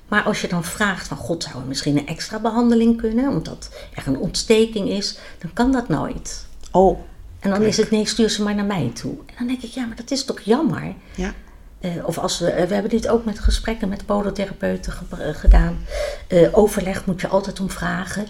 Maar 0.08 0.24
als 0.24 0.42
je 0.42 0.48
dan 0.48 0.64
vraagt 0.64 1.08
van 1.08 1.18
god, 1.18 1.44
zou 1.44 1.56
er 1.56 1.68
misschien 1.68 1.98
een 1.98 2.08
extra 2.08 2.40
behandeling 2.40 2.98
kunnen, 2.98 3.30
omdat 3.30 3.70
er 3.94 4.08
een 4.08 4.18
ontsteking 4.18 4.90
is, 4.90 5.18
dan 5.38 5.54
kan 5.54 5.72
dat 5.72 5.88
nooit. 5.88 6.46
Oh. 6.72 7.00
En 7.40 7.50
dan 7.50 7.62
is 7.62 7.78
het 7.78 7.92
nee, 7.92 8.06
stuur 8.06 8.30
ze 8.30 8.44
maar 8.44 8.56
naar 8.56 8.66
mij 8.66 8.92
toe. 8.94 9.12
En 9.12 9.36
dan 9.38 9.48
denk 9.48 9.62
ik, 9.62 9.70
ja, 9.70 9.86
maar 9.86 9.96
dat 9.96 10.12
is 10.12 10.26
toch 10.26 10.40
jammer? 10.40 10.94
Ja. 11.16 11.34
Uh, 11.82 12.08
of 12.08 12.18
als 12.18 12.40
we, 12.40 12.66
we 12.68 12.74
hebben 12.74 12.92
dit 12.92 13.08
ook 13.08 13.26
met 13.26 13.40
gesprekken 13.40 13.90
met 13.90 14.06
podotherapeuten 14.06 14.94
gedaan. 15.34 15.86
Uh, 16.28 16.48
overleg 16.52 17.06
moet 17.06 17.22
je 17.22 17.28
altijd 17.28 17.60
om 17.60 17.70
vragen. 17.70 18.26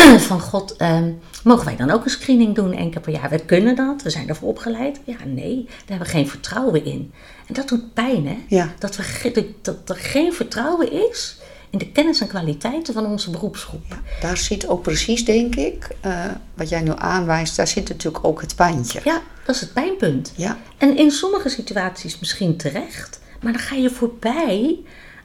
van 0.28 0.40
God, 0.40 0.76
ehm, 0.76 1.12
mogen 1.44 1.64
wij 1.64 1.76
dan 1.76 1.90
ook 1.90 2.04
een 2.04 2.10
screening 2.10 2.54
doen 2.54 2.90
keer 2.90 3.00
per 3.00 3.12
jaar? 3.12 3.30
We 3.30 3.44
kunnen 3.44 3.76
dat, 3.76 4.02
we 4.02 4.10
zijn 4.10 4.28
ervoor 4.28 4.48
opgeleid. 4.48 5.00
Ja, 5.04 5.16
nee, 5.24 5.64
daar 5.64 5.74
hebben 5.86 6.06
we 6.06 6.12
geen 6.12 6.28
vertrouwen 6.28 6.84
in. 6.84 7.12
En 7.46 7.54
dat 7.54 7.68
doet 7.68 7.94
pijn, 7.94 8.26
hè? 8.26 8.38
Ja. 8.48 8.72
Dat, 8.78 8.96
we, 8.96 9.54
dat 9.62 9.76
er 9.88 9.96
geen 9.96 10.32
vertrouwen 10.32 10.92
is 11.10 11.36
in 11.70 11.78
de 11.78 11.92
kennis 11.92 12.20
en 12.20 12.26
kwaliteiten 12.26 12.94
van 12.94 13.06
onze 13.06 13.30
beroepsgroep. 13.30 13.84
Ja, 13.88 14.00
daar 14.20 14.36
zit 14.36 14.68
ook 14.68 14.82
precies, 14.82 15.24
denk 15.24 15.54
ik, 15.54 15.88
uh, 16.06 16.24
wat 16.54 16.68
jij 16.68 16.80
nu 16.80 16.92
aanwijst, 16.96 17.56
daar 17.56 17.66
zit 17.66 17.88
natuurlijk 17.88 18.24
ook 18.24 18.40
het 18.40 18.56
pijntje. 18.56 19.00
Ja, 19.04 19.22
dat 19.44 19.54
is 19.54 19.60
het 19.60 19.72
pijnpunt. 19.72 20.32
Ja. 20.36 20.58
En 20.78 20.96
in 20.96 21.10
sommige 21.10 21.48
situaties 21.48 22.18
misschien 22.18 22.56
terecht, 22.56 23.20
maar 23.40 23.52
dan 23.52 23.62
ga 23.62 23.74
je 23.74 23.90
voorbij 23.90 24.78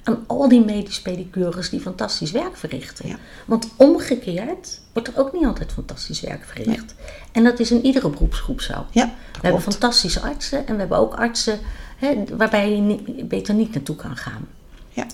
aan 0.08 0.24
al 0.28 0.50
die 0.50 0.66
medisch 0.66 1.02
pedicures 1.02 1.70
die 1.70 1.80
fantastisch 1.80 2.32
werk 2.32 2.58
verrichten. 2.58 3.08
Ja. 3.08 3.16
Want 3.46 3.68
omgekeerd 3.76 4.82
wordt 4.94 5.08
er 5.08 5.18
ook 5.18 5.34
niet 5.34 5.46
altijd 5.46 5.72
fantastisch 5.72 6.22
werk 6.22 6.46
verricht. 6.46 6.96
En 7.32 7.44
dat 7.44 7.60
is 7.60 7.72
in 7.72 7.86
iedere 7.86 8.10
beroepsgroep 8.10 8.62
zo. 8.62 8.86
Ja, 8.92 9.06
we 9.32 9.40
hebben 9.42 9.62
fantastische 9.62 10.20
artsen 10.20 10.68
en 10.68 10.74
we 10.74 10.80
hebben 10.80 10.98
ook 10.98 11.14
artsen 11.14 11.60
hè, 11.98 12.24
waarbij 12.38 12.72
je 12.72 12.82
niet, 12.82 13.28
beter 13.28 13.54
niet 13.54 13.74
naartoe 13.74 13.96
kan 13.96 14.16
gaan. 14.18 14.48
Ja. 14.90 15.06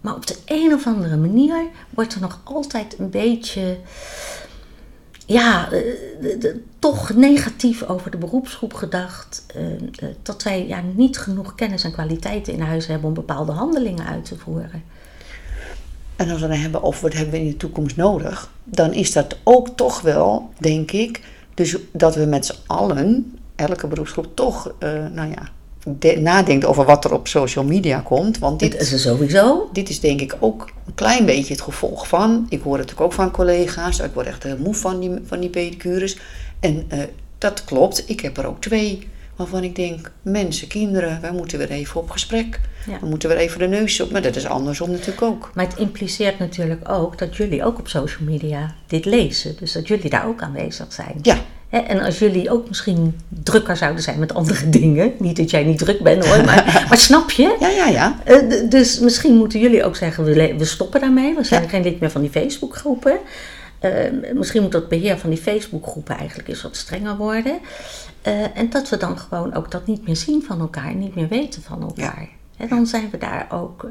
Maar 0.00 0.14
op 0.14 0.26
de 0.26 0.36
een 0.44 0.72
of 0.72 0.86
andere 0.86 1.16
manier 1.16 1.66
wordt 1.90 2.14
er 2.14 2.20
nog 2.20 2.40
altijd 2.44 2.98
een 2.98 3.10
beetje 3.10 3.78
ja, 5.26 5.70
eh, 5.72 6.54
toch 6.82 7.14
negatief 7.14 7.82
over 7.82 8.10
de 8.10 8.16
beroepsgroep 8.16 8.74
gedacht. 8.74 9.44
Eh, 9.54 9.72
eh, 9.72 9.80
dat 10.22 10.42
wij 10.42 10.66
ja, 10.66 10.82
niet 10.94 11.18
genoeg 11.18 11.54
kennis 11.54 11.84
en 11.84 11.92
kwaliteiten 11.92 12.52
in 12.52 12.60
huis 12.60 12.86
hebben 12.86 13.08
om 13.08 13.14
bepaalde 13.14 13.52
handelingen 13.52 14.06
uit 14.06 14.24
te 14.24 14.38
voeren. 14.38 14.82
En 16.16 16.30
als 16.30 16.40
we 16.40 16.48
dan 16.48 16.56
hebben 16.56 16.82
over 16.82 17.02
wat 17.02 17.12
hebben 17.12 17.32
we 17.32 17.40
in 17.40 17.50
de 17.50 17.56
toekomst 17.56 17.96
nodig, 17.96 18.50
dan 18.64 18.92
is 18.92 19.12
dat 19.12 19.36
ook 19.42 19.68
toch 19.68 20.00
wel, 20.00 20.50
denk 20.58 20.90
ik, 20.90 21.20
dus 21.54 21.76
dat 21.92 22.14
we 22.14 22.24
met 22.24 22.46
z'n 22.46 22.56
allen, 22.66 23.38
elke 23.56 23.86
beroepsgroep, 23.86 24.28
toch, 24.34 24.74
nou 25.12 25.30
ja, 25.30 25.50
nadenkt 26.20 26.64
over 26.64 26.84
wat 26.84 27.04
er 27.04 27.12
op 27.12 27.28
social 27.28 27.64
media 27.64 28.00
komt. 28.00 28.38
Want 28.38 28.60
dit, 28.60 28.72
dit, 28.72 28.80
is 28.80 28.92
er 28.92 28.98
sowieso. 28.98 29.68
Dit 29.72 29.88
is 29.88 30.00
denk 30.00 30.20
ik 30.20 30.36
ook 30.40 30.70
een 30.86 30.94
klein 30.94 31.26
beetje 31.26 31.52
het 31.52 31.62
gevolg 31.62 32.08
van. 32.08 32.46
Ik 32.48 32.62
hoor 32.62 32.78
het 32.78 32.80
natuurlijk 32.80 33.06
ook 33.06 33.12
van 33.12 33.30
collega's. 33.30 33.98
Ik 33.98 34.14
word 34.14 34.26
echt 34.26 34.42
heel 34.42 34.56
moe 34.58 34.74
van 34.74 35.00
die, 35.00 35.10
van 35.26 35.40
die 35.40 35.50
pedicures. 35.50 36.16
En 36.62 36.86
uh, 36.92 36.98
dat 37.38 37.64
klopt. 37.64 38.04
Ik 38.06 38.20
heb 38.20 38.36
er 38.36 38.46
ook 38.46 38.60
twee. 38.60 39.08
Waarvan 39.36 39.62
ik 39.64 39.76
denk, 39.76 40.10
mensen, 40.22 40.68
kinderen, 40.68 41.20
wij 41.20 41.32
moeten 41.32 41.58
weer 41.58 41.70
even 41.70 42.00
op 42.00 42.10
gesprek. 42.10 42.60
Ja. 42.86 42.98
We 43.00 43.06
moeten 43.06 43.28
weer 43.28 43.38
even 43.38 43.58
de 43.58 43.66
neus 43.66 44.00
op. 44.00 44.10
Maar 44.10 44.22
dat 44.22 44.36
is 44.36 44.46
andersom 44.46 44.90
natuurlijk 44.90 45.22
ook. 45.22 45.50
Maar 45.54 45.66
het 45.66 45.78
impliceert 45.78 46.38
natuurlijk 46.38 46.88
ook 46.88 47.18
dat 47.18 47.36
jullie 47.36 47.64
ook 47.64 47.78
op 47.78 47.88
social 47.88 48.28
media 48.28 48.74
dit 48.86 49.04
lezen. 49.04 49.56
Dus 49.58 49.72
dat 49.72 49.88
jullie 49.88 50.10
daar 50.10 50.26
ook 50.26 50.42
aanwezig 50.42 50.92
zijn. 50.92 51.18
Ja, 51.22 51.36
en 51.72 52.00
als 52.00 52.18
jullie 52.18 52.50
ook 52.50 52.68
misschien 52.68 53.20
drukker 53.28 53.76
zouden 53.76 54.02
zijn 54.02 54.18
met 54.18 54.34
andere 54.34 54.68
dingen. 54.78 55.12
Niet 55.18 55.36
dat 55.36 55.50
jij 55.50 55.64
niet 55.64 55.78
druk 55.78 56.00
bent 56.00 56.26
hoor, 56.26 56.44
maar, 56.44 56.84
maar 56.88 56.98
snap 56.98 57.30
je? 57.30 57.56
Ja, 57.60 57.68
ja, 57.68 57.88
ja. 57.88 58.18
Eh, 58.24 58.38
dus 58.68 58.98
misschien 58.98 59.36
moeten 59.36 59.60
jullie 59.60 59.84
ook 59.84 59.96
zeggen, 59.96 60.24
we, 60.24 60.64
stoppen 60.64 61.00
daarmee. 61.00 61.34
We 61.34 61.44
zijn 61.44 61.68
geen 61.68 61.82
lid 61.82 62.00
meer 62.00 62.10
van 62.10 62.20
die 62.20 62.30
Facebookgroepen. 62.30 63.18
Uh, 63.84 64.34
misschien 64.34 64.62
moet 64.62 64.72
dat 64.72 64.88
beheer 64.88 65.18
van 65.18 65.30
die 65.30 65.38
Facebookgroepen 65.38 66.16
eigenlijk 66.16 66.48
eens 66.48 66.62
wat 66.62 66.76
strenger 66.76 67.16
worden. 67.16 67.58
Uh, 68.26 68.58
en 68.58 68.70
dat 68.70 68.88
we 68.88 68.96
dan 68.96 69.18
gewoon 69.18 69.54
ook 69.54 69.70
dat 69.70 69.86
niet 69.86 70.06
meer 70.06 70.16
zien 70.16 70.42
van 70.42 70.60
elkaar, 70.60 70.94
niet 70.94 71.14
meer 71.14 71.28
weten 71.28 71.62
van 71.62 71.82
elkaar. 71.82 72.28
Ja. 72.56 72.66
dan 72.66 72.86
zijn 72.86 73.10
we 73.10 73.18
daar 73.18 73.46
ook, 73.50 73.86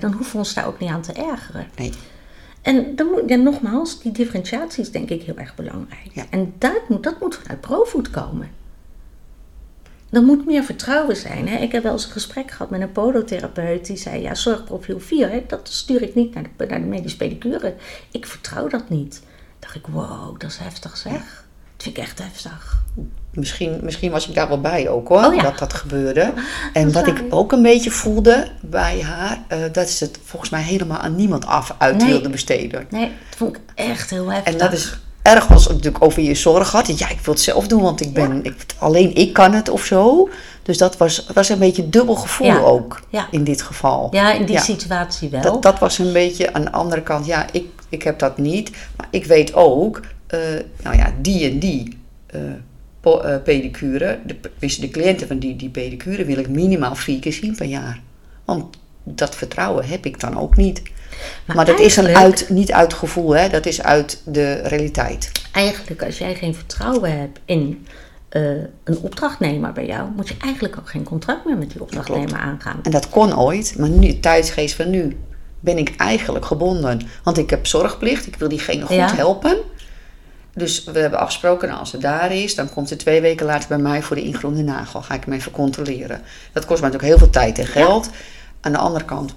dan 0.00 0.12
hoeven 0.12 0.32
we 0.32 0.38
ons 0.38 0.54
daar 0.54 0.66
ook 0.66 0.78
niet 0.78 0.90
aan 0.90 1.02
te 1.02 1.12
ergeren. 1.12 1.66
Nee. 1.76 1.92
En 2.62 2.96
dan 2.96 3.06
moet, 3.06 3.22
ja, 3.26 3.36
nogmaals, 3.36 4.00
die 4.00 4.12
differentiatie 4.12 4.82
is 4.82 4.90
denk 4.90 5.10
ik 5.10 5.22
heel 5.22 5.36
erg 5.36 5.54
belangrijk. 5.54 6.10
Ja. 6.12 6.24
En 6.30 6.54
dat 6.58 6.88
moet, 6.88 7.02
dat 7.02 7.20
moet 7.20 7.34
vanuit 7.34 7.60
ProFood 7.60 8.10
komen. 8.10 8.50
Er 10.10 10.22
moet 10.22 10.46
meer 10.46 10.64
vertrouwen 10.64 11.16
zijn. 11.16 11.48
Hè? 11.48 11.56
Ik 11.56 11.72
heb 11.72 11.82
wel 11.82 11.92
eens 11.92 12.04
een 12.04 12.10
gesprek 12.10 12.50
gehad 12.50 12.70
met 12.70 12.80
een 12.80 12.92
podotherapeut 12.92 13.86
die 13.86 13.96
zei: 13.96 14.22
Ja, 14.22 14.34
zorgprofiel 14.34 15.00
4, 15.00 15.30
hè, 15.30 15.44
dat 15.46 15.68
stuur 15.68 16.02
ik 16.02 16.14
niet 16.14 16.34
naar 16.34 16.44
de, 16.56 16.66
naar 16.66 16.80
de 16.80 16.86
medische 16.86 17.16
pedicure. 17.16 17.74
Ik 18.10 18.26
vertrouw 18.26 18.68
dat 18.68 18.88
niet. 18.88 19.22
Dacht 19.58 19.74
ik: 19.74 19.86
Wow, 19.86 20.40
dat 20.40 20.50
is 20.50 20.56
heftig 20.56 20.96
zeg. 20.96 21.12
Dat 21.12 21.84
vind 21.84 21.96
ik 21.96 22.02
echt 22.02 22.18
heftig. 22.18 22.84
Misschien, 23.30 23.78
misschien 23.82 24.10
was 24.10 24.28
ik 24.28 24.34
daar 24.34 24.48
wel 24.48 24.60
bij 24.60 24.88
ook 24.88 25.08
hoor, 25.08 25.24
oh 25.24 25.42
dat 25.42 25.58
dat 25.58 25.72
gebeurde. 25.72 26.32
En 26.72 26.92
wat 26.92 27.06
ik 27.06 27.24
ook 27.30 27.52
een 27.52 27.62
beetje 27.62 27.90
voelde 27.90 28.48
bij 28.60 29.02
haar, 29.02 29.44
uh, 29.52 29.58
dat 29.72 29.88
is 29.88 30.00
het 30.00 30.18
volgens 30.24 30.50
mij 30.50 30.62
helemaal 30.62 30.98
aan 30.98 31.16
niemand 31.16 31.46
af 31.46 31.74
uit 31.78 31.96
nee. 31.96 32.08
wilde 32.08 32.28
besteden. 32.28 32.86
Nee, 32.90 33.08
dat 33.28 33.38
vond 33.38 33.56
ik 33.56 33.62
echt 33.74 34.10
heel 34.10 34.32
heftig. 34.32 34.52
En 34.52 34.58
dat 34.58 34.72
is 34.72 34.98
erg 35.26 35.48
het 35.48 35.68
natuurlijk 35.68 36.04
over 36.04 36.22
je 36.22 36.34
zorg 36.34 36.70
had. 36.70 36.98
Ja, 36.98 37.08
ik 37.08 37.20
wil 37.20 37.34
het 37.34 37.42
zelf 37.42 37.66
doen, 37.66 37.82
want 37.82 38.00
ik 38.00 38.12
ben, 38.12 38.34
ja. 38.34 38.40
ik, 38.42 38.54
alleen 38.78 39.14
ik 39.14 39.32
kan 39.32 39.52
het 39.52 39.68
of 39.68 39.84
zo. 39.84 40.28
Dus 40.62 40.78
dat 40.78 40.96
was, 40.96 41.26
was 41.34 41.48
een 41.48 41.58
beetje 41.58 41.88
dubbel 41.88 42.14
gevoel 42.14 42.46
ja. 42.46 42.58
ook 42.58 43.00
ja. 43.08 43.28
in 43.30 43.44
dit 43.44 43.62
geval. 43.62 44.08
Ja, 44.10 44.32
in 44.32 44.46
die 44.46 44.58
situatie 44.58 45.28
wel. 45.28 45.40
Dat, 45.40 45.62
dat 45.62 45.78
was 45.78 45.98
een 45.98 46.12
beetje 46.12 46.52
aan 46.52 46.64
de 46.64 46.72
andere 46.72 47.02
kant, 47.02 47.26
ja, 47.26 47.46
ik, 47.52 47.64
ik 47.88 48.02
heb 48.02 48.18
dat 48.18 48.38
niet. 48.38 48.70
Maar 48.96 49.08
ik 49.10 49.24
weet 49.24 49.54
ook, 49.54 50.00
uh, 50.34 50.40
nou 50.82 50.96
ja, 50.96 51.12
die 51.20 51.50
en 51.50 51.58
die 51.58 51.98
uh, 52.34 52.40
pedicure, 53.44 54.18
de, 54.26 54.36
de 54.80 54.90
cliënten 54.90 55.26
van 55.26 55.38
die, 55.38 55.56
die 55.56 55.68
pedicure 55.68 56.24
wil 56.24 56.38
ik 56.38 56.48
minimaal 56.48 56.94
vier 56.94 57.18
keer 57.18 57.32
zien 57.32 57.56
per 57.56 57.66
jaar. 57.66 58.00
Want 58.44 58.76
dat 59.02 59.34
vertrouwen 59.36 59.86
heb 59.86 60.06
ik 60.06 60.20
dan 60.20 60.38
ook 60.38 60.56
niet. 60.56 60.82
Maar, 61.44 61.56
maar 61.56 61.64
dat 61.64 61.80
is 61.80 61.96
een 61.96 62.16
uit, 62.16 62.48
niet 62.48 62.72
uit 62.72 62.92
gevoel, 62.94 63.36
hè? 63.36 63.48
dat 63.48 63.66
is 63.66 63.82
uit 63.82 64.20
de 64.24 64.52
realiteit. 64.54 65.30
Eigenlijk, 65.52 66.02
als 66.02 66.18
jij 66.18 66.34
geen 66.34 66.54
vertrouwen 66.54 67.18
hebt 67.18 67.38
in 67.44 67.86
uh, 68.30 68.42
een 68.84 68.98
opdrachtnemer 69.00 69.72
bij 69.72 69.86
jou, 69.86 70.08
moet 70.16 70.28
je 70.28 70.34
eigenlijk 70.38 70.76
ook 70.78 70.90
geen 70.90 71.02
contract 71.04 71.44
meer 71.44 71.56
met 71.56 71.70
die 71.70 71.80
opdrachtnemer 71.80 72.26
Klopt. 72.26 72.42
aangaan. 72.42 72.78
En 72.82 72.90
dat 72.90 73.08
kon 73.08 73.38
ooit, 73.38 73.74
maar 73.78 73.88
nu, 73.88 74.20
tijdsgeest 74.20 74.74
van 74.74 74.90
nu, 74.90 75.16
ben 75.60 75.78
ik 75.78 75.94
eigenlijk 75.96 76.44
gebonden. 76.44 77.00
Want 77.22 77.38
ik 77.38 77.50
heb 77.50 77.66
zorgplicht, 77.66 78.26
ik 78.26 78.36
wil 78.36 78.48
diegene 78.48 78.86
goed 78.86 78.96
Ja. 78.96 79.14
helpen. 79.14 79.56
Dus 80.54 80.84
we 80.84 80.98
hebben 80.98 81.18
afgesproken, 81.18 81.68
nou, 81.68 81.80
als 81.80 81.90
ze 81.90 81.98
daar 81.98 82.32
is, 82.32 82.54
dan 82.54 82.70
komt 82.70 82.88
ze 82.88 82.96
twee 82.96 83.20
weken 83.20 83.46
later 83.46 83.68
bij 83.68 83.78
mij 83.78 84.02
voor 84.02 84.16
de 84.16 84.22
ingroende 84.22 84.62
nagel. 84.62 85.02
Ga 85.02 85.14
ik 85.14 85.24
hem 85.24 85.34
even 85.34 85.52
controleren. 85.52 86.20
Dat 86.52 86.64
kost 86.64 86.80
me 86.82 86.86
natuurlijk 86.86 87.12
heel 87.12 87.18
veel 87.18 87.30
tijd 87.30 87.58
en 87.58 87.66
geld. 87.66 88.10
Aan 88.60 88.72
de 88.72 88.78
andere 88.78 89.04
kant, 89.04 89.34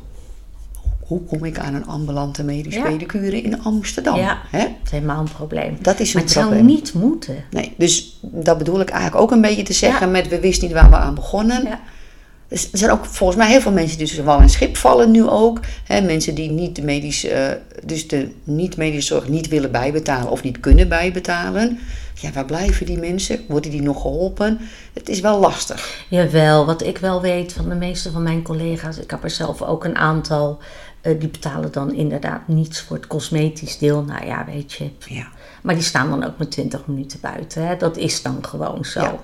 hoe 1.10 1.24
kom 1.24 1.44
ik 1.46 1.60
aan 1.60 1.74
een 1.76 1.86
ambulante 1.88 2.44
medische 2.44 2.80
Ja. 2.80 2.86
pedicure 2.86 3.42
in 3.42 3.64
Amsterdam? 3.64 4.16
Ja. 4.16 4.38
Hè? 4.50 4.60
Dat 4.60 4.70
is 4.86 4.92
helemaal 4.92 5.20
een 5.20 5.32
probleem. 5.36 5.78
Dat 5.82 6.00
is 6.00 6.14
maar 6.14 6.22
een 6.22 6.28
het 6.28 6.38
zou 6.38 6.46
probleem. 6.46 6.66
niet 6.76 6.94
moeten. 6.94 7.36
Nee, 7.52 7.74
dus 7.78 8.20
dat 8.22 8.58
bedoel 8.58 8.80
ik 8.82 8.90
eigenlijk 8.90 9.22
ook 9.22 9.32
een 9.32 9.42
beetje 9.42 9.64
te 9.64 9.74
zeggen 9.74 10.06
Ja. 10.06 10.12
met 10.12 10.28
we 10.28 10.40
wisten 10.40 10.68
niet 10.68 10.76
waar 10.76 10.90
we 10.90 10.96
aan 10.96 11.16
begonnen. 11.16 11.64
Ja. 11.64 11.80
Dus 12.48 12.72
er 12.72 12.78
zijn 12.78 12.92
ook 12.92 13.06
volgens 13.06 13.38
mij 13.40 13.50
heel 13.50 13.62
veel 13.62 13.72
mensen 13.72 13.98
die 13.98 14.08
tussen 14.08 14.26
wal 14.26 14.40
en 14.40 14.50
schip 14.50 14.78
vallen 14.78 15.12
nu 15.12 15.28
ook. 15.28 15.60
Hè, 15.84 16.02
mensen 16.02 16.36
die 16.36 16.50
niet 16.52 16.76
de 16.76 16.82
medische, 16.82 17.30
eh, 17.30 17.56
dus 17.86 18.08
de 18.08 18.32
niet-medische 18.44 19.14
zorg 19.14 19.28
niet 19.28 19.48
willen 19.48 19.72
bijbetalen 19.72 20.32
of 20.32 20.44
niet 20.44 20.60
kunnen 20.60 20.88
bijbetalen. 20.90 21.80
Ja, 22.14 22.32
waar 22.32 22.46
blijven 22.46 22.86
die 22.86 22.98
mensen? 22.98 23.40
Worden 23.48 23.72
die 23.72 23.82
nog 23.82 24.02
geholpen? 24.02 24.60
Het 24.94 25.10
is 25.10 25.20
wel 25.20 25.40
lastig. 25.40 26.04
Jawel, 26.10 26.66
wat 26.66 26.84
ik 26.84 26.98
wel 26.98 27.22
weet 27.22 27.54
van 27.54 27.70
de 27.70 27.76
meeste 27.76 28.12
van 28.12 28.24
mijn 28.24 28.42
collega's, 28.42 28.98
ik 28.98 29.12
heb 29.12 29.24
er 29.24 29.30
zelf 29.30 29.62
ook 29.62 29.84
een 29.86 29.96
aantal, 29.96 30.58
eh, 31.02 31.20
die 31.20 31.30
betalen 31.30 31.72
dan 31.72 31.94
inderdaad 31.94 32.48
niets 32.48 32.82
voor 32.82 32.96
het 32.96 33.08
cosmetisch 33.08 33.78
deel. 33.78 34.04
Nou 34.04 34.26
ja, 34.26 34.46
weet 34.46 34.72
je. 34.74 34.90
Ja. 35.08 35.28
Maar 35.62 35.76
die 35.76 35.84
staan 35.84 36.10
dan 36.10 36.24
ook 36.24 36.38
met 36.38 36.52
20 36.52 36.86
minuten 36.86 37.20
buiten. 37.20 37.68
Hè? 37.68 37.78
Dat 37.78 37.98
is 37.98 38.22
dan 38.22 38.46
gewoon 38.46 38.86
zo. 38.86 39.00
Ja. 39.00 39.20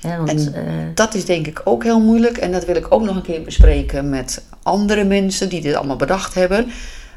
Hè, 0.00 0.16
want, 0.16 0.30
En 0.30 0.54
eh, 0.54 0.74
dat 0.94 1.14
is 1.14 1.24
denk 1.24 1.46
ik 1.46 1.60
ook 1.64 1.82
heel 1.82 2.00
moeilijk. 2.00 2.36
En 2.36 2.52
dat 2.52 2.64
wil 2.64 2.76
ik 2.76 2.86
ook 2.88 3.02
nog 3.02 3.16
een 3.16 3.22
keer 3.22 3.42
bespreken 3.42 4.08
met 4.10 4.44
andere 4.62 5.04
mensen 5.04 5.48
die 5.48 5.60
dit 5.60 5.74
allemaal 5.74 5.96
bedacht 5.96 6.34
hebben. 6.34 6.70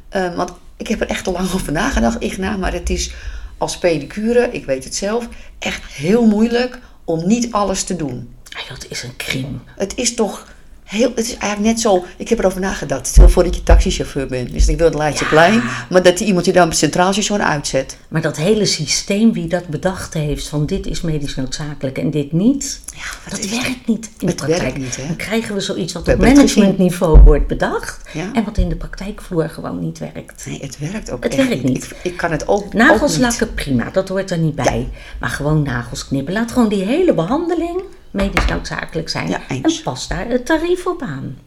Eh, 0.10 0.36
want 0.36 0.52
ik 0.78 0.88
heb 0.88 1.02
er 1.02 1.08
echt 1.08 1.28
al 1.28 1.34
lang 1.34 1.54
over 1.54 1.72
nagedacht, 1.72 2.24
Igna. 2.24 2.58
Maar 2.58 2.74
het 2.74 2.90
is 2.90 3.14
als 3.58 3.78
pedicure, 3.78 4.50
ik 4.52 4.66
weet 4.66 4.84
het 4.84 4.96
zelf, 4.96 5.28
echt 5.60 5.86
heel 5.86 6.26
moeilijk 6.26 6.80
om 7.04 7.28
niet 7.28 7.52
alles 7.52 7.84
te 7.84 7.96
doen. 7.96 8.36
dat 8.70 8.86
is 8.90 9.04
een 9.04 9.16
crime. 9.16 9.58
Het 9.76 9.96
is 9.96 10.14
toch 10.14 10.55
heel, 10.86 11.10
het 11.16 11.26
is 11.26 11.38
eigenlijk 11.38 11.74
net 11.74 11.80
zo, 11.82 12.06
ik 12.18 12.30
heb 12.30 12.40
erover 12.40 12.60
nagedacht. 12.60 13.08
Stel 13.08 13.30
voor 13.30 13.44
dat 13.44 13.56
je 13.56 13.64
taxichauffeur 13.64 14.28
bent. 14.28 14.54
Dus 14.54 14.68
ik 14.68 14.78
wil 14.78 14.86
het 14.86 14.96
Leidseplein, 14.96 15.64
maar 15.90 16.04
dat 16.04 16.20
iemand 16.20 16.46
je 16.46 16.54
dan 16.54 16.64
op 16.64 16.70
het 16.70 16.78
centraal 16.78 17.14
station 17.14 17.44
uitzet. 17.44 17.98
Maar 18.08 18.22
dat 18.22 18.38
hele 18.38 18.66
systeem 18.66 19.34
wie 19.34 19.48
dat 19.48 19.68
bedacht 19.68 20.14
heeft 20.14 20.48
van 20.48 20.66
dit 20.66 20.86
is 20.86 21.02
medisch 21.02 21.36
noodzakelijk 21.36 21.98
en 21.98 22.12
dit 22.12 22.32
niet, 22.32 22.80
Ja, 22.96 23.30
dat 23.30 23.46
werkt 23.50 23.88
niet 23.88 24.10
in 24.20 24.28
de 24.28 24.34
praktijk. 24.36 24.62
werkt 24.62 24.78
niet, 24.78 24.96
hè? 24.96 25.08
Dan 25.08 25.16
krijgen 25.16 25.56
we 25.56 25.62
zoiets 25.62 25.94
wat 25.94 26.06
We 26.06 26.14
op 26.14 26.20
managementniveau 26.20 27.20
wordt 27.20 27.48
bedacht 27.48 28.10
Ja. 28.14 28.30
en 28.34 28.44
wat 28.44 28.58
in 28.58 28.70
de 28.70 28.76
praktijkvloer 28.76 29.50
gewoon 29.50 29.80
niet 29.80 30.00
werkt. 30.00 30.46
Nee, 30.46 30.60
het 30.62 30.78
werkt 30.80 31.12
ook 31.12 31.24
Het 31.24 31.36
echt 31.36 31.48
werkt 31.48 31.64
niet. 31.64 31.84
Ik, 31.86 31.96
ik 32.04 32.18
kan 32.18 32.32
het 32.32 32.48
ook, 32.48 32.74
Nagels 32.74 33.02
ook 33.02 33.10
niet. 33.10 33.20
lakken, 33.20 33.54
prima, 33.54 33.90
dat 33.92 34.10
hoort 34.10 34.32
er 34.32 34.38
niet 34.38 34.56
bij. 34.56 34.90
Maar 35.20 35.30
gewoon 35.30 35.62
nagels 35.64 36.08
knippen. 36.08 36.34
Laat 36.34 36.52
gewoon 36.52 36.70
die 36.70 36.84
hele 36.84 37.14
behandeling 37.14 37.82
medisch 38.16 38.46
noodzakelijk 38.46 39.10
zijn. 39.10 39.28
Ja, 39.28 39.42
en 39.48 39.62
pas 39.84 40.08
daar 40.08 40.28
het 40.28 40.46
tarief 40.46 40.86
op 40.86 41.02
aan. 41.02 41.38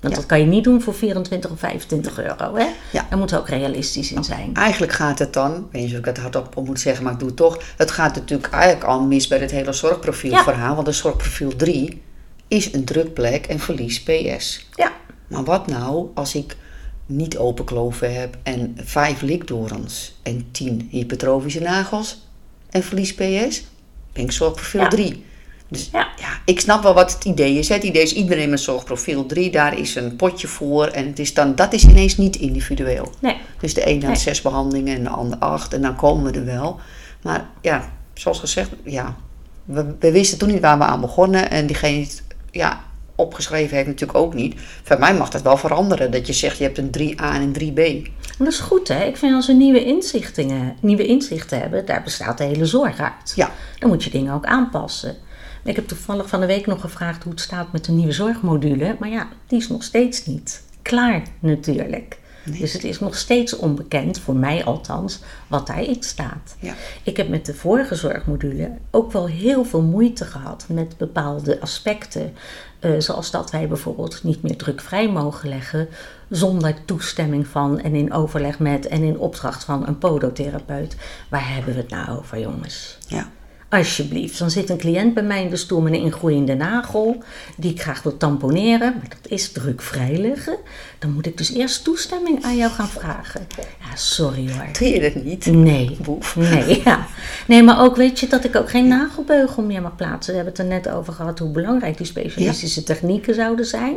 Want 0.00 0.14
Ja. 0.14 0.20
dat 0.20 0.26
kan 0.26 0.40
je 0.40 0.46
niet 0.46 0.64
doen 0.64 0.82
voor 0.82 0.94
24 0.94 1.50
of 1.50 1.58
25 1.58 2.18
euro. 2.18 2.56
Hè? 2.56 2.66
Ja. 2.92 3.06
Daar 3.10 3.18
moet 3.18 3.34
ook 3.36 3.48
realistisch 3.48 4.12
in 4.12 4.24
zijn. 4.24 4.54
Eigenlijk 4.54 4.92
gaat 4.92 5.18
het 5.18 5.32
dan, 5.32 5.54
ik 5.54 5.62
weet 5.70 5.82
niet 5.82 5.92
of 5.92 5.98
ik 5.98 6.04
dat 6.04 6.16
hardop 6.18 6.56
op 6.56 6.66
moet 6.66 6.80
zeggen, 6.80 7.04
maar 7.04 7.12
ik 7.12 7.18
doe 7.18 7.28
het 7.28 7.36
toch. 7.36 7.58
Het 7.76 7.90
gaat 7.90 8.14
natuurlijk 8.14 8.52
eigenlijk 8.52 8.84
al 8.84 9.00
mis 9.00 9.26
bij 9.26 9.38
het 9.38 9.50
hele 9.50 9.72
zorgprofielverhaal. 9.72 10.74
Want 10.74 10.86
de 10.86 10.92
zorgprofiel 10.92 11.56
3 11.56 12.02
is 12.48 12.72
een 12.72 12.84
drukplek 12.84 13.46
en 13.46 13.58
verlies 13.58 14.02
PS. 14.02 14.66
Ja, 14.74 14.92
Maar 15.26 15.44
wat 15.44 15.66
nou 15.66 16.08
als 16.14 16.34
ik 16.34 16.56
niet 17.06 17.38
open 17.38 17.64
kloven 17.64 18.14
heb 18.14 18.36
en 18.42 18.76
vijf 18.84 19.20
likdorens 19.20 20.18
en 20.22 20.48
tien 20.50 20.88
hypertrofische 20.90 21.60
nagels 21.60 22.26
en 22.70 22.82
verlies 22.82 23.14
PS? 23.14 23.64
Ben 24.12 24.24
ik 24.24 24.32
zorgprofiel 24.32 24.80
Ja. 24.80 24.88
3. 24.88 25.24
Dus 25.68 25.88
Ja. 25.92 26.08
ja. 26.20 26.28
ik 26.44 26.60
snap 26.60 26.82
wel 26.82 26.94
wat 26.94 27.12
het 27.12 27.24
idee 27.24 27.58
is. 27.58 27.68
Het 27.68 27.82
idee 27.82 28.02
is 28.02 28.12
iedereen 28.14 28.50
met 28.50 28.60
zorgprofiel 28.60 29.26
3, 29.26 29.50
daar 29.50 29.78
is 29.78 29.94
een 29.94 30.16
potje 30.16 30.46
voor. 30.48 30.86
En 30.86 31.06
het 31.06 31.18
is 31.18 31.34
dan, 31.34 31.54
dat 31.54 31.72
is 31.72 31.84
ineens 31.84 32.16
niet 32.16 32.36
individueel. 32.36 33.12
nee. 33.20 33.36
Dus 33.60 33.74
de 33.74 33.88
een 33.88 34.00
had 34.00 34.10
Nee. 34.10 34.16
zes 34.20 34.42
behandelingen 34.42 34.96
en 34.96 35.02
de 35.02 35.08
ander 35.08 35.38
acht. 35.38 35.74
En 35.74 35.82
dan 35.82 35.96
komen 35.96 36.32
we 36.32 36.38
er 36.38 36.44
wel. 36.44 36.80
Maar 37.22 37.48
ja, 37.60 37.88
zoals 38.14 38.38
gezegd, 38.38 38.70
ja, 38.84 39.16
we, 39.64 39.94
we 40.00 40.12
wisten 40.12 40.38
toen 40.38 40.48
niet 40.52 40.60
waar 40.60 40.78
we 40.78 40.84
aan 40.84 41.00
begonnen. 41.00 41.50
En 41.50 41.66
diegene 41.66 41.92
die 41.96 42.04
het 42.04 42.22
ja, 42.50 42.80
opgeschreven 43.14 43.76
heeft 43.76 43.88
natuurlijk 43.88 44.18
ook 44.18 44.34
niet. 44.34 44.54
Van 44.82 44.98
mij 45.00 45.14
mag 45.14 45.30
dat 45.30 45.42
wel 45.42 45.56
veranderen. 45.56 46.10
Dat 46.10 46.26
je 46.26 46.32
zegt, 46.32 46.58
je 46.58 46.64
hebt 46.64 46.78
een 46.78 46.90
3A 46.98 47.22
en 47.34 47.40
een 47.42 47.52
3B. 47.72 48.08
Maar 48.38 48.46
dat 48.46 48.48
is 48.48 48.58
goed, 48.58 48.88
hè? 48.88 49.04
Ik 49.04 49.16
vind 49.16 49.34
als 49.34 49.46
we 49.46 49.52
nieuwe 49.52 49.84
inzichten, 49.84 50.76
nieuwe 50.80 51.06
inzichten 51.06 51.60
hebben, 51.60 51.86
daar 51.86 52.02
bestaat 52.02 52.38
de 52.38 52.44
hele 52.44 52.66
zorg 52.66 52.98
uit. 52.98 53.32
Ja, 53.34 53.50
Dan 53.78 53.88
moet 53.90 54.04
je 54.04 54.10
dingen 54.10 54.32
ook 54.34 54.44
aanpassen. 54.46 55.16
Ik 55.66 55.76
heb 55.76 55.88
toevallig 55.88 56.28
van 56.28 56.40
de 56.40 56.46
week 56.46 56.66
nog 56.66 56.80
gevraagd 56.80 57.22
hoe 57.22 57.32
het 57.32 57.40
staat 57.40 57.72
met 57.72 57.84
de 57.84 57.92
nieuwe 57.92 58.12
zorgmodule. 58.12 58.96
Maar 58.98 59.08
ja, 59.08 59.28
die 59.46 59.58
is 59.58 59.68
nog 59.68 59.82
steeds 59.82 60.26
niet 60.26 60.62
klaar 60.82 61.22
natuurlijk. 61.38 62.18
Dus 62.44 62.72
het 62.72 62.84
is 62.84 63.00
nog 63.00 63.16
steeds 63.16 63.56
onbekend, 63.56 64.18
voor 64.18 64.36
mij 64.36 64.64
althans, 64.64 65.20
wat 65.46 65.66
daarin 65.66 66.02
staat. 66.02 66.56
Ja. 66.60 66.74
Ik 67.02 67.16
heb 67.16 67.28
met 67.28 67.46
de 67.46 67.54
vorige 67.54 67.94
zorgmodule 67.94 68.70
ook 68.90 69.12
wel 69.12 69.26
heel 69.26 69.64
veel 69.64 69.82
moeite 69.82 70.24
gehad 70.24 70.66
met 70.68 70.96
bepaalde 70.96 71.60
aspecten. 71.60 72.34
Eh, 72.80 72.90
zoals 72.98 73.30
dat 73.30 73.50
wij 73.50 73.68
bijvoorbeeld 73.68 74.22
niet 74.22 74.42
meer 74.42 74.56
drukvrij 74.56 75.08
mogen 75.08 75.48
leggen 75.48 75.88
zonder 76.28 76.84
toestemming 76.84 77.46
van 77.46 77.80
en 77.80 77.94
in 77.94 78.12
overleg 78.12 78.58
met 78.58 78.86
en 78.86 79.02
in 79.02 79.18
opdracht 79.18 79.64
van 79.64 79.86
een 79.86 79.98
podotherapeut. 79.98 80.96
Waar 81.28 81.54
hebben 81.54 81.74
we 81.74 81.80
het 81.80 81.90
nou 81.90 82.18
over, 82.18 82.40
jongens? 82.40 82.98
ja. 83.08 83.30
Alsjeblieft, 83.68 84.38
dan 84.38 84.50
zit 84.50 84.70
een 84.70 84.76
cliënt 84.78 85.14
bij 85.14 85.22
mij 85.22 85.42
in 85.42 85.50
de 85.50 85.56
stoel 85.56 85.80
met 85.80 85.92
een 85.92 86.00
ingroeiende 86.00 86.54
nagel, 86.54 87.22
die 87.56 87.70
ik 87.70 87.82
graag 87.82 88.02
wil 88.02 88.16
tamponeren, 88.16 88.94
maar 88.98 89.08
dat 89.08 89.32
is 89.32 89.52
drukvrij 89.52 90.16
leggen. 90.18 90.56
Dan 90.98 91.12
moet 91.12 91.26
ik 91.26 91.38
dus 91.38 91.52
eerst 91.52 91.84
toestemming 91.84 92.44
aan 92.44 92.56
jou 92.56 92.72
gaan 92.72 92.88
vragen. 92.88 93.46
Ja, 93.58 93.96
sorry 93.96 94.52
hoor. 94.52 94.66
Doe 94.78 94.88
je 94.88 95.00
dat 95.00 95.24
niet? 95.24 95.46
Nee. 95.46 95.96
Boef. 96.02 96.36
Nee, 96.36 96.82
ja. 96.84 97.06
nee, 97.46 97.62
maar 97.62 97.80
ook 97.80 97.96
weet 97.96 98.20
je 98.20 98.26
dat 98.26 98.44
ik 98.44 98.56
ook 98.56 98.70
geen 98.70 98.88
nagelbeugel 98.88 99.62
meer 99.62 99.82
mag 99.82 99.96
plaatsen. 99.96 100.34
We 100.34 100.42
hebben 100.42 100.54
het 100.54 100.62
er 100.62 100.92
net 100.92 100.98
over 100.98 101.12
gehad 101.12 101.38
hoe 101.38 101.50
belangrijk 101.50 101.96
die 101.96 102.06
specialistische 102.06 102.82
technieken 102.82 103.34
zouden 103.34 103.66
zijn. 103.66 103.96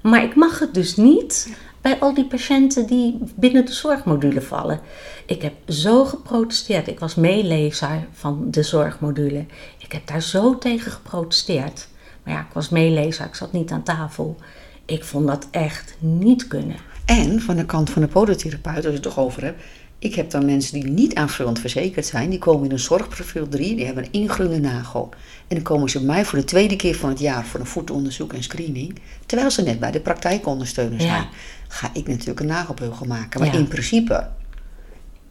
Maar 0.00 0.24
ik 0.24 0.34
mag 0.34 0.58
het 0.58 0.74
dus 0.74 0.96
niet 0.96 1.56
bij 1.80 1.98
al 1.98 2.14
die 2.14 2.26
patiënten 2.26 2.86
die 2.86 3.18
binnen 3.34 3.64
de 3.64 3.72
zorgmodule 3.72 4.42
vallen. 4.42 4.80
Ik 5.26 5.42
heb 5.42 5.52
zo 5.68 6.04
geprotesteerd. 6.04 6.88
Ik 6.88 6.98
was 6.98 7.14
meelezer 7.14 8.06
van 8.12 8.44
de 8.50 8.62
zorgmodule. 8.62 9.46
Ik 9.78 9.92
heb 9.92 10.06
daar 10.06 10.22
zo 10.22 10.58
tegen 10.58 10.92
geprotesteerd. 10.92 11.88
Maar 12.22 12.34
ja, 12.34 12.40
ik 12.40 12.52
was 12.52 12.68
meelezer, 12.68 13.26
ik 13.26 13.34
zat 13.34 13.52
niet 13.52 13.70
aan 13.70 13.82
tafel. 13.82 14.36
Ik 14.84 15.04
vond 15.04 15.26
dat 15.26 15.48
echt 15.50 15.96
niet 15.98 16.48
kunnen. 16.48 16.76
En 17.04 17.40
van 17.40 17.56
de 17.56 17.64
kant 17.64 17.90
van 17.90 18.02
de 18.02 18.08
podotherapeut, 18.08 18.76
als 18.76 18.84
je 18.84 18.90
het 18.90 19.02
toch 19.02 19.18
over 19.18 19.42
hebt. 19.42 19.62
Ik 20.00 20.14
heb 20.14 20.30
dan 20.30 20.44
mensen 20.44 20.80
die 20.80 20.90
niet 20.90 21.14
aanvullend 21.14 21.58
verzekerd 21.58 22.06
zijn. 22.06 22.30
Die 22.30 22.38
komen 22.38 22.64
in 22.64 22.72
een 22.72 22.78
zorgprofiel 22.78 23.48
3. 23.48 23.76
Die 23.76 23.84
hebben 23.84 24.04
een 24.04 24.12
ingroeiende 24.12 24.68
nagel. 24.68 25.08
En 25.48 25.54
dan 25.56 25.62
komen 25.64 25.88
ze 25.88 25.98
bij 25.98 26.06
mij 26.06 26.24
voor 26.24 26.38
de 26.38 26.44
tweede 26.44 26.76
keer 26.76 26.94
van 26.94 27.08
het 27.08 27.18
jaar 27.18 27.44
voor 27.44 27.60
een 27.60 27.66
voetonderzoek 27.66 28.32
en 28.32 28.42
screening. 28.42 28.98
Terwijl 29.26 29.50
ze 29.50 29.62
net 29.62 29.80
bij 29.80 29.90
de 29.90 30.00
praktijkondersteuner 30.00 31.00
zijn. 31.00 31.12
Ja. 31.12 31.28
Ga 31.68 31.90
ik 31.92 32.06
natuurlijk 32.06 32.40
een 32.40 32.46
nagelbeugel 32.46 33.06
maken. 33.06 33.40
Maar 33.40 33.52
Ja. 33.52 33.58
in 33.58 33.68
principe 33.68 34.28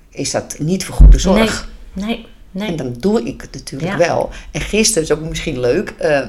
is 0.10 0.32
dat 0.32 0.56
niet 0.60 0.86
vergoede 0.86 1.20
zorg. 1.20 1.70
Nee, 1.94 2.06
nee, 2.06 2.26
nee. 2.52 2.68
En 2.70 2.76
dan 2.76 2.94
doe 3.00 3.24
ik 3.24 3.42
het 3.42 3.54
natuurlijk 3.54 3.92
Ja. 3.92 3.98
wel. 3.98 4.30
En 4.52 4.62
gisteren 4.62 5.04
is 5.04 5.12
ook 5.12 5.22
misschien 5.30 5.60
leuk. 5.60 5.90
eh, 5.90 6.28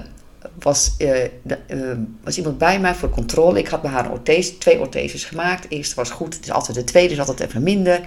was, 0.63 0.95
eh, 0.99 1.09
de- 1.43 1.59
eh, 1.67 1.79
was 2.25 2.37
iemand 2.39 2.59
bij 2.59 2.81
mij 2.81 2.95
voor 2.95 3.11
controle. 3.11 3.59
Ik 3.59 3.69
had 3.69 3.83
bij 3.83 3.91
haar 3.91 4.05
een 4.05 4.11
orthese, 4.11 4.59
twee 4.59 4.79
ortheses 4.79 5.25
gemaakt. 5.25 5.63
De 5.63 5.69
eerste 5.69 5.95
was 5.95 6.11
goed, 6.11 6.35
het 6.35 6.45
is 6.45 6.51
altijd 6.51 6.77
de 6.77 6.85
tweede 6.85 7.13
is 7.13 7.19
altijd 7.19 7.41
even 7.41 7.63
minder. 7.63 8.01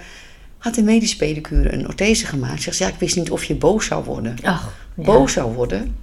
Had 0.58 0.78
een 0.78 0.84
medische 0.84 1.18
pedicure 1.18 1.74
een 1.74 1.88
orthese 1.88 2.26
gemaakt. 2.26 2.62
Zegt 2.62 2.78
ze, 2.78 2.84
ja, 2.84 2.90
ik 2.90 3.00
wist 3.00 3.16
niet 3.16 3.32
of 3.32 3.44
je 3.44 3.56
boos 3.56 3.86
zou 3.86 4.04
worden. 4.04 4.36
Ach, 4.44 4.74
ja. 4.96 5.04
Boos 5.04 5.34
zou 5.34 5.54
worden. 5.54 5.96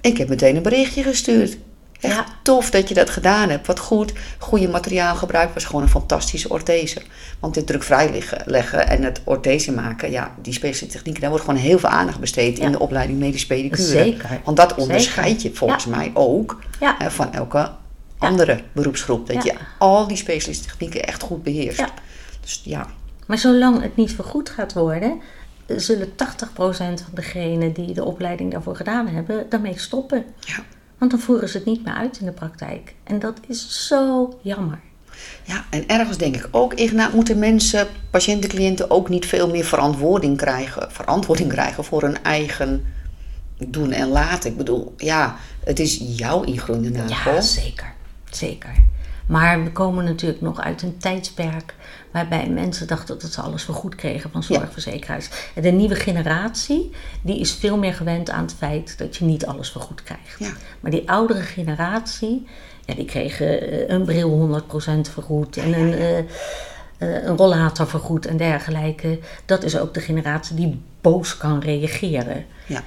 Ik 0.00 0.16
heb 0.18 0.28
meteen 0.28 0.56
een 0.56 0.62
berichtje 0.62 1.02
gestuurd. 1.02 1.58
Echt 2.00 2.14
Ja. 2.14 2.24
tof 2.42 2.70
dat 2.70 2.88
je 2.88 2.94
dat 2.94 3.10
gedaan 3.10 3.48
hebt. 3.48 3.66
Wat 3.66 3.78
goed. 3.78 4.12
Goede 4.38 4.68
materiaalgebruik 4.68 5.54
was 5.54 5.64
gewoon 5.64 5.82
een 5.82 5.88
fantastische 5.88 6.48
orthese. 6.48 7.02
Want 7.40 7.54
dit 7.54 7.66
drukvrij 7.66 8.10
liggen, 8.10 8.42
leggen 8.46 8.88
en 8.88 9.02
het 9.02 9.20
orthese 9.24 9.72
maken, 9.72 10.10
ja, 10.10 10.34
die 10.42 10.52
specialistische 10.52 10.92
technieken, 10.96 11.20
daar 11.20 11.30
wordt 11.30 11.44
gewoon 11.44 11.60
heel 11.60 11.78
veel 11.78 11.88
aandacht 11.88 12.20
besteed 12.20 12.58
in 12.58 12.72
de 12.72 12.78
opleiding 12.78 13.18
medische 13.18 13.46
pedicure. 13.46 13.82
Zeker. 13.82 14.40
Want 14.44 14.56
dat 14.56 14.68
Zeker. 14.68 14.82
onderscheid 14.84 15.42
je 15.42 15.54
volgens 15.54 15.84
Ja. 15.84 15.90
mij 15.90 16.10
ook 16.14 16.58
hè, 16.98 17.10
van 17.10 17.32
elke 17.32 17.70
andere 18.18 18.60
beroepsgroep. 18.72 19.26
Dat 19.26 19.44
je 19.44 19.54
al 19.78 20.06
die 20.06 20.16
specialistische 20.16 20.70
technieken 20.70 21.04
echt 21.06 21.22
goed 21.22 21.42
beheerst. 21.42 21.84
Dus 22.40 22.60
ja, 22.64 22.86
Maar 23.26 23.38
zolang 23.38 23.82
het 23.82 23.96
niet 23.96 24.12
vergoed 24.14 24.50
gaat 24.50 24.72
worden, 24.72 25.20
zullen 25.66 26.12
80% 26.16 27.02
van 27.02 27.14
degenen 27.14 27.72
die 27.72 27.94
de 27.94 28.04
opleiding 28.04 28.52
daarvoor 28.52 28.76
gedaan 28.76 29.06
hebben, 29.08 29.46
daarmee 29.48 29.78
stoppen. 29.78 30.24
ja. 30.40 30.54
Want 30.98 31.10
dan 31.10 31.20
voeren 31.20 31.48
ze 31.48 31.56
het 31.56 31.66
niet 31.66 31.84
meer 31.84 31.94
uit 31.94 32.18
in 32.18 32.26
de 32.26 32.32
praktijk. 32.32 32.94
En 33.04 33.18
dat 33.18 33.40
is 33.46 33.86
zo 33.86 34.32
jammer. 34.42 34.80
Ja, 35.44 35.64
en 35.70 35.88
ergens 35.88 36.16
denk 36.16 36.36
ik 36.36 36.48
ook, 36.50 36.74
Igna, 36.74 37.10
moeten 37.14 37.38
mensen, 37.38 37.86
patiënten, 38.10 38.48
cliënten 38.48 38.90
ook 38.90 39.08
niet 39.08 39.26
veel 39.26 39.50
meer 39.50 39.64
verantwoording 39.64 40.36
krijgen, 40.36 40.92
verantwoording 40.92 41.48
krijgen 41.48 41.84
voor 41.84 42.02
hun 42.02 42.22
eigen 42.22 42.84
doen 43.58 43.92
en 43.92 44.08
laten. 44.08 44.50
Ik 44.50 44.56
bedoel, 44.56 44.94
ja, 44.96 45.36
het 45.64 45.78
is 45.78 46.02
jouw 46.16 46.42
ingroeiende 46.42 46.90
nagel. 46.90 47.34
Ja, 47.34 47.40
zeker. 47.40 47.92
Zeker. 48.30 48.72
Maar 49.26 49.64
we 49.64 49.72
komen 49.72 50.04
natuurlijk 50.04 50.40
nog 50.40 50.60
uit 50.60 50.82
een 50.82 50.98
tijdsperk 50.98 51.74
waarbij 52.12 52.48
mensen 52.48 52.86
dachten 52.86 53.18
dat 53.18 53.32
ze 53.32 53.40
alles 53.40 53.62
vergoed 53.62 53.94
kregen 53.94 54.30
van 54.30 54.42
zorgverzekeraars. 54.42 55.28
En 55.54 55.62
de 55.62 55.70
nieuwe 55.70 55.94
generatie, 55.94 56.90
die 57.22 57.40
is 57.40 57.52
veel 57.52 57.78
meer 57.78 57.94
gewend 57.94 58.30
aan 58.30 58.42
het 58.42 58.54
feit 58.54 58.98
dat 58.98 59.16
je 59.16 59.24
niet 59.24 59.46
alles 59.46 59.70
vergoed 59.70 60.02
krijgt. 60.02 60.38
Ja. 60.38 60.52
Maar 60.80 60.90
die 60.90 61.10
oudere 61.10 61.42
generatie, 61.42 62.46
ja, 62.84 62.94
die 62.94 63.04
kregen 63.04 63.60
eh, 63.60 63.88
een 63.88 64.04
bril 64.04 64.62
100% 64.62 65.12
vergoed 65.12 65.56
en 65.56 65.72
een, 65.72 65.92
eh, 65.92 66.18
een 66.98 67.36
rollator 67.36 67.86
vergoed 67.86 68.26
en 68.26 68.36
dergelijke. 68.36 69.18
Dat 69.44 69.62
is 69.62 69.78
ook 69.78 69.94
de 69.94 70.00
generatie 70.00 70.56
die 70.56 70.80
boos 71.00 71.36
kan 71.36 71.60
reageren. 71.60 72.44
Ja. 72.66 72.82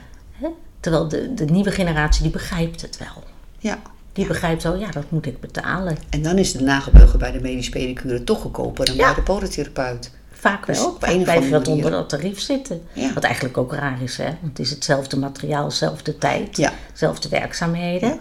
Terwijl 0.80 1.07
de, 1.07 1.34
de 1.34 1.45
nieuwe 1.45 1.72
generatie, 1.72 2.22
die 2.22 2.32
begrijpt 2.32 2.82
het 2.82 2.97
wel. 2.97 3.24
Ja. 3.57 3.82
Die 4.14 4.28
begrijpt 4.28 4.64
wel, 4.64 4.76
ja, 4.80 4.91
dat 4.91 5.03
moet 5.12 5.26
ik 5.26 5.39
betalen. 5.39 5.97
En 6.09 6.22
dan 6.22 6.38
is 6.38 6.51
de 6.51 6.62
nagelbeugel 6.64 7.18
bij 7.20 7.32
de 7.32 7.39
medisch 7.41 7.70
pedicure 7.70 8.24
toch 8.24 8.41
goedkoper 8.41 8.86
dan 8.86 8.97
bij 8.97 9.14
de 9.14 9.22
podotherapeut. 9.22 10.12
Vaak 10.32 10.66
Dus 10.66 10.78
wel. 10.78 10.88
op 10.89 11.05
Vaak 11.05 11.24
blijf 11.24 11.43
je 11.43 11.49
wat 11.49 11.68
onder 11.68 11.91
dat 11.91 12.09
tarief 12.09 12.39
zitten. 12.39 12.82
Wat 13.14 13.24
eigenlijk 13.24 13.57
ook 13.57 13.74
raar 13.74 14.01
is, 14.03 14.18
hè? 14.18 14.24
Want 14.24 14.57
het 14.57 14.59
is 14.59 14.70
hetzelfde 14.70 15.18
materiaal, 15.18 15.68
dezelfde 15.70 16.18
tijd, 16.18 16.57
Ja. 16.57 16.72
dezelfde 16.91 17.30
werkzaamheden. 17.30 18.20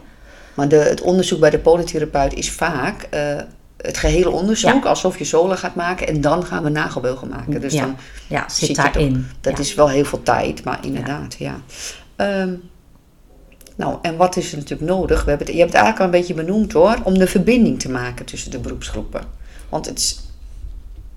Maar 0.55 0.69
de, 0.69 0.77
het 0.77 1.01
onderzoek 1.01 1.41
bij 1.41 1.51
de 1.51 1.59
podotherapeut 1.59 2.35
is 2.35 2.51
vaak 2.51 3.03
eh, 3.03 3.37
het 3.77 3.97
gehele 3.99 4.31
onderzoek, 4.31 4.83
Ja. 4.85 4.89
alsof 4.89 5.19
je 5.19 5.25
zolen 5.25 5.59
gaat 5.59 5.75
maken 5.75 6.07
en 6.07 6.21
dan 6.21 6.45
gaan 6.45 6.63
we 6.63 6.69
nagelbeugel 6.71 7.27
maken. 7.27 7.61
Dus 7.61 7.73
ja. 7.73 7.81
dan 7.81 7.97
ja, 8.29 8.49
zit, 8.49 8.75
toch- 8.75 8.85
daarin. 8.85 9.27
Dat 9.41 9.59
is 9.59 9.75
wel 9.75 9.89
heel 9.89 10.05
veel 10.05 10.23
tijd, 10.23 10.65
maar 10.65 10.79
inderdaad, 10.83 11.35
ja. 11.39 11.61
Ehm, 12.17 12.55
nou, 13.81 13.99
en 14.03 14.17
wat 14.17 14.37
is 14.37 14.53
er 14.53 14.59
natuurlijk 14.59 14.91
nodig? 14.91 15.25
We 15.25 15.29
hebben 15.29 15.47
het, 15.47 15.57
je 15.57 15.63
hebt 15.63 15.73
het 15.73 15.83
eigenlijk 15.83 15.99
al 15.99 16.05
een 16.05 16.21
beetje 16.21 16.45
benoemd 16.45 16.73
hoor, 16.73 16.99
om 17.03 17.19
de 17.19 17.27
verbinding 17.27 17.81
te 17.81 17.91
maken 17.91 18.25
tussen 18.25 18.51
de 18.51 18.59
beroepsgroepen. 18.59 19.23
Want 19.69 19.87
het, 19.87 19.99
is, 19.99 20.21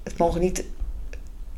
het 0.03 0.17
mogen 0.17 0.41
niet, 0.41 0.63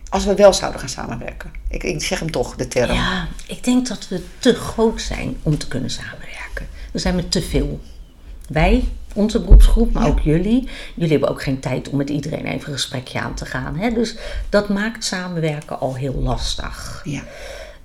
als 0.10 0.26
we 0.26 0.36
wel 0.36 0.54
zouden 0.54 0.80
gaan 0.80 0.90
samenwerken. 0.90 1.52
Ik, 1.70 1.84
ik 1.84 2.04
zeg 2.04 2.20
hem 2.20 2.32
toch, 2.32 2.56
de 2.56 2.68
term. 2.68 2.94
Ja, 2.94 3.28
ik 3.48 3.64
denk 3.64 3.88
dat 3.88 4.08
we 4.08 4.22
te 4.40 4.54
groot 4.54 5.02
zijn 5.02 5.38
om 5.44 5.58
te 5.58 5.68
kunnen 5.68 5.90
samenwerken. 5.90 6.68
We 6.92 7.00
zijn 7.00 7.16
met 7.16 7.32
te 7.32 7.42
veel. 7.42 7.80
Wij, 8.50 8.84
onze 9.14 9.42
beroepsgroep, 9.42 9.94
maar 9.94 10.04
Ja. 10.04 10.10
ook 10.10 10.20
jullie. 10.20 10.70
Jullie 10.96 11.12
hebben 11.12 11.30
ook 11.30 11.44
geen 11.44 11.60
tijd 11.60 11.90
om 11.90 11.98
met 11.98 12.10
iedereen 12.10 12.46
even 12.46 12.68
een 12.68 12.74
gesprekje 12.74 13.20
aan 13.20 13.36
te 13.36 13.46
gaan. 13.46 13.76
Hè? 13.78 13.92
Dus 13.92 14.16
dat 14.50 14.70
maakt 14.70 15.04
samenwerken 15.04 15.80
al 15.80 15.96
heel 15.96 16.16
lastig. 16.16 17.02
Ja. 17.04 17.24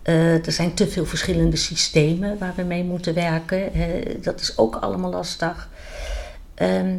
Eh, 0.03 0.46
er 0.46 0.53
zijn 0.53 0.74
te 0.74 0.88
veel 0.88 1.07
verschillende 1.07 1.57
systemen 1.57 2.38
waar 2.38 2.53
we 2.57 2.62
mee 2.62 2.84
moeten 2.84 3.14
werken. 3.14 3.72
Dat 4.22 4.40
is 4.40 4.59
ook 4.59 4.76
allemaal 4.76 5.11
lastig. 5.11 5.68
Ehm, 6.55 6.96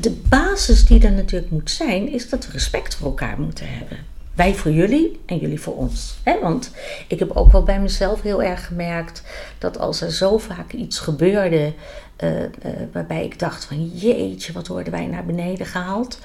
de, 0.00 0.10
basis 0.28 0.86
die 0.86 1.04
er 1.04 1.12
natuurlijk 1.12 1.50
moet 1.50 1.70
zijn, 1.70 2.08
is 2.08 2.28
dat 2.28 2.46
we 2.46 2.52
respect 2.52 2.94
voor 2.94 3.06
elkaar 3.06 3.40
moeten 3.40 3.66
hebben. 3.68 3.98
Wij 4.34 4.54
voor 4.54 4.70
jullie 4.70 5.20
en 5.26 5.38
jullie 5.38 5.60
voor 5.60 5.76
ons. 5.76 6.14
Want 6.40 6.70
ik 7.08 7.18
heb 7.18 7.30
ook 7.30 7.52
wel 7.52 7.62
bij 7.62 7.80
mezelf 7.80 8.22
heel 8.22 8.42
erg 8.42 8.66
gemerkt 8.66 9.22
dat 9.58 9.78
als 9.78 10.00
er 10.00 10.12
zo 10.12 10.38
vaak 10.38 10.72
iets 10.72 10.98
gebeurde 10.98 11.72
eh, 12.16 12.42
eh, 12.42 12.50
waarbij 12.92 13.24
ik 13.24 13.38
dacht 13.38 13.64
van 13.64 13.86
jeetje, 13.86 14.52
wat 14.52 14.66
worden 14.66 14.92
wij 14.92 15.06
naar 15.06 15.24
beneden 15.24 15.66
gehaald. 15.66 16.18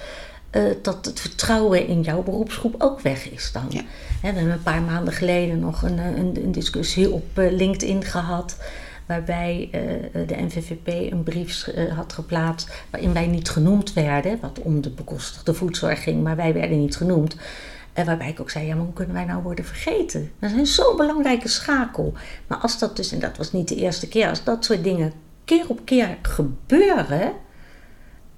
Eh, 0.50 0.64
dat 0.82 1.06
het 1.06 1.20
vertrouwen 1.20 1.88
in 1.88 2.02
jouw 2.02 2.24
beroepsgroep 2.24 2.76
ook 2.78 3.00
weg 3.00 3.30
is 3.30 3.52
dan. 3.52 3.66
Ja. 3.70 3.82
We 4.22 4.28
hebben 4.28 4.50
een 4.50 4.64
paar 4.64 4.82
maanden 4.82 5.14
geleden 5.14 5.60
nog 5.60 5.82
een, 5.82 6.00
eh, 6.00 6.06
een, 6.06 6.44
een 6.44 6.52
discussie 6.52 7.12
op 7.12 7.38
eh, 7.38 7.52
LinkedIn 7.52 8.04
gehad. 8.04 8.58
Waarbij 9.06 9.70
de 10.28 10.36
NVVP 10.38 11.12
een 11.12 11.24
brief 11.24 11.70
had 11.96 12.14
geplaatst. 12.14 12.84
waarin 12.90 13.14
wij 13.14 13.28
niet 13.28 13.50
genoemd 13.50 13.94
werden. 13.94 14.40
Wat 14.42 14.60
om 14.62 14.82
de 14.82 14.90
bekostigde 14.90 15.54
voedzorg 15.54 16.04
ging, 16.04 16.24
maar 16.24 16.36
wij 16.36 16.54
werden 16.54 16.80
niet 16.80 16.96
genoemd. 16.96 17.36
En 17.94 18.06
waarbij 18.06 18.30
ik 18.30 18.40
ook 18.40 18.50
zei: 18.50 18.66
ja, 18.66 18.76
maar 18.76 18.84
hoe 18.84 18.94
kunnen 18.94 19.16
wij 19.16 19.26
nou 19.26 19.44
worden 19.44 19.66
vergeten? 19.66 20.32
Dat 20.40 20.52
is 20.52 20.76
zo'n 20.76 20.98
belangrijke 20.98 21.48
schakel. 21.48 22.14
Maar 22.48 22.58
als 22.58 22.80
dat 22.80 22.96
dus, 22.96 23.12
en 23.12 23.20
dat 23.20 23.38
was 23.38 23.52
niet 23.52 23.68
de 23.68 23.76
eerste 23.76 24.08
keer, 24.08 24.30
als 24.30 24.44
dat 24.44 24.66
soort 24.66 24.84
dingen 24.84 25.14
keer 25.46 25.66
op 25.68 25.80
keer 25.86 26.18
gebeuren. 26.22 27.34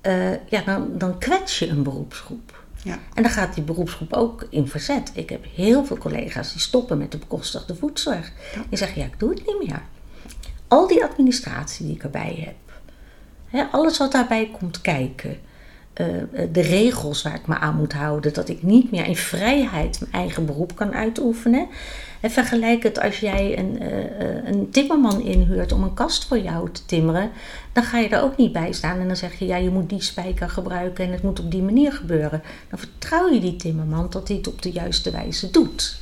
Eh, 0.02 0.49
ja, 0.49 0.62
dan, 0.66 0.97
dan 0.97 1.18
kwets 1.18 1.60
je 1.60 1.68
een 1.68 1.84
beroepsgroep. 1.84 2.64
Ja. 2.84 2.99
En 3.14 3.24
dan 3.24 3.32
gaat 3.32 3.54
die 3.54 3.64
beroepsgroep 3.64 4.14
ook 4.14 4.47
in 4.49 4.68
verzet. 4.68 5.12
Ik 5.14 5.30
heb 5.30 5.45
heel 5.56 5.86
veel 5.86 5.97
collega's 5.97 6.52
die 6.52 6.62
stoppen 6.62 6.97
met 6.97 7.12
de 7.12 7.18
bekostigde 7.18 7.76
voedzorg. 7.76 8.32
Die 8.70 8.78
zeggen, 8.78 9.02
ja, 9.02 9.08
ik 9.08 9.20
doe 9.20 9.30
het 9.30 9.45
niet 9.45 9.68
meer. 9.68 9.82
Al 10.68 10.88
die 10.88 11.04
administratie 11.04 11.86
die 11.86 11.95
ik 11.95 12.04
erbij 12.04 12.43
heb. 12.45 12.56
Hè, 13.47 13.64
alles 13.72 13.97
wat 13.97 14.12
daarbij 14.12 14.52
komt 14.60 14.82
kijken. 14.82 15.39
Eh, 15.94 16.06
de 16.52 16.62
regels 16.62 17.22
waar 17.22 17.36
ik 17.36 17.48
me 17.48 17.58
aan 17.58 17.76
moet 17.76 17.94
houden. 17.94 18.34
Dat 18.34 18.50
ik 18.50 18.64
niet 18.64 18.92
meer 18.92 19.06
in 19.06 19.16
vrijheid 19.16 20.00
mijn 20.00 20.12
eigen 20.12 20.46
beroep 20.46 20.76
kan 20.76 20.94
uitoefenen. 20.94 21.68
En 22.20 22.32
vergelijk 22.32 22.84
het 22.84 23.02
als 23.02 23.20
jij 23.20 23.58
een, 23.58 23.80
eh, 23.80 24.04
eh, 24.04 24.46
een 24.46 24.70
timmerman 24.70 25.22
inhuurt 25.22 25.72
om 25.72 25.84
een 25.84 25.94
kast 25.94 26.26
voor 26.26 26.39
jou 26.39 26.72
te 26.72 26.86
timmeren. 26.86 27.32
Dan 27.74 27.84
ga 27.84 27.98
je 27.98 28.10
er 28.10 28.22
ook 28.22 28.38
niet 28.38 28.52
bij 28.52 28.72
staan 28.72 29.00
en 29.00 29.08
dan 29.08 29.16
zeg 29.16 29.39
je 29.39 29.46
ja, 29.46 29.56
je 29.56 29.70
moet 29.70 29.89
die 29.89 30.02
spijker 30.02 30.50
gebruiken 30.50 31.06
en 31.06 31.12
het 31.12 31.24
moet 31.24 31.39
op 31.39 31.52
die 31.52 31.62
manier 31.62 31.94
gebeuren. 31.94 32.42
Dan 32.70 32.80
vertrouw 32.80 33.30
je 33.34 33.39
die 33.39 33.56
timmerman 33.56 34.08
dat 34.10 34.28
hij 34.28 34.38
het 34.38 34.48
op 34.48 34.62
de 34.62 34.72
juiste 34.72 35.12
wijze 35.12 35.52
doet. 35.52 36.00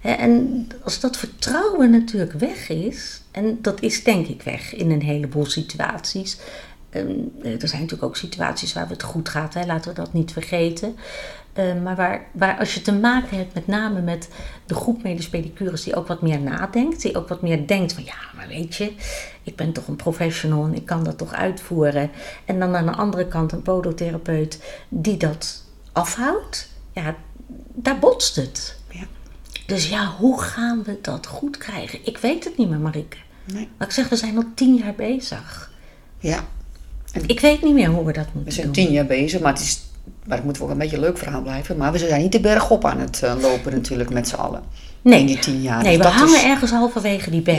En 0.00 0.66
als 0.84 1.00
dat 1.00 1.16
vertrouwen 1.16 1.90
natuurlijk 1.90 2.32
weg 2.32 2.68
is, 2.68 3.20
en 3.30 3.58
dat 3.62 3.82
is 3.82 4.04
denk 4.04 4.26
ik 4.26 4.42
weg 4.42 4.74
in 4.74 4.90
een 4.90 5.02
heleboel 5.02 5.46
situaties. 5.46 6.38
Ehm, 6.90 7.08
Er 7.42 7.68
zijn 7.68 7.80
natuurlijk 7.82 8.02
ook 8.02 8.16
situaties 8.16 8.72
waar 8.72 8.88
het 8.88 9.02
goed 9.02 9.28
gaat, 9.28 9.54
hè, 9.54 9.66
laten 9.66 9.90
we 9.90 9.96
dat 10.00 10.12
niet 10.12 10.32
vergeten. 10.32 10.96
Ehm, 11.52 11.82
Maar 11.82 11.96
waar, 11.96 12.26
waar 12.32 12.58
als 12.58 12.74
je 12.74 12.82
te 12.82 12.92
maken 12.92 13.36
hebt 13.36 13.54
met 13.54 13.66
name 13.66 14.00
met 14.00 14.28
de 14.66 14.74
groep 14.74 15.02
medisch 15.02 15.28
pedicures 15.28 15.82
die 15.82 15.94
ook 15.96 16.06
wat 16.06 16.22
meer 16.22 16.40
nadenkt, 16.40 17.02
die 17.02 17.16
ook 17.16 17.28
wat 17.28 17.42
meer 17.42 17.66
denkt 17.66 17.92
van 17.92 18.04
ja, 18.04 18.14
maar 18.36 18.48
weet 18.48 18.74
je, 18.74 18.92
ik 19.42 19.56
ben 19.56 19.72
toch 19.72 19.88
een 19.88 19.96
professional 19.96 20.64
en 20.64 20.74
ik 20.74 20.86
kan 20.86 21.04
dat 21.04 21.18
toch 21.18 21.32
uitvoeren. 21.32 22.10
En 22.44 22.58
dan 22.58 22.76
aan 22.76 22.86
de 22.86 22.92
andere 22.92 23.26
kant 23.28 23.52
een 23.52 23.62
podotherapeut 23.62 24.62
die 24.88 25.16
dat 25.16 25.64
afhoudt, 25.92 26.68
ja, 26.92 27.16
daar 27.74 27.98
botst 27.98 28.36
het. 28.36 28.78
Ja. 28.88 29.04
Dus 29.66 29.88
ja, 29.88 30.06
hoe 30.06 30.40
gaan 30.42 30.82
we 30.82 30.98
dat 31.02 31.26
goed 31.26 31.56
krijgen? 31.56 32.06
Ik 32.06 32.18
weet 32.18 32.44
het 32.44 32.56
niet 32.56 32.68
meer, 32.68 32.78
Marike. 32.78 33.16
Nee. 33.44 33.68
Maar 33.78 33.86
ik 33.86 33.92
zeg, 33.94 34.08
we 34.08 34.16
zijn 34.16 34.36
al 34.36 34.44
tien 34.54 34.74
jaar 34.74 34.94
bezig. 34.94 35.70
Ja. 36.18 36.44
Ik 37.26 37.40
weet 37.40 37.62
niet 37.62 37.74
meer 37.74 37.88
hoe 37.88 38.04
we 38.04 38.12
dat 38.12 38.24
moeten 38.24 38.44
We 38.44 38.50
zijn 38.50 38.64
doen. 38.66 38.74
tien 38.74 38.92
jaar 38.92 39.06
bezig, 39.06 39.40
maar 39.40 39.52
het 39.52 39.62
is. 39.62 39.82
Maar 40.26 40.36
het 40.36 40.46
moet 40.46 40.58
wel 40.58 40.70
een 40.70 40.78
beetje 40.78 40.96
een 40.96 41.02
leuk 41.02 41.18
verhaal 41.18 41.42
blijven. 41.42 41.76
Maar 41.76 41.92
we 41.92 41.98
zijn 41.98 42.22
niet 42.22 42.32
de 42.32 42.40
berg 42.40 42.70
op 42.70 42.84
aan 42.84 42.98
het 43.00 43.22
eh, 43.22 43.34
lopen 43.40 43.72
natuurlijk 43.72 44.10
met 44.10 44.28
z'n 44.28 44.34
allen. 44.34 44.62
Nee, 45.02 45.20
In 45.20 45.26
die 45.26 45.38
tien 45.38 45.62
jaar. 45.62 45.82
nee 45.82 45.96
Dus 45.96 46.06
we 46.06 46.12
hangen 46.12 46.34
is- 46.36 46.42
ergens 46.42 46.70
halverwege 46.70 47.30
die 47.30 47.40
berg. 47.42 47.58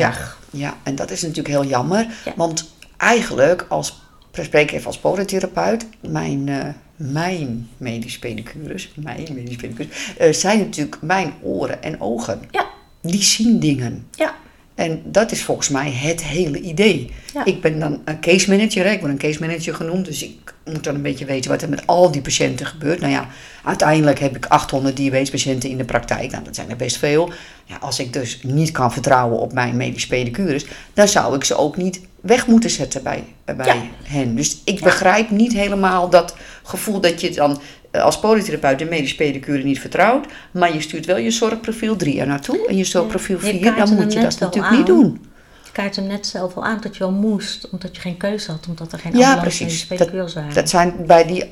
Ja, 0.52 0.60
ja, 0.60 0.78
en 0.84 0.96
dat 0.96 1.12
is 1.12 1.22
natuurlijk 1.22 1.48
heel 1.48 1.66
jammer. 1.66 2.08
Ja. 2.26 2.34
Want 2.36 2.72
eigenlijk, 2.98 3.66
als 3.70 4.02
spreek 4.32 4.72
even 4.72 4.88
als 4.88 4.98
podotherapeut, 5.00 5.86
mijn, 6.02 6.50
eh, 6.50 6.66
mijn 6.96 7.70
medisch 7.78 8.20
pedicures, 8.20 8.92
mijn 8.96 9.28
medisch 9.34 9.56
pedicures, 9.56 10.14
eh, 10.18 10.34
zijn 10.34 10.60
natuurlijk 10.60 10.98
mijn 11.02 11.34
oren 11.42 11.84
en 11.84 12.02
ogen. 12.02 12.42
Ja, 12.52 12.66
Die 13.02 13.24
zien 13.24 13.60
dingen. 13.60 14.08
ja, 14.16 14.36
En 14.76 15.02
dat 15.06 15.32
is 15.32 15.44
volgens 15.44 15.70
mij 15.70 15.92
het 15.92 16.24
hele 16.24 16.60
idee. 16.60 17.10
Ja. 17.34 17.46
Ik 17.46 17.62
ben 17.62 17.80
dan 17.80 18.02
een 18.06 18.20
case 18.20 18.50
manager, 18.50 18.86
hè. 18.86 18.92
ik 18.92 19.00
word 19.00 19.12
een 19.12 19.18
case 19.18 19.40
manager 19.40 19.76
genoemd, 19.76 20.06
dus 20.06 20.24
ik 20.24 20.54
moet 20.66 20.84
dan 20.84 20.96
een 20.96 21.02
beetje 21.02 21.26
weten 21.26 21.52
wat 21.52 21.62
er 21.62 21.70
met 21.70 21.88
al 21.88 22.12
die 22.12 22.22
patiënten 22.22 22.66
gebeurt. 22.66 23.00
Nou 23.00 23.12
ja, 23.12 23.28
uiteindelijk 23.64 24.20
heb 24.20 24.36
ik 24.36 24.46
800 24.46 24.98
diabetespatiënten 24.98 25.70
in 25.70 25.78
de 25.78 25.84
praktijk, 25.86 26.32
nou 26.32 26.44
dat 26.44 26.56
zijn 26.56 26.70
er 26.70 26.76
best 26.76 26.98
veel. 26.98 27.32
Ja, 27.66 27.78
als 27.78 28.00
ik 28.00 28.14
dus 28.14 28.40
niet 28.44 28.72
kan 28.72 28.92
vertrouwen 28.94 29.40
op 29.40 29.54
mijn 29.54 29.78
medische 29.78 30.08
pedicures, 30.08 30.66
dan 30.94 31.08
zou 31.08 31.36
ik 31.36 31.44
ze 31.44 31.56
ook 31.58 31.78
niet 31.78 32.02
weg 32.22 32.48
moeten 32.48 32.70
zetten 32.70 33.04
bij, 33.04 33.24
bij 33.46 33.66
Ja. 33.66 33.82
hen. 34.04 34.36
Dus 34.36 34.62
ik 34.66 34.82
begrijp 34.84 35.30
niet 35.30 35.54
helemaal 35.54 36.10
dat 36.10 36.36
gevoel 36.64 37.00
dat 37.00 37.22
je 37.22 37.32
dan 37.32 37.62
als 37.92 38.20
polytherapeut 38.20 38.80
de 38.80 38.86
medische 38.86 39.16
pedicure 39.16 39.64
niet 39.64 39.80
vertrouwt, 39.80 40.26
maar 40.52 40.74
je 40.74 40.82
stuurt 40.82 41.06
wel 41.06 41.18
je 41.18 41.32
zorgprofiel 41.32 41.96
3 41.96 42.20
er 42.20 42.28
naartoe 42.28 42.68
en 42.68 42.78
je 42.78 42.84
zorgprofiel 42.84 43.38
Je 43.38 43.44
4, 43.52 43.60
kaart 43.62 43.78
dan 43.78 43.96
moet 43.96 44.14
je 44.14 44.20
dat 44.20 44.40
natuurlijk 44.40 44.78
niet 44.78 44.86
doen. 44.86 45.26
Je 45.66 45.72
kaart 45.72 45.96
hem 45.96 46.08
net 46.08 46.28
zelf 46.28 46.56
al 46.56 46.64
aan 46.66 46.80
dat 46.82 46.94
je 46.94 47.00
wel 47.00 47.12
moest, 47.12 47.70
omdat 47.70 47.96
je 47.96 48.02
geen 48.02 48.18
keuze 48.18 48.52
had, 48.52 48.68
omdat 48.68 48.92
er 48.92 49.00
geen 49.00 49.18
Ja, 49.18 49.36
precies. 49.40 49.60
medische 49.62 49.88
pedicures 49.88 50.34
waren. 50.34 50.54
Dat 50.54 50.70
zijn 50.70 50.94
bij 51.06 51.26
die, 51.26 51.44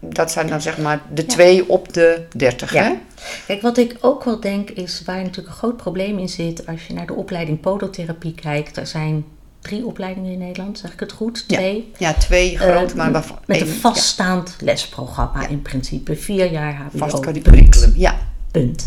dat 0.00 0.30
zijn 0.30 0.46
dan 0.46 0.60
zeg 0.60 0.78
maar 0.78 1.00
de 1.14 1.22
Ja. 1.22 1.28
twee 1.28 1.68
op 1.68 1.92
de 1.92 2.22
30, 2.36 2.72
Ja. 2.72 2.82
hè? 2.82 2.92
Kijk, 3.46 3.62
wat 3.62 3.76
ik 3.78 3.96
ook 4.00 4.24
wel 4.24 4.40
denk 4.40 4.70
is 4.70 5.02
waar 5.06 5.16
natuurlijk 5.16 5.46
een 5.48 5.52
groot 5.54 5.76
probleem 5.76 6.18
in 6.18 6.28
zit 6.28 6.66
als 6.66 6.86
je 6.86 6.94
naar 6.94 7.06
de 7.06 7.14
opleiding 7.14 7.60
podotherapie 7.60 8.34
kijkt. 8.34 8.76
Er 8.76 8.86
zijn 8.86 9.24
drie 9.64 9.86
opleidingen 9.86 10.32
in 10.32 10.38
Nederland, 10.38 10.78
zeg 10.78 10.92
ik 10.92 11.00
het 11.00 11.12
goed? 11.12 11.48
Twee. 11.48 11.92
Ja, 11.98 12.12
twee 12.14 12.56
grote, 12.58 12.90
Eh, 12.92 12.94
maar 12.98 13.12
waarvan 13.12 13.38
Met 13.46 13.60
een 13.60 13.66
vaststaand 13.66 14.56
lesprogramma 14.60 15.40
Ja. 15.40 15.48
in 15.48 15.62
principe. 15.62 16.16
Vier 16.16 16.50
jaar 16.52 16.72
ja, 16.72 16.78
HBO. 16.92 16.98
vast 16.98 17.20
curriculum. 17.20 17.92
Ja, 17.96 18.18
Punt. 18.50 18.86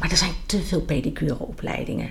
Maar 0.00 0.10
er 0.10 0.16
zijn 0.16 0.32
te 0.46 0.60
veel 0.62 0.80
pedicureopleidingen. 0.80 2.10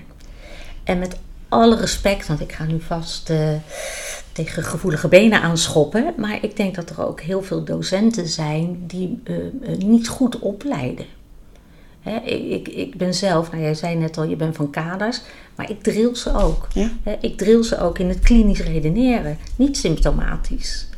En 0.84 0.98
met 0.98 1.16
alle 1.48 1.76
respect, 1.76 2.26
want 2.26 2.40
ik 2.40 2.52
ga 2.52 2.64
nu 2.64 2.80
vast 2.80 3.30
eh, 3.30 3.50
tegen 4.32 4.62
gevoelige 4.62 5.08
benen 5.08 5.42
aanschoppen. 5.42 6.14
Maar 6.16 6.38
ik 6.44 6.56
denk 6.56 6.74
dat 6.74 6.90
er 6.90 7.06
ook 7.06 7.20
heel 7.20 7.42
veel 7.42 7.64
docenten 7.64 8.28
zijn 8.28 8.86
die 8.86 9.22
uh, 9.24 9.76
niet 9.78 10.08
goed 10.08 10.38
opleiden. 10.38 11.06
Ik, 12.16 12.68
ik, 12.68 12.96
ben 12.96 13.14
zelf, 13.14 13.50
nou 13.50 13.62
jij 13.62 13.74
zei 13.74 13.96
net 13.96 14.18
al, 14.18 14.24
je 14.24 14.36
bent 14.36 14.56
van 14.56 14.70
kaders, 14.70 15.20
maar 15.54 15.70
ik 15.70 15.82
drill 15.82 16.14
ze 16.14 16.34
ook. 16.34 16.68
Ja? 16.74 16.90
Ik 17.20 17.36
drill 17.36 17.62
ze 17.62 17.78
ook 17.78 17.98
in 17.98 18.08
het 18.08 18.18
klinisch 18.18 18.60
redeneren, 18.60 19.38
niet 19.56 19.76
symptomatisch. 19.76 20.88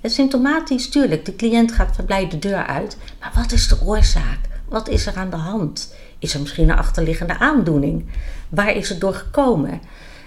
Hè, 0.00 0.08
symptomatisch, 0.08 0.88
tuurlijk, 0.88 1.24
de 1.24 1.36
cliënt 1.36 1.72
gaat 1.72 2.06
blij 2.06 2.28
de 2.28 2.38
deur 2.38 2.66
uit, 2.66 2.96
maar 3.20 3.32
wat 3.34 3.52
is 3.52 3.68
de 3.68 3.78
oorzaak? 3.84 4.38
Wat 4.68 4.88
is 4.88 5.06
er 5.06 5.16
aan 5.16 5.30
de 5.30 5.36
hand? 5.36 5.94
Is 6.18 6.34
er 6.34 6.40
misschien 6.40 6.68
een 6.68 6.76
achterliggende 6.76 7.38
aandoening? 7.38 8.04
Waar 8.48 8.76
is 8.76 8.88
het 8.88 9.00
door 9.00 9.14
gekomen? 9.14 9.80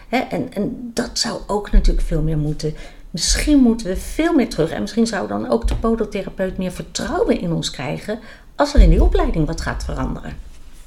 en, 0.10 0.54
en 0.54 0.92
dat 0.94 1.10
zou 1.14 1.42
ook 1.48 1.72
natuurlijk 1.72 2.08
veel 2.08 2.22
meer 2.22 2.38
moeten. 2.38 2.74
Misschien 3.16 3.60
moeten 3.60 3.88
we 3.88 3.96
veel 3.96 4.34
meer 4.34 4.50
terug. 4.50 4.72
En 4.72 4.82
misschien 4.82 5.08
zou 5.08 5.28
dan 5.28 5.50
ook 5.50 5.68
de 5.68 5.76
podotherapeut 5.76 6.58
meer 6.58 6.72
vertrouwen 6.72 7.42
in 7.42 7.52
ons 7.52 7.72
krijgen. 7.72 8.20
Als 8.56 8.74
er 8.74 8.82
in 8.82 8.90
die 8.90 9.04
opleiding 9.04 9.46
wat 9.46 9.62
gaat 9.62 9.84
veranderen. 9.84 10.34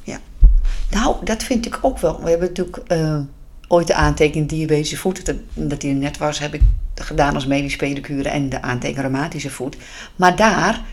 Ja, 0.03 0.21
nou, 0.91 1.16
dat 1.25 1.43
vind 1.43 1.66
ik 1.66 1.79
ook 1.83 1.99
wel. 1.99 2.23
We 2.23 2.31
hebben 2.31 2.49
natuurlijk 2.49 2.81
uh, 2.93 3.21
ooit 3.69 3.87
de 3.87 3.95
aantekening 3.95 4.49
diabetische 4.49 4.97
voet. 4.97 5.35
Dat, 5.55 5.81
die 5.81 5.91
er 5.91 5.97
net 5.97 6.19
was, 6.19 6.39
heb 6.39 6.55
ik 6.55 6.62
gedaan 6.95 7.35
als 7.35 7.47
medisch 7.47 7.77
pedicure. 7.77 8.29
en 8.29 8.49
de 8.49 8.62
aantekening 8.62 9.07
reumatische 9.07 9.51
voet. 9.51 9.77
Maar 10.16 10.37
daar 10.37 10.85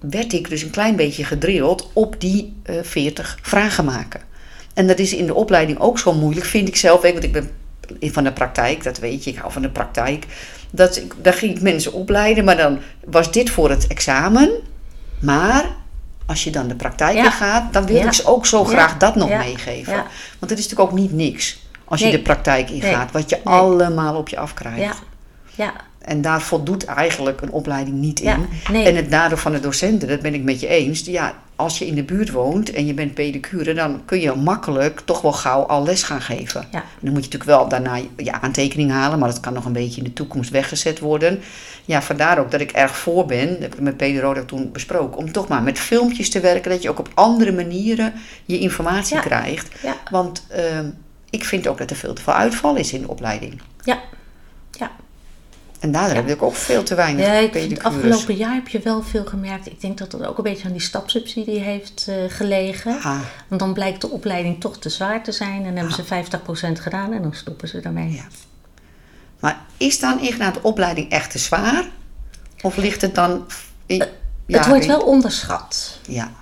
werd 0.00 0.32
ik 0.32 0.48
dus 0.48 0.62
een 0.62 0.70
klein 0.70 0.96
beetje 0.96 1.24
gedrild 1.24 1.90
op 1.92 2.20
die 2.20 2.56
uh, 2.70 2.76
40 2.82 3.38
vragen 3.42 3.84
maken. 3.84 4.20
En 4.74 4.86
dat 4.86 4.98
is 4.98 5.14
in 5.14 5.26
de 5.26 5.34
opleiding 5.34 5.78
ook 5.78 5.98
zo 5.98 6.12
moeilijk, 6.12 6.46
vind 6.46 6.68
ik 6.68 6.76
zelf. 6.76 7.02
Want 7.02 7.24
ik 7.24 7.32
ben 7.32 7.50
van 8.00 8.24
de 8.24 8.32
praktijk, 8.32 8.82
dat 8.82 8.98
weet 8.98 9.24
je, 9.24 9.30
ik 9.30 9.36
hou 9.36 9.52
van 9.52 9.62
de 9.62 9.70
praktijk. 9.70 10.26
Dat 10.70 11.02
daar 11.22 11.32
ging 11.32 11.56
ik 11.56 11.62
mensen 11.62 11.92
opleiden, 11.92 12.44
maar 12.44 12.56
dan 12.56 12.78
was 13.04 13.32
dit 13.32 13.50
voor 13.50 13.70
het 13.70 13.86
examen. 13.86 14.50
Maar 15.20 15.76
als 16.28 16.44
je 16.44 16.50
dan 16.50 16.68
de 16.68 16.74
praktijk 16.74 17.16
in 17.16 17.32
gaat, 17.32 17.72
dan 17.72 17.86
wil 17.86 17.96
ik 17.96 18.12
ze 18.12 18.26
ook 18.26 18.46
zo 18.46 18.64
graag 18.64 18.96
dat 18.96 19.14
nog 19.14 19.28
meegeven. 19.28 19.94
Want 20.38 20.50
het 20.50 20.58
is 20.58 20.68
natuurlijk 20.68 20.90
ook 20.90 20.98
niet 20.98 21.12
niks 21.12 21.58
als 21.84 22.00
je 22.00 22.10
de 22.10 22.22
praktijk 22.22 22.70
ingaat, 22.70 23.12
wat 23.12 23.30
je 23.30 23.44
allemaal 23.44 24.16
op 24.16 24.28
je 24.28 24.38
afkrijgt. 24.38 24.78
Ja. 24.78 24.94
ja. 25.64 25.72
En 25.98 26.22
daar 26.22 26.42
voldoet 26.42 26.84
eigenlijk 26.84 27.40
een 27.40 27.50
opleiding 27.50 27.96
niet 27.96 28.20
in. 28.20 28.48
En 28.72 28.96
het 28.96 29.08
nadeel 29.08 29.36
van 29.36 29.52
de 29.52 29.60
docenten, 29.60 30.08
dat 30.08 30.20
ben 30.20 30.34
ik 30.34 30.42
met 30.42 30.60
je 30.60 30.66
eens. 30.66 31.00
Ja, 31.00 31.34
als 31.58 31.78
je 31.78 31.86
in 31.86 31.94
de 31.94 32.02
buurt 32.02 32.30
woont 32.30 32.70
en 32.70 32.86
je 32.86 32.94
bent 32.94 33.14
pedicure, 33.14 33.74
dan 33.74 34.02
kun 34.04 34.20
je 34.20 34.34
makkelijk 34.34 35.00
toch 35.04 35.20
wel 35.20 35.32
gauw 35.32 35.62
al 35.62 35.84
les 35.84 36.02
gaan 36.02 36.20
geven. 36.20 36.66
Ja. 36.70 36.84
Dan 37.00 37.12
moet 37.12 37.24
je 37.24 37.30
natuurlijk 37.30 37.44
wel 37.44 37.68
daarna 37.68 38.00
je 38.16 38.32
aantekening 38.32 38.90
halen, 38.90 39.18
maar 39.18 39.28
dat 39.28 39.40
kan 39.40 39.52
nog 39.52 39.64
een 39.64 39.72
beetje 39.72 39.98
in 39.98 40.04
de 40.04 40.12
toekomst 40.12 40.50
weggezet 40.50 40.98
worden. 40.98 41.40
Ja, 41.84 42.02
vandaar 42.02 42.38
ook 42.38 42.50
dat 42.50 42.60
ik 42.60 42.70
erg 42.70 42.96
voor 42.96 43.26
ben, 43.26 43.48
dat 43.48 43.62
heb 43.62 43.74
ik 43.74 43.80
met 43.80 43.96
Peter 43.96 44.44
toen 44.44 44.72
besproken, 44.72 45.18
om 45.18 45.32
toch 45.32 45.48
maar 45.48 45.62
met 45.62 45.78
filmpjes 45.78 46.30
te 46.30 46.40
werken, 46.40 46.70
dat 46.70 46.82
je 46.82 46.90
ook 46.90 46.98
op 46.98 47.10
andere 47.14 47.52
manieren 47.52 48.12
je 48.44 48.58
informatie 48.58 49.20
krijgt. 49.20 49.68
Want 50.10 50.46
uh, 50.56 50.88
ik 51.30 51.44
vind 51.44 51.68
ook 51.68 51.78
dat 51.78 51.90
er 51.90 51.96
veel 51.96 52.14
te 52.14 52.22
veel 52.22 52.32
uitval 52.32 52.76
is 52.76 52.92
in 52.92 53.00
de 53.00 53.08
opleiding. 53.08 53.60
Ja. 53.84 53.98
En 55.78 55.92
daardoor 55.92 56.16
heb 56.16 56.28
ik 56.28 56.42
ook 56.42 56.54
veel 56.54 56.82
te 56.82 56.94
weinig 56.94 57.26
ja, 57.26 57.32
ik 57.32 57.54
Het 57.54 57.82
afgelopen 57.82 58.34
jaar 58.34 58.54
heb 58.54 58.68
je 58.68 58.80
wel 58.80 59.02
veel 59.02 59.24
gemerkt. 59.24 59.66
Ik 59.66 59.80
denk 59.80 59.98
dat 59.98 60.10
dat 60.10 60.26
ook 60.26 60.38
een 60.38 60.44
beetje 60.44 60.66
aan 60.66 60.72
die 60.72 60.80
stapsubsidie 60.80 61.58
heeft 61.58 62.06
uh, 62.08 62.14
gelegen. 62.28 63.00
Ah. 63.02 63.20
Want 63.48 63.60
dan 63.60 63.72
blijkt 63.72 64.00
de 64.00 64.10
opleiding 64.10 64.60
toch 64.60 64.78
te 64.78 64.88
zwaar 64.88 65.22
te 65.22 65.32
zijn. 65.32 65.64
En 65.64 65.76
hebben 65.76 65.94
ah. 66.10 66.24
ze 66.28 66.70
50% 66.70 66.82
gedaan 66.82 67.12
en 67.12 67.22
dan 67.22 67.34
stoppen 67.34 67.68
ze 67.68 67.80
daarmee. 67.80 68.12
Ja. 68.12 68.26
Maar 69.40 69.64
is 69.76 70.00
dan 70.00 70.20
inderdaad 70.20 70.54
de 70.54 70.62
opleiding 70.62 71.10
echt 71.10 71.30
te 71.30 71.38
zwaar? 71.38 71.84
Of 72.62 72.76
ligt 72.76 73.00
het 73.00 73.14
dan... 73.14 73.46
In, 73.86 74.00
uh, 74.00 74.06
ja, 74.46 74.58
het 74.58 74.66
wordt 74.66 74.86
wel 74.86 75.00
onderschat. 75.00 75.98
Ja. 76.06 76.32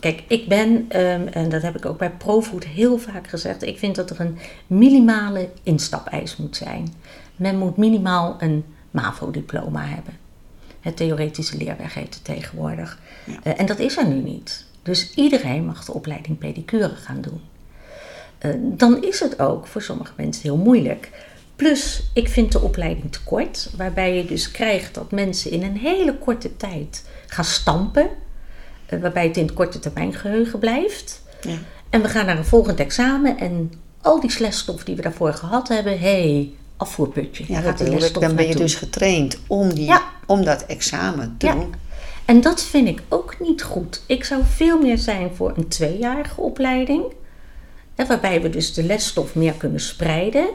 Kijk, 0.00 0.22
ik 0.28 0.48
ben, 0.48 0.68
um, 0.68 1.28
en 1.28 1.48
dat 1.48 1.62
heb 1.62 1.76
ik 1.76 1.86
ook 1.86 1.98
bij 1.98 2.10
ProFood 2.10 2.64
heel 2.64 2.98
vaak 2.98 3.28
gezegd, 3.28 3.62
ik 3.62 3.78
vind 3.78 3.94
dat 3.96 4.10
er 4.10 4.20
een 4.20 4.38
minimale 4.66 5.48
instapeis 5.62 6.36
moet 6.36 6.56
zijn. 6.56 6.94
Men 7.42 7.58
moet 7.58 7.76
minimaal 7.76 8.36
een 8.38 8.64
MAVO-diploma 8.90 9.84
hebben. 9.84 10.16
Het 10.80 10.96
theoretische 10.96 11.56
leerweg 11.56 11.94
heet 11.94 12.14
het 12.14 12.24
tegenwoordig. 12.24 12.98
Ja. 13.26 13.32
Uh, 13.44 13.60
en 13.60 13.66
dat 13.66 13.78
is 13.78 13.96
er 13.96 14.06
nu 14.06 14.14
niet. 14.14 14.66
Dus 14.82 15.14
iedereen 15.14 15.64
mag 15.64 15.84
de 15.84 15.92
opleiding 15.92 16.38
pedicure 16.38 16.94
gaan 16.94 17.20
doen. 17.20 17.40
Uh, 18.40 18.54
dan 18.60 19.02
is 19.02 19.20
het 19.20 19.40
ook 19.40 19.66
voor 19.66 19.82
sommige 19.82 20.12
mensen 20.16 20.42
heel 20.42 20.56
moeilijk. 20.56 21.10
Plus, 21.56 22.10
ik 22.14 22.28
vind 22.28 22.52
de 22.52 22.60
opleiding 22.60 23.12
te 23.12 23.22
kort, 23.22 23.70
waarbij 23.76 24.16
je 24.16 24.24
dus 24.24 24.50
krijgt 24.50 24.94
dat 24.94 25.10
mensen 25.10 25.50
in 25.50 25.62
een 25.62 25.76
hele 25.76 26.18
korte 26.18 26.56
tijd 26.56 27.08
gaan 27.26 27.44
stampen, 27.44 28.08
uh, 28.90 29.00
waarbij 29.00 29.26
het 29.26 29.36
in 29.36 29.44
het 29.44 29.54
korte 29.54 29.78
termijn 29.78 30.14
geheugen 30.14 30.58
blijft. 30.58 31.22
Ja. 31.40 31.56
En 31.90 32.02
we 32.02 32.08
gaan 32.08 32.26
naar 32.26 32.38
een 32.38 32.44
volgend 32.44 32.80
examen 32.80 33.38
en 33.38 33.72
al 34.00 34.20
die 34.20 34.30
slesstof 34.30 34.84
die 34.84 34.96
we 34.96 35.02
daarvoor 35.02 35.34
gehad 35.34 35.68
hebben, 35.68 36.00
hey, 36.00 36.52
afvoerputje. 36.82 37.44
Ja, 37.48 37.60
dat 37.60 37.80
ik. 37.80 38.20
Dan 38.20 38.34
ben 38.34 38.48
je 38.48 38.54
dus 38.54 38.74
getraind 38.74 39.38
om, 39.46 39.74
die, 39.74 39.92
om 40.26 40.44
dat 40.44 40.66
examen 40.66 41.34
te 41.38 41.46
ja. 41.46 41.52
doen. 41.52 41.74
En 42.24 42.40
dat 42.40 42.62
vind 42.62 42.88
ik 42.88 43.02
ook 43.08 43.36
niet 43.40 43.62
goed. 43.62 44.02
Ik 44.06 44.24
zou 44.24 44.42
veel 44.44 44.80
meer 44.80 44.98
zijn 44.98 45.30
voor 45.34 45.52
een 45.56 45.68
tweejarige 45.68 46.40
opleiding. 46.40 47.04
Hè, 47.94 48.06
waarbij 48.06 48.42
we 48.42 48.50
dus 48.50 48.74
de 48.74 48.82
lesstof 48.82 49.34
meer 49.34 49.52
kunnen 49.52 49.80
spreiden. 49.80 50.48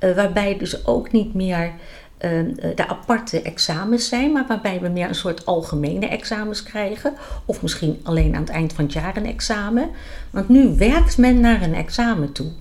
Uh, 0.00 0.14
waarbij 0.14 0.58
dus 0.58 0.86
ook 0.86 1.12
niet 1.12 1.34
meer 1.34 1.72
uh, 2.20 2.30
de 2.74 2.88
aparte 2.88 3.42
examens 3.42 4.08
zijn, 4.08 4.32
maar 4.32 4.44
waarbij 4.48 4.80
we 4.80 4.88
meer 4.88 5.08
een 5.08 5.14
soort 5.14 5.46
algemene 5.46 6.06
examens 6.06 6.62
krijgen. 6.62 7.14
Of 7.44 7.62
misschien 7.62 8.00
alleen 8.02 8.34
aan 8.34 8.40
het 8.40 8.50
eind 8.50 8.72
van 8.72 8.84
het 8.84 8.92
jaar 8.92 9.16
een 9.16 9.26
examen. 9.26 9.90
Want 10.30 10.48
nu 10.48 10.76
werkt 10.76 11.18
men 11.18 11.40
naar 11.40 11.62
een 11.62 11.74
examen 11.74 12.32
toe 12.32 12.52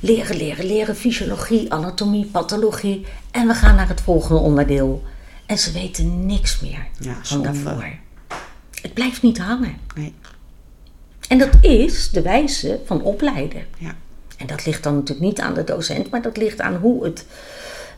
leren, 0.00 0.36
leren, 0.36 0.66
leren, 0.66 0.96
fysiologie, 0.96 1.72
anatomie, 1.72 2.26
pathologie. 2.26 3.06
En 3.30 3.46
we 3.46 3.54
gaan 3.54 3.74
naar 3.74 3.88
het 3.88 4.00
volgende 4.00 4.40
onderdeel. 4.40 5.02
En 5.46 5.58
ze 5.58 5.72
weten 5.72 6.26
niks 6.26 6.60
meer 6.60 6.86
ja, 6.98 7.16
van 7.22 7.42
daarvoor. 7.42 7.92
Het 8.80 8.94
blijft 8.94 9.22
niet 9.22 9.38
hangen. 9.38 9.76
Nee. 9.94 10.14
En 11.28 11.38
dat 11.38 11.56
is 11.60 12.10
de 12.10 12.22
wijze 12.22 12.80
van 12.84 13.02
opleiden. 13.02 13.64
Ja. 13.78 13.96
En 14.36 14.46
dat 14.46 14.66
ligt 14.66 14.82
dan 14.82 14.94
natuurlijk 14.94 15.26
niet 15.26 15.40
aan 15.40 15.54
de 15.54 15.64
docent, 15.64 16.10
maar 16.10 16.22
dat 16.22 16.36
ligt 16.36 16.60
aan 16.60 16.76
hoe 16.76 17.04
het, 17.04 17.26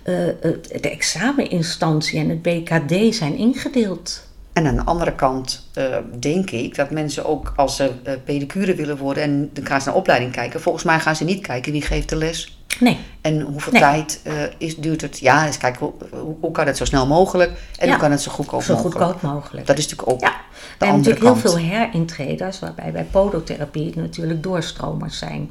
uh, 0.04 0.26
het 0.40 0.82
de 0.82 0.90
exameninstantie 0.90 2.18
en 2.18 2.28
het 2.28 2.42
BKD 2.42 3.14
zijn 3.14 3.36
ingedeeld. 3.36 4.28
En 4.52 4.66
aan 4.66 4.76
de 4.76 4.84
andere 4.84 5.14
kant 5.14 5.66
uh, 5.78 5.96
denk 6.18 6.50
ik 6.50 6.74
dat 6.74 6.90
mensen 6.90 7.26
ook 7.26 7.52
als 7.56 7.76
ze 7.76 7.90
uh, 8.06 8.12
pedicure 8.24 8.74
willen 8.74 8.96
worden 8.96 9.22
en 9.22 9.50
dan 9.52 9.66
gaan 9.66 9.80
ze 9.80 9.88
naar 9.88 9.96
opleiding 9.96 10.32
kijken. 10.32 10.60
Volgens 10.60 10.84
mij 10.84 11.00
gaan 11.00 11.16
ze 11.16 11.24
niet 11.24 11.46
kijken 11.46 11.72
wie 11.72 11.82
geeft 11.82 12.08
de 12.08 12.16
les. 12.16 12.58
Nee. 12.80 12.98
En 13.20 13.40
hoeveel 13.40 13.72
nee. 13.72 13.82
tijd 13.82 14.20
uh, 14.26 14.32
is, 14.58 14.76
duurt 14.76 15.00
het? 15.00 15.18
Ja, 15.18 15.46
eens 15.46 15.58
kijken 15.58 15.80
hoe, 15.80 15.92
hoe, 16.20 16.36
hoe, 16.40 16.50
kan 16.50 16.66
het 16.66 16.76
zo 16.76 16.84
snel 16.84 17.06
mogelijk 17.06 17.50
en 17.78 17.86
ja. 17.86 17.92
hoe 17.92 18.00
kan 18.00 18.10
het 18.10 18.22
zo 18.22 18.30
goedkoop 18.30 18.62
zo 18.62 18.74
mogelijk? 18.74 18.98
Zo 18.98 19.06
goedkoop 19.06 19.22
mogelijk. 19.22 19.66
Dat 19.66 19.78
is 19.78 19.88
natuurlijk 19.88 20.10
ook 20.10 20.20
ja. 20.20 20.28
de 20.28 20.34
We 20.78 20.84
hebben 20.84 20.96
natuurlijk 20.96 21.24
kant. 21.24 21.42
heel 21.42 21.50
veel 21.50 21.78
herintreders, 21.78 22.58
waarbij 22.58 22.92
bij 22.92 23.04
podotherapie 23.04 23.92
natuurlijk 23.94 24.42
doorstromers 24.42 25.18
zijn. 25.18 25.50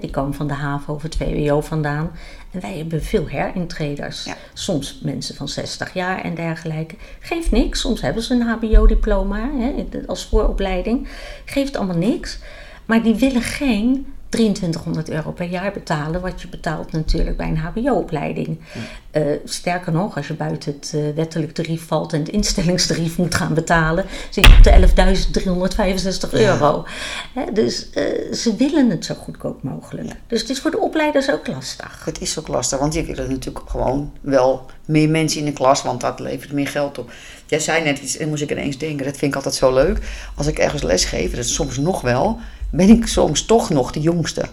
Die 0.00 0.10
komen 0.10 0.34
van 0.34 0.46
de 0.46 0.54
HAVO 0.54 0.94
of 0.94 1.02
het 1.02 1.16
VWO 1.16 1.60
vandaan. 1.60 2.10
En 2.50 2.60
wij 2.60 2.76
hebben 2.76 3.02
veel 3.02 3.28
herintreders. 3.28 4.24
Ja. 4.24 4.36
Soms 4.52 5.00
mensen 5.02 5.34
van 5.34 5.48
60 5.48 5.94
jaar 5.94 6.20
en 6.20 6.34
dergelijke. 6.34 6.94
Geeft 7.20 7.50
niks. 7.50 7.80
Soms 7.80 8.00
hebben 8.00 8.22
ze 8.22 8.34
een 8.34 8.42
HBO-diploma 8.42 9.50
als 10.06 10.26
vooropleiding. 10.26 11.08
Geeft 11.44 11.76
allemaal 11.76 11.96
niks. 11.96 12.38
Maar 12.84 13.02
die 13.02 13.14
willen 13.14 13.42
geen 13.42 14.06
2300 14.28 15.10
euro 15.10 15.32
per 15.32 15.46
jaar 15.46 15.72
betalen, 15.72 16.20
wat 16.20 16.42
je 16.42 16.48
betaalt 16.48 16.92
natuurlijk 16.92 17.36
bij 17.36 17.48
een 17.48 17.58
HBO-opleiding. 17.58 18.58
Ja. 18.74 19.20
Uh, 19.20 19.36
sterker 19.44 19.92
nog, 19.92 20.16
als 20.16 20.26
je 20.26 20.34
buiten 20.34 20.72
het 20.72 20.92
uh, 20.94 21.14
wettelijk 21.14 21.52
tarief 21.52 21.86
valt 21.86 22.12
en 22.12 22.18
het 22.18 22.28
instellingstarief 22.28 23.18
moet 23.18 23.34
gaan 23.34 23.54
betalen, 23.54 24.04
zit 24.30 24.46
je 24.46 24.56
op 24.56 24.62
de 24.62 26.28
11.365 26.28 26.30
euro. 26.30 26.84
Ja. 27.34 27.40
Hè, 27.40 27.52
dus 27.52 27.88
uh, 27.94 28.32
ze 28.32 28.56
willen 28.56 28.90
het 28.90 29.04
zo 29.04 29.14
goedkoop 29.14 29.62
mogelijk. 29.62 30.08
Ja. 30.08 30.16
Dus 30.26 30.40
het 30.40 30.50
is 30.50 30.60
voor 30.60 30.70
de 30.70 30.78
opleiders 30.78 31.30
ook 31.30 31.46
lastig. 31.46 32.04
Het 32.04 32.20
is 32.20 32.38
ook 32.38 32.48
lastig, 32.48 32.78
want 32.78 32.94
je 32.94 33.04
wil 33.04 33.28
natuurlijk 33.28 33.70
gewoon 33.70 34.12
wel 34.20 34.66
meer 34.84 35.08
mensen 35.08 35.40
in 35.40 35.46
de 35.46 35.52
klas, 35.52 35.82
want 35.82 36.00
dat 36.00 36.20
levert 36.20 36.52
meer 36.52 36.68
geld 36.68 36.98
op. 36.98 37.10
Jij 37.46 37.60
zei 37.60 37.84
net 37.84 37.98
iets, 37.98 38.16
en 38.16 38.28
moest 38.28 38.42
ik 38.42 38.50
ineens 38.50 38.78
denken, 38.78 39.04
dat 39.04 39.16
vind 39.16 39.30
ik 39.30 39.36
altijd 39.36 39.54
zo 39.54 39.74
leuk. 39.74 39.98
Als 40.34 40.46
ik 40.46 40.58
ergens 40.58 40.82
les 40.82 41.04
geef, 41.04 41.30
dat 41.30 41.44
is 41.44 41.54
soms 41.54 41.78
nog 41.78 42.00
wel, 42.00 42.38
ben 42.70 42.88
ik 42.88 43.06
soms 43.06 43.46
toch 43.46 43.70
nog 43.70 43.92
de 43.92 44.00
jongste. 44.00 44.44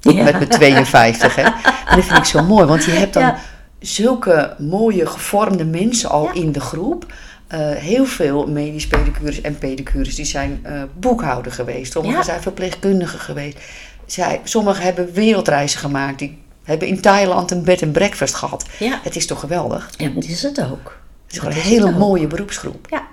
Ja. 0.00 0.22
Met 0.22 0.32
mijn 0.32 0.48
52. 0.48 1.34
Hè? 1.34 1.42
En 1.42 1.96
dat 1.96 2.04
vind 2.04 2.18
ik 2.18 2.24
zo 2.24 2.42
mooi, 2.42 2.66
want 2.66 2.84
je 2.84 2.90
hebt 2.90 3.14
dan 3.14 3.22
ja. 3.22 3.38
zulke 3.78 4.54
mooie 4.58 5.06
gevormde 5.06 5.64
mensen 5.64 6.10
al 6.10 6.24
ja. 6.24 6.32
in 6.32 6.52
de 6.52 6.60
groep. 6.60 7.06
Uh, 7.54 7.70
heel 7.70 8.04
veel 8.04 8.46
medisch 8.46 8.86
pedicures 8.86 9.40
en 9.40 9.58
pedicures 9.58 10.14
die 10.14 10.24
zijn 10.24 10.64
uh, 10.66 10.82
boekhouder 10.98 11.52
geweest. 11.52 11.92
Sommigen 11.92 12.24
zijn 12.24 12.42
verpleegkundigen 12.42 13.18
geweest. 13.18 13.58
Zij, 14.06 14.40
sommigen 14.44 14.82
hebben 14.82 15.12
wereldreizen 15.12 15.80
gemaakt. 15.80 16.18
Die 16.18 16.38
hebben 16.64 16.88
in 16.88 17.00
Thailand 17.00 17.50
een 17.50 17.64
bed 17.64 17.82
and 17.82 17.92
breakfast 17.92 18.34
gehad. 18.34 18.66
Ja. 18.78 19.00
Het 19.02 19.16
is 19.16 19.26
toch 19.26 19.40
geweldig? 19.40 19.90
Ja, 19.96 20.08
dat 20.08 20.24
is 20.24 20.42
het 20.42 20.60
ook. 20.60 20.98
Het 21.24 21.32
is 21.32 21.38
gewoon 21.38 21.54
een 21.54 21.60
hele 21.60 21.90
mooie 21.90 22.26
beroepsgroep. 22.26 22.86
Ja, 22.90 23.06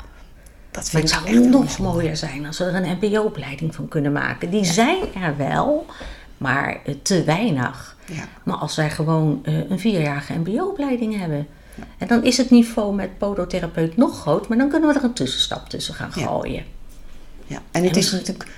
Dat 0.72 0.90
vind 0.90 1.04
ik 1.04 1.10
zou 1.10 1.26
echt 1.26 1.50
nog 1.50 1.80
mooier 1.80 2.18
zijn 2.18 2.46
als 2.46 2.58
we 2.58 2.64
er 2.64 2.76
een 2.76 2.98
mbo-opleiding 3.02 3.76
van 3.76 3.88
kunnen 3.88 4.12
maken. 4.12 4.50
Die 4.50 4.66
zijn 4.66 5.14
er 5.22 5.38
wel, 5.38 5.86
maar 6.38 6.82
te 7.02 7.24
weinig. 7.24 7.96
Ja. 8.06 8.24
Maar 8.44 8.58
als 8.58 8.76
wij 8.76 8.90
gewoon 8.90 9.40
eh, 9.44 9.70
een 9.70 9.80
vierjarige 9.80 10.34
mbo-opleiding 10.34 11.20
hebben... 11.20 11.48
En 11.98 12.08
dan 12.08 12.24
is 12.24 12.38
het 12.38 12.50
niveau 12.50 12.96
met 12.96 13.18
podotherapeut 13.18 13.98
nog 13.98 14.20
groot, 14.20 14.48
maar 14.48 14.58
dan 14.58 14.70
kunnen 14.70 14.90
we 14.90 14.96
er 14.96 15.04
een 15.04 15.14
tussenstap 15.14 15.70
tussen 15.70 15.94
gaan 15.94 16.12
gooien. 16.12 16.64
Ja, 17.46 17.62
en 17.72 17.84
het 17.84 17.92
En 17.92 17.98
is 17.98 18.12
natuurlijk, 18.12 18.50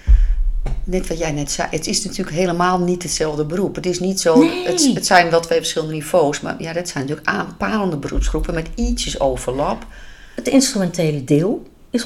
net 0.84 1.08
wat 1.08 1.18
jij 1.18 1.32
net 1.32 1.52
zei, 1.52 1.68
het 1.72 1.88
is 1.88 2.04
natuurlijk 2.04 2.36
helemaal 2.36 2.80
niet 2.80 3.04
hetzelfde 3.04 3.46
beroep. 3.46 3.76
Het 3.76 3.86
is 3.86 4.00
niet 4.00 4.20
zo, 4.20 4.40
Nee. 4.40 4.68
het, 4.68 4.92
het 4.94 5.06
zijn 5.06 5.30
wel 5.30 5.40
twee 5.40 5.58
verschillende 5.58 5.94
niveaus, 5.94 6.42
maar 6.42 6.56
ja, 6.62 6.74
dat 6.74 6.90
zijn 6.90 7.04
natuurlijk 7.08 7.28
aanpalende 7.28 7.98
beroepsgroepen 7.98 8.54
met 8.54 8.68
ietsjes 8.76 9.20
overlap. 9.20 9.86
Het 10.36 10.48
instrumentele 10.48 11.24
deel 11.24 11.68
is 11.94 12.06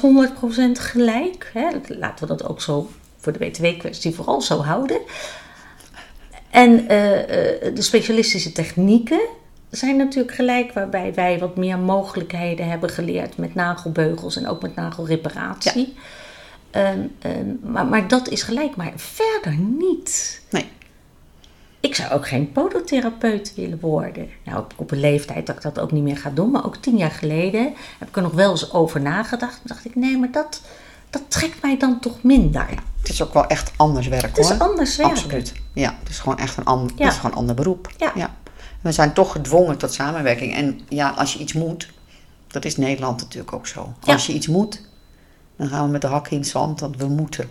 gelijk. 0.72 1.50
Hè? 1.52 1.68
Laten 1.88 2.28
we 2.28 2.36
dat 2.36 2.48
ook 2.48 2.60
zo 2.60 2.90
voor 3.16 3.32
de 3.32 3.38
BTW-kwestie 3.38 4.14
vooral 4.14 4.40
zo 4.40 4.62
houden. 4.62 5.00
En 6.50 6.88
eh, 6.88 7.22
eh, 7.22 7.74
de 7.74 7.82
specialistische 7.82 8.52
technieken 8.52 9.20
zijn 9.70 9.96
natuurlijk 9.96 10.34
gelijk, 10.34 10.72
waarbij 10.72 11.14
wij 11.14 11.38
wat 11.38 11.56
meer 11.56 11.78
mogelijkheden 11.78 12.68
hebben 12.68 12.90
geleerd 12.90 13.36
met 13.36 13.54
nagelbeugels 13.54 14.36
en 14.36 14.48
ook 14.48 14.62
met 14.62 14.74
nagelreparatie. 14.74 15.94
Ehm, 16.70 17.00
ehm, 17.18 17.46
maar, 17.62 17.86
maar 17.86 18.08
dat 18.08 18.28
is 18.28 18.42
gelijk, 18.42 18.76
maar 18.76 18.92
verder 18.96 19.56
niet. 19.56 20.42
Nee, 20.50 20.68
Ik 21.80 21.94
zou 21.94 22.12
ook 22.12 22.28
geen 22.28 22.52
podotherapeut 22.52 23.52
willen 23.56 23.80
worden. 23.80 24.28
Nou, 24.44 24.58
op, 24.58 24.72
op 24.76 24.90
een 24.90 25.00
leeftijd 25.00 25.46
dat 25.46 25.56
ik 25.56 25.62
dat 25.62 25.78
ook 25.78 25.92
niet 25.92 26.02
meer 26.02 26.16
ga 26.16 26.30
doen. 26.30 26.50
Maar 26.50 26.64
ook 26.64 26.76
tien 26.76 26.96
jaar 26.96 27.10
geleden 27.10 27.72
heb 27.98 28.08
ik 28.08 28.16
er 28.16 28.22
nog 28.22 28.32
wel 28.32 28.50
eens 28.50 28.72
over 28.72 29.00
nagedacht. 29.00 29.52
Toen 29.54 29.62
dacht 29.66 29.84
ik, 29.84 29.94
nee, 29.94 30.18
maar 30.18 30.30
dat, 30.30 30.62
dat 31.10 31.22
trekt 31.28 31.62
mij 31.62 31.78
dan 31.78 32.00
toch 32.00 32.22
minder. 32.22 32.66
het 33.00 33.08
is 33.08 33.22
ook 33.22 33.32
wel 33.34 33.46
echt 33.46 33.72
anders 33.76 34.08
werk 34.08 34.22
Het 34.22 34.38
is 34.38 34.48
hoor. 34.50 34.58
anders 34.58 34.96
werken. 34.96 35.16
Absoluut. 35.16 35.52
Ja, 35.72 35.96
het 36.00 36.08
is 36.08 36.18
gewoon 36.18 36.38
echt 36.38 36.56
een, 36.56 36.64
ander, 36.64 36.92
Ja. 36.96 37.04
het 37.04 37.12
is 37.12 37.18
gewoon 37.18 37.30
een 37.32 37.38
ander 37.38 37.54
beroep. 37.54 37.90
Ja. 38.14 38.34
We 38.80 38.92
zijn 38.92 39.12
toch 39.12 39.32
gedwongen 39.32 39.78
tot 39.78 39.92
samenwerking. 39.92 40.54
En 40.54 40.80
ja, 40.88 41.08
als 41.08 41.32
je 41.32 41.38
iets 41.38 41.52
moet, 41.52 41.88
dat 42.46 42.64
is 42.64 42.76
Nederland 42.76 43.20
natuurlijk 43.20 43.52
ook 43.52 43.66
zo. 43.66 43.92
Als 44.04 44.26
je 44.26 44.32
iets 44.32 44.46
moet, 44.46 44.80
dan 45.58 45.68
gaan 45.68 45.84
we 45.84 45.90
met 45.92 46.00
de 46.00 46.06
hakken 46.06 46.32
in 46.32 46.38
het 46.38 46.48
zand, 46.48 46.78
dat 46.78 46.96
we 46.96 47.06
moeten. 47.06 47.50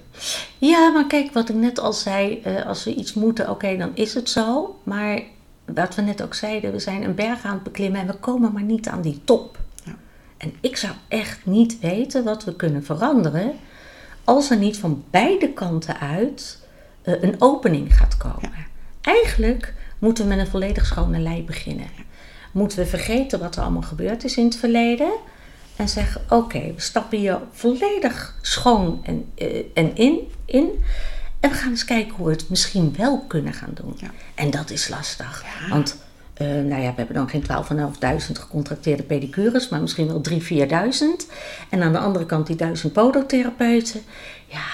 Ja, 0.58 0.90
maar 0.90 1.08
kijk, 1.08 1.34
wat 1.34 1.50
ik 1.50 1.56
net 1.56 1.80
al 1.80 1.94
zei. 1.94 2.42
eh, 2.42 2.66
als 2.66 2.84
we 2.84 2.96
iets 2.96 3.14
moeten, 3.14 3.50
oké, 3.50 3.78
dan 3.78 3.92
is 3.94 4.14
het 4.14 4.30
zo. 4.30 4.80
Maar 4.84 5.22
wat 5.66 5.96
we 5.96 6.02
net 6.02 6.24
ook 6.24 6.34
zeiden, 6.34 6.72
we 6.72 6.80
zijn 6.80 7.04
een 7.04 7.16
berg 7.16 7.44
aan 7.46 7.54
het 7.54 7.64
beklimmen 7.64 8.02
en 8.02 8.08
we 8.08 8.14
komen 8.14 8.54
maar 8.54 8.64
niet 8.64 8.88
aan 8.88 9.02
die 9.02 9.22
top. 9.24 9.58
Ja. 9.84 9.96
En 10.38 10.54
ik 10.62 10.78
zou 10.78 10.94
echt 11.08 11.46
niet 11.46 11.80
weten 11.80 12.24
wat 12.24 12.44
we 12.44 12.56
kunnen 12.56 12.84
veranderen 12.84 13.54
als 14.24 14.50
er 14.50 14.58
niet 14.58 14.78
van 14.78 15.04
beide 15.10 15.54
kanten 15.54 16.00
uit 16.00 16.60
eh, 17.02 17.22
een 17.22 17.36
opening 17.40 17.98
gaat 17.98 18.18
komen. 18.18 18.52
Eigenlijk 19.02 19.74
moeten 20.00 20.24
we 20.24 20.30
met 20.30 20.40
een 20.40 20.52
volledig 20.52 20.86
schone 20.86 21.20
lei 21.20 21.44
beginnen. 21.44 21.88
Moeten 22.52 22.78
we 22.78 22.86
vergeten 22.86 23.40
wat 23.40 23.56
er 23.56 23.62
allemaal 23.62 23.82
gebeurd 23.82 24.24
is 24.24 24.38
in 24.38 24.46
het 24.46 24.56
verleden 24.56 25.12
en 25.78 25.90
zeggen: 25.90 26.22
Oké, 26.30 26.60
we 26.60 26.82
stappen 26.82 27.18
hier 27.18 27.40
volledig 27.52 28.36
schoon 28.42 29.00
en, 29.04 29.26
eh, 29.36 29.64
en 29.74 29.96
in, 29.96 30.20
in. 30.46 30.84
En 31.40 31.50
we 31.50 31.56
gaan 31.56 31.70
eens 31.70 31.86
kijken 31.86 32.16
hoe 32.16 32.26
we 32.26 32.32
het 32.32 32.50
misschien 32.50 32.94
wel 32.98 33.26
kunnen 33.28 33.54
gaan 33.54 33.72
doen. 33.74 33.94
Ja. 33.98 34.12
En 34.36 34.50
dat 34.50 34.70
is 34.70 34.88
lastig. 34.88 35.46
Want 35.70 35.98
eh, 36.34 36.48
nou 36.48 36.82
ja, 36.82 36.90
we 36.90 36.96
hebben 36.96 37.16
dan 37.16 37.30
geen 37.30 37.44
12.500 37.44 38.40
gecontracteerde 38.40 39.04
pedicures, 39.04 39.70
maar 39.70 39.82
misschien 39.82 40.08
wel 40.08 40.22
3.000, 40.30 40.36
4.000. 40.38 41.34
En 41.70 41.82
aan 41.82 41.92
de 41.92 42.00
andere 42.00 42.26
kant 42.26 42.48
die 42.48 42.56
1000 42.56 42.94
podotherapeuten. 42.94 44.02
Ja, 44.46 44.66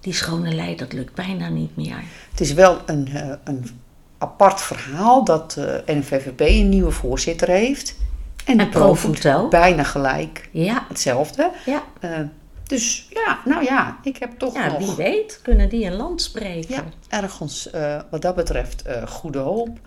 die 0.00 0.12
schone 0.12 0.54
lei, 0.54 0.76
dat 0.76 0.92
lukt 0.92 1.14
bijna 1.14 1.48
niet 1.48 1.76
meer. 1.76 2.02
Het 2.30 2.40
is 2.40 2.52
wel 2.52 2.80
een, 2.86 3.08
eh, 3.08 3.34
een 3.44 3.66
apart 4.18 4.60
verhaal 4.60 5.24
dat 5.24 5.56
eh 5.56 5.96
NVVP 5.96 6.40
een 6.40 6.68
nieuwe 6.68 6.90
voorzitter 6.90 7.48
heeft. 7.48 7.94
En, 8.44 8.58
En 8.60 9.34
ook. 9.36 9.50
bijna 9.50 9.82
gelijk 9.82 10.48
Ja, 10.52 10.84
hetzelfde. 10.88 11.50
ja. 11.66 11.82
Eh, 12.00 12.18
dus 12.62 13.06
ja, 13.10 13.38
nou 13.44 13.64
ja, 13.64 13.98
ik 14.02 14.16
heb 14.16 14.38
toch 14.38 14.54
ja 14.54 14.66
nog 14.66 14.78
wie 14.78 14.94
weet 14.94 15.40
kunnen 15.42 15.68
die 15.68 15.84
een 15.86 15.96
land 15.96 16.22
spreken. 16.22 16.74
ja, 16.74 16.84
ergens 17.08 17.70
eh, 17.70 18.00
wat 18.10 18.22
dat 18.22 18.34
betreft 18.34 18.82
eh, 18.82 19.06
goede 19.06 19.38
hoop. 19.38 19.78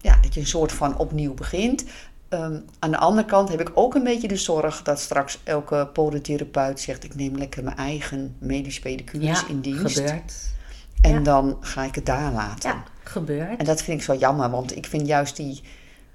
Ja, 0.00 0.18
dat 0.22 0.34
je 0.34 0.40
een 0.40 0.46
soort 0.46 0.72
van 0.72 0.98
opnieuw 0.98 1.34
begint. 1.34 1.84
Ehm, 2.28 2.56
aan 2.78 2.90
de 2.90 2.96
andere 2.96 3.26
kant 3.26 3.48
heb 3.48 3.60
ik 3.60 3.70
ook 3.74 3.94
een 3.94 4.02
beetje 4.02 4.28
de 4.28 4.36
zorg 4.36 4.82
dat 4.82 5.00
straks 5.00 5.38
elke 5.44 5.88
podotherapeut 5.92 6.80
zegt: 6.80 7.04
ik 7.04 7.14
neem 7.14 7.36
lekker 7.36 7.64
mijn 7.64 7.76
eigen 7.76 8.36
medisch 8.38 8.80
pedicures 8.80 9.40
Ja, 9.40 9.46
in 9.48 9.60
dienst. 9.60 9.98
gebeurt. 9.98 10.34
En 11.00 11.12
ja. 11.12 11.20
dan 11.20 11.56
ga 11.60 11.82
ik 11.84 11.94
het 11.94 12.06
daar 12.06 12.32
laten. 12.32 12.70
Ja, 12.70 12.82
gebeurt. 13.02 13.58
En 13.58 13.64
dat 13.64 13.82
vind 13.82 13.98
ik 13.98 14.04
zo 14.04 14.14
jammer, 14.14 14.50
want 14.50 14.76
ik 14.76 14.86
vind 14.86 15.06
juist 15.06 15.36
die, 15.36 15.60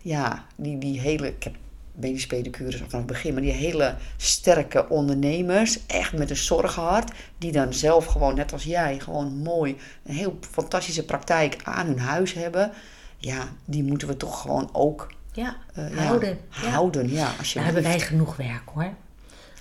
ja, 0.08 0.46
die, 0.56 0.78
die 0.78 1.00
hele, 1.00 1.28
ik 1.28 1.44
heb 1.44 1.56
medisch 1.92 2.28
pedicures 2.28 2.76
vanaf 2.76 2.92
het 2.92 3.06
begin, 3.06 3.34
maar 3.34 3.42
die 3.42 3.52
hele 3.52 3.96
sterke 4.18 4.90
ondernemers, 4.90 5.86
echt 5.86 6.14
met 6.14 6.30
een 6.30 6.36
zorghart, 6.36 7.12
die 7.38 7.52
dan 7.52 7.74
zelf 7.74 8.06
gewoon, 8.06 8.36
net 8.36 8.54
als 8.54 8.64
jij, 8.64 9.00
gewoon 9.00 9.38
mooi, 9.38 9.78
een 10.06 10.16
heel 10.16 10.38
fantastische 10.52 11.06
praktijk 11.06 11.58
aan 11.64 11.86
hun 11.86 12.00
huis 12.00 12.34
hebben. 12.34 12.72
Ja, 13.18 13.48
die 13.66 13.84
moeten 13.84 14.08
we 14.08 14.18
toch 14.18 14.42
gewoon 14.42 14.70
ook 14.72 15.08
Ja, 15.32 15.58
eh, 15.74 15.98
houden. 15.98 16.40
Ja. 16.50 16.70
houden. 16.70 17.10
Ja, 17.10 17.32
als 17.38 17.54
je 17.54 17.60
hebben 17.60 17.84
wij 17.84 18.00
genoeg 18.00 18.36
werk 18.36 18.70
hoor. 18.74 18.94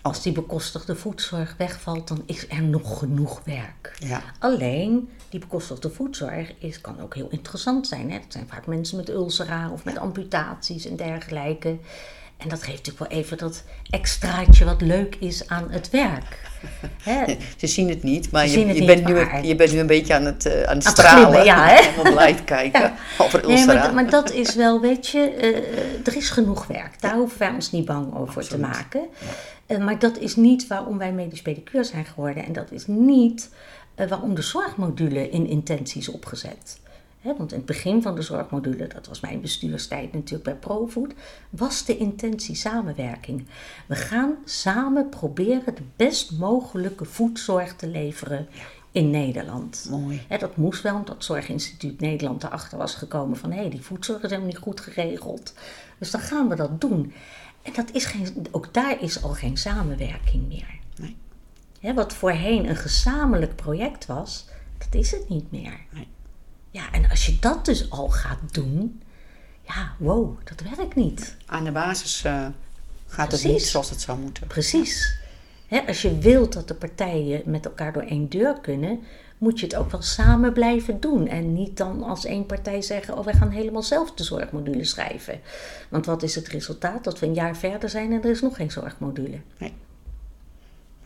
Als 0.02 0.22
die 0.22 0.32
bekostigde 0.32 0.96
voedzorg 0.96 1.54
wegvalt, 1.58 2.08
dan 2.08 2.22
is 2.26 2.48
er 2.48 2.62
nog 2.62 2.98
genoeg 2.98 3.42
werk. 3.44 3.96
Ja, 3.98 4.22
Alleen, 4.38 5.08
die 5.36 5.44
bekostigde 5.48 5.90
voedzorg 5.90 6.52
is, 6.58 6.80
kan 6.80 7.00
ook 7.00 7.14
heel 7.14 7.28
interessant 7.30 7.86
zijn. 7.86 8.10
Hè? 8.10 8.18
Dat 8.18 8.32
zijn 8.32 8.46
vaak 8.48 8.66
mensen 8.66 8.96
met 8.96 9.08
ulcera 9.08 9.70
of 9.72 9.84
met 9.84 9.98
amputaties 9.98 10.86
en 10.86 10.96
dergelijke. 10.96 11.76
En 12.36 12.48
dat 12.48 12.62
geeft 12.62 12.76
natuurlijk 12.76 13.10
wel 13.10 13.20
even 13.20 13.38
dat 13.38 13.62
extraatje 13.90 14.64
wat 14.64 14.80
leuk 14.80 15.14
is 15.14 15.48
aan 15.48 15.66
het 15.70 15.90
werk. 15.90 16.40
Hè? 17.02 17.36
ze 17.56 17.66
zien 17.66 17.88
het 17.88 18.02
niet, 18.02 18.30
maar 18.30 18.48
je, 18.48 18.58
het 18.58 18.66
je, 18.66 18.72
niet, 18.72 18.86
bent 18.86 19.06
nu, 19.06 19.48
je 19.48 19.56
bent 19.56 19.72
nu 19.72 19.78
een 19.78 19.86
beetje 19.86 20.14
aan 20.14 20.24
het, 20.24 20.46
eh, 20.46 20.62
aan 20.62 20.76
het 20.76 20.84
het 20.86 20.98
stralen. 20.98 21.22
glimmen, 21.26 21.44
ja, 21.44 21.66
hè? 21.66 22.34
Kijken 22.44 22.80
Ja. 22.80 22.94
over 23.18 23.46
Nee, 23.46 23.56
ulcera. 23.56 23.82
maar, 23.82 23.94
maar 23.94 24.10
dat 24.10 24.32
is 24.32 24.54
wel, 24.54 24.80
weet 24.80 25.08
je, 25.08 25.20
eh, 25.30 26.06
er 26.06 26.16
is 26.16 26.30
genoeg 26.30 26.66
werk. 26.66 27.00
Daar 27.00 27.14
hoeven 27.14 27.38
wij 27.38 27.50
ons 27.50 27.70
niet 27.70 27.84
bang 27.84 28.16
over 28.16 28.48
te 28.48 28.58
maken. 28.58 29.06
Eh, 29.66 29.78
maar 29.78 29.98
dat 29.98 30.18
is 30.18 30.36
niet 30.36 30.66
waarom 30.66 30.98
wij 30.98 31.12
medisch 31.12 31.42
pedicure 31.42 31.84
zijn 31.84 32.04
geworden. 32.04 32.44
En 32.44 32.52
dat 32.52 32.70
is 32.70 32.86
niet 32.86 33.50
waarom 33.96 34.34
de 34.34 34.42
zorgmodule 34.42 35.30
in 35.30 35.46
intentie 35.46 36.00
is 36.00 36.08
opgezet. 36.08 36.80
Want 37.34 37.52
in 37.52 37.56
het 37.56 37.66
begin 37.66 38.02
van 38.02 38.14
de 38.14 38.22
zorgmodule, 38.22 38.86
dat 38.86 39.06
was 39.06 39.20
mijn 39.20 39.40
bestuurstijd 39.40 40.12
natuurlijk 40.12 40.44
bij 40.44 40.54
ProFood, 40.54 41.14
was 41.50 41.84
de 41.84 41.96
intentie 41.96 42.54
samenwerking. 42.54 43.46
We 43.86 43.94
gaan 43.94 44.36
samen 44.44 45.08
proberen 45.08 45.74
de 45.74 45.82
best 45.96 46.32
mogelijke 46.38 47.04
voedzorg 47.04 47.76
te 47.76 47.88
leveren 47.88 48.48
in 48.92 49.10
Nederland. 49.10 49.86
Mooi. 49.90 50.26
Dat 50.38 50.56
moest 50.56 50.82
wel, 50.82 50.94
omdat 50.94 51.14
het 51.14 51.24
Zorginstituut 51.24 52.00
Nederland 52.00 52.44
erachter 52.44 52.78
was 52.78 52.94
gekomen 52.94 53.36
van 53.36 53.52
hé, 53.52 53.68
die 53.68 53.82
voedzorg 53.82 54.22
is 54.22 54.30
helemaal 54.30 54.50
niet 54.50 54.58
goed 54.58 54.80
geregeld. 54.80 55.54
Dus 55.98 56.10
dan 56.10 56.20
gaan 56.20 56.48
we 56.48 56.56
dat 56.56 56.80
doen. 56.80 57.12
En 57.62 57.72
dat 57.72 57.90
is 57.92 58.04
geen, 58.04 58.46
ook 58.50 58.74
daar 58.74 59.02
is 59.02 59.22
al 59.22 59.32
geen 59.32 59.56
samenwerking 59.56 60.48
meer. 60.48 60.78
Nee. 60.96 61.16
Hè, 61.86 61.94
wat 61.94 62.12
voorheen 62.12 62.68
een 62.68 62.76
gezamenlijk 62.76 63.56
project 63.56 64.06
was, 64.06 64.46
dat 64.78 64.94
is 64.94 65.10
het 65.10 65.28
niet 65.28 65.52
meer. 65.52 65.80
Nee. 65.90 66.08
Ja, 66.70 66.92
en 66.92 67.10
als 67.10 67.26
je 67.26 67.38
dat 67.38 67.64
dus 67.64 67.90
al 67.90 68.08
gaat 68.08 68.38
doen, 68.54 69.02
ja, 69.62 69.94
wow, 69.98 70.38
dat 70.44 70.76
werkt 70.76 70.94
niet. 70.94 71.36
Aan 71.46 71.64
de 71.64 71.72
basis 71.72 72.24
eh, 72.24 72.46
gaat 73.06 73.32
het 73.32 73.44
niet 73.44 73.62
zoals 73.62 73.90
het 73.90 74.00
zou 74.00 74.18
moeten. 74.18 74.46
Precies. 74.46 75.18
Hè, 75.66 75.80
als 75.86 76.02
je 76.02 76.18
wilt 76.18 76.52
dat 76.52 76.68
de 76.68 76.74
partijen 76.74 77.42
met 77.44 77.64
elkaar 77.64 77.92
door 77.92 78.02
één 78.02 78.28
deur 78.28 78.60
kunnen, 78.60 79.00
moet 79.38 79.60
je 79.60 79.66
het 79.66 79.76
ook 79.76 79.90
wel 79.90 80.02
samen 80.02 80.52
blijven 80.52 81.00
doen. 81.00 81.28
En 81.28 81.52
niet 81.52 81.76
dan 81.76 82.02
als 82.02 82.24
één 82.24 82.46
partij 82.46 82.82
zeggen, 82.82 83.18
oh 83.18 83.24
wij 83.24 83.34
gaan 83.34 83.50
helemaal 83.50 83.82
zelf 83.82 84.12
de 84.12 84.24
zorgmodule 84.24 84.84
schrijven. 84.84 85.40
Want 85.88 86.06
wat 86.06 86.22
is 86.22 86.34
het 86.34 86.48
resultaat? 86.48 87.04
Dat 87.04 87.18
we 87.18 87.26
een 87.26 87.34
jaar 87.34 87.56
verder 87.56 87.88
zijn 87.88 88.12
en 88.12 88.22
er 88.22 88.30
is 88.30 88.40
nog 88.40 88.56
geen 88.56 88.70
zorgmodule. 88.70 89.40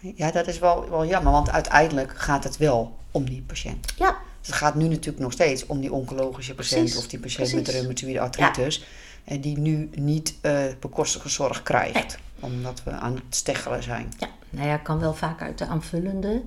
Ja, 0.01 0.31
dat 0.31 0.47
is 0.47 0.59
wel, 0.59 0.91
wel 0.91 1.07
jammer, 1.07 1.33
want 1.33 1.51
uiteindelijk 1.51 2.13
gaat 2.19 2.45
het 2.45 2.57
wel 2.57 2.97
om 3.11 3.25
die 3.25 3.43
patiënt. 3.47 3.93
Ja, 3.97 4.17
Het 4.41 4.53
gaat 4.55 4.75
nu 4.75 4.89
natuurlijk 4.89 5.19
nog 5.19 5.33
steeds 5.33 5.67
om 5.67 5.81
die 5.81 5.93
oncologische 5.93 6.55
patiënt 6.55 6.81
Precies, 6.81 6.99
of 6.99 7.07
die 7.09 7.19
patiënt 7.21 7.55
met 7.55 7.69
reumatoïde 7.69 8.21
artritis. 8.21 8.85
En 9.25 9.41
die 9.41 9.59
nu 9.59 9.91
niet 9.95 10.35
eh 10.41 10.63
bekostigde 10.81 11.29
zorg 11.29 11.63
krijgt, 11.63 12.19
omdat 12.41 12.83
we 12.85 12.91
aan 12.91 13.15
het 13.15 13.23
steggelen 13.37 13.83
zijn. 13.83 14.13
ja. 14.19 14.29
Nou 14.51 14.67
ja, 14.69 14.77
kan 14.77 14.99
wel 14.99 15.15
vaak 15.15 15.43
uit 15.43 15.59
de 15.59 15.67
aanvullende? 15.67 16.43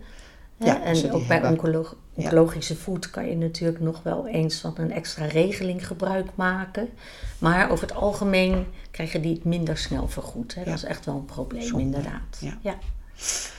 Ja, 0.58 0.82
en 0.84 1.12
ook 1.12 1.28
bij 1.28 1.44
oncolo- 1.48 1.98
Ja. 2.14 2.24
oncologische 2.24 2.76
voet 2.76 3.10
kan 3.10 3.30
je 3.30 3.36
natuurlijk 3.36 3.80
nog 3.80 4.04
wel 4.04 4.28
eens 4.28 4.60
van 4.60 4.74
een 4.78 4.92
extra 4.92 5.26
regeling 5.26 5.88
gebruik 5.88 6.28
maken. 6.36 6.90
Maar 7.38 7.70
over 7.70 7.88
het 7.88 7.96
algemeen 7.96 8.66
krijgen 8.92 9.22
die 9.22 9.34
het 9.34 9.44
minder 9.44 9.78
snel 9.78 10.08
vergoed. 10.08 10.56
Hè? 10.56 10.62
Ja. 10.62 10.66
Dat 10.68 10.76
is 10.76 10.84
echt 10.84 11.06
wel 11.06 11.16
een 11.16 11.26
probleem, 11.26 11.62
Zonde. 11.62 11.84
inderdaad. 11.84 12.38
Ja. 12.62 12.78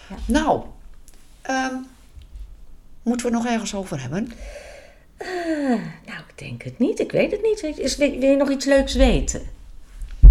Ja. 0.08 0.16
Nou, 0.26 0.62
ehm, 1.42 1.74
moeten 3.02 3.26
we 3.26 3.32
het 3.34 3.42
nog 3.42 3.52
ergens 3.52 3.74
over 3.74 4.00
hebben? 4.00 4.32
Nou, 6.06 6.18
ik 6.28 6.32
denk 6.34 6.62
het 6.62 6.78
niet. 6.78 7.00
Ik 7.00 7.12
weet 7.12 7.30
het 7.30 7.42
niet. 7.42 7.78
Is, 7.78 7.96
wil 7.96 8.18
wil 8.18 8.30
je 8.30 8.36
nog 8.36 8.50
iets 8.50 8.64
leuks 8.64 8.94
weten? 8.94 9.42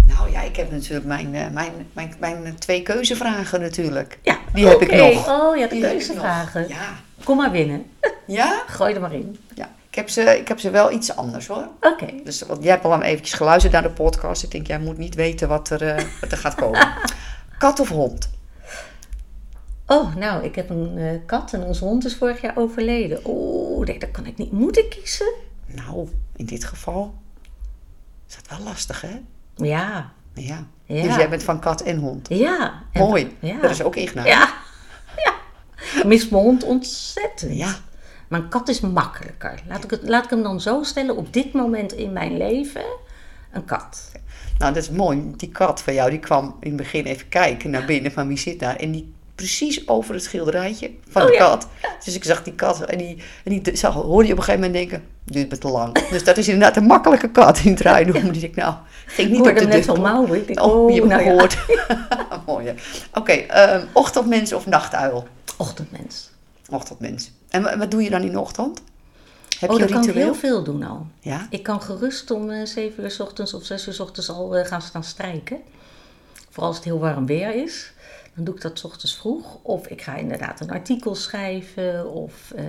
Nou 0.06 0.30
ja, 0.30 0.40
ik 0.42 0.56
heb 0.56 0.70
natuurlijk 0.70 1.06
mijn, 1.06 1.34
eh, 1.34 1.48
mijn, 1.50 1.72
mijn, 1.92 2.14
mijn 2.18 2.58
twee 2.58 2.82
keuzevragen 2.82 3.60
natuurlijk. 3.60 4.18
Ja, 4.22 4.38
Die 4.54 4.66
heb 4.66 4.80
ik 4.80 4.94
nog. 4.94 5.28
Oh 5.28 5.56
ja, 5.56 5.66
de 5.66 5.74
Die 5.74 5.82
keuzevragen. 5.82 6.68
Ja. 6.68 6.94
Kom 7.24 7.36
maar 7.36 7.50
binnen. 7.50 7.86
Ja? 8.26 8.62
Gooi 8.66 8.94
er 8.94 9.00
maar 9.00 9.14
in. 9.14 9.38
Ja. 9.54 9.70
Ik 9.88 9.94
heb, 10.00 10.08
ze, 10.08 10.38
ik 10.38 10.48
heb 10.48 10.60
ze 10.60 10.70
wel 10.70 10.92
iets 10.92 11.16
anders 11.16 11.46
hoor. 11.46 11.68
Oké. 11.80 12.06
Dus, 12.24 12.42
want 12.42 12.62
jij 12.62 12.72
hebt 12.72 12.84
al 12.84 13.02
eventjes 13.02 13.32
geluisterd 13.36 13.72
naar 13.72 13.82
de 13.82 13.90
podcast. 13.90 14.42
Ik 14.42 14.50
denk, 14.50 14.66
jij 14.66 14.78
moet 14.78 14.98
niet 14.98 15.14
weten 15.14 15.48
wat 15.48 15.70
er, 15.70 15.82
eh, 15.82 16.04
wat 16.20 16.32
er 16.32 16.38
gaat 16.38 16.54
komen. 16.54 16.88
Kat 17.58 17.80
of 17.80 17.88
hond? 17.88 18.30
Oh, 19.86 20.14
nou, 20.14 20.44
ik 20.44 20.54
heb 20.54 20.70
een 20.70 20.98
eh, 20.98 21.18
kat 21.26 21.52
en 21.52 21.62
onze 21.62 21.84
hond 21.84 22.04
is 22.04 22.16
vorig 22.16 22.40
jaar 22.40 22.56
overleden. 22.56 23.20
Oeh, 23.24 23.86
nee, 23.86 23.98
dat 23.98 24.10
kan 24.10 24.26
ik 24.26 24.36
niet. 24.36 24.52
Moet 24.52 24.78
ik 24.78 24.90
kiezen? 24.90 25.32
Nou, 25.66 26.08
in 26.36 26.46
dit 26.46 26.64
geval 26.64 27.14
is 28.28 28.34
dat 28.34 28.58
wel 28.58 28.66
lastig 28.66 29.00
hè? 29.00 29.20
Ja. 29.54 30.12
Ja. 30.34 30.66
Ja. 30.84 31.02
Dus 31.02 31.16
jij 31.16 31.28
bent 31.28 31.42
van 31.42 31.60
kat 31.60 31.80
en 31.80 31.98
hond. 31.98 32.28
Ja. 32.28 32.82
Mooi. 32.92 33.36
Ja. 33.38 33.60
Dat 33.60 33.70
is 33.70 33.82
ook 33.82 33.96
Igna. 33.96 34.24
Ja. 34.24 34.54
ja. 35.24 35.34
Ik 35.96 36.04
mis 36.04 36.28
mijn 36.28 36.42
hond 36.42 36.64
ontzettend. 36.64 37.56
Ja. 37.56 37.74
Mijn 38.28 38.48
kat 38.48 38.68
is 38.68 38.80
makkelijker. 38.80 39.62
Laat 39.68 39.84
ik, 39.84 39.90
het, 39.90 40.02
laat 40.02 40.24
ik 40.24 40.30
hem 40.30 40.42
dan 40.42 40.60
zo 40.60 40.82
stellen. 40.82 41.16
Op 41.16 41.32
dit 41.32 41.52
moment 41.52 41.92
in 41.92 42.12
mijn 42.12 42.36
leven, 42.36 42.84
een 43.52 43.64
kat. 43.64 44.12
Nou, 44.58 44.74
dat 44.74 44.82
is 44.82 44.90
mooi. 44.90 45.32
Die 45.36 45.48
kat 45.48 45.82
van 45.82 45.94
jou, 45.94 46.10
die 46.10 46.18
kwam 46.18 46.56
in 46.60 46.68
het 46.68 46.76
begin 46.76 47.04
even 47.04 47.28
kijken 47.28 47.70
naar 47.70 47.84
binnen 47.84 48.12
van 48.12 48.28
wie 48.28 48.38
zit 48.38 48.60
daar. 48.60 48.76
En 48.76 48.90
die 48.90 49.13
precies 49.34 49.88
over 49.88 50.14
het 50.14 50.22
schilderijtje 50.22 50.90
van 51.08 51.22
Oh 51.22 51.28
de 51.28 51.34
ja. 51.34 51.38
kat. 51.38 51.68
Dus 52.04 52.14
ik 52.14 52.24
zag 52.24 52.42
die 52.42 52.52
kat 52.54 52.80
en 52.80 52.98
die, 52.98 53.22
en 53.44 53.60
die 53.60 53.76
zag, 53.76 53.94
hoorde 53.94 54.26
je 54.26 54.32
op 54.32 54.38
een 54.38 54.44
gegeven 54.44 54.66
moment 54.70 54.88
denken, 54.90 55.08
duurt 55.24 55.50
me 55.50 55.58
te 55.58 55.68
lang. 55.68 56.08
Dus 56.08 56.24
dat 56.24 56.36
is 56.36 56.48
inderdaad 56.48 56.76
een 56.76 56.84
makkelijke 56.86 57.30
kat 57.30 57.58
in 57.58 57.70
het 57.70 57.80
rijden. 57.80 58.12
Die 58.12 58.22
dacht 58.22 58.42
ik, 58.42 58.54
nou, 58.56 58.74
ging 59.06 59.30
niet 59.30 59.40
op 59.40 59.56
de 59.56 59.66
net 59.66 59.84
kloppen. 59.84 60.04
mouwen. 60.04 60.38
Ik 60.38 60.46
denk, 60.46 60.60
Oh, 60.62 60.90
je 60.90 60.96
hebt 60.96 61.08
nou 61.08 61.24
ja. 61.24 61.48
Mooi. 62.46 62.74
Oké, 63.14 63.32
ehm, 63.32 63.86
ochtendmens 63.92 64.52
of 64.52 64.66
nachtuil? 64.66 65.26
Ochtendmens. 65.56 66.30
Ochtendmens. 66.70 67.30
En 67.48 67.62
wa- 67.62 67.78
wat 67.78 67.90
doe 67.90 68.02
je 68.02 68.10
dan 68.10 68.22
in 68.22 68.32
de 68.32 68.40
ochtend? 68.40 68.82
Heb 69.58 69.70
oh, 69.70 69.76
je 69.76 69.82
een 69.82 69.90
dan 69.90 70.00
kan 70.00 70.08
ik 70.08 70.14
heel 70.14 70.34
veel 70.34 70.62
doen 70.64 70.82
al. 70.82 71.06
Ja? 71.20 71.46
Ik 71.50 71.62
kan 71.62 71.82
gerust 71.82 72.30
om 72.30 72.50
eh, 72.50 72.66
7 72.66 73.02
uur 73.04 73.10
s 73.10 73.20
ochtends 73.20 73.54
of 73.54 73.64
6 73.64 73.86
uur 73.86 73.92
s 73.94 74.00
ochtends 74.00 74.30
al 74.30 74.56
eh, 74.56 74.66
gaan 74.66 74.82
staan 74.82 75.04
strijken. 75.04 75.58
Vooral 76.50 76.66
als 76.68 76.76
het 76.76 76.84
heel 76.84 76.98
warm 76.98 77.26
weer 77.26 77.54
is. 77.64 77.92
Dan 78.34 78.44
doe 78.44 78.54
ik 78.54 78.60
dat 78.60 78.78
's 78.78 78.84
ochtends 78.84 79.16
vroeg. 79.16 79.58
Of 79.62 79.86
ik 79.86 80.02
ga 80.02 80.14
inderdaad 80.14 80.60
een 80.60 80.70
artikel 80.70 81.14
schrijven. 81.14 82.10
Of, 82.10 82.50
eh, 82.50 82.64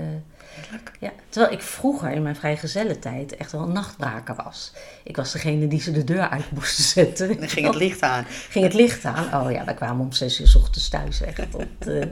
ja. 0.99 1.11
Terwijl 1.29 1.53
ik 1.53 1.61
vroeger 1.61 2.11
in 2.11 2.21
mijn 2.21 2.35
vrijgezellentijd 2.35 3.35
echt 3.35 3.51
wel 3.51 3.61
een 3.61 3.71
nachtbraker 3.71 4.35
was. 4.35 4.73
Ik 5.03 5.15
was 5.15 5.31
degene 5.31 5.67
die 5.67 5.81
ze 5.81 5.91
de 5.91 6.03
deur 6.03 6.29
uit 6.29 6.51
moest 6.51 6.77
zetten. 6.93 7.39
Dan 7.39 7.49
ging 7.49 7.65
het 7.65 7.75
licht 7.75 8.01
aan. 8.01 8.25
Ging 8.27 8.65
het 8.65 8.73
licht 8.73 9.05
aan? 9.05 9.43
Oh 9.43 9.51
ja, 9.51 9.65
wij 9.65 9.73
kwamen 9.73 10.05
om 10.05 10.11
6 10.11 10.39
uur 10.39 10.47
s 10.47 10.55
ochtends 10.55 10.89
thuis. 10.89 11.21
Echt. 11.21 11.51
Dat, 11.51 11.87
eh, 11.87 12.05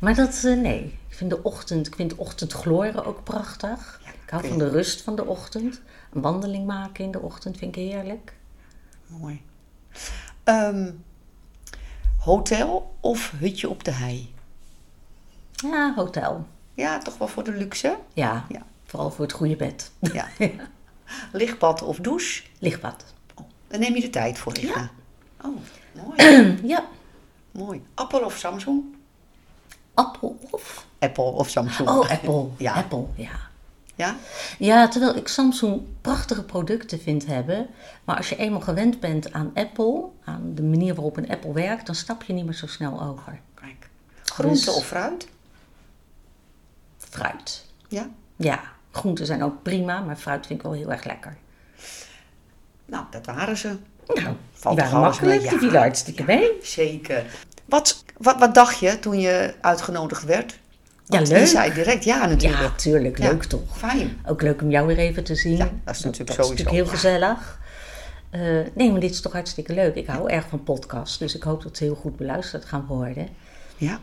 Maar 0.00 0.14
dat, 0.14 0.42
eh, 0.44 0.56
nee. 0.56 0.98
Ik 1.08 1.14
vind 1.20 1.30
de 1.30 1.42
ochtend, 1.42 1.86
ik 1.86 1.94
vind 1.94 2.10
de 2.10 2.16
ochtend 2.16 2.52
gloren 2.52 3.04
ook 3.04 3.24
prachtig. 3.24 4.00
Ik 4.24 4.30
hou 4.30 4.46
van 4.48 4.58
de 4.58 4.68
rust 4.68 5.02
van 5.02 5.16
de 5.16 5.24
ochtend. 5.24 5.80
Een 6.12 6.20
wandeling 6.20 6.66
maken 6.66 7.04
in 7.04 7.10
de 7.10 7.20
ochtend 7.20 7.58
vind 7.58 7.76
ik 7.76 7.82
heerlijk. 7.82 8.32
Mooi. 9.06 9.42
Ehm, 10.44 10.90
hotel 12.24 12.94
of 13.00 13.32
hutje 13.38 13.68
op 13.68 13.84
de 13.84 13.90
hei? 13.90 14.34
Ja, 15.54 15.92
hotel. 15.94 16.46
Ja, 16.74 16.98
toch 16.98 17.18
wel 17.18 17.28
voor 17.28 17.44
de 17.44 17.52
luxe. 17.52 17.98
Ja, 18.12 18.44
Ja. 18.48 18.62
vooral 18.86 19.10
voor 19.10 19.24
het 19.24 19.32
goede 19.34 19.56
bed. 19.56 19.90
Ja. 19.98 20.28
Lichtbad 21.32 21.82
of 21.82 21.96
douche? 21.98 22.42
Lichtbad. 22.58 23.04
Oh, 23.34 23.44
daar 23.68 23.78
neem 23.78 23.94
je 23.94 24.00
de 24.00 24.10
tijd 24.10 24.38
voor, 24.38 24.58
Igna. 24.58 24.90
Oh, 25.44 25.56
mooi. 25.92 26.56
Ja, 26.74 26.84
mooi. 27.50 27.82
Apple 27.94 28.24
of 28.24 28.36
Samsung? 28.36 28.82
appel 29.94 30.38
of? 30.50 30.86
Apple 30.98 31.24
of 31.24 31.48
Samsung. 31.48 31.88
Oh, 31.88 32.10
Apple. 32.10 32.46
Ja. 32.56 32.72
Apple, 32.74 33.06
ja. 33.14 33.30
Ja? 33.94 34.16
Ja, 34.58 34.88
terwijl 34.88 35.16
ik 35.16 35.28
Samsung 35.28 35.82
prachtige 36.00 36.42
producten 36.42 37.00
vind 37.00 37.26
hebben. 37.26 37.66
Maar 38.04 38.16
als 38.16 38.28
je 38.28 38.36
eenmaal 38.36 38.60
gewend 38.60 39.00
bent 39.00 39.32
aan 39.32 39.50
Apple, 39.54 40.04
aan 40.24 40.52
de 40.54 40.62
manier 40.62 40.94
waarop 40.94 41.16
een 41.16 41.30
Apple 41.30 41.52
werkt, 41.52 41.86
dan 41.86 41.94
stap 41.94 42.22
je 42.22 42.32
niet 42.32 42.44
meer 42.44 42.54
zo 42.54 42.66
snel 42.66 43.02
over. 43.02 43.40
Kijk. 43.54 43.88
Groente 44.24 44.64
Dus- 44.64 44.74
of 44.74 44.86
fruit? 44.86 45.28
Fruit. 46.98 47.64
Ja? 47.88 48.08
Ja, 48.36 48.60
groenten 48.90 49.26
zijn 49.26 49.42
ook 49.42 49.62
prima, 49.62 50.00
maar 50.00 50.16
fruit 50.16 50.46
vind 50.46 50.58
ik 50.58 50.64
wel 50.64 50.74
heel 50.74 50.92
erg 50.92 51.04
lekker. 51.04 51.36
Nou, 52.86 53.04
dat 53.10 53.26
waren 53.26 53.56
ze. 53.56 53.76
Nou, 54.14 54.34
Valt 54.52 54.76
die 54.76 54.84
waren 54.84 55.00
mee? 55.00 55.08
makkelijk, 55.10 55.60
die 55.60 55.70
Ja. 55.70 55.78
hartstikke 55.78 56.24
mee. 56.24 56.50
Zeker. 56.62 57.24
Wat, 57.64 58.04
wat, 58.18 58.38
wat 58.38 58.54
dacht 58.54 58.78
je 58.78 58.98
toen 58.98 59.20
je 59.20 59.54
uitgenodigd 59.60 60.24
werd? 60.24 60.58
Ja, 61.06 61.16
Want 61.16 61.28
leuk. 61.28 61.46
Zei 61.46 61.72
direct 61.72 62.04
ja 62.04 62.26
natuurlijk. 62.26 62.62
Ja, 62.62 62.70
tuurlijk, 62.70 63.18
Ja. 63.18 63.28
leuk 63.28 63.44
toch. 63.44 63.78
Fijn. 63.78 64.16
Ook 64.26 64.42
leuk 64.42 64.62
om 64.62 64.70
jou 64.70 64.86
weer 64.86 64.98
even 64.98 65.24
te 65.24 65.34
zien. 65.34 65.56
Ja, 65.56 65.70
dat 65.84 65.94
is 65.94 66.02
natuurlijk 66.02 66.36
dat 66.36 66.46
sowieso, 66.46 66.52
is 66.52 66.58
natuurlijk 66.58 66.76
heel 66.76 66.86
gezellig. 66.86 67.60
Eh, 68.30 68.40
nee, 68.74 68.90
maar 68.90 69.00
dit 69.00 69.10
is 69.10 69.20
toch 69.20 69.32
hartstikke 69.32 69.74
leuk. 69.74 69.94
Ik 69.94 70.06
hou 70.06 70.30
erg 70.30 70.46
van 70.48 70.62
podcasts, 70.62 71.18
dus 71.18 71.34
ik 71.36 71.42
hoop 71.42 71.62
dat 71.62 71.76
ze 71.76 71.84
heel 71.84 71.94
goed 71.94 72.16
beluisterd 72.16 72.64
gaan 72.64 72.84
worden. 72.88 73.28
Ja. 73.76 73.98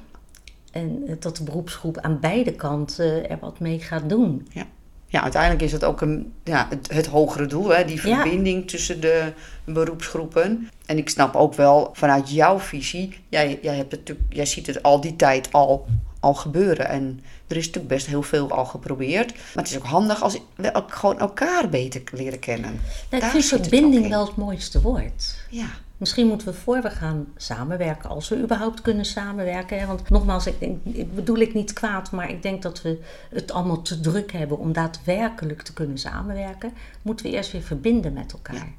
En 0.71 1.03
eh, 1.07 1.15
dat 1.19 1.37
de 1.37 1.43
beroepsgroep 1.43 1.97
aan 1.97 2.19
beide 2.19 2.51
kanten 2.53 3.29
er 3.29 3.37
wat 3.39 3.59
mee 3.59 3.79
gaat 3.79 4.09
doen. 4.09 4.47
Ja. 4.51 4.65
ja, 5.07 5.21
uiteindelijk 5.23 5.61
is 5.61 5.71
het 5.71 5.83
ook 5.83 6.01
een, 6.01 6.33
ja, 6.43 6.67
het, 6.69 6.93
het 6.93 7.05
hogere 7.07 7.45
doel, 7.45 7.69
hè? 7.69 7.85
die 7.85 8.07
Ja. 8.07 8.21
verbinding 8.21 8.67
tussen 8.67 9.01
de 9.01 9.33
beroepsgroepen. 9.65 10.69
En 10.85 10.97
ik 10.97 11.09
snap 11.09 11.35
ook 11.35 11.53
wel 11.53 11.89
vanuit 11.93 12.31
jouw 12.31 12.59
visie, 12.59 13.17
jij, 13.29 13.59
jij, 13.61 13.75
hebt 13.75 13.91
het, 13.91 13.99
natuurlijk- 13.99 14.33
jij 14.33 14.45
ziet 14.45 14.67
het 14.67 14.83
al 14.83 15.01
die 15.01 15.15
tijd 15.15 15.51
al, 15.53 15.85
al 16.21 16.33
gebeuren. 16.33 16.87
En 16.87 17.19
er 17.47 17.57
is 17.57 17.65
natuurlijk 17.65 17.93
best 17.93 18.05
heel 18.05 18.23
veel 18.23 18.51
al 18.51 18.65
geprobeerd. 18.65 19.33
Maar 19.33 19.63
het 19.63 19.71
is 19.71 19.77
ook 19.77 19.85
handig 19.85 20.21
als 20.21 20.37
we 20.55 20.73
ook 20.73 20.93
gewoon 20.93 21.19
elkaar 21.19 21.69
beter 21.69 22.01
leren 22.11 22.39
kennen. 22.39 22.71
Nou, 22.71 22.81
ik 23.09 23.19
Daar 23.19 23.29
vind 23.29 23.45
verbinding 23.45 24.09
wel 24.09 24.25
het 24.25 24.35
mooiste 24.35 24.81
woord. 24.81 25.35
Ja, 25.49 25.67
Misschien 26.01 26.27
moeten 26.27 26.47
we 26.47 26.53
voor 26.53 26.81
we 26.81 26.89
gaan 26.89 27.27
samenwerken, 27.35 28.09
als 28.09 28.29
we 28.29 28.41
überhaupt 28.41 28.81
kunnen 28.81 29.05
samenwerken. 29.05 29.79
Hè? 29.79 29.85
Want 29.85 30.09
nogmaals, 30.09 30.47
ik, 30.47 30.59
denk, 30.59 30.85
ik 30.85 31.15
bedoel 31.15 31.37
ik 31.37 31.53
niet 31.53 31.73
kwaad, 31.73 32.11
maar 32.11 32.29
ik 32.29 32.43
denk 32.43 32.61
dat 32.61 32.81
we 32.81 32.99
het 33.29 33.51
allemaal 33.51 33.81
te 33.81 33.99
druk 33.99 34.31
hebben 34.31 34.57
om 34.57 34.73
daadwerkelijk 34.73 35.61
te 35.61 35.73
kunnen 35.73 35.97
samenwerken. 35.97 36.73
Moeten 37.01 37.25
we 37.25 37.31
eerst 37.31 37.51
weer 37.51 37.61
verbinden 37.61 38.13
met 38.13 38.31
elkaar. 38.31 38.55
Ja. 38.55 38.61
Ja, 38.61 38.73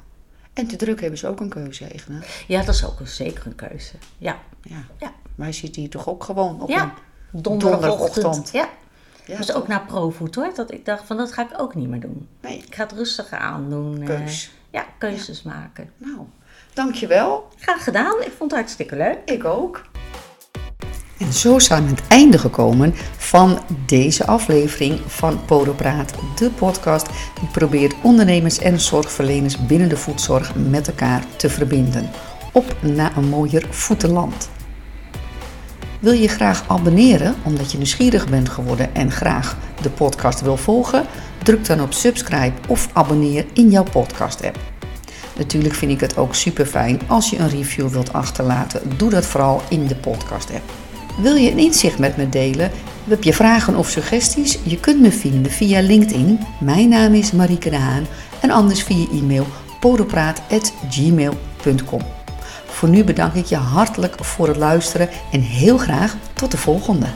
en 0.52 0.66
te 0.66 0.76
druk 0.76 1.00
hebben 1.00 1.18
ze 1.18 1.26
ook 1.26 1.40
een 1.40 1.48
keuze, 1.48 1.92
Egna. 1.92 2.18
dat 2.48 2.68
is 2.68 2.84
ook 2.86 3.00
een, 3.00 3.06
zeker 3.06 3.46
een 3.46 3.54
keuze. 3.54 3.94
Ja, 4.18 4.38
Ja. 4.62 4.84
ja. 4.98 5.12
Wij 5.34 5.52
zitten 5.52 5.80
hier 5.80 5.90
toch 5.90 6.08
ook 6.08 6.24
gewoon 6.24 6.60
op 6.60 6.68
ja. 6.68 6.82
een... 6.82 6.90
donderdagochtend. 7.32 8.50
Ja. 8.52 8.68
Ja, 9.26 9.36
dus 9.36 9.46
toch? 9.46 9.56
ook 9.56 9.68
naar 9.68 9.84
Provoet 9.86 10.34
hoor, 10.34 10.50
dat 10.54 10.72
ik 10.72 10.84
dacht 10.84 11.02
van 11.06 11.16
dat 11.16 11.32
ga 11.32 11.42
ik 11.42 11.48
ook 11.60 11.74
niet 11.74 11.88
meer 11.88 12.00
doen. 12.00 12.28
Nee, 12.40 12.56
Ik 12.58 12.74
ga 12.74 12.82
het 12.82 12.92
rustiger 12.92 13.38
aandoen. 13.38 14.00
eh, 14.00 14.06
keus. 14.06 14.50
ja, 14.70 14.84
keuzes 14.98 15.42
maken. 15.42 15.90
Nou, 15.96 16.18
dankjewel. 16.74 17.48
Graag 17.58 17.84
gedaan, 17.84 18.14
ik 18.20 18.32
vond 18.36 18.50
het 18.50 18.60
hartstikke 18.60 18.96
leuk. 18.96 19.18
Ik 19.24 19.44
ook. 19.44 19.82
En 21.18 21.32
zo 21.32 21.58
zijn 21.58 21.82
we 21.84 21.88
aan 21.90 21.94
het 21.96 22.06
einde 22.08 22.38
gekomen 22.38 22.92
van 23.16 23.58
deze 23.86 24.26
aflevering 24.26 25.00
van 25.06 25.44
Podopraat, 25.44 26.12
de 26.36 26.50
podcast 26.50 27.06
die 27.40 27.48
probeert 27.52 27.94
ondernemers 28.02 28.58
en 28.58 28.80
zorgverleners 28.80 29.66
binnen 29.66 29.88
de 29.88 29.96
voedzorg 29.96 30.54
met 30.54 30.88
elkaar 30.88 31.24
te 31.36 31.50
verbinden. 31.50 32.10
Op 32.52 32.76
naar 32.80 33.16
een 33.16 33.28
mooier 33.28 33.66
voetenland. 33.70 34.48
Wil 36.02 36.12
je 36.12 36.28
graag 36.28 36.64
abonneren 36.68 37.34
omdat 37.42 37.72
je 37.72 37.76
nieuwsgierig 37.76 38.28
bent 38.28 38.48
geworden 38.48 38.94
en 38.94 39.10
graag 39.10 39.56
de 39.82 39.90
podcast 39.90 40.40
wil 40.40 40.56
volgen? 40.56 41.04
Druk 41.42 41.66
dan 41.66 41.82
op 41.82 41.92
subscribe 41.92 42.52
of 42.68 42.88
abonneer 42.92 43.44
in 43.52 43.70
jouw 43.70 43.82
podcast 43.82 44.44
app. 44.44 44.58
Natuurlijk 45.36 45.74
vind 45.74 45.92
ik 45.92 46.00
het 46.00 46.16
ook 46.16 46.34
super 46.34 46.66
fijn 46.66 47.00
als 47.06 47.30
je 47.30 47.38
een 47.38 47.48
review 47.48 47.88
wilt 47.88 48.12
achterlaten. 48.12 48.80
Doe 48.96 49.10
dat 49.10 49.26
vooral 49.26 49.62
in 49.68 49.86
de 49.86 49.94
podcast 49.94 50.50
app. 50.50 50.72
Wil 51.20 51.34
je 51.34 51.50
een 51.50 51.58
inzicht 51.58 51.98
met 51.98 52.16
me 52.16 52.28
delen? 52.28 52.70
Heb 53.08 53.22
je 53.22 53.32
vragen 53.32 53.76
of 53.76 53.88
suggesties? 53.88 54.58
Je 54.62 54.80
kunt 54.80 55.00
me 55.00 55.12
vinden 55.12 55.52
via 55.52 55.80
LinkedIn. 55.80 56.38
Mijn 56.60 56.88
naam 56.88 57.14
is 57.14 57.32
Marieke 57.32 57.70
de 57.70 57.76
Haan. 57.76 58.06
En 58.40 58.50
anders 58.50 58.82
via 58.82 59.06
e-mail 59.12 59.46
podopraat.gmail.com 59.80 62.21
Voor 62.82 62.90
nu 62.90 63.04
bedank 63.04 63.34
ik 63.34 63.44
je 63.44 63.56
hartelijk 63.56 64.24
voor 64.24 64.48
het 64.48 64.56
luisteren 64.56 65.08
en 65.32 65.40
heel 65.40 65.78
graag 65.78 66.16
tot 66.32 66.50
de 66.50 66.56
volgende. 66.56 67.06